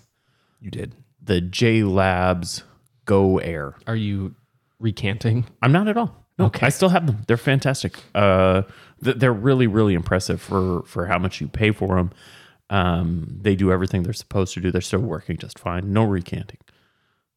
You 0.60 0.72
did. 0.72 0.96
the 1.22 1.40
J 1.40 1.84
Labs 1.84 2.64
Go 3.04 3.38
Air. 3.38 3.74
Are 3.86 3.94
you 3.96 4.34
recanting? 4.80 5.46
I'm 5.62 5.70
not 5.72 5.86
at 5.86 5.96
all. 5.96 6.24
No, 6.40 6.46
Okay. 6.46 6.66
I 6.66 6.70
still 6.70 6.88
have 6.90 7.06
them. 7.06 7.18
They're 7.28 7.36
fantastic. 7.36 7.98
Uh, 8.14 8.62
th- 9.02 9.16
they're 9.16 9.32
really, 9.32 9.66
really 9.68 9.94
impressive 9.94 10.40
for 10.40 10.82
for 10.86 11.06
how 11.06 11.18
much 11.20 11.40
you 11.40 11.46
pay 11.46 11.70
for 11.70 11.96
them. 11.96 12.10
Um, 12.70 13.38
they 13.40 13.54
do 13.54 13.72
everything 13.72 14.02
they're 14.02 14.12
supposed 14.12 14.54
to 14.54 14.60
do. 14.60 14.70
They're 14.70 14.80
still 14.80 15.00
working 15.00 15.36
just 15.36 15.58
fine. 15.58 15.92
No 15.92 16.04
recanting. 16.04 16.58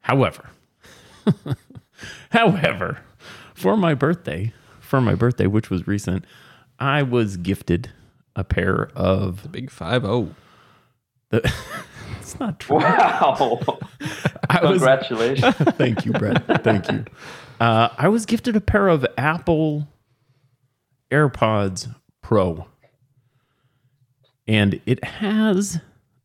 However, 0.01 0.49
however, 2.31 2.99
for 3.53 3.77
my 3.77 3.93
birthday, 3.93 4.53
for 4.79 4.99
my 4.99 5.15
birthday, 5.15 5.47
which 5.47 5.69
was 5.69 5.87
recent, 5.87 6.25
I 6.79 7.03
was 7.03 7.37
gifted 7.37 7.91
a 8.35 8.43
pair 8.43 8.89
of. 8.95 9.43
the 9.43 9.49
Big 9.49 9.69
five 9.69 10.03
oh. 10.03 10.29
The, 11.29 11.53
it's 12.19 12.39
not 12.39 12.59
true. 12.59 12.77
Wow. 12.77 13.61
I 14.49 14.63
was 14.63 14.79
Congratulations. 14.79 15.55
Thank 15.55 16.05
you, 16.05 16.11
Brett. 16.11 16.63
Thank 16.63 16.91
you. 16.91 17.05
Uh, 17.59 17.89
I 17.97 18.09
was 18.09 18.25
gifted 18.25 18.55
a 18.55 18.61
pair 18.61 18.87
of 18.87 19.05
Apple 19.17 19.87
AirPods 21.11 21.93
Pro. 22.21 22.65
And 24.47 24.81
it 24.85 25.03
has, 25.03 25.79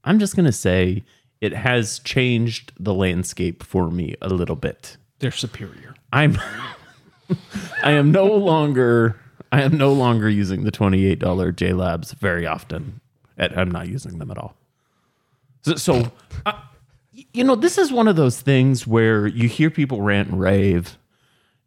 I'm 0.04 0.18
just 0.18 0.36
going 0.36 0.46
to 0.46 0.52
say, 0.52 1.04
it 1.40 1.52
has 1.52 1.98
changed 2.00 2.72
the 2.78 2.94
landscape 2.94 3.62
for 3.62 3.90
me 3.90 4.14
a 4.22 4.28
little 4.28 4.56
bit. 4.56 4.96
They're 5.18 5.30
superior. 5.30 5.94
I'm, 6.12 6.38
I 7.82 7.92
am 7.92 8.10
no 8.10 8.26
longer, 8.26 9.20
I 9.52 9.62
am 9.62 9.76
no 9.76 9.92
longer 9.92 10.28
using 10.28 10.64
the 10.64 10.72
$28 10.72 11.18
JLabs 11.18 12.14
very 12.14 12.46
often. 12.46 13.00
I'm 13.38 13.70
not 13.70 13.88
using 13.88 14.18
them 14.18 14.30
at 14.30 14.38
all. 14.38 14.54
So, 15.62 15.74
so 15.74 16.12
uh, 16.46 16.52
you 17.32 17.44
know, 17.44 17.54
this 17.54 17.78
is 17.78 17.92
one 17.92 18.08
of 18.08 18.16
those 18.16 18.40
things 18.40 18.86
where 18.86 19.26
you 19.26 19.48
hear 19.48 19.70
people 19.70 20.02
rant 20.02 20.28
and 20.28 20.40
rave. 20.40 20.98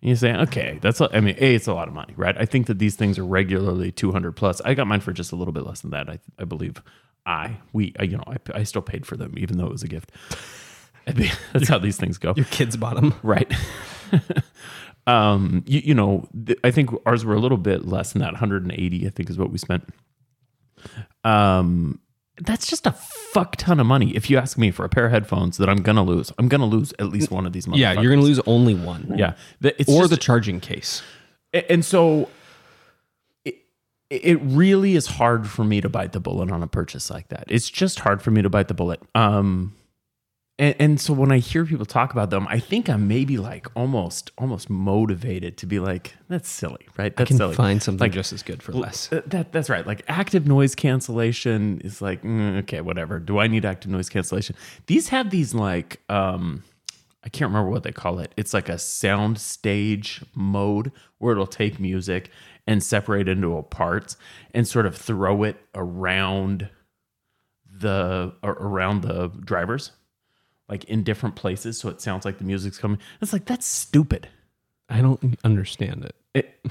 And 0.02 0.10
you 0.10 0.16
say, 0.16 0.34
okay, 0.34 0.80
that's, 0.82 1.02
a, 1.02 1.10
I 1.16 1.20
mean, 1.20 1.36
A, 1.40 1.56
it's 1.56 1.68
a 1.68 1.74
lot 1.74 1.88
of 1.88 1.94
money, 1.94 2.14
right? 2.16 2.36
I 2.38 2.46
think 2.46 2.68
that 2.68 2.80
these 2.80 2.96
things 2.96 3.20
are 3.20 3.26
regularly 3.26 3.92
200 3.92 4.34
plus. 4.34 4.62
I 4.62 4.74
got 4.74 4.88
mine 4.88 5.02
for 5.02 5.12
just 5.12 5.32
a 5.32 5.36
little 5.36 5.52
bit 5.52 5.66
less 5.66 5.82
than 5.82 5.92
that. 5.92 6.10
I, 6.10 6.20
I 6.38 6.46
believe 6.46 6.82
I, 7.26 7.58
we, 7.74 7.94
I, 8.00 8.04
you 8.04 8.18
know, 8.18 8.24
I, 8.28 8.38
I 8.54 8.64
still 8.64 8.82
paid 8.82 9.06
for 9.06 9.18
them, 9.18 9.34
even 9.38 9.58
though 9.58 9.66
it 9.66 9.72
was 9.72 9.84
a 9.84 9.88
gift. 9.88 10.12
That's 11.54 11.68
how 11.68 11.80
these 11.80 11.98
things 11.98 12.18
go. 12.18 12.34
Your 12.36 12.46
kids 12.46 12.78
bought 12.78 12.96
them. 12.96 13.14
Right. 13.24 13.52
um, 15.08 15.64
you, 15.68 15.82
you 15.84 15.94
know, 15.94 16.28
th- 16.46 16.60
I 16.64 16.72
think 16.72 16.92
ours 17.06 17.26
were 17.26 17.34
a 17.34 17.40
little 17.40 17.58
bit 17.58 17.86
less 17.86 18.14
than 18.14 18.22
that. 18.22 18.34
180, 18.34 19.06
I 19.06 19.10
think, 19.10 19.30
is 19.30 19.38
what 19.38 19.52
we 19.52 19.58
spent. 19.58 19.88
Um, 21.24 22.00
that's 22.42 22.68
just 22.68 22.86
a 22.88 22.92
fuck 22.92 23.56
ton 23.58 23.80
of 23.80 23.86
money. 23.86 24.16
If 24.16 24.30
you 24.30 24.38
ask 24.38 24.58
me 24.58 24.72
for 24.72 24.86
a 24.86 24.90
pair 24.90 25.06
of 25.06 25.12
headphones 25.12 25.58
that 25.58 25.70
I'm 25.70 25.82
gonna 25.82 26.04
lose, 26.04 26.32
I'm 26.38 26.48
gonna 26.48 26.66
lose 26.66 26.94
at 27.00 27.08
least 27.10 27.32
one 27.32 27.46
of 27.46 27.54
these. 27.54 27.68
Yeah, 27.68 27.94
you're 28.00 28.12
gonna 28.12 28.26
lose 28.26 28.40
only 28.46 28.76
one. 28.76 29.14
Yeah, 29.16 29.34
it's 29.62 29.90
Or 29.90 30.02
just- 30.04 30.12
the 30.12 30.18
charging 30.18 30.60
case. 30.60 31.02
and 31.54 31.84
so 31.84 32.30
it, 33.46 33.58
it 34.10 34.40
really 34.42 34.96
is 34.96 35.06
hard 35.08 35.48
for 35.48 35.64
me 35.64 35.82
to 35.82 35.90
bite 35.90 36.12
the 36.14 36.20
bullet 36.20 36.50
on 36.52 36.64
a 36.64 36.68
purchase 36.68 37.10
like 37.10 37.28
that. 37.30 37.44
It's 37.48 37.70
just 37.70 38.00
hard 38.00 38.22
for 38.22 38.32
me 38.32 38.42
to 38.42 38.50
bite 38.50 38.68
the 38.68 38.74
bullet. 38.74 39.02
Um, 39.16 39.76
and, 40.60 40.76
and 40.80 41.02
so 41.02 41.14
when 41.14 41.32
I 41.32 41.40
hear 41.40 41.66
people 41.66 41.86
talk 41.86 42.12
about 42.12 42.30
them, 42.30 42.46
I 42.50 42.60
think 42.60 42.88
I'm 42.90 43.08
maybe 43.08 43.38
like 43.38 43.68
almost 43.76 44.32
almost 44.38 44.70
motivated 44.70 45.58
to 45.58 45.66
be 45.66 45.80
like, 45.80 46.14
that's 46.28 46.48
silly, 46.50 46.86
right? 46.98 47.16
That's 47.16 47.28
I 47.28 47.30
Can 47.30 47.38
silly. 47.38 47.56
find 47.56 47.82
something 47.82 48.06
Like, 48.06 48.12
just 48.12 48.32
as 48.34 48.44
good 48.44 48.62
for 48.62 48.74
less. 48.74 49.12
Uh, 49.12 49.22
That 49.26 49.52
that's 49.52 49.70
right. 49.70 49.88
Like 49.88 50.04
active 50.08 50.46
noise 50.46 50.76
cancellation 50.76 51.82
is 51.84 52.02
like 52.02 52.22
mm, 52.22 52.60
okay, 52.60 52.82
whatever. 52.82 53.18
Do 53.20 53.40
I 53.40 53.48
need 53.48 53.66
active 53.66 53.90
noise 53.90 54.10
cancellation? 54.10 54.56
These 54.86 55.10
have 55.10 55.32
these 55.32 55.56
like 55.56 56.02
um, 56.10 56.64
I 57.24 57.30
can't 57.30 57.50
remember 57.50 57.72
what 57.72 57.84
they 57.84 57.92
call 57.92 58.20
it. 58.20 58.34
It's 58.38 58.54
like 58.54 58.70
a 58.70 58.78
sound 58.78 59.40
stage 59.40 60.22
mode 60.36 60.92
where 61.18 61.32
it'll 61.32 61.48
take 61.48 61.80
music 61.80 62.30
and 62.68 62.84
separate 62.84 63.28
into 63.28 63.58
a 63.58 63.64
parts 63.64 64.16
and 64.54 64.68
sort 64.68 64.86
of 64.86 64.96
throw 64.96 65.44
it 65.44 65.58
around 65.74 66.70
the 67.72 68.34
around 68.44 69.02
the 69.04 69.28
drivers, 69.44 69.92
like 70.70 70.84
in 70.86 71.04
different 71.04 71.36
places, 71.36 71.78
so 71.80 71.90
it 71.90 72.02
sounds 72.02 72.26
like 72.26 72.38
the 72.38 72.44
music's 72.44 72.78
coming. 72.78 73.00
It's 73.22 73.34
like 73.34 73.46
that's 73.46 73.66
stupid. 73.66 74.28
I 74.90 75.02
don't 75.02 75.38
understand 75.44 76.06
it. 76.06 76.16
It, 76.34 76.66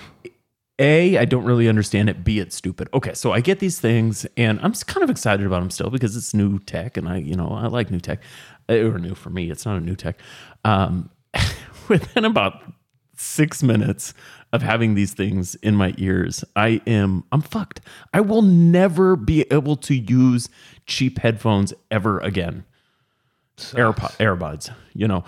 a, 0.80 1.18
I 1.18 1.24
don't 1.24 1.44
really 1.44 1.68
understand 1.68 2.08
it. 2.08 2.22
B, 2.22 2.38
it's 2.38 2.54
stupid. 2.54 2.88
Okay, 2.94 3.14
so 3.14 3.32
I 3.32 3.40
get 3.40 3.58
these 3.58 3.80
things, 3.80 4.26
and 4.36 4.60
I'm 4.62 4.72
kind 4.72 5.02
of 5.02 5.10
excited 5.10 5.44
about 5.44 5.60
them 5.60 5.70
still 5.70 5.90
because 5.90 6.16
it's 6.16 6.32
new 6.32 6.60
tech, 6.60 6.96
and 6.96 7.08
I, 7.08 7.16
you 7.16 7.34
know, 7.34 7.48
I 7.48 7.66
like 7.66 7.90
new 7.90 8.00
tech. 8.00 8.22
Uh, 8.68 8.74
Or 8.74 8.98
new 8.98 9.14
for 9.14 9.30
me, 9.30 9.50
it's 9.50 9.66
not 9.66 9.76
a 9.76 9.80
new 9.80 9.96
tech. 9.96 10.18
Um, 10.64 11.10
within 11.88 12.24
about 12.24 12.62
six 13.16 13.62
minutes 13.62 14.14
of 14.52 14.62
having 14.62 14.94
these 14.94 15.12
things 15.14 15.56
in 15.56 15.74
my 15.74 15.94
ears, 15.98 16.44
I 16.54 16.80
am, 16.86 17.24
I'm 17.32 17.42
fucked. 17.42 17.80
I 18.14 18.20
will 18.20 18.42
never 18.42 19.16
be 19.16 19.42
able 19.50 19.76
to 19.76 19.94
use 19.94 20.48
cheap 20.86 21.18
headphones 21.18 21.74
ever 21.90 22.20
again. 22.20 22.64
AirPod, 23.58 24.16
AirBuds, 24.18 24.72
you 24.94 25.08
know. 25.08 25.24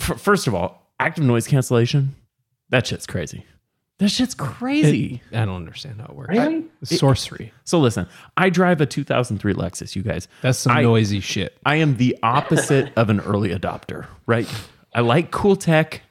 F- 0.00 0.20
first 0.20 0.46
of 0.46 0.54
all, 0.54 0.90
active 0.98 1.24
noise 1.24 1.46
cancellation, 1.46 2.14
that 2.70 2.86
shit's 2.86 3.06
crazy. 3.06 3.44
That 3.98 4.08
shit's 4.10 4.34
crazy. 4.34 5.22
I 5.32 5.44
don't 5.44 5.54
understand 5.54 6.00
how 6.00 6.06
it 6.06 6.14
works. 6.16 6.30
Really? 6.30 6.64
It's 6.80 6.98
sorcery. 6.98 7.52
so 7.64 7.78
listen, 7.78 8.06
I 8.36 8.50
drive 8.50 8.80
a 8.80 8.86
2003 8.86 9.54
Lexus, 9.54 9.94
you 9.94 10.02
guys. 10.02 10.26
That's 10.40 10.58
some 10.58 10.72
I- 10.76 10.82
noisy 10.82 11.20
shit. 11.20 11.56
I 11.64 11.76
am 11.76 11.96
the 11.98 12.18
opposite 12.22 12.92
of 12.96 13.10
an 13.10 13.20
early 13.20 13.50
adopter, 13.50 14.06
right? 14.26 14.48
I 14.94 15.00
like 15.02 15.30
cool 15.30 15.54
tech. 15.56 16.02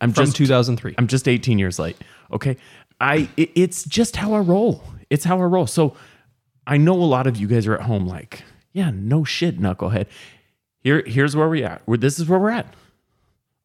I'm 0.00 0.12
From 0.12 0.26
just 0.26 0.36
2003. 0.36 0.94
I'm 0.98 1.06
just 1.06 1.26
18 1.28 1.58
years 1.58 1.78
late. 1.78 1.96
Okay. 2.32 2.56
I 3.00 3.28
it- 3.36 3.50
it's 3.54 3.84
just 3.84 4.16
how 4.16 4.32
I 4.34 4.38
roll. 4.38 4.84
It's 5.10 5.24
how 5.24 5.38
I 5.40 5.44
roll. 5.44 5.66
So 5.66 5.96
I 6.66 6.76
know 6.76 6.94
a 6.94 7.02
lot 7.04 7.26
of 7.26 7.36
you 7.36 7.48
guys 7.48 7.66
are 7.66 7.74
at 7.74 7.82
home 7.82 8.06
like, 8.06 8.44
yeah, 8.72 8.90
no 8.94 9.24
shit, 9.24 9.60
knucklehead. 9.60 10.06
Here, 10.80 11.02
here's 11.06 11.36
where 11.36 11.48
we 11.48 11.62
at. 11.62 11.82
Where 11.84 11.98
this 11.98 12.18
is 12.18 12.28
where 12.28 12.38
we're 12.38 12.50
at. 12.50 12.74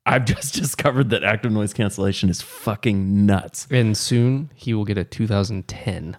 I've 0.05 0.25
just 0.35 0.53
discovered 0.53 1.09
that 1.09 1.23
active 1.23 1.51
noise 1.51 1.73
cancellation 1.73 2.29
is 2.29 2.41
fucking 2.41 3.25
nuts. 3.25 3.67
and 3.69 3.97
soon 3.97 4.49
he 4.55 4.73
will 4.73 4.85
get 4.85 4.97
a 4.97 5.03
2010. 5.03 6.17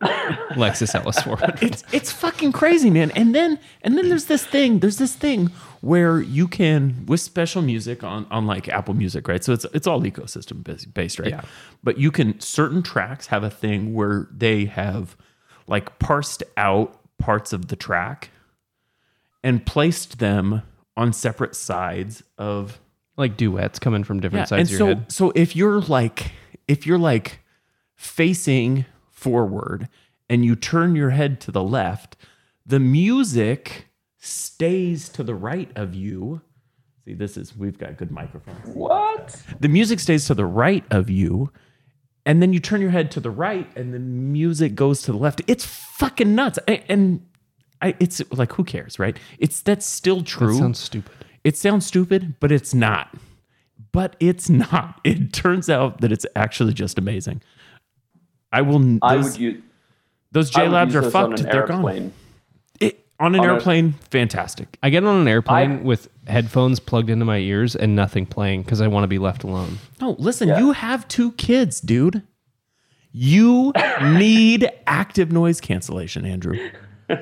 Lexus 0.02 0.94
LS 0.94 1.22
400. 1.22 1.62
it's 1.62 1.84
it's 1.92 2.12
fucking 2.12 2.52
crazy, 2.52 2.90
man. 2.90 3.10
And 3.12 3.34
then 3.34 3.58
and 3.82 3.96
then 3.96 4.08
there's 4.08 4.26
this 4.26 4.44
thing. 4.44 4.80
There's 4.80 4.98
this 4.98 5.14
thing 5.14 5.46
where 5.80 6.20
you 6.20 6.48
can 6.48 7.04
with 7.06 7.20
special 7.20 7.62
music 7.62 8.04
on 8.04 8.26
on 8.30 8.46
like 8.46 8.68
Apple 8.68 8.94
Music, 8.94 9.26
right? 9.26 9.42
So 9.42 9.52
it's 9.52 9.64
it's 9.72 9.86
all 9.86 10.02
ecosystem 10.02 10.62
based, 10.92 11.18
right? 11.18 11.30
Yeah. 11.30 11.42
But 11.82 11.98
you 11.98 12.10
can 12.10 12.38
certain 12.40 12.82
tracks 12.82 13.28
have 13.28 13.42
a 13.42 13.50
thing 13.50 13.94
where 13.94 14.28
they 14.30 14.66
have 14.66 15.16
like 15.66 15.98
parsed 15.98 16.42
out 16.58 16.99
parts 17.20 17.52
of 17.52 17.68
the 17.68 17.76
track 17.76 18.30
and 19.42 19.64
placed 19.64 20.18
them 20.18 20.62
on 20.96 21.12
separate 21.12 21.54
sides 21.54 22.22
of 22.38 22.80
like 23.16 23.36
duets 23.36 23.78
coming 23.78 24.04
from 24.04 24.20
different 24.20 24.48
sides 24.48 24.60
and 24.60 24.66
of 24.68 24.70
your 24.70 24.78
so 24.78 24.86
head. 24.86 25.12
so 25.12 25.32
if 25.34 25.54
you're 25.54 25.80
like 25.80 26.32
if 26.68 26.86
you're 26.86 26.98
like 26.98 27.40
facing 27.96 28.86
forward 29.10 29.88
and 30.28 30.44
you 30.44 30.56
turn 30.56 30.96
your 30.96 31.10
head 31.10 31.40
to 31.40 31.50
the 31.50 31.62
left, 31.62 32.16
the 32.64 32.80
music 32.80 33.88
stays 34.16 35.08
to 35.10 35.22
the 35.22 35.34
right 35.34 35.70
of 35.76 35.94
you. 35.94 36.40
See, 37.04 37.14
this 37.14 37.36
is 37.36 37.56
we've 37.56 37.78
got 37.78 37.96
good 37.96 38.10
microphones. 38.10 38.74
What? 38.74 39.36
The 39.58 39.68
music 39.68 40.00
stays 40.00 40.26
to 40.26 40.34
the 40.34 40.46
right 40.46 40.84
of 40.90 41.10
you, 41.10 41.50
and 42.26 42.42
then 42.42 42.52
you 42.52 42.60
turn 42.60 42.80
your 42.80 42.90
head 42.90 43.10
to 43.12 43.20
the 43.20 43.30
right, 43.30 43.68
and 43.76 43.92
the 43.94 43.98
music 43.98 44.74
goes 44.74 45.02
to 45.02 45.12
the 45.12 45.18
left. 45.18 45.42
It's 45.46 45.64
fucking 45.64 46.34
nuts. 46.34 46.58
A- 46.68 46.84
And 46.90 47.26
I, 47.82 47.94
it's 47.98 48.20
like, 48.32 48.52
who 48.52 48.64
cares, 48.64 48.98
right? 48.98 49.16
It's 49.38 49.60
that's 49.62 49.86
still 49.86 50.22
true. 50.22 50.52
That 50.52 50.58
sounds 50.58 50.78
stupid. 50.78 51.12
It 51.44 51.56
sounds 51.56 51.86
stupid, 51.86 52.34
but 52.40 52.52
it's 52.52 52.74
not. 52.74 53.14
But 53.92 54.16
it's 54.20 54.48
not. 54.50 55.00
It 55.04 55.32
turns 55.32 55.70
out 55.70 56.00
that 56.02 56.12
it's 56.12 56.26
actually 56.36 56.74
just 56.74 56.98
amazing. 56.98 57.40
I 58.52 58.62
will. 58.62 58.78
Those, 58.80 58.98
I 59.02 59.16
would 59.16 59.38
use. 59.38 59.62
those 60.32 60.54
I 60.56 60.60
J 60.60 60.62
would 60.68 60.72
Labs 60.74 60.94
are 60.96 61.10
fucked. 61.10 61.42
They're 61.42 61.66
gone. 61.66 61.76
airplane. 61.86 62.06
It, 62.06 62.12
on 63.20 63.34
an 63.34 63.40
On 63.42 63.48
a- 63.48 63.52
airplane, 63.54 63.92
fantastic. 64.10 64.76
I 64.82 64.90
get 64.90 65.04
on 65.04 65.20
an 65.20 65.28
airplane 65.28 65.72
I- 65.72 65.82
with 65.82 66.08
headphones 66.26 66.80
plugged 66.80 67.10
into 67.10 67.24
my 67.24 67.38
ears 67.38 67.76
and 67.76 67.94
nothing 67.94 68.26
playing 68.26 68.62
because 68.62 68.80
I 68.80 68.88
want 68.88 69.04
to 69.04 69.08
be 69.08 69.18
left 69.18 69.44
alone. 69.44 69.78
No, 70.00 70.16
listen, 70.18 70.48
Yeah. 70.48 70.58
you 70.58 70.72
have 70.72 71.06
two 71.06 71.32
kids, 71.32 71.80
dude. 71.80 72.22
You 73.12 73.72
need 74.02 74.68
active 74.86 75.30
noise 75.30 75.60
cancellation, 75.60 76.24
Andrew. 76.24 76.56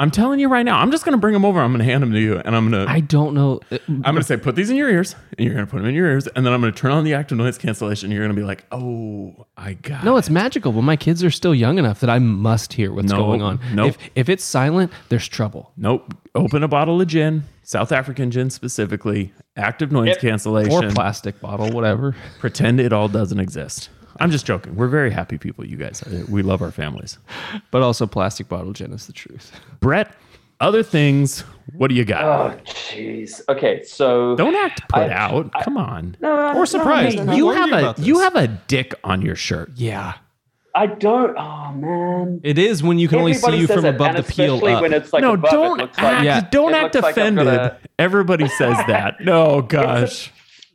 I'm 0.00 0.10
telling 0.10 0.40
you 0.40 0.48
right 0.48 0.62
now. 0.64 0.78
I'm 0.80 0.90
just 0.90 1.04
going 1.04 1.12
to 1.12 1.18
bring 1.20 1.34
them 1.34 1.44
over. 1.44 1.60
I'm 1.60 1.70
going 1.72 1.78
to 1.80 1.84
hand 1.84 2.02
them 2.02 2.10
to 2.12 2.18
you, 2.18 2.38
and 2.38 2.56
I'm 2.56 2.70
going 2.70 2.86
to 2.86 2.90
I 2.90 3.00
don't 3.00 3.34
know. 3.34 3.60
Uh, 3.70 3.78
I'm 3.88 4.00
going 4.02 4.16
to 4.16 4.22
say, 4.24 4.36
put 4.38 4.56
these 4.56 4.70
in 4.70 4.76
your 4.76 4.88
ears, 4.88 5.14
and 5.36 5.44
you're 5.44 5.54
going 5.54 5.66
to 5.66 5.70
put 5.70 5.76
them 5.76 5.86
in 5.86 5.94
your 5.94 6.06
ears, 6.06 6.26
and 6.28 6.46
then 6.46 6.52
I'm 6.54 6.60
going 6.62 6.72
to 6.72 6.78
turn 6.78 6.90
on 6.90 7.04
the 7.04 7.12
active 7.14 7.36
noise 7.36 7.58
cancellation. 7.58 8.06
And 8.06 8.14
you're 8.14 8.24
going 8.24 8.34
to 8.34 8.40
be 8.40 8.46
like, 8.46 8.64
oh, 8.72 9.46
I 9.58 9.74
got 9.74 10.02
No, 10.02 10.16
it. 10.16 10.20
it's 10.20 10.30
magical, 10.30 10.72
but 10.72 10.82
my 10.82 10.96
kids 10.96 11.22
are 11.22 11.30
still 11.30 11.54
young 11.54 11.78
enough 11.78 12.00
that 12.00 12.08
I 12.10 12.18
must 12.18 12.72
hear 12.72 12.92
what's 12.92 13.10
No, 13.12 13.18
going 13.18 13.42
on. 13.42 13.60
nope. 13.74 13.88
If 13.90 13.98
if 14.14 14.28
it's 14.30 14.42
silent, 14.44 14.90
there's 15.10 15.28
trouble. 15.28 15.70
Nope. 15.76 16.14
Open 16.34 16.62
a 16.62 16.68
bottle 16.68 17.00
of 17.00 17.06
gin, 17.06 17.42
South 17.62 17.92
African 17.92 18.30
gin 18.30 18.48
specifically, 18.48 19.32
active 19.56 19.92
noise 19.92 20.08
Yep. 20.08 20.20
cancellation. 20.20 20.84
Or 20.84 20.90
plastic 20.92 21.40
bottle, 21.40 21.70
whatever. 21.72 22.16
Pretend 22.38 22.80
it 22.80 22.92
all 22.94 23.08
doesn't 23.08 23.38
exist. 23.38 23.90
I'm 24.18 24.30
just 24.30 24.46
joking. 24.46 24.74
We're 24.76 24.88
very 24.88 25.10
happy 25.10 25.38
people, 25.38 25.64
you 25.66 25.76
guys. 25.76 26.02
Uh, 26.02 26.24
we 26.28 26.42
love 26.42 26.62
our 26.62 26.70
families. 26.72 27.18
But 27.70 27.82
also 27.82 28.06
plastic 28.06 28.48
bottle 28.48 28.72
gin 28.72 28.92
is 28.92 29.06
the 29.06 29.12
truth. 29.12 29.52
Brett, 29.80 30.14
other 30.60 30.82
things. 30.82 31.40
What 31.74 31.88
do 31.88 31.94
you 31.94 32.04
got? 32.04 32.24
Oh, 32.24 32.60
jeez. 32.64 33.40
Okay, 33.48 33.82
so 33.84 34.34
Don't 34.36 34.56
act 34.56 34.82
put 34.88 35.02
I- 35.02 35.10
out. 35.12 35.50
Come 35.62 35.76
on. 35.76 36.16
No, 36.20 36.34
no, 36.52 36.58
Or 36.58 36.66
surprised. 36.66 37.16
no, 37.16 37.22
I'm 37.22 37.26
no, 37.28 37.32
you 37.34 37.50
have 37.50 37.72
a 37.98 38.02
you 38.02 38.18
have 38.20 38.34
a 38.36 38.48
dick 38.48 38.94
on 39.04 39.22
your 39.22 39.36
shirt. 39.36 39.70
Yeah. 39.76 40.14
I 40.74 40.86
don't. 40.86 41.36
Oh 41.36 41.72
man. 41.72 42.40
It 42.44 42.56
is 42.56 42.80
when 42.82 42.98
you 43.00 43.08
can 43.08 43.18
only 43.18 43.34
see 43.34 43.56
you 43.56 43.66
from 43.66 43.84
it, 43.84 43.94
above 43.96 44.14
the 44.16 44.22
peel 44.22 44.64
up. 44.66 44.82
when 44.82 44.92
it's 44.92 45.12
like 45.12 45.20
no, 45.22 45.32
above, 45.34 45.50
don't 45.50 45.80
it 45.80 45.90
act. 45.96 45.98
like, 46.02 46.24
Yeah. 46.24 46.40
Don't 46.50 46.74
act 46.74 46.94
looks 46.94 47.02
like 47.04 47.18
I've 47.18 47.36
offended. 47.36 47.72
Everybody 47.98 48.46
says 48.48 48.76
that. 48.86 49.20
No, 49.24 49.62
gosh. 49.62 50.32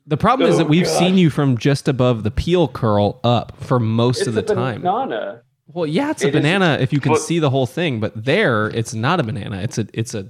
The 0.08 0.18
problem 0.18 0.50
is 0.50 0.56
Oh, 0.56 0.60
that 0.60 0.68
we've 0.70 0.86
God. 0.86 1.00
seen 1.00 1.18
you 1.18 1.30
from 1.30 1.58
just 1.58 1.88
above 1.88 2.24
the 2.24 2.32
peel 2.32 2.68
curl 2.68 3.20
up 3.24 3.54
for 3.60 3.80
most 3.80 4.20
It's 4.20 4.28
of 4.28 4.34
the 4.36 4.42
a 4.42 4.56
time. 4.56 4.82
banana. 4.82 5.42
Well, 5.74 5.88
yeah, 5.88 6.12
it's 6.12 6.24
a 6.24 6.28
It 6.28 6.36
is- 6.36 6.42
banana 6.42 6.78
if 6.80 6.94
you 6.94 7.00
can 7.00 7.14
but- 7.14 7.22
see 7.22 7.40
the 7.40 7.50
whole 7.50 7.66
thing, 7.66 8.00
but 8.00 8.12
there 8.26 8.68
it's 8.68 8.94
not 8.94 9.20
a 9.20 9.24
banana. 9.24 9.58
It's 9.62 9.78
a 9.80 9.88
it's 9.94 10.14
a 10.14 10.28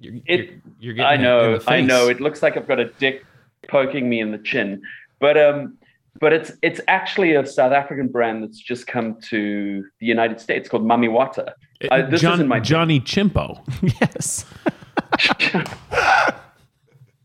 you're, 0.00 0.14
It- 0.26 0.48
you're, 0.48 0.48
you're 0.80 0.94
getting 0.94 1.06
I 1.06 1.12
it 1.12 1.16
in 1.16 1.22
know. 1.22 1.58
the 1.58 1.70
I 1.70 1.80
know. 1.82 2.08
It 2.08 2.20
looks 2.20 2.42
like 2.42 2.56
I've 2.56 2.66
got 2.66 2.80
a 2.80 2.86
dick 2.98 3.24
poking 3.68 4.08
me 4.08 4.20
in 4.20 4.30
the 4.32 4.38
chin, 4.38 4.80
but 5.18 5.36
um, 5.36 5.76
but 6.18 6.32
it's 6.32 6.52
it's 6.62 6.80
actually 6.88 7.34
a 7.34 7.44
South 7.46 7.72
African 7.72 8.08
brand 8.08 8.42
that's 8.42 8.58
just 8.58 8.86
come 8.86 9.16
to 9.28 9.84
the 10.00 10.06
United 10.06 10.40
States 10.40 10.66
called 10.66 10.82
Mami 10.84 11.10
Wata. 11.10 11.52
I- 11.90 12.00
this 12.02 12.22
John- 12.22 12.34
isn't 12.34 12.48
my 12.48 12.58
Johnny 12.60 13.00
Chimpo. 13.00 13.60
yes. 14.00 14.46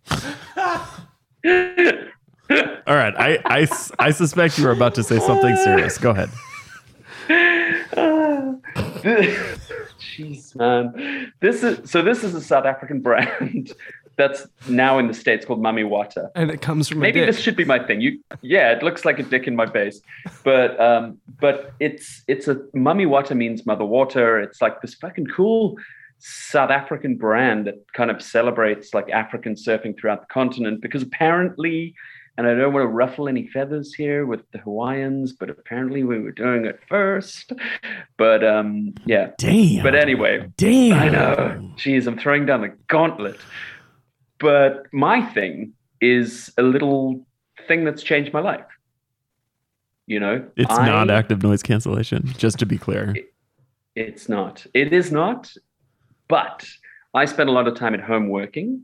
All 2.88 2.96
right. 2.96 3.14
I, 3.18 3.40
I, 3.46 3.62
s- 3.62 3.92
I 4.00 4.12
suspect 4.12 4.58
you 4.58 4.66
were 4.66 4.72
about 4.72 4.96
to 4.96 5.04
say 5.04 5.20
something 5.20 5.56
serious. 5.58 5.98
Go 5.98 6.12
ahead. 6.12 6.30
Jeez, 10.00 10.56
man. 10.56 11.32
This 11.40 11.64
is 11.64 11.90
so. 11.90 12.02
This 12.02 12.24
is 12.24 12.36
a 12.36 12.42
South 12.42 12.66
African 12.66 13.02
brand 13.02 13.74
that's 14.18 14.48
now 14.70 14.98
in 15.00 15.08
the 15.08 15.14
states 15.14 15.46
called 15.46 15.60
Mami 15.62 15.84
Wata. 15.88 16.30
And 16.36 16.50
it 16.52 16.62
comes 16.62 16.88
from 16.88 17.00
Maybe 17.00 17.20
a 17.22 17.26
dick. 17.26 17.36
this 17.36 17.44
should 17.44 17.56
be 17.56 17.66
my 17.66 17.80
thing. 17.80 18.02
You, 18.02 18.20
yeah, 18.42 18.72
it 18.72 18.84
looks 18.84 19.06
like 19.06 19.20
a 19.20 19.24
dick 19.24 19.48
in 19.48 19.56
my 19.56 19.66
face, 19.68 20.02
but 20.44 20.80
um, 20.80 21.18
but 21.40 21.74
it's 21.80 22.24
it's 22.28 22.48
a 22.48 22.56
Mami 22.76 23.06
Wata 23.08 23.36
means 23.36 23.66
mother 23.66 23.86
water. 23.86 24.40
It's 24.40 24.62
like 24.62 24.82
this 24.82 24.94
fucking 24.96 25.28
cool 25.28 25.78
South 26.28 26.72
African 26.72 27.18
brand 27.18 27.68
that 27.68 27.76
kind 27.94 28.10
of 28.10 28.20
celebrates 28.20 28.96
like 28.96 29.12
African 29.12 29.54
surfing 29.54 29.96
throughout 29.96 30.22
the 30.22 30.34
continent 30.34 30.82
because 30.82 31.04
apparently, 31.04 31.94
and 32.36 32.48
I 32.48 32.56
don't 32.56 32.74
want 32.74 32.84
to 32.84 32.88
ruffle 32.88 33.30
any 33.30 33.46
feathers 33.48 33.94
here 33.94 34.26
with 34.26 34.42
the 34.52 34.58
Hawaiians, 34.58 35.34
but 35.34 35.52
apparently 35.52 36.04
we 36.04 36.18
were 36.20 36.32
doing 36.32 36.66
it 36.66 36.80
first. 36.90 37.54
But 38.18 38.44
um, 38.44 38.96
yeah. 39.06 39.32
Damn. 39.38 39.84
But 39.84 39.94
anyway, 39.94 40.50
Damn. 40.58 40.94
I 40.94 41.10
know. 41.10 41.72
Jeez, 41.78 42.08
I'm 42.08 42.18
throwing 42.18 42.48
down 42.48 42.62
the 42.62 42.76
gauntlet. 42.88 43.38
But 44.40 44.88
my 44.92 45.22
thing 45.28 45.74
is 46.02 46.52
a 46.58 46.64
little 46.64 47.24
thing 47.68 47.84
that's 47.86 48.02
changed 48.02 48.34
my 48.34 48.40
life. 48.40 48.66
You 50.08 50.20
know, 50.20 50.48
It's 50.56 50.74
I- 50.74 50.88
not 50.88 51.12
active 51.12 51.44
noise 51.44 51.62
cancellation, 51.62 52.26
just 52.38 52.58
to 52.60 52.66
be 52.66 52.80
clear. 52.80 53.14
It's 53.96 54.28
not. 54.28 54.66
It 54.74 54.92
is 54.92 55.12
not. 55.12 55.54
But 56.28 56.68
I 57.14 57.26
spent 57.26 57.50
a 57.50 57.52
lot 57.52 57.68
of 57.68 57.76
time 57.76 57.94
at 57.94 58.02
home 58.02 58.30
working, 58.30 58.84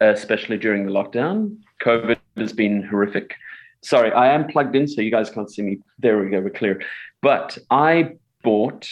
especially 0.00 0.58
during 0.58 0.86
the 0.86 0.92
lockdown. 0.92 1.58
COVID 1.82 2.18
has 2.36 2.52
been 2.52 2.82
horrific. 2.82 3.34
Sorry, 3.82 4.12
I 4.12 4.32
am 4.32 4.46
plugged 4.48 4.74
in, 4.74 4.88
so 4.88 5.00
you 5.00 5.10
guys 5.10 5.30
can't 5.30 5.50
see 5.50 5.62
me. 5.62 5.78
There 5.98 6.18
we 6.18 6.30
go, 6.30 6.40
we're 6.40 6.50
clear. 6.50 6.82
But 7.22 7.58
I 7.70 8.16
bought 8.42 8.88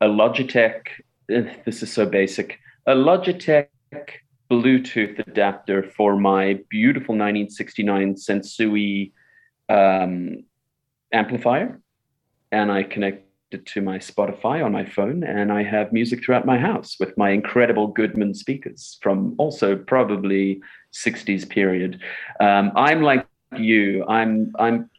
a 0.00 0.06
Logitech. 0.06 0.86
eh, 1.30 1.54
This 1.64 1.82
is 1.82 1.92
so 1.92 2.06
basic. 2.06 2.58
A 2.86 2.94
Logitech 2.94 3.68
Bluetooth 4.50 5.18
adapter 5.26 5.82
for 5.82 6.16
my 6.16 6.58
beautiful 6.68 7.14
1969 7.14 8.14
Sansui 8.14 9.12
um, 9.68 10.44
amplifier, 11.12 11.80
and 12.50 12.70
I 12.72 12.82
connect 12.82 13.24
it 13.54 13.66
to 13.66 13.80
my 13.80 13.98
Spotify 13.98 14.64
on 14.64 14.72
my 14.72 14.84
phone, 14.84 15.24
and 15.24 15.52
I 15.52 15.62
have 15.62 15.92
music 15.92 16.24
throughout 16.24 16.46
my 16.46 16.58
house 16.58 16.96
with 16.98 17.16
my 17.16 17.30
incredible 17.30 17.88
Goodman 17.88 18.34
speakers 18.34 18.98
from 19.02 19.34
also 19.38 19.76
probably 19.76 20.60
60s 20.92 21.48
period. 21.48 22.00
Um, 22.40 22.72
I'm 22.76 23.02
like 23.02 23.26
you. 23.56 24.04
I'm 24.06 24.52
I'm 24.58 24.90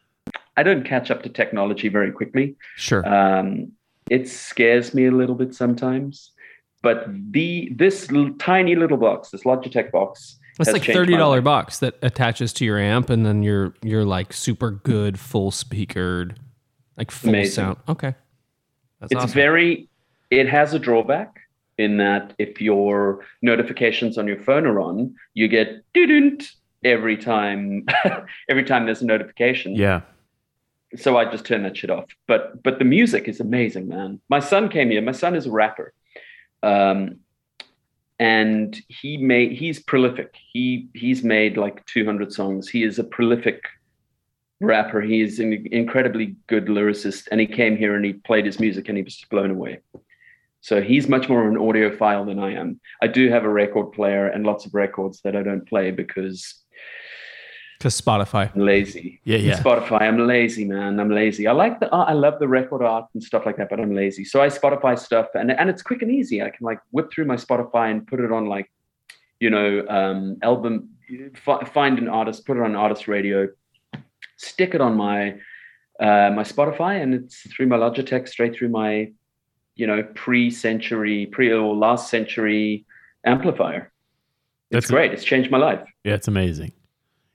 I 0.58 0.64
don't 0.64 0.84
catch 0.84 1.12
up 1.12 1.24
to 1.24 1.30
technology 1.30 1.88
very 1.88 2.12
quickly. 2.12 2.56
Sure. 2.76 3.08
Um, 3.08 3.72
it 4.10 4.28
scares 4.28 4.94
me 4.94 5.06
a 5.08 5.12
little 5.12 5.36
bit 5.36 5.56
sometimes. 5.56 6.32
But 6.82 7.06
the 7.32 7.72
this 7.76 8.12
l- 8.12 8.34
tiny 8.40 8.76
little 8.76 8.98
box, 8.98 9.30
this 9.30 9.44
Logitech 9.44 9.92
box, 9.92 10.38
it's 10.60 10.72
like 10.72 10.84
thirty 10.84 11.16
dollar 11.16 11.42
box 11.42 11.80
that 11.80 11.98
attaches 12.02 12.54
to 12.54 12.66
your 12.66 12.80
amp, 12.80 13.10
and 13.10 13.26
then 13.26 13.44
you're 13.44 13.74
you're 13.84 14.06
like 14.06 14.34
super 14.34 14.72
good, 14.72 15.20
full 15.20 15.52
speakered, 15.52 16.38
like 16.98 17.12
full 17.12 17.30
Amazing. 17.30 17.54
sound. 17.54 17.78
Okay, 17.88 18.16
that's 19.02 19.12
it's 19.12 19.24
awesome. 19.24 19.34
very 19.34 19.90
it 20.30 20.48
has 20.48 20.74
a 20.74 20.80
drawback 20.80 21.42
in 21.78 21.98
that 21.98 22.34
if 22.38 22.62
your 22.62 23.26
notifications 23.42 24.18
on 24.18 24.28
your 24.28 24.40
phone 24.40 24.66
are 24.66 24.80
on 24.80 25.14
you 25.34 25.48
get 25.48 25.84
doo 25.94 26.38
every 26.84 27.18
time 27.18 27.86
every 28.50 28.64
time 28.64 28.86
there's 28.86 29.02
a 29.02 29.06
notification. 29.06 29.76
Yeah. 29.76 30.02
so 30.96 31.18
i 31.18 31.30
just 31.30 31.46
turn 31.46 31.64
that 31.64 31.76
shit 31.76 31.90
off. 31.90 32.06
But 32.28 32.64
but 32.64 32.80
the 32.80 32.86
music 32.86 33.28
is 33.28 33.40
amazing 33.40 33.88
man. 33.88 34.22
My 34.30 34.40
son 34.40 34.70
came 34.70 34.92
here. 34.92 35.02
My 35.02 35.12
son 35.12 35.36
is 35.36 35.48
a 35.48 35.52
rapper. 35.52 35.94
Um 36.64 37.18
and 38.20 38.80
he 38.88 39.18
made 39.18 39.54
he's 39.54 39.80
prolific. 39.80 40.36
He 40.54 40.88
he's 40.94 41.24
made 41.24 41.58
like 41.58 41.84
200 41.88 42.32
songs. 42.32 42.70
He 42.70 42.84
is 42.84 43.00
a 43.00 43.04
prolific 43.04 43.64
rapper. 44.62 45.02
He's 45.02 45.40
an 45.40 45.68
incredibly 45.72 46.36
good 46.48 46.68
lyricist, 46.68 47.28
and 47.32 47.40
he 47.42 47.48
came 47.48 47.76
here 47.78 47.96
and 47.96 48.06
he 48.06 48.14
played 48.14 48.46
his 48.46 48.60
music, 48.60 48.88
and 48.88 48.98
he 48.98 49.04
was 49.04 49.24
blown 49.30 49.52
away. 49.52 49.80
So 50.62 50.82
he's 50.82 51.10
much 51.10 51.28
more 51.28 51.46
of 51.46 51.52
an 51.52 51.60
audiophile 51.60 52.26
than 52.26 52.38
I 52.38 52.54
am. 52.54 52.80
I 53.02 53.08
do 53.08 53.30
have 53.30 53.44
a 53.44 53.50
record 53.50 53.92
player 53.94 54.28
and 54.28 54.46
lots 54.46 54.66
of 54.66 54.74
records 54.76 55.22
that 55.24 55.36
I 55.36 55.42
don't 55.42 55.68
play 55.68 55.90
because 55.90 56.64
Because 57.80 58.00
Spotify. 58.00 58.54
I'm 58.54 58.62
lazy. 58.64 59.22
Yeah, 59.24 59.38
yeah. 59.38 59.60
Spotify. 59.60 60.02
I'm 60.02 60.28
lazy, 60.28 60.66
man. 60.66 61.00
I'm 61.00 61.10
lazy. 61.10 61.48
I 61.48 61.54
like 61.54 61.80
the 61.80 61.90
art. 61.90 62.10
I 62.10 62.14
love 62.14 62.38
the 62.38 62.48
record 62.48 62.84
art 62.84 63.08
and 63.16 63.24
stuff 63.24 63.44
like 63.48 63.58
that, 63.58 63.72
but 63.72 63.80
I'm 63.80 63.96
lazy. 63.96 64.24
So 64.24 64.40
I 64.40 64.50
Spotify 64.50 64.98
stuff, 65.00 65.30
and 65.34 65.52
and 65.52 65.68
it's 65.68 65.82
quick 65.82 66.04
and 66.04 66.12
easy. 66.12 66.44
I 66.44 66.52
can 66.52 66.64
like 66.64 66.80
whip 66.92 67.12
through 67.12 67.26
my 67.26 67.38
Spotify 67.38 67.90
and 67.90 68.06
put 68.06 68.20
it 68.20 68.32
on 68.32 68.46
like, 68.46 68.72
you 69.40 69.50
know, 69.50 69.84
um, 69.90 70.38
album. 70.44 70.90
F- 71.46 71.74
find 71.74 72.00
an 72.00 72.08
artist, 72.08 72.46
put 72.46 72.56
it 72.56 72.64
on 72.64 72.74
artist 72.74 73.08
radio, 73.08 73.50
stick 74.42 74.74
it 74.74 74.82
on 74.82 74.96
my 74.96 75.36
uh, 76.00 76.32
my 76.36 76.44
Spotify, 76.44 77.02
and 77.02 77.14
it's 77.14 77.42
through 77.54 77.68
my 77.68 77.78
Logitech, 77.78 78.28
straight 78.28 78.56
through 78.56 78.70
my, 78.70 79.12
you 79.76 79.86
know, 79.86 80.02
pre-century, 80.16 81.28
pre 81.28 81.52
or 81.52 81.76
last 81.76 82.10
century 82.10 82.86
amplifier. 83.24 83.92
It's 84.72 84.88
That's 84.88 84.90
a- 84.90 84.94
great. 84.94 85.14
It's 85.14 85.24
changed 85.24 85.52
my 85.52 85.60
life. 85.60 85.82
Yeah, 86.04 86.16
it's 86.16 86.28
amazing. 86.28 86.72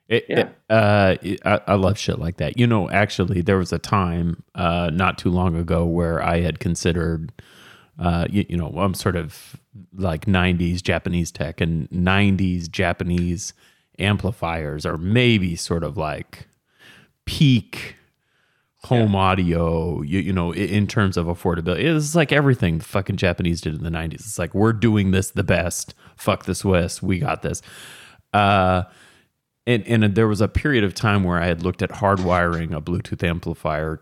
It, 0.09 0.25
Yeah. 0.29 0.41
it- 0.41 0.57
uh, 0.69 1.15
I, 1.45 1.61
I 1.73 1.75
love 1.75 1.97
shit 1.97 2.19
like 2.19 2.39
that. 2.39 2.59
You 2.59 2.67
know, 2.67 2.91
actually, 2.91 3.41
there 3.41 3.59
was 3.59 3.73
a 3.73 3.79
time 3.79 4.43
uh, 4.57 4.91
not 4.93 5.17
too 5.17 5.31
long 5.31 5.55
ago 5.57 5.85
where 5.85 6.21
I 6.21 6.41
had 6.41 6.59
considered, 6.59 7.31
uh, 8.01 8.27
you, 8.29 8.47
you 8.49 8.57
know, 8.57 8.71
I'm 8.79 8.95
sort 8.95 9.15
of 9.15 9.55
like 9.95 10.27
90s 10.27 10.83
Japanese 10.83 11.31
tech 11.31 11.61
and 11.61 11.89
90s 11.91 12.69
Japanese 12.69 13.53
amplifiers 14.01 14.85
are 14.85 14.97
maybe 14.99 15.55
sort 15.57 15.85
of 15.85 15.97
like 15.97 16.49
peak 17.27 17.97
home 18.85 19.17
audio 19.17 20.01
you, 20.03 20.21
you 20.21 20.33
know 20.33 20.53
in 20.55 20.87
terms 20.87 21.17
of 21.17 21.27
affordability 21.27 21.83
it's 21.83 22.15
like 22.15 22.31
everything 22.31 22.79
the 22.79 22.85
fucking 22.85 23.17
japanese 23.17 23.61
did 23.61 23.75
in 23.75 23.83
the 23.83 23.91
90s 23.91 24.15
it's 24.15 24.39
like 24.39 24.55
we're 24.55 24.73
doing 24.73 25.11
this 25.11 25.33
the 25.33 25.43
best 25.43 25.93
fuck 26.17 26.45
the 26.45 26.55
swiss 26.55 27.03
we 27.03 27.19
got 27.19 27.43
this 27.43 27.63
uh 28.33 28.85
and, 29.67 29.85
and 29.87 30.15
there 30.15 30.29
was 30.29 30.41
a 30.41 30.49
period 30.49 30.85
of 30.85 30.95
time 30.95 31.25
where 31.25 31.41
I 31.41 31.47
had 31.47 31.63
looked 31.63 31.83
at 31.83 31.91
hardwiring 31.91 32.75
a 32.75 32.81
Bluetooth 32.81 33.27
amplifier, 33.27 34.01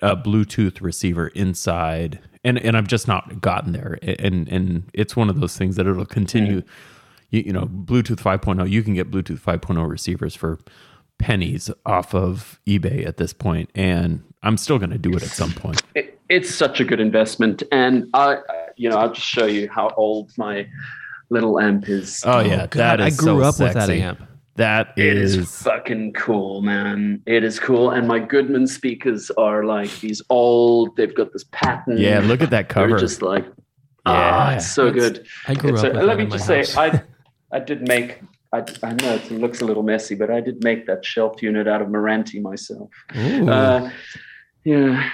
a 0.00 0.16
Bluetooth 0.16 0.80
receiver 0.80 1.28
inside, 1.28 2.20
and 2.44 2.58
and 2.58 2.76
I've 2.76 2.86
just 2.86 3.08
not 3.08 3.40
gotten 3.40 3.72
there. 3.72 3.98
And 4.02 4.48
and 4.48 4.88
it's 4.94 5.16
one 5.16 5.28
of 5.28 5.40
those 5.40 5.56
things 5.56 5.76
that 5.76 5.86
it'll 5.86 6.06
continue. 6.06 6.62
You, 7.30 7.42
you 7.46 7.52
know, 7.52 7.66
Bluetooth 7.66 8.20
5.0. 8.20 8.68
You 8.70 8.82
can 8.82 8.94
get 8.94 9.10
Bluetooth 9.10 9.40
5.0 9.40 9.88
receivers 9.88 10.34
for 10.34 10.58
pennies 11.20 11.70
off 11.86 12.14
of 12.14 12.58
eBay 12.66 13.06
at 13.06 13.16
this 13.18 13.32
point, 13.32 13.70
and 13.74 14.22
I'm 14.42 14.56
still 14.56 14.78
going 14.78 14.90
to 14.90 14.98
do 14.98 15.10
it 15.12 15.22
at 15.22 15.28
some 15.28 15.52
point. 15.52 15.82
it, 15.94 16.18
it's 16.28 16.52
such 16.54 16.80
a 16.80 16.84
good 16.84 17.00
investment 17.00 17.62
and 17.72 18.06
i 18.14 18.36
you 18.76 18.88
know 18.88 18.96
i'll 18.96 19.12
just 19.12 19.26
show 19.26 19.46
you 19.46 19.68
how 19.68 19.88
old 19.96 20.30
my 20.38 20.64
little 21.28 21.58
amp 21.58 21.88
is 21.88 22.22
Oh 22.24 22.38
yeah, 22.38 22.68
God, 22.68 22.70
that 22.72 23.00
is 23.00 23.18
I 23.18 23.22
grew 23.22 23.40
so 23.42 23.48
up 23.48 23.58
with 23.58 23.74
that 23.74 23.90
amp. 23.90 24.20
That 24.54 24.92
it 24.96 25.16
is, 25.16 25.34
is, 25.36 25.62
fucking 25.62 26.12
cool 26.12 26.62
man 26.62 27.20
it 27.26 27.42
is 27.42 27.58
cool 27.58 27.90
and 27.90 28.06
my 28.06 28.20
goodman 28.20 28.66
speakers 28.68 29.30
are 29.32 29.64
like 29.64 29.90
these 30.00 30.22
old 30.30 30.94
they've 30.96 31.14
got 31.14 31.32
this 31.32 31.44
pattern 31.50 31.98
yeah. 31.98 32.20
Look 32.20 32.42
at 32.42 32.50
that 32.50 32.68
cover. 32.68 32.90
they're 32.90 32.98
just 32.98 33.22
like 33.22 33.44
ah 34.06 34.50
Yeah. 34.50 34.56
it's 34.56 34.70
so 34.70 34.86
It's- 34.86 35.02
good 35.02 35.26
I 35.48 35.54
grew 35.54 35.70
It's 35.74 35.82
up 35.82 35.94
a- 35.94 35.96
with 35.98 36.04
let 36.04 36.06
that 36.06 36.16
me 36.18 36.22
in 36.24 36.28
my 36.30 36.36
just 36.36 36.46
say 36.46 36.58
house. 36.58 36.76
i 36.76 37.02
i 37.56 37.58
did 37.58 37.86
make 37.88 38.20
I, 38.52 38.64
I 38.82 38.92
know 38.94 39.14
it 39.14 39.30
looks 39.30 39.60
a 39.60 39.64
little 39.64 39.82
messy, 39.82 40.14
but 40.14 40.30
I 40.30 40.40
did 40.40 40.64
make 40.64 40.86
that 40.86 41.04
shelf 41.04 41.42
unit 41.42 41.68
out 41.68 41.82
of 41.82 41.88
Meranti 41.88 42.42
myself. 42.42 42.90
Uh, 43.14 43.90
yeah. 44.64 45.10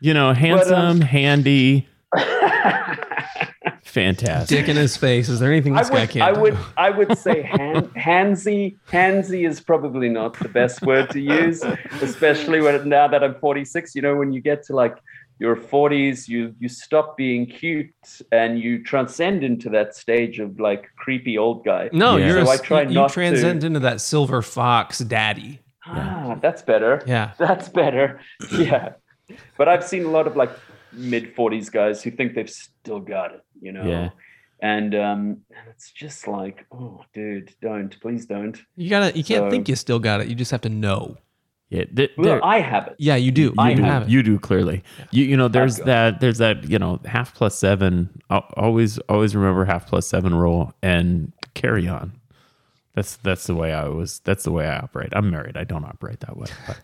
you 0.00 0.12
know, 0.12 0.32
handsome, 0.34 1.00
handy, 1.00 1.88
fantastic. 3.96 4.58
Dick 4.58 4.68
in 4.68 4.76
his 4.76 4.96
face. 4.96 5.28
Is 5.28 5.40
there 5.40 5.50
anything 5.50 5.74
I 5.74 5.80
this 5.80 5.90
guy 5.90 6.00
would, 6.00 6.10
can't 6.10 6.30
I 6.30 6.34
do? 6.34 6.40
would, 6.40 6.58
I 6.76 6.90
would 6.90 7.18
say 7.26 7.42
hand, 7.42 7.90
handsy. 7.94 8.76
Handsy 8.90 9.48
is 9.48 9.60
probably 9.60 10.08
not 10.08 10.38
the 10.38 10.48
best 10.48 10.82
word 10.82 11.10
to 11.10 11.20
use, 11.20 11.62
especially 12.02 12.60
when 12.60 12.88
now 12.88 13.08
that 13.08 13.24
I'm 13.24 13.34
46. 13.36 13.94
You 13.94 14.02
know, 14.02 14.16
when 14.16 14.32
you 14.32 14.40
get 14.40 14.64
to 14.64 14.74
like 14.74 14.98
your 15.38 15.56
40s, 15.56 16.28
you 16.28 16.54
you 16.58 16.68
stop 16.68 17.16
being 17.16 17.46
cute 17.46 17.90
and 18.32 18.58
you 18.58 18.82
transcend 18.82 19.44
into 19.44 19.68
that 19.70 19.94
stage 19.94 20.38
of 20.38 20.58
like 20.58 20.88
creepy 20.96 21.36
old 21.38 21.64
guy. 21.64 21.90
No, 21.92 22.16
Yeah. 22.16 22.26
you're 22.28 22.44
So 22.44 22.50
a, 22.50 22.54
I 22.54 22.56
try 22.56 22.82
you, 22.82 22.90
not 22.94 23.10
you 23.10 23.14
transcend 23.14 23.60
to. 23.60 23.66
into 23.66 23.80
that 23.80 24.00
silver 24.00 24.40
fox 24.42 24.98
daddy. 25.00 25.60
Ah, 25.86 26.36
that's 26.40 26.62
better. 26.62 27.02
Yeah. 27.06 27.32
That's 27.38 27.68
better. 27.68 28.20
Yeah. 28.50 28.92
But 29.58 29.68
I've 29.68 29.84
seen 29.84 30.04
a 30.04 30.08
lot 30.10 30.26
of 30.26 30.36
like 30.36 30.50
mid 30.92 31.34
40s 31.36 31.70
guys 31.70 32.02
who 32.02 32.10
think 32.12 32.34
they've 32.34 32.48
still 32.50 33.00
got 33.00 33.34
it, 33.34 33.40
you 33.60 33.72
know? 33.72 33.84
Yeah. 33.84 34.10
And 34.62 34.94
um 34.94 35.20
and 35.50 35.68
it's 35.68 35.92
just 35.92 36.26
like, 36.26 36.64
oh 36.72 37.02
dude, 37.12 37.52
don't, 37.60 38.00
please 38.00 38.24
don't. 38.24 38.56
You 38.76 38.88
gotta. 38.88 39.16
You 39.16 39.22
can't 39.22 39.44
So- 39.44 39.50
think 39.50 39.68
you 39.68 39.76
still 39.76 39.98
got 39.98 40.20
it. 40.22 40.28
You 40.28 40.34
just 40.34 40.50
have 40.50 40.62
to 40.62 40.70
know. 40.70 41.18
Yeah, 41.68 41.84
th- 41.84 42.12
Well, 42.16 42.24
there- 42.26 42.44
I 42.44 42.60
have 42.60 42.86
it. 42.86 42.94
Yeah, 42.98 43.16
you 43.16 43.32
do. 43.32 43.52
I 43.58 43.70
You 43.70 43.76
have 43.82 43.84
have 43.92 44.02
it. 44.04 44.08
You 44.10 44.22
do 44.22 44.38
clearly. 44.38 44.84
You 45.10 45.24
you 45.24 45.36
know 45.36 45.48
there's 45.48 45.78
that 45.78 46.20
there's 46.20 46.38
that 46.38 46.68
you 46.70 46.78
know 46.78 47.00
half 47.04 47.34
plus 47.34 47.58
seven. 47.58 48.08
I'll 48.30 48.48
always 48.56 48.98
always 49.08 49.34
remember 49.34 49.64
half 49.64 49.86
plus 49.88 50.06
seven 50.06 50.34
rule 50.34 50.72
and 50.82 51.32
carry 51.54 51.88
on. 51.88 52.12
That's 52.94 53.16
that's 53.16 53.46
the 53.48 53.54
way 53.56 53.72
I 53.72 53.88
was. 53.88 54.20
That's 54.20 54.44
the 54.44 54.52
way 54.52 54.66
I 54.68 54.78
operate. 54.78 55.08
I'm 55.12 55.28
married. 55.30 55.56
I 55.56 55.64
don't 55.64 55.84
operate 55.84 56.20
that 56.20 56.36
way. 56.36 56.46
But 56.68 56.78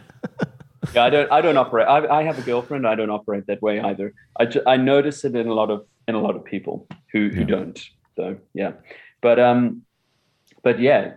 Yeah, 0.94 1.04
I 1.04 1.10
don't 1.10 1.30
I 1.30 1.40
don't 1.40 1.56
operate. 1.56 1.86
I, 1.86 2.06
I 2.08 2.22
have 2.24 2.38
a 2.38 2.42
girlfriend, 2.42 2.86
I 2.88 2.96
don't 2.96 3.08
operate 3.10 3.46
that 3.46 3.62
way 3.62 3.80
either. 3.80 4.14
I, 4.38 4.46
ju- 4.46 4.62
I 4.66 4.76
notice 4.76 5.24
it 5.24 5.36
in 5.36 5.46
a 5.46 5.54
lot 5.54 5.70
of 5.70 5.86
in 6.08 6.16
a 6.16 6.20
lot 6.20 6.34
of 6.34 6.44
people 6.44 6.88
who, 7.12 7.28
who 7.28 7.40
Yeah. 7.42 7.46
don't. 7.46 7.88
So 8.16 8.36
yeah. 8.52 8.72
But 9.20 9.38
um 9.38 9.82
but 10.64 10.80
yeah, 10.80 11.12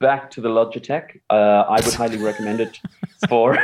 back 0.00 0.30
to 0.32 0.40
the 0.40 0.48
Logitech. 0.48 1.20
Uh, 1.30 1.34
I 1.68 1.80
would 1.84 1.94
highly 1.94 2.18
recommend 2.18 2.60
it 2.60 2.78
for 3.28 3.54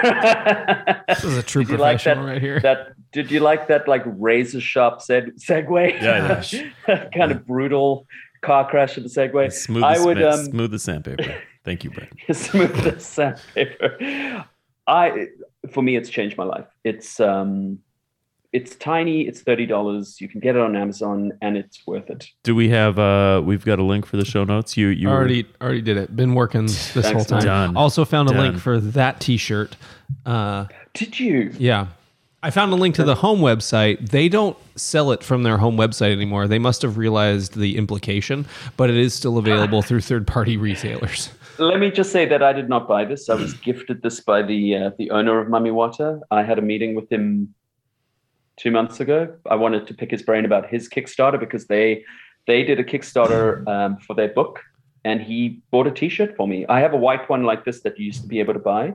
This 1.09 1.25
is 1.25 1.37
a 1.37 1.43
true 1.43 1.65
Did 1.65 1.73
you 1.73 1.77
like 1.79 1.97
professional 1.99 2.27
that- 2.27 2.33
right 2.33 2.43
here. 2.43 2.61
that 2.61 2.89
did 3.13 3.31
you 3.31 3.41
like 3.41 3.69
that 3.69 3.87
like 3.87 4.03
razor 4.07 4.61
sharp 4.61 4.99
seg- 4.99 5.39
segue? 5.41 6.03
Yeah, 6.03 6.43
yeah. 6.89 7.09
kind 7.17 7.31
of 7.31 7.47
brutal 7.47 8.07
car 8.43 8.69
crash 8.69 8.97
of 8.97 9.05
the 9.05 9.09
segue. 9.09 9.53
smooth. 9.53 9.85
I 9.85 9.99
would 10.05 10.19
sma- 10.19 10.31
um 10.31 10.45
smooth 10.47 10.75
as 10.75 10.83
sandpaper. 10.83 11.35
Thank 11.65 11.85
you, 11.85 11.91
Brett. 11.91 12.11
smooth 12.37 12.77
as 12.87 13.05
sandpaper. 13.07 14.45
I 14.87 15.29
for 15.71 15.83
me 15.83 15.97
it's 15.97 16.11
changed 16.11 16.37
my 16.37 16.45
life. 16.45 16.67
It's 16.83 17.21
um 17.21 17.79
it's 18.55 18.77
tiny, 18.77 19.23
it's 19.29 19.41
thirty 19.43 19.67
dollars. 19.67 20.21
You 20.21 20.29
can 20.29 20.41
get 20.41 20.55
it 20.57 20.63
on 20.63 20.75
Amazon 20.77 21.33
and 21.43 21.57
it's 21.57 21.87
worth 21.87 22.09
it. 22.09 22.29
Do 22.45 22.55
we 22.55 22.69
have? 22.71 22.99
uh 22.99 23.43
We've 23.45 23.65
got 23.65 23.79
a 23.79 23.83
link 23.83 24.07
for 24.07 24.17
the 24.17 24.25
show 24.25 24.45
notes. 24.45 24.77
You 24.77 24.89
you 24.89 25.09
were- 25.09 25.15
already 25.15 25.45
already 25.61 25.83
did 25.83 25.97
it. 25.97 26.15
Been 26.17 26.35
working 26.35 26.67
this 26.67 27.11
whole 27.13 27.25
time. 27.25 27.39
man. 27.39 27.47
Done. 27.47 27.77
Also 27.77 28.05
found 28.05 28.31
a 28.31 28.33
Done. 28.33 28.43
link 28.43 28.59
for 28.63 28.81
that 28.81 29.21
T-shirt. 29.21 29.77
Uh, 30.25 30.67
Did 30.95 31.19
you? 31.19 31.51
yeah, 31.59 31.87
I 32.43 32.51
found 32.51 32.73
a 32.73 32.77
link 32.77 32.95
to 32.97 33.05
the 33.05 33.17
home 33.17 33.41
website. 33.41 34.11
They 34.11 34.29
don't 34.29 34.57
sell 34.77 35.11
it 35.13 35.25
from 35.25 35.43
their 35.43 35.59
home 35.59 35.77
website 35.77 36.13
anymore. 36.13 36.47
They 36.47 36.59
must 36.61 36.83
have 36.83 36.97
realized 36.99 37.57
the 37.59 37.77
implication, 37.77 38.47
but 38.77 38.89
it 38.91 38.97
is 38.97 39.15
still 39.15 39.39
available 39.39 39.83
through 39.83 40.03
third-party 40.03 40.57
retailers. 40.59 41.31
Let 41.59 41.79
me 41.81 41.91
just 41.91 42.11
say 42.13 42.27
that 42.27 42.43
I 42.43 42.53
did 42.53 42.69
not 42.69 42.87
buy 42.89 43.05
this. 43.05 43.29
I 43.31 43.35
was 43.35 43.55
gifted 43.55 44.03
this 44.03 44.21
by 44.21 44.43
the 44.43 44.77
uh, 44.77 44.91
the 44.99 45.11
owner 45.11 45.41
of 45.41 45.49
Mami 45.49 45.73
Wata. 45.73 46.21
I 46.31 46.43
had 46.43 46.59
a 46.59 46.63
meeting 46.63 46.95
with 46.95 47.11
him 47.11 47.55
two 48.57 48.71
months 48.71 49.01
ago. 49.01 49.35
I 49.51 49.55
wanted 49.57 49.87
to 49.87 49.95
pick 49.95 50.11
his 50.11 50.23
brain 50.23 50.45
about 50.45 50.69
his 50.69 50.89
Kickstarter 50.89 51.39
because 51.39 51.67
they 51.67 52.05
they 52.47 52.63
did 52.63 52.79
a 52.79 52.85
Kickstarter 52.85 53.67
um, 53.67 53.97
for 53.99 54.15
their 54.15 54.29
book, 54.29 54.61
and 55.05 55.21
he 55.21 55.63
bought 55.71 55.87
a 55.87 55.91
T-shirt 55.91 56.37
for 56.37 56.47
me. 56.47 56.67
I 56.69 56.81
have 56.81 56.93
a 56.93 56.97
white 56.97 57.29
one 57.29 57.45
like 57.45 57.65
this 57.65 57.81
that 57.83 57.99
you 57.99 58.07
used 58.07 58.23
to 58.23 58.29
be 58.29 58.41
able 58.41 58.53
to 58.53 58.61
buy, 58.61 58.95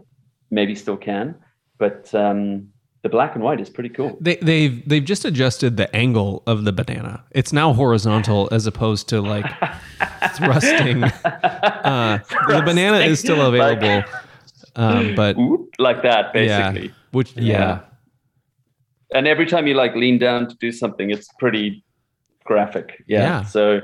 maybe 0.52 0.76
still 0.76 0.98
can, 0.98 1.36
but 1.78 2.14
um, 2.14 2.70
the 3.02 3.10
black 3.10 3.36
and 3.36 3.44
white 3.44 3.60
is 3.60 3.70
pretty 3.70 3.90
cool. 3.90 4.18
They, 4.20 4.36
they've 4.38 4.88
they've 4.88 5.04
just 5.04 5.26
adjusted 5.26 5.78
the 5.78 5.94
angle 5.96 6.44
of 6.46 6.66
the 6.66 6.72
banana. 6.72 7.24
It's 7.32 7.54
now 7.54 7.74
horizontal 7.74 8.50
as 8.52 8.68
opposed 8.68 9.08
to 9.10 9.22
like 9.22 9.46
thrusting. 10.36 11.04
Uh, 11.04 12.20
the 12.48 12.62
banana 12.66 13.00
is 13.00 13.20
still 13.20 13.42
available, 13.42 14.04
um, 14.76 15.16
but 15.16 15.38
Oop, 15.38 15.74
like 15.80 16.02
that, 16.04 16.36
yeah, 16.36 16.72
basically. 16.72 16.94
which 17.12 17.36
yeah. 17.36 17.44
Yeah. 17.44 17.80
And 19.14 19.28
every 19.28 19.46
time 19.46 19.68
you 19.68 19.74
like 19.74 19.96
lean 19.96 20.18
down 20.20 20.48
to 20.50 20.56
do 20.56 20.72
something, 20.72 21.10
it's 21.10 21.28
pretty 21.40 21.84
graphic. 22.46 23.04
Yeah. 23.08 23.20
Yeah. 23.20 23.44
So, 23.44 23.82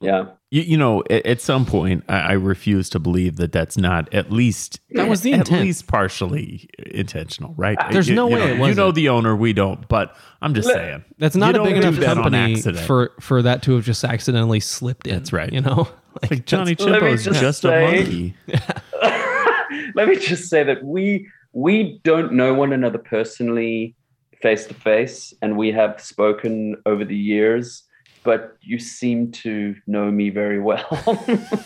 yeah. 0.00 0.24
You, 0.50 0.62
you 0.62 0.76
know, 0.76 1.04
at, 1.08 1.24
at 1.26 1.40
some 1.40 1.64
point, 1.64 2.02
I, 2.08 2.18
I 2.18 2.32
refuse 2.32 2.90
to 2.90 2.98
believe 2.98 3.36
that 3.36 3.52
that's 3.52 3.76
not 3.76 4.12
at 4.12 4.32
least 4.32 4.80
That 4.90 5.08
was 5.08 5.20
the 5.20 5.32
at 5.34 5.40
intent. 5.40 5.62
least 5.62 5.86
partially 5.86 6.68
intentional, 6.86 7.54
right? 7.56 7.78
Uh, 7.78 7.92
there's 7.92 8.08
You- 8.08 8.16
no 8.16 8.28
you 8.28 8.34
way 8.34 8.40
know, 8.40 8.46
it 8.46 8.54
You 8.54 8.60
wasn't. 8.60 8.76
know 8.78 8.90
the 8.92 9.08
owner, 9.10 9.36
we 9.36 9.52
don't. 9.52 9.86
But 9.88 10.16
I'm 10.42 10.54
just 10.54 10.66
Let- 10.66 10.74
saying 10.76 11.04
That's 11.18 11.36
not 11.36 11.54
a 11.54 11.62
big 11.62 11.76
enough 11.76 12.00
company 12.00 12.60
for 12.60 13.12
for 13.20 13.42
that 13.42 13.62
to 13.64 13.74
have 13.76 13.84
just 13.84 14.02
accidentally 14.02 14.58
slipped 14.58 15.06
in. 15.06 15.14
That's 15.14 15.32
right. 15.32 15.52
You 15.52 15.60
know, 15.60 15.88
like 16.28 16.44
Johnny 16.46 16.74
Let 16.74 17.02
is 17.04 17.24
just 17.24 17.40
just, 17.40 17.60
say- 17.62 17.84
a 17.84 17.96
monkey. 18.02 18.34
let 19.94 20.08
me 20.08 20.16
just 20.16 20.48
say 20.50 20.62
that 20.64 20.82
we 20.84 21.28
we 21.52 22.00
don't 22.04 22.32
know 22.32 22.54
one 22.54 22.72
another 22.72 22.98
personally 22.98 23.94
face 24.42 24.66
to 24.66 24.74
face, 24.74 25.34
and 25.42 25.56
we 25.56 25.70
have 25.72 26.00
spoken 26.00 26.76
over 26.86 27.04
the 27.04 27.16
years, 27.16 27.82
but 28.24 28.56
you 28.60 28.78
seem 28.78 29.30
to 29.32 29.74
know 29.86 30.10
me 30.10 30.30
very 30.30 30.60
well. 30.60 30.86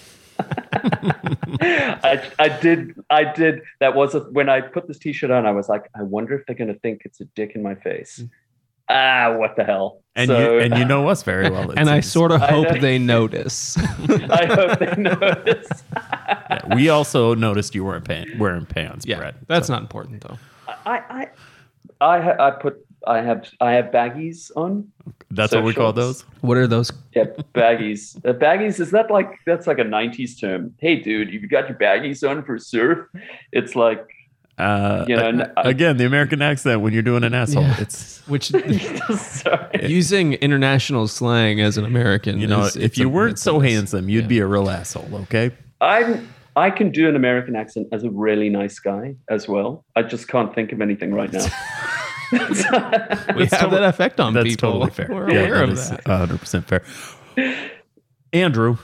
I, 1.61 2.31
I 2.39 2.49
did 2.61 2.95
I 3.11 3.25
did 3.25 3.61
that 3.81 3.95
was 3.95 4.15
a, 4.15 4.21
when 4.21 4.49
I 4.49 4.61
put 4.61 4.89
this 4.89 4.99
t-shirt 4.99 5.31
on 5.31 5.47
I 5.47 5.53
was 5.53 5.69
like 5.69 5.89
I 5.95 6.03
wonder 6.03 6.35
if 6.37 6.45
they're 6.47 6.57
going 6.57 6.73
to 6.73 6.79
think 6.81 7.03
it's 7.05 7.21
a 7.21 7.25
dick 7.37 7.53
in 7.55 7.63
my 7.63 7.75
face. 7.77 8.23
Ah, 8.89 9.35
what 9.39 9.57
the 9.57 9.65
hell? 9.65 10.03
And 10.17 10.29
So- 10.29 10.55
you 10.55 10.61
and 10.61 10.77
you 10.77 10.85
know 10.85 11.09
us 11.09 11.23
very 11.23 11.49
well. 11.51 11.71
it 11.71 11.79
and 11.79 11.89
I 11.89 12.01
sort 12.01 12.33
of 12.33 12.41
hope 12.41 12.69
know. 12.73 12.81
they 12.81 12.99
notice. 12.99 13.77
I 14.09 14.47
hope 14.47 14.79
they 14.79 14.95
notice. 15.01 15.69
Yeah, 16.51 16.75
we 16.75 16.89
also 16.91 17.35
noticed 17.35 17.75
you 17.75 17.85
weren't 17.85 18.05
pant- 18.05 18.39
wearing 18.39 18.67
pants, 18.67 19.07
yeah, 19.07 19.17
Brett. 19.19 19.35
that's 19.47 19.69
So- 19.69 19.73
not 19.75 19.83
important 19.83 20.21
though. 20.23 20.39
I 20.87 20.99
I 21.09 21.29
I, 22.01 22.21
ha- 22.21 22.37
I 22.39 22.51
put 22.53 22.77
I 23.07 23.21
have 23.21 23.51
I 23.61 23.73
have 23.73 23.87
baggies 23.87 24.51
on. 24.57 24.91
That's 25.31 25.51
so 25.53 25.59
what 25.59 25.67
we 25.67 25.75
call 25.75 25.93
those. 25.93 26.23
What 26.41 26.57
are 26.57 26.67
those? 26.67 26.91
Yeah, 27.15 27.25
baggies. 27.55 28.17
Uh, 28.25 28.33
baggies 28.33 28.81
is 28.81 28.91
that 28.93 29.11
like 29.11 29.31
that's 29.47 29.67
like 29.67 29.79
a 29.79 29.85
'90s 29.85 30.41
term? 30.41 30.75
Hey, 30.79 30.97
dude, 31.01 31.31
you 31.33 31.47
got 31.47 31.69
your 31.69 31.77
baggies 31.79 32.29
on 32.29 32.45
for 32.45 32.59
surf? 32.59 33.07
It's 33.53 33.75
like 33.77 34.05
Uh, 34.57 35.05
You 35.09 35.17
know, 35.17 35.27
n- 35.29 35.53
I- 35.57 35.69
again, 35.69 35.97
the 35.97 36.07
American 36.07 36.41
accent 36.41 36.81
when 36.81 36.93
you're 36.93 37.03
doing 37.03 37.25
an 37.25 37.35
asshole. 37.35 37.65
Yeah. 37.65 37.81
It's 37.81 38.23
Which 38.29 38.51
sorry. 39.19 39.87
using 39.89 40.35
international 40.35 41.09
slang 41.09 41.61
as 41.61 41.77
an 41.77 41.85
American, 41.85 42.39
you 42.41 42.47
know, 42.47 42.63
is- 42.65 42.77
if 42.77 42.97
you 42.97 43.07
a- 43.07 43.11
weren't 43.11 43.39
so 43.39 43.59
handsome, 43.61 44.09
you'd 44.09 44.23
Yeah. 44.25 44.29
be 44.29 44.39
a 44.39 44.47
real 44.47 44.71
asshole. 44.71 45.09
Okay. 45.25 45.51
I'm 45.81 46.27
I 46.57 46.71
can 46.71 46.91
do 46.91 47.09
an 47.09 47.17
American 47.17 47.57
accent 47.57 47.89
as 47.93 48.05
a 48.05 48.11
really 48.11 48.49
nice 48.49 48.79
guy 48.79 49.17
as 49.29 49.49
well. 49.49 49.85
I 49.97 50.03
just 50.03 50.29
can't 50.29 50.55
think 50.55 50.73
of 50.73 50.81
anything 50.81 51.13
right 51.13 51.33
now. 51.33 51.45
we 52.33 52.39
That's 52.39 52.63
have 52.63 52.81
totally- 53.61 53.71
that 53.81 53.83
effect 53.85 54.19
on 54.21 54.35
That's 54.35 54.49
people. 54.49 54.73
totally 54.73 54.91
fair. 54.91 55.09
We're 55.11 55.31
Yeah, 55.31 55.41
aware 55.47 55.63
of 55.65 55.71
is 55.71 55.91
that. 55.91 56.07
100 56.07 56.39
percent 56.41 56.67
fair. 56.67 56.83
Andrew, 58.33 58.79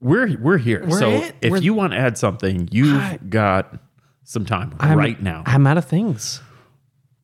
we're 0.00 0.38
we're 0.38 0.58
here. 0.58 0.84
We're 0.86 0.98
so 0.98 1.10
it. 1.10 1.34
if 1.42 1.50
We're- 1.52 1.62
you 1.64 1.74
want 1.74 1.92
to 1.92 1.98
add 1.98 2.16
something, 2.16 2.68
you've 2.70 2.96
I- 3.00 3.18
got 3.28 3.76
some 4.24 4.44
time 4.44 4.74
I'm- 4.80 4.96
right 4.98 5.20
now. 5.20 5.42
I'm 5.46 5.66
out 5.66 5.78
of 5.78 5.84
things. 5.84 6.40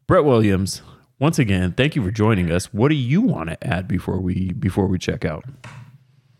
Brett 0.06 0.24
Williams, 0.24 0.82
once 1.20 1.38
again, 1.38 1.72
thank 1.76 1.94
you 1.96 2.02
for 2.02 2.10
joining 2.10 2.50
us. 2.50 2.72
What 2.74 2.88
do 2.88 2.94
you 2.94 3.20
want 3.20 3.50
to 3.50 3.66
add 3.66 3.86
before 3.88 4.20
we 4.20 4.52
before 4.52 4.86
we 4.86 4.98
check 4.98 5.24
out? 5.24 5.44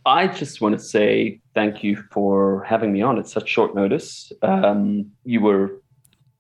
I 0.05 0.27
just 0.27 0.61
want 0.61 0.77
to 0.79 0.83
say 0.83 1.41
thank 1.59 1.83
you 1.83 1.97
for 2.13 2.63
having 2.65 2.93
me 2.93 3.03
on 3.03 3.19
at 3.19 3.27
such 3.29 3.49
short 3.49 3.75
notice. 3.75 4.31
Um, 4.43 5.11
you 5.25 5.41
were 5.41 5.83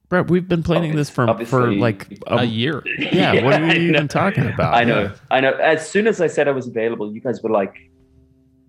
Brett, 0.08 0.30
we've 0.30 0.48
been 0.48 0.62
planning 0.62 0.94
this 0.96 1.10
for 1.10 1.26
for 1.44 1.72
like 1.72 2.00
A 2.28 2.36
a, 2.36 2.44
year. 2.44 2.82
yeah. 2.98 3.44
What 3.44 3.54
are 3.60 3.64
I 3.72 3.74
you 3.74 3.90
know. 3.92 3.98
even 3.98 4.08
talking 4.08 4.46
about? 4.46 4.74
I 4.74 4.84
know, 4.84 5.02
Yeah. 5.02 5.14
I 5.30 5.40
know. 5.40 5.52
As 5.74 5.88
soon 5.90 6.06
as 6.06 6.20
I 6.20 6.28
said 6.28 6.46
I 6.48 6.52
was 6.52 6.66
available, 6.66 7.12
you 7.12 7.20
guys 7.20 7.42
were 7.42 7.50
like, 7.50 7.74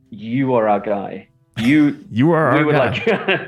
"You 0.10 0.54
are 0.56 0.68
our 0.68 0.80
guy." 0.80 1.28
You, 1.58 1.98
You 2.10 2.32
are 2.32 2.54
we 2.54 2.60
our 2.60 2.66
were 2.66 2.72
guy. 2.72 2.90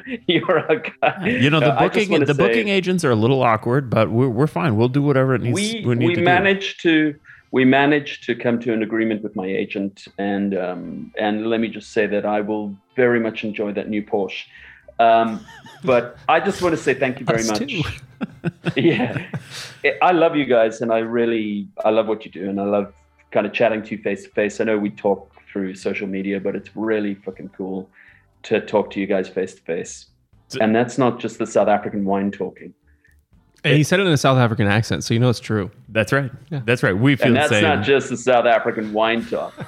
like, 0.07 0.21
"You 0.27 0.45
are 0.49 0.59
our 0.69 0.75
guy." 1.01 1.27
you 1.29 1.49
know 1.49 1.59
the 1.61 1.73
No, 1.73 1.79
booking 1.79 2.09
the 2.19 2.33
say- 2.33 2.33
booking 2.47 2.67
agents 2.69 3.03
are 3.05 3.11
a 3.11 3.15
little 3.15 3.41
awkward, 3.41 3.89
but 3.89 4.09
we're 4.11 4.29
we're 4.29 4.47
fine. 4.47 4.75
We'll 4.77 4.89
do 4.89 5.01
whatever 5.01 5.33
it 5.35 5.41
needs. 5.41 5.55
we 5.55 5.83
we 5.85 5.95
need 5.95 6.07
we 6.09 6.15
to 6.15 6.21
managed 6.21 6.81
to 6.83 7.15
we 7.51 7.65
managed 7.65 8.23
to 8.23 8.35
come 8.35 8.59
to 8.59 8.73
an 8.73 8.81
agreement 8.81 9.21
with 9.21 9.35
my 9.35 9.45
agent 9.45 10.07
and 10.17 10.57
um, 10.57 11.11
and 11.17 11.47
let 11.47 11.59
me 11.59 11.67
just 11.67 11.91
say 11.91 12.07
that 12.07 12.25
I 12.25 12.41
will 12.41 12.75
very 12.95 13.19
much 13.19 13.43
enjoy 13.43 13.73
that 13.73 13.89
new 13.89 14.03
Porsche. 14.03 14.45
Um, 14.99 15.45
but 15.83 16.17
I 16.29 16.39
just 16.39 16.61
want 16.61 16.75
to 16.75 16.81
say 16.81 16.93
thank 16.93 17.19
you 17.19 17.25
very 17.25 17.41
Us 17.41 17.59
much. 17.59 17.73
yeah, 18.75 19.27
I 20.01 20.11
love 20.11 20.35
you 20.35 20.45
guys, 20.45 20.81
and 20.81 20.91
I 20.91 20.99
really 20.99 21.67
I 21.83 21.89
love 21.89 22.07
what 22.07 22.25
you 22.25 22.31
do, 22.31 22.49
and 22.49 22.59
I 22.59 22.65
love 22.65 22.93
kind 23.31 23.45
of 23.45 23.53
chatting 23.53 23.83
to 23.83 23.95
you 23.95 24.01
face 24.01 24.23
to 24.23 24.29
face. 24.29 24.61
I 24.61 24.63
know 24.63 24.77
we 24.77 24.89
talk 24.89 25.35
through 25.51 25.75
social 25.75 26.07
media, 26.07 26.39
but 26.39 26.55
it's 26.55 26.75
really 26.75 27.15
fucking 27.15 27.49
cool 27.49 27.89
to 28.43 28.61
talk 28.61 28.91
to 28.91 28.99
you 28.99 29.07
guys 29.07 29.27
face 29.27 29.53
to 29.55 29.61
face. 29.61 30.07
And 30.59 30.75
that's 30.75 30.97
not 30.97 31.19
just 31.19 31.37
the 31.37 31.47
South 31.47 31.69
African 31.69 32.03
wine 32.03 32.29
talking. 32.29 32.73
And 33.63 33.77
he 33.77 33.83
said 33.83 33.99
it 33.99 34.07
in 34.07 34.11
a 34.11 34.17
South 34.17 34.39
African 34.39 34.67
accent, 34.67 35.03
so 35.03 35.13
you 35.13 35.19
know 35.19 35.29
it's 35.29 35.39
true. 35.39 35.69
That's 35.89 36.11
right. 36.11 36.31
Yeah. 36.49 36.61
That's 36.65 36.81
right. 36.81 36.97
We 36.97 37.15
feel 37.15 37.27
And 37.27 37.35
the 37.35 37.39
that's 37.41 37.51
same. 37.51 37.63
not 37.63 37.83
just 37.85 38.09
the 38.09 38.17
South 38.17 38.45
African 38.45 38.91
wine 38.91 39.23
talk. 39.25 39.53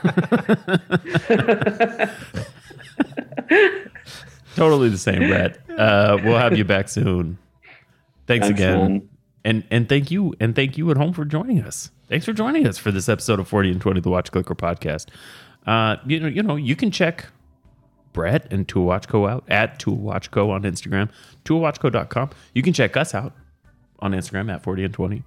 totally 4.55 4.89
the 4.89 4.97
same, 4.97 5.27
Brett. 5.27 5.57
Uh, 5.69 6.17
we'll 6.23 6.37
have 6.37 6.57
you 6.57 6.65
back 6.65 6.89
soon. 6.89 7.37
Thanks, 8.27 8.47
Thanks, 8.47 8.59
again. 8.59 8.79
man. 8.79 9.09
And 9.45 9.63
and 9.69 9.89
thank 9.89 10.09
you 10.09 10.33
and 10.39 10.55
thank 10.55 10.77
you 10.77 10.89
at 10.89 10.97
home 10.97 11.11
for 11.13 11.25
joining 11.25 11.61
us. 11.61 11.91
Thanks 12.07 12.25
for 12.25 12.31
joining 12.33 12.65
us 12.65 12.77
for 12.77 12.91
this 12.91 13.09
episode 13.09 13.39
of 13.39 13.47
40 13.47 13.71
and 13.71 13.81
20 13.81 13.99
the 13.99 14.09
Watch 14.09 14.31
Clicker 14.31 14.55
podcast. 14.55 15.07
Uh, 15.67 15.97
you 16.05 16.19
know, 16.19 16.27
you 16.27 16.41
know, 16.43 16.55
you 16.55 16.75
can 16.77 16.91
check 16.91 17.25
Brett 18.13 18.47
and 18.51 18.67
Tool 18.67 18.85
Watch 18.85 19.07
Co 19.09 19.27
out 19.27 19.43
at 19.49 19.79
Tool 19.79 19.97
Watch 19.97 20.31
Co 20.31 20.49
on 20.51 20.63
Instagram, 20.63 21.09
toolwatchco.com. 21.43 22.29
You 22.53 22.61
can 22.61 22.71
check 22.71 22.95
us 22.95 23.13
out 23.13 23.33
on 24.03 24.11
Instagram 24.11 24.53
at 24.53 24.61
40 24.61 24.83
and 24.83 24.93
20 24.93 25.23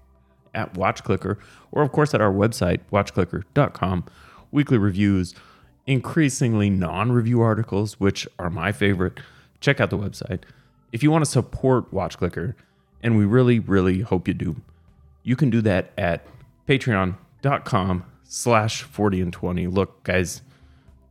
at 0.54 0.76
Watch 0.76 1.02
Clicker, 1.02 1.38
or 1.72 1.82
of 1.82 1.92
course 1.92 2.14
at 2.14 2.20
our 2.20 2.32
website, 2.32 2.80
watchclicker.com. 2.92 4.04
Weekly 4.52 4.78
reviews, 4.78 5.34
increasingly 5.86 6.70
non 6.70 7.10
review 7.10 7.40
articles, 7.40 7.98
which 7.98 8.28
are 8.38 8.50
my 8.50 8.70
favorite. 8.70 9.18
Check 9.60 9.80
out 9.80 9.90
the 9.90 9.98
website. 9.98 10.42
If 10.92 11.02
you 11.02 11.10
want 11.10 11.24
to 11.24 11.30
support 11.30 11.92
Watch 11.92 12.18
Clicker, 12.18 12.54
and 13.02 13.16
we 13.16 13.24
really, 13.24 13.58
really 13.58 14.00
hope 14.00 14.28
you 14.28 14.34
do, 14.34 14.56
you 15.22 15.36
can 15.36 15.50
do 15.50 15.60
that 15.62 15.92
at 15.98 16.26
patreon.com 16.68 18.04
slash 18.24 18.82
40 18.82 19.20
and 19.20 19.32
20. 19.32 19.66
Look, 19.66 20.04
guys, 20.04 20.42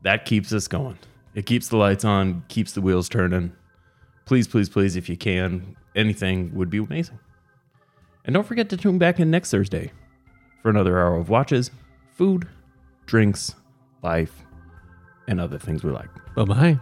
that 0.01 0.25
keeps 0.25 0.53
us 0.53 0.67
going. 0.67 0.97
It 1.33 1.45
keeps 1.45 1.67
the 1.67 1.77
lights 1.77 2.05
on, 2.05 2.43
keeps 2.47 2.71
the 2.73 2.81
wheels 2.81 3.09
turning. 3.09 3.53
Please, 4.25 4.47
please, 4.47 4.69
please, 4.69 4.95
if 4.95 5.09
you 5.09 5.17
can, 5.17 5.75
anything 5.95 6.53
would 6.55 6.69
be 6.69 6.77
amazing. 6.77 7.19
And 8.25 8.33
don't 8.33 8.45
forget 8.45 8.69
to 8.69 8.77
tune 8.77 8.97
back 8.97 9.19
in 9.19 9.29
next 9.29 9.51
Thursday 9.51 9.91
for 10.61 10.69
another 10.69 10.99
hour 10.99 11.15
of 11.15 11.29
watches, 11.29 11.71
food, 12.11 12.47
drinks, 13.05 13.55
life, 14.01 14.43
and 15.27 15.39
other 15.39 15.59
things 15.59 15.83
we 15.83 15.91
like. 15.91 16.09
Bye 16.35 16.45
bye. 16.45 16.79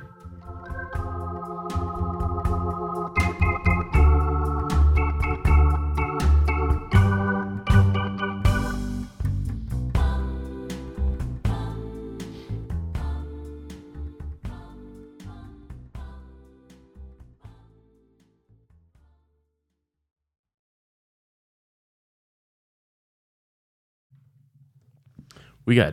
We 25.66 25.76
got 25.76 25.92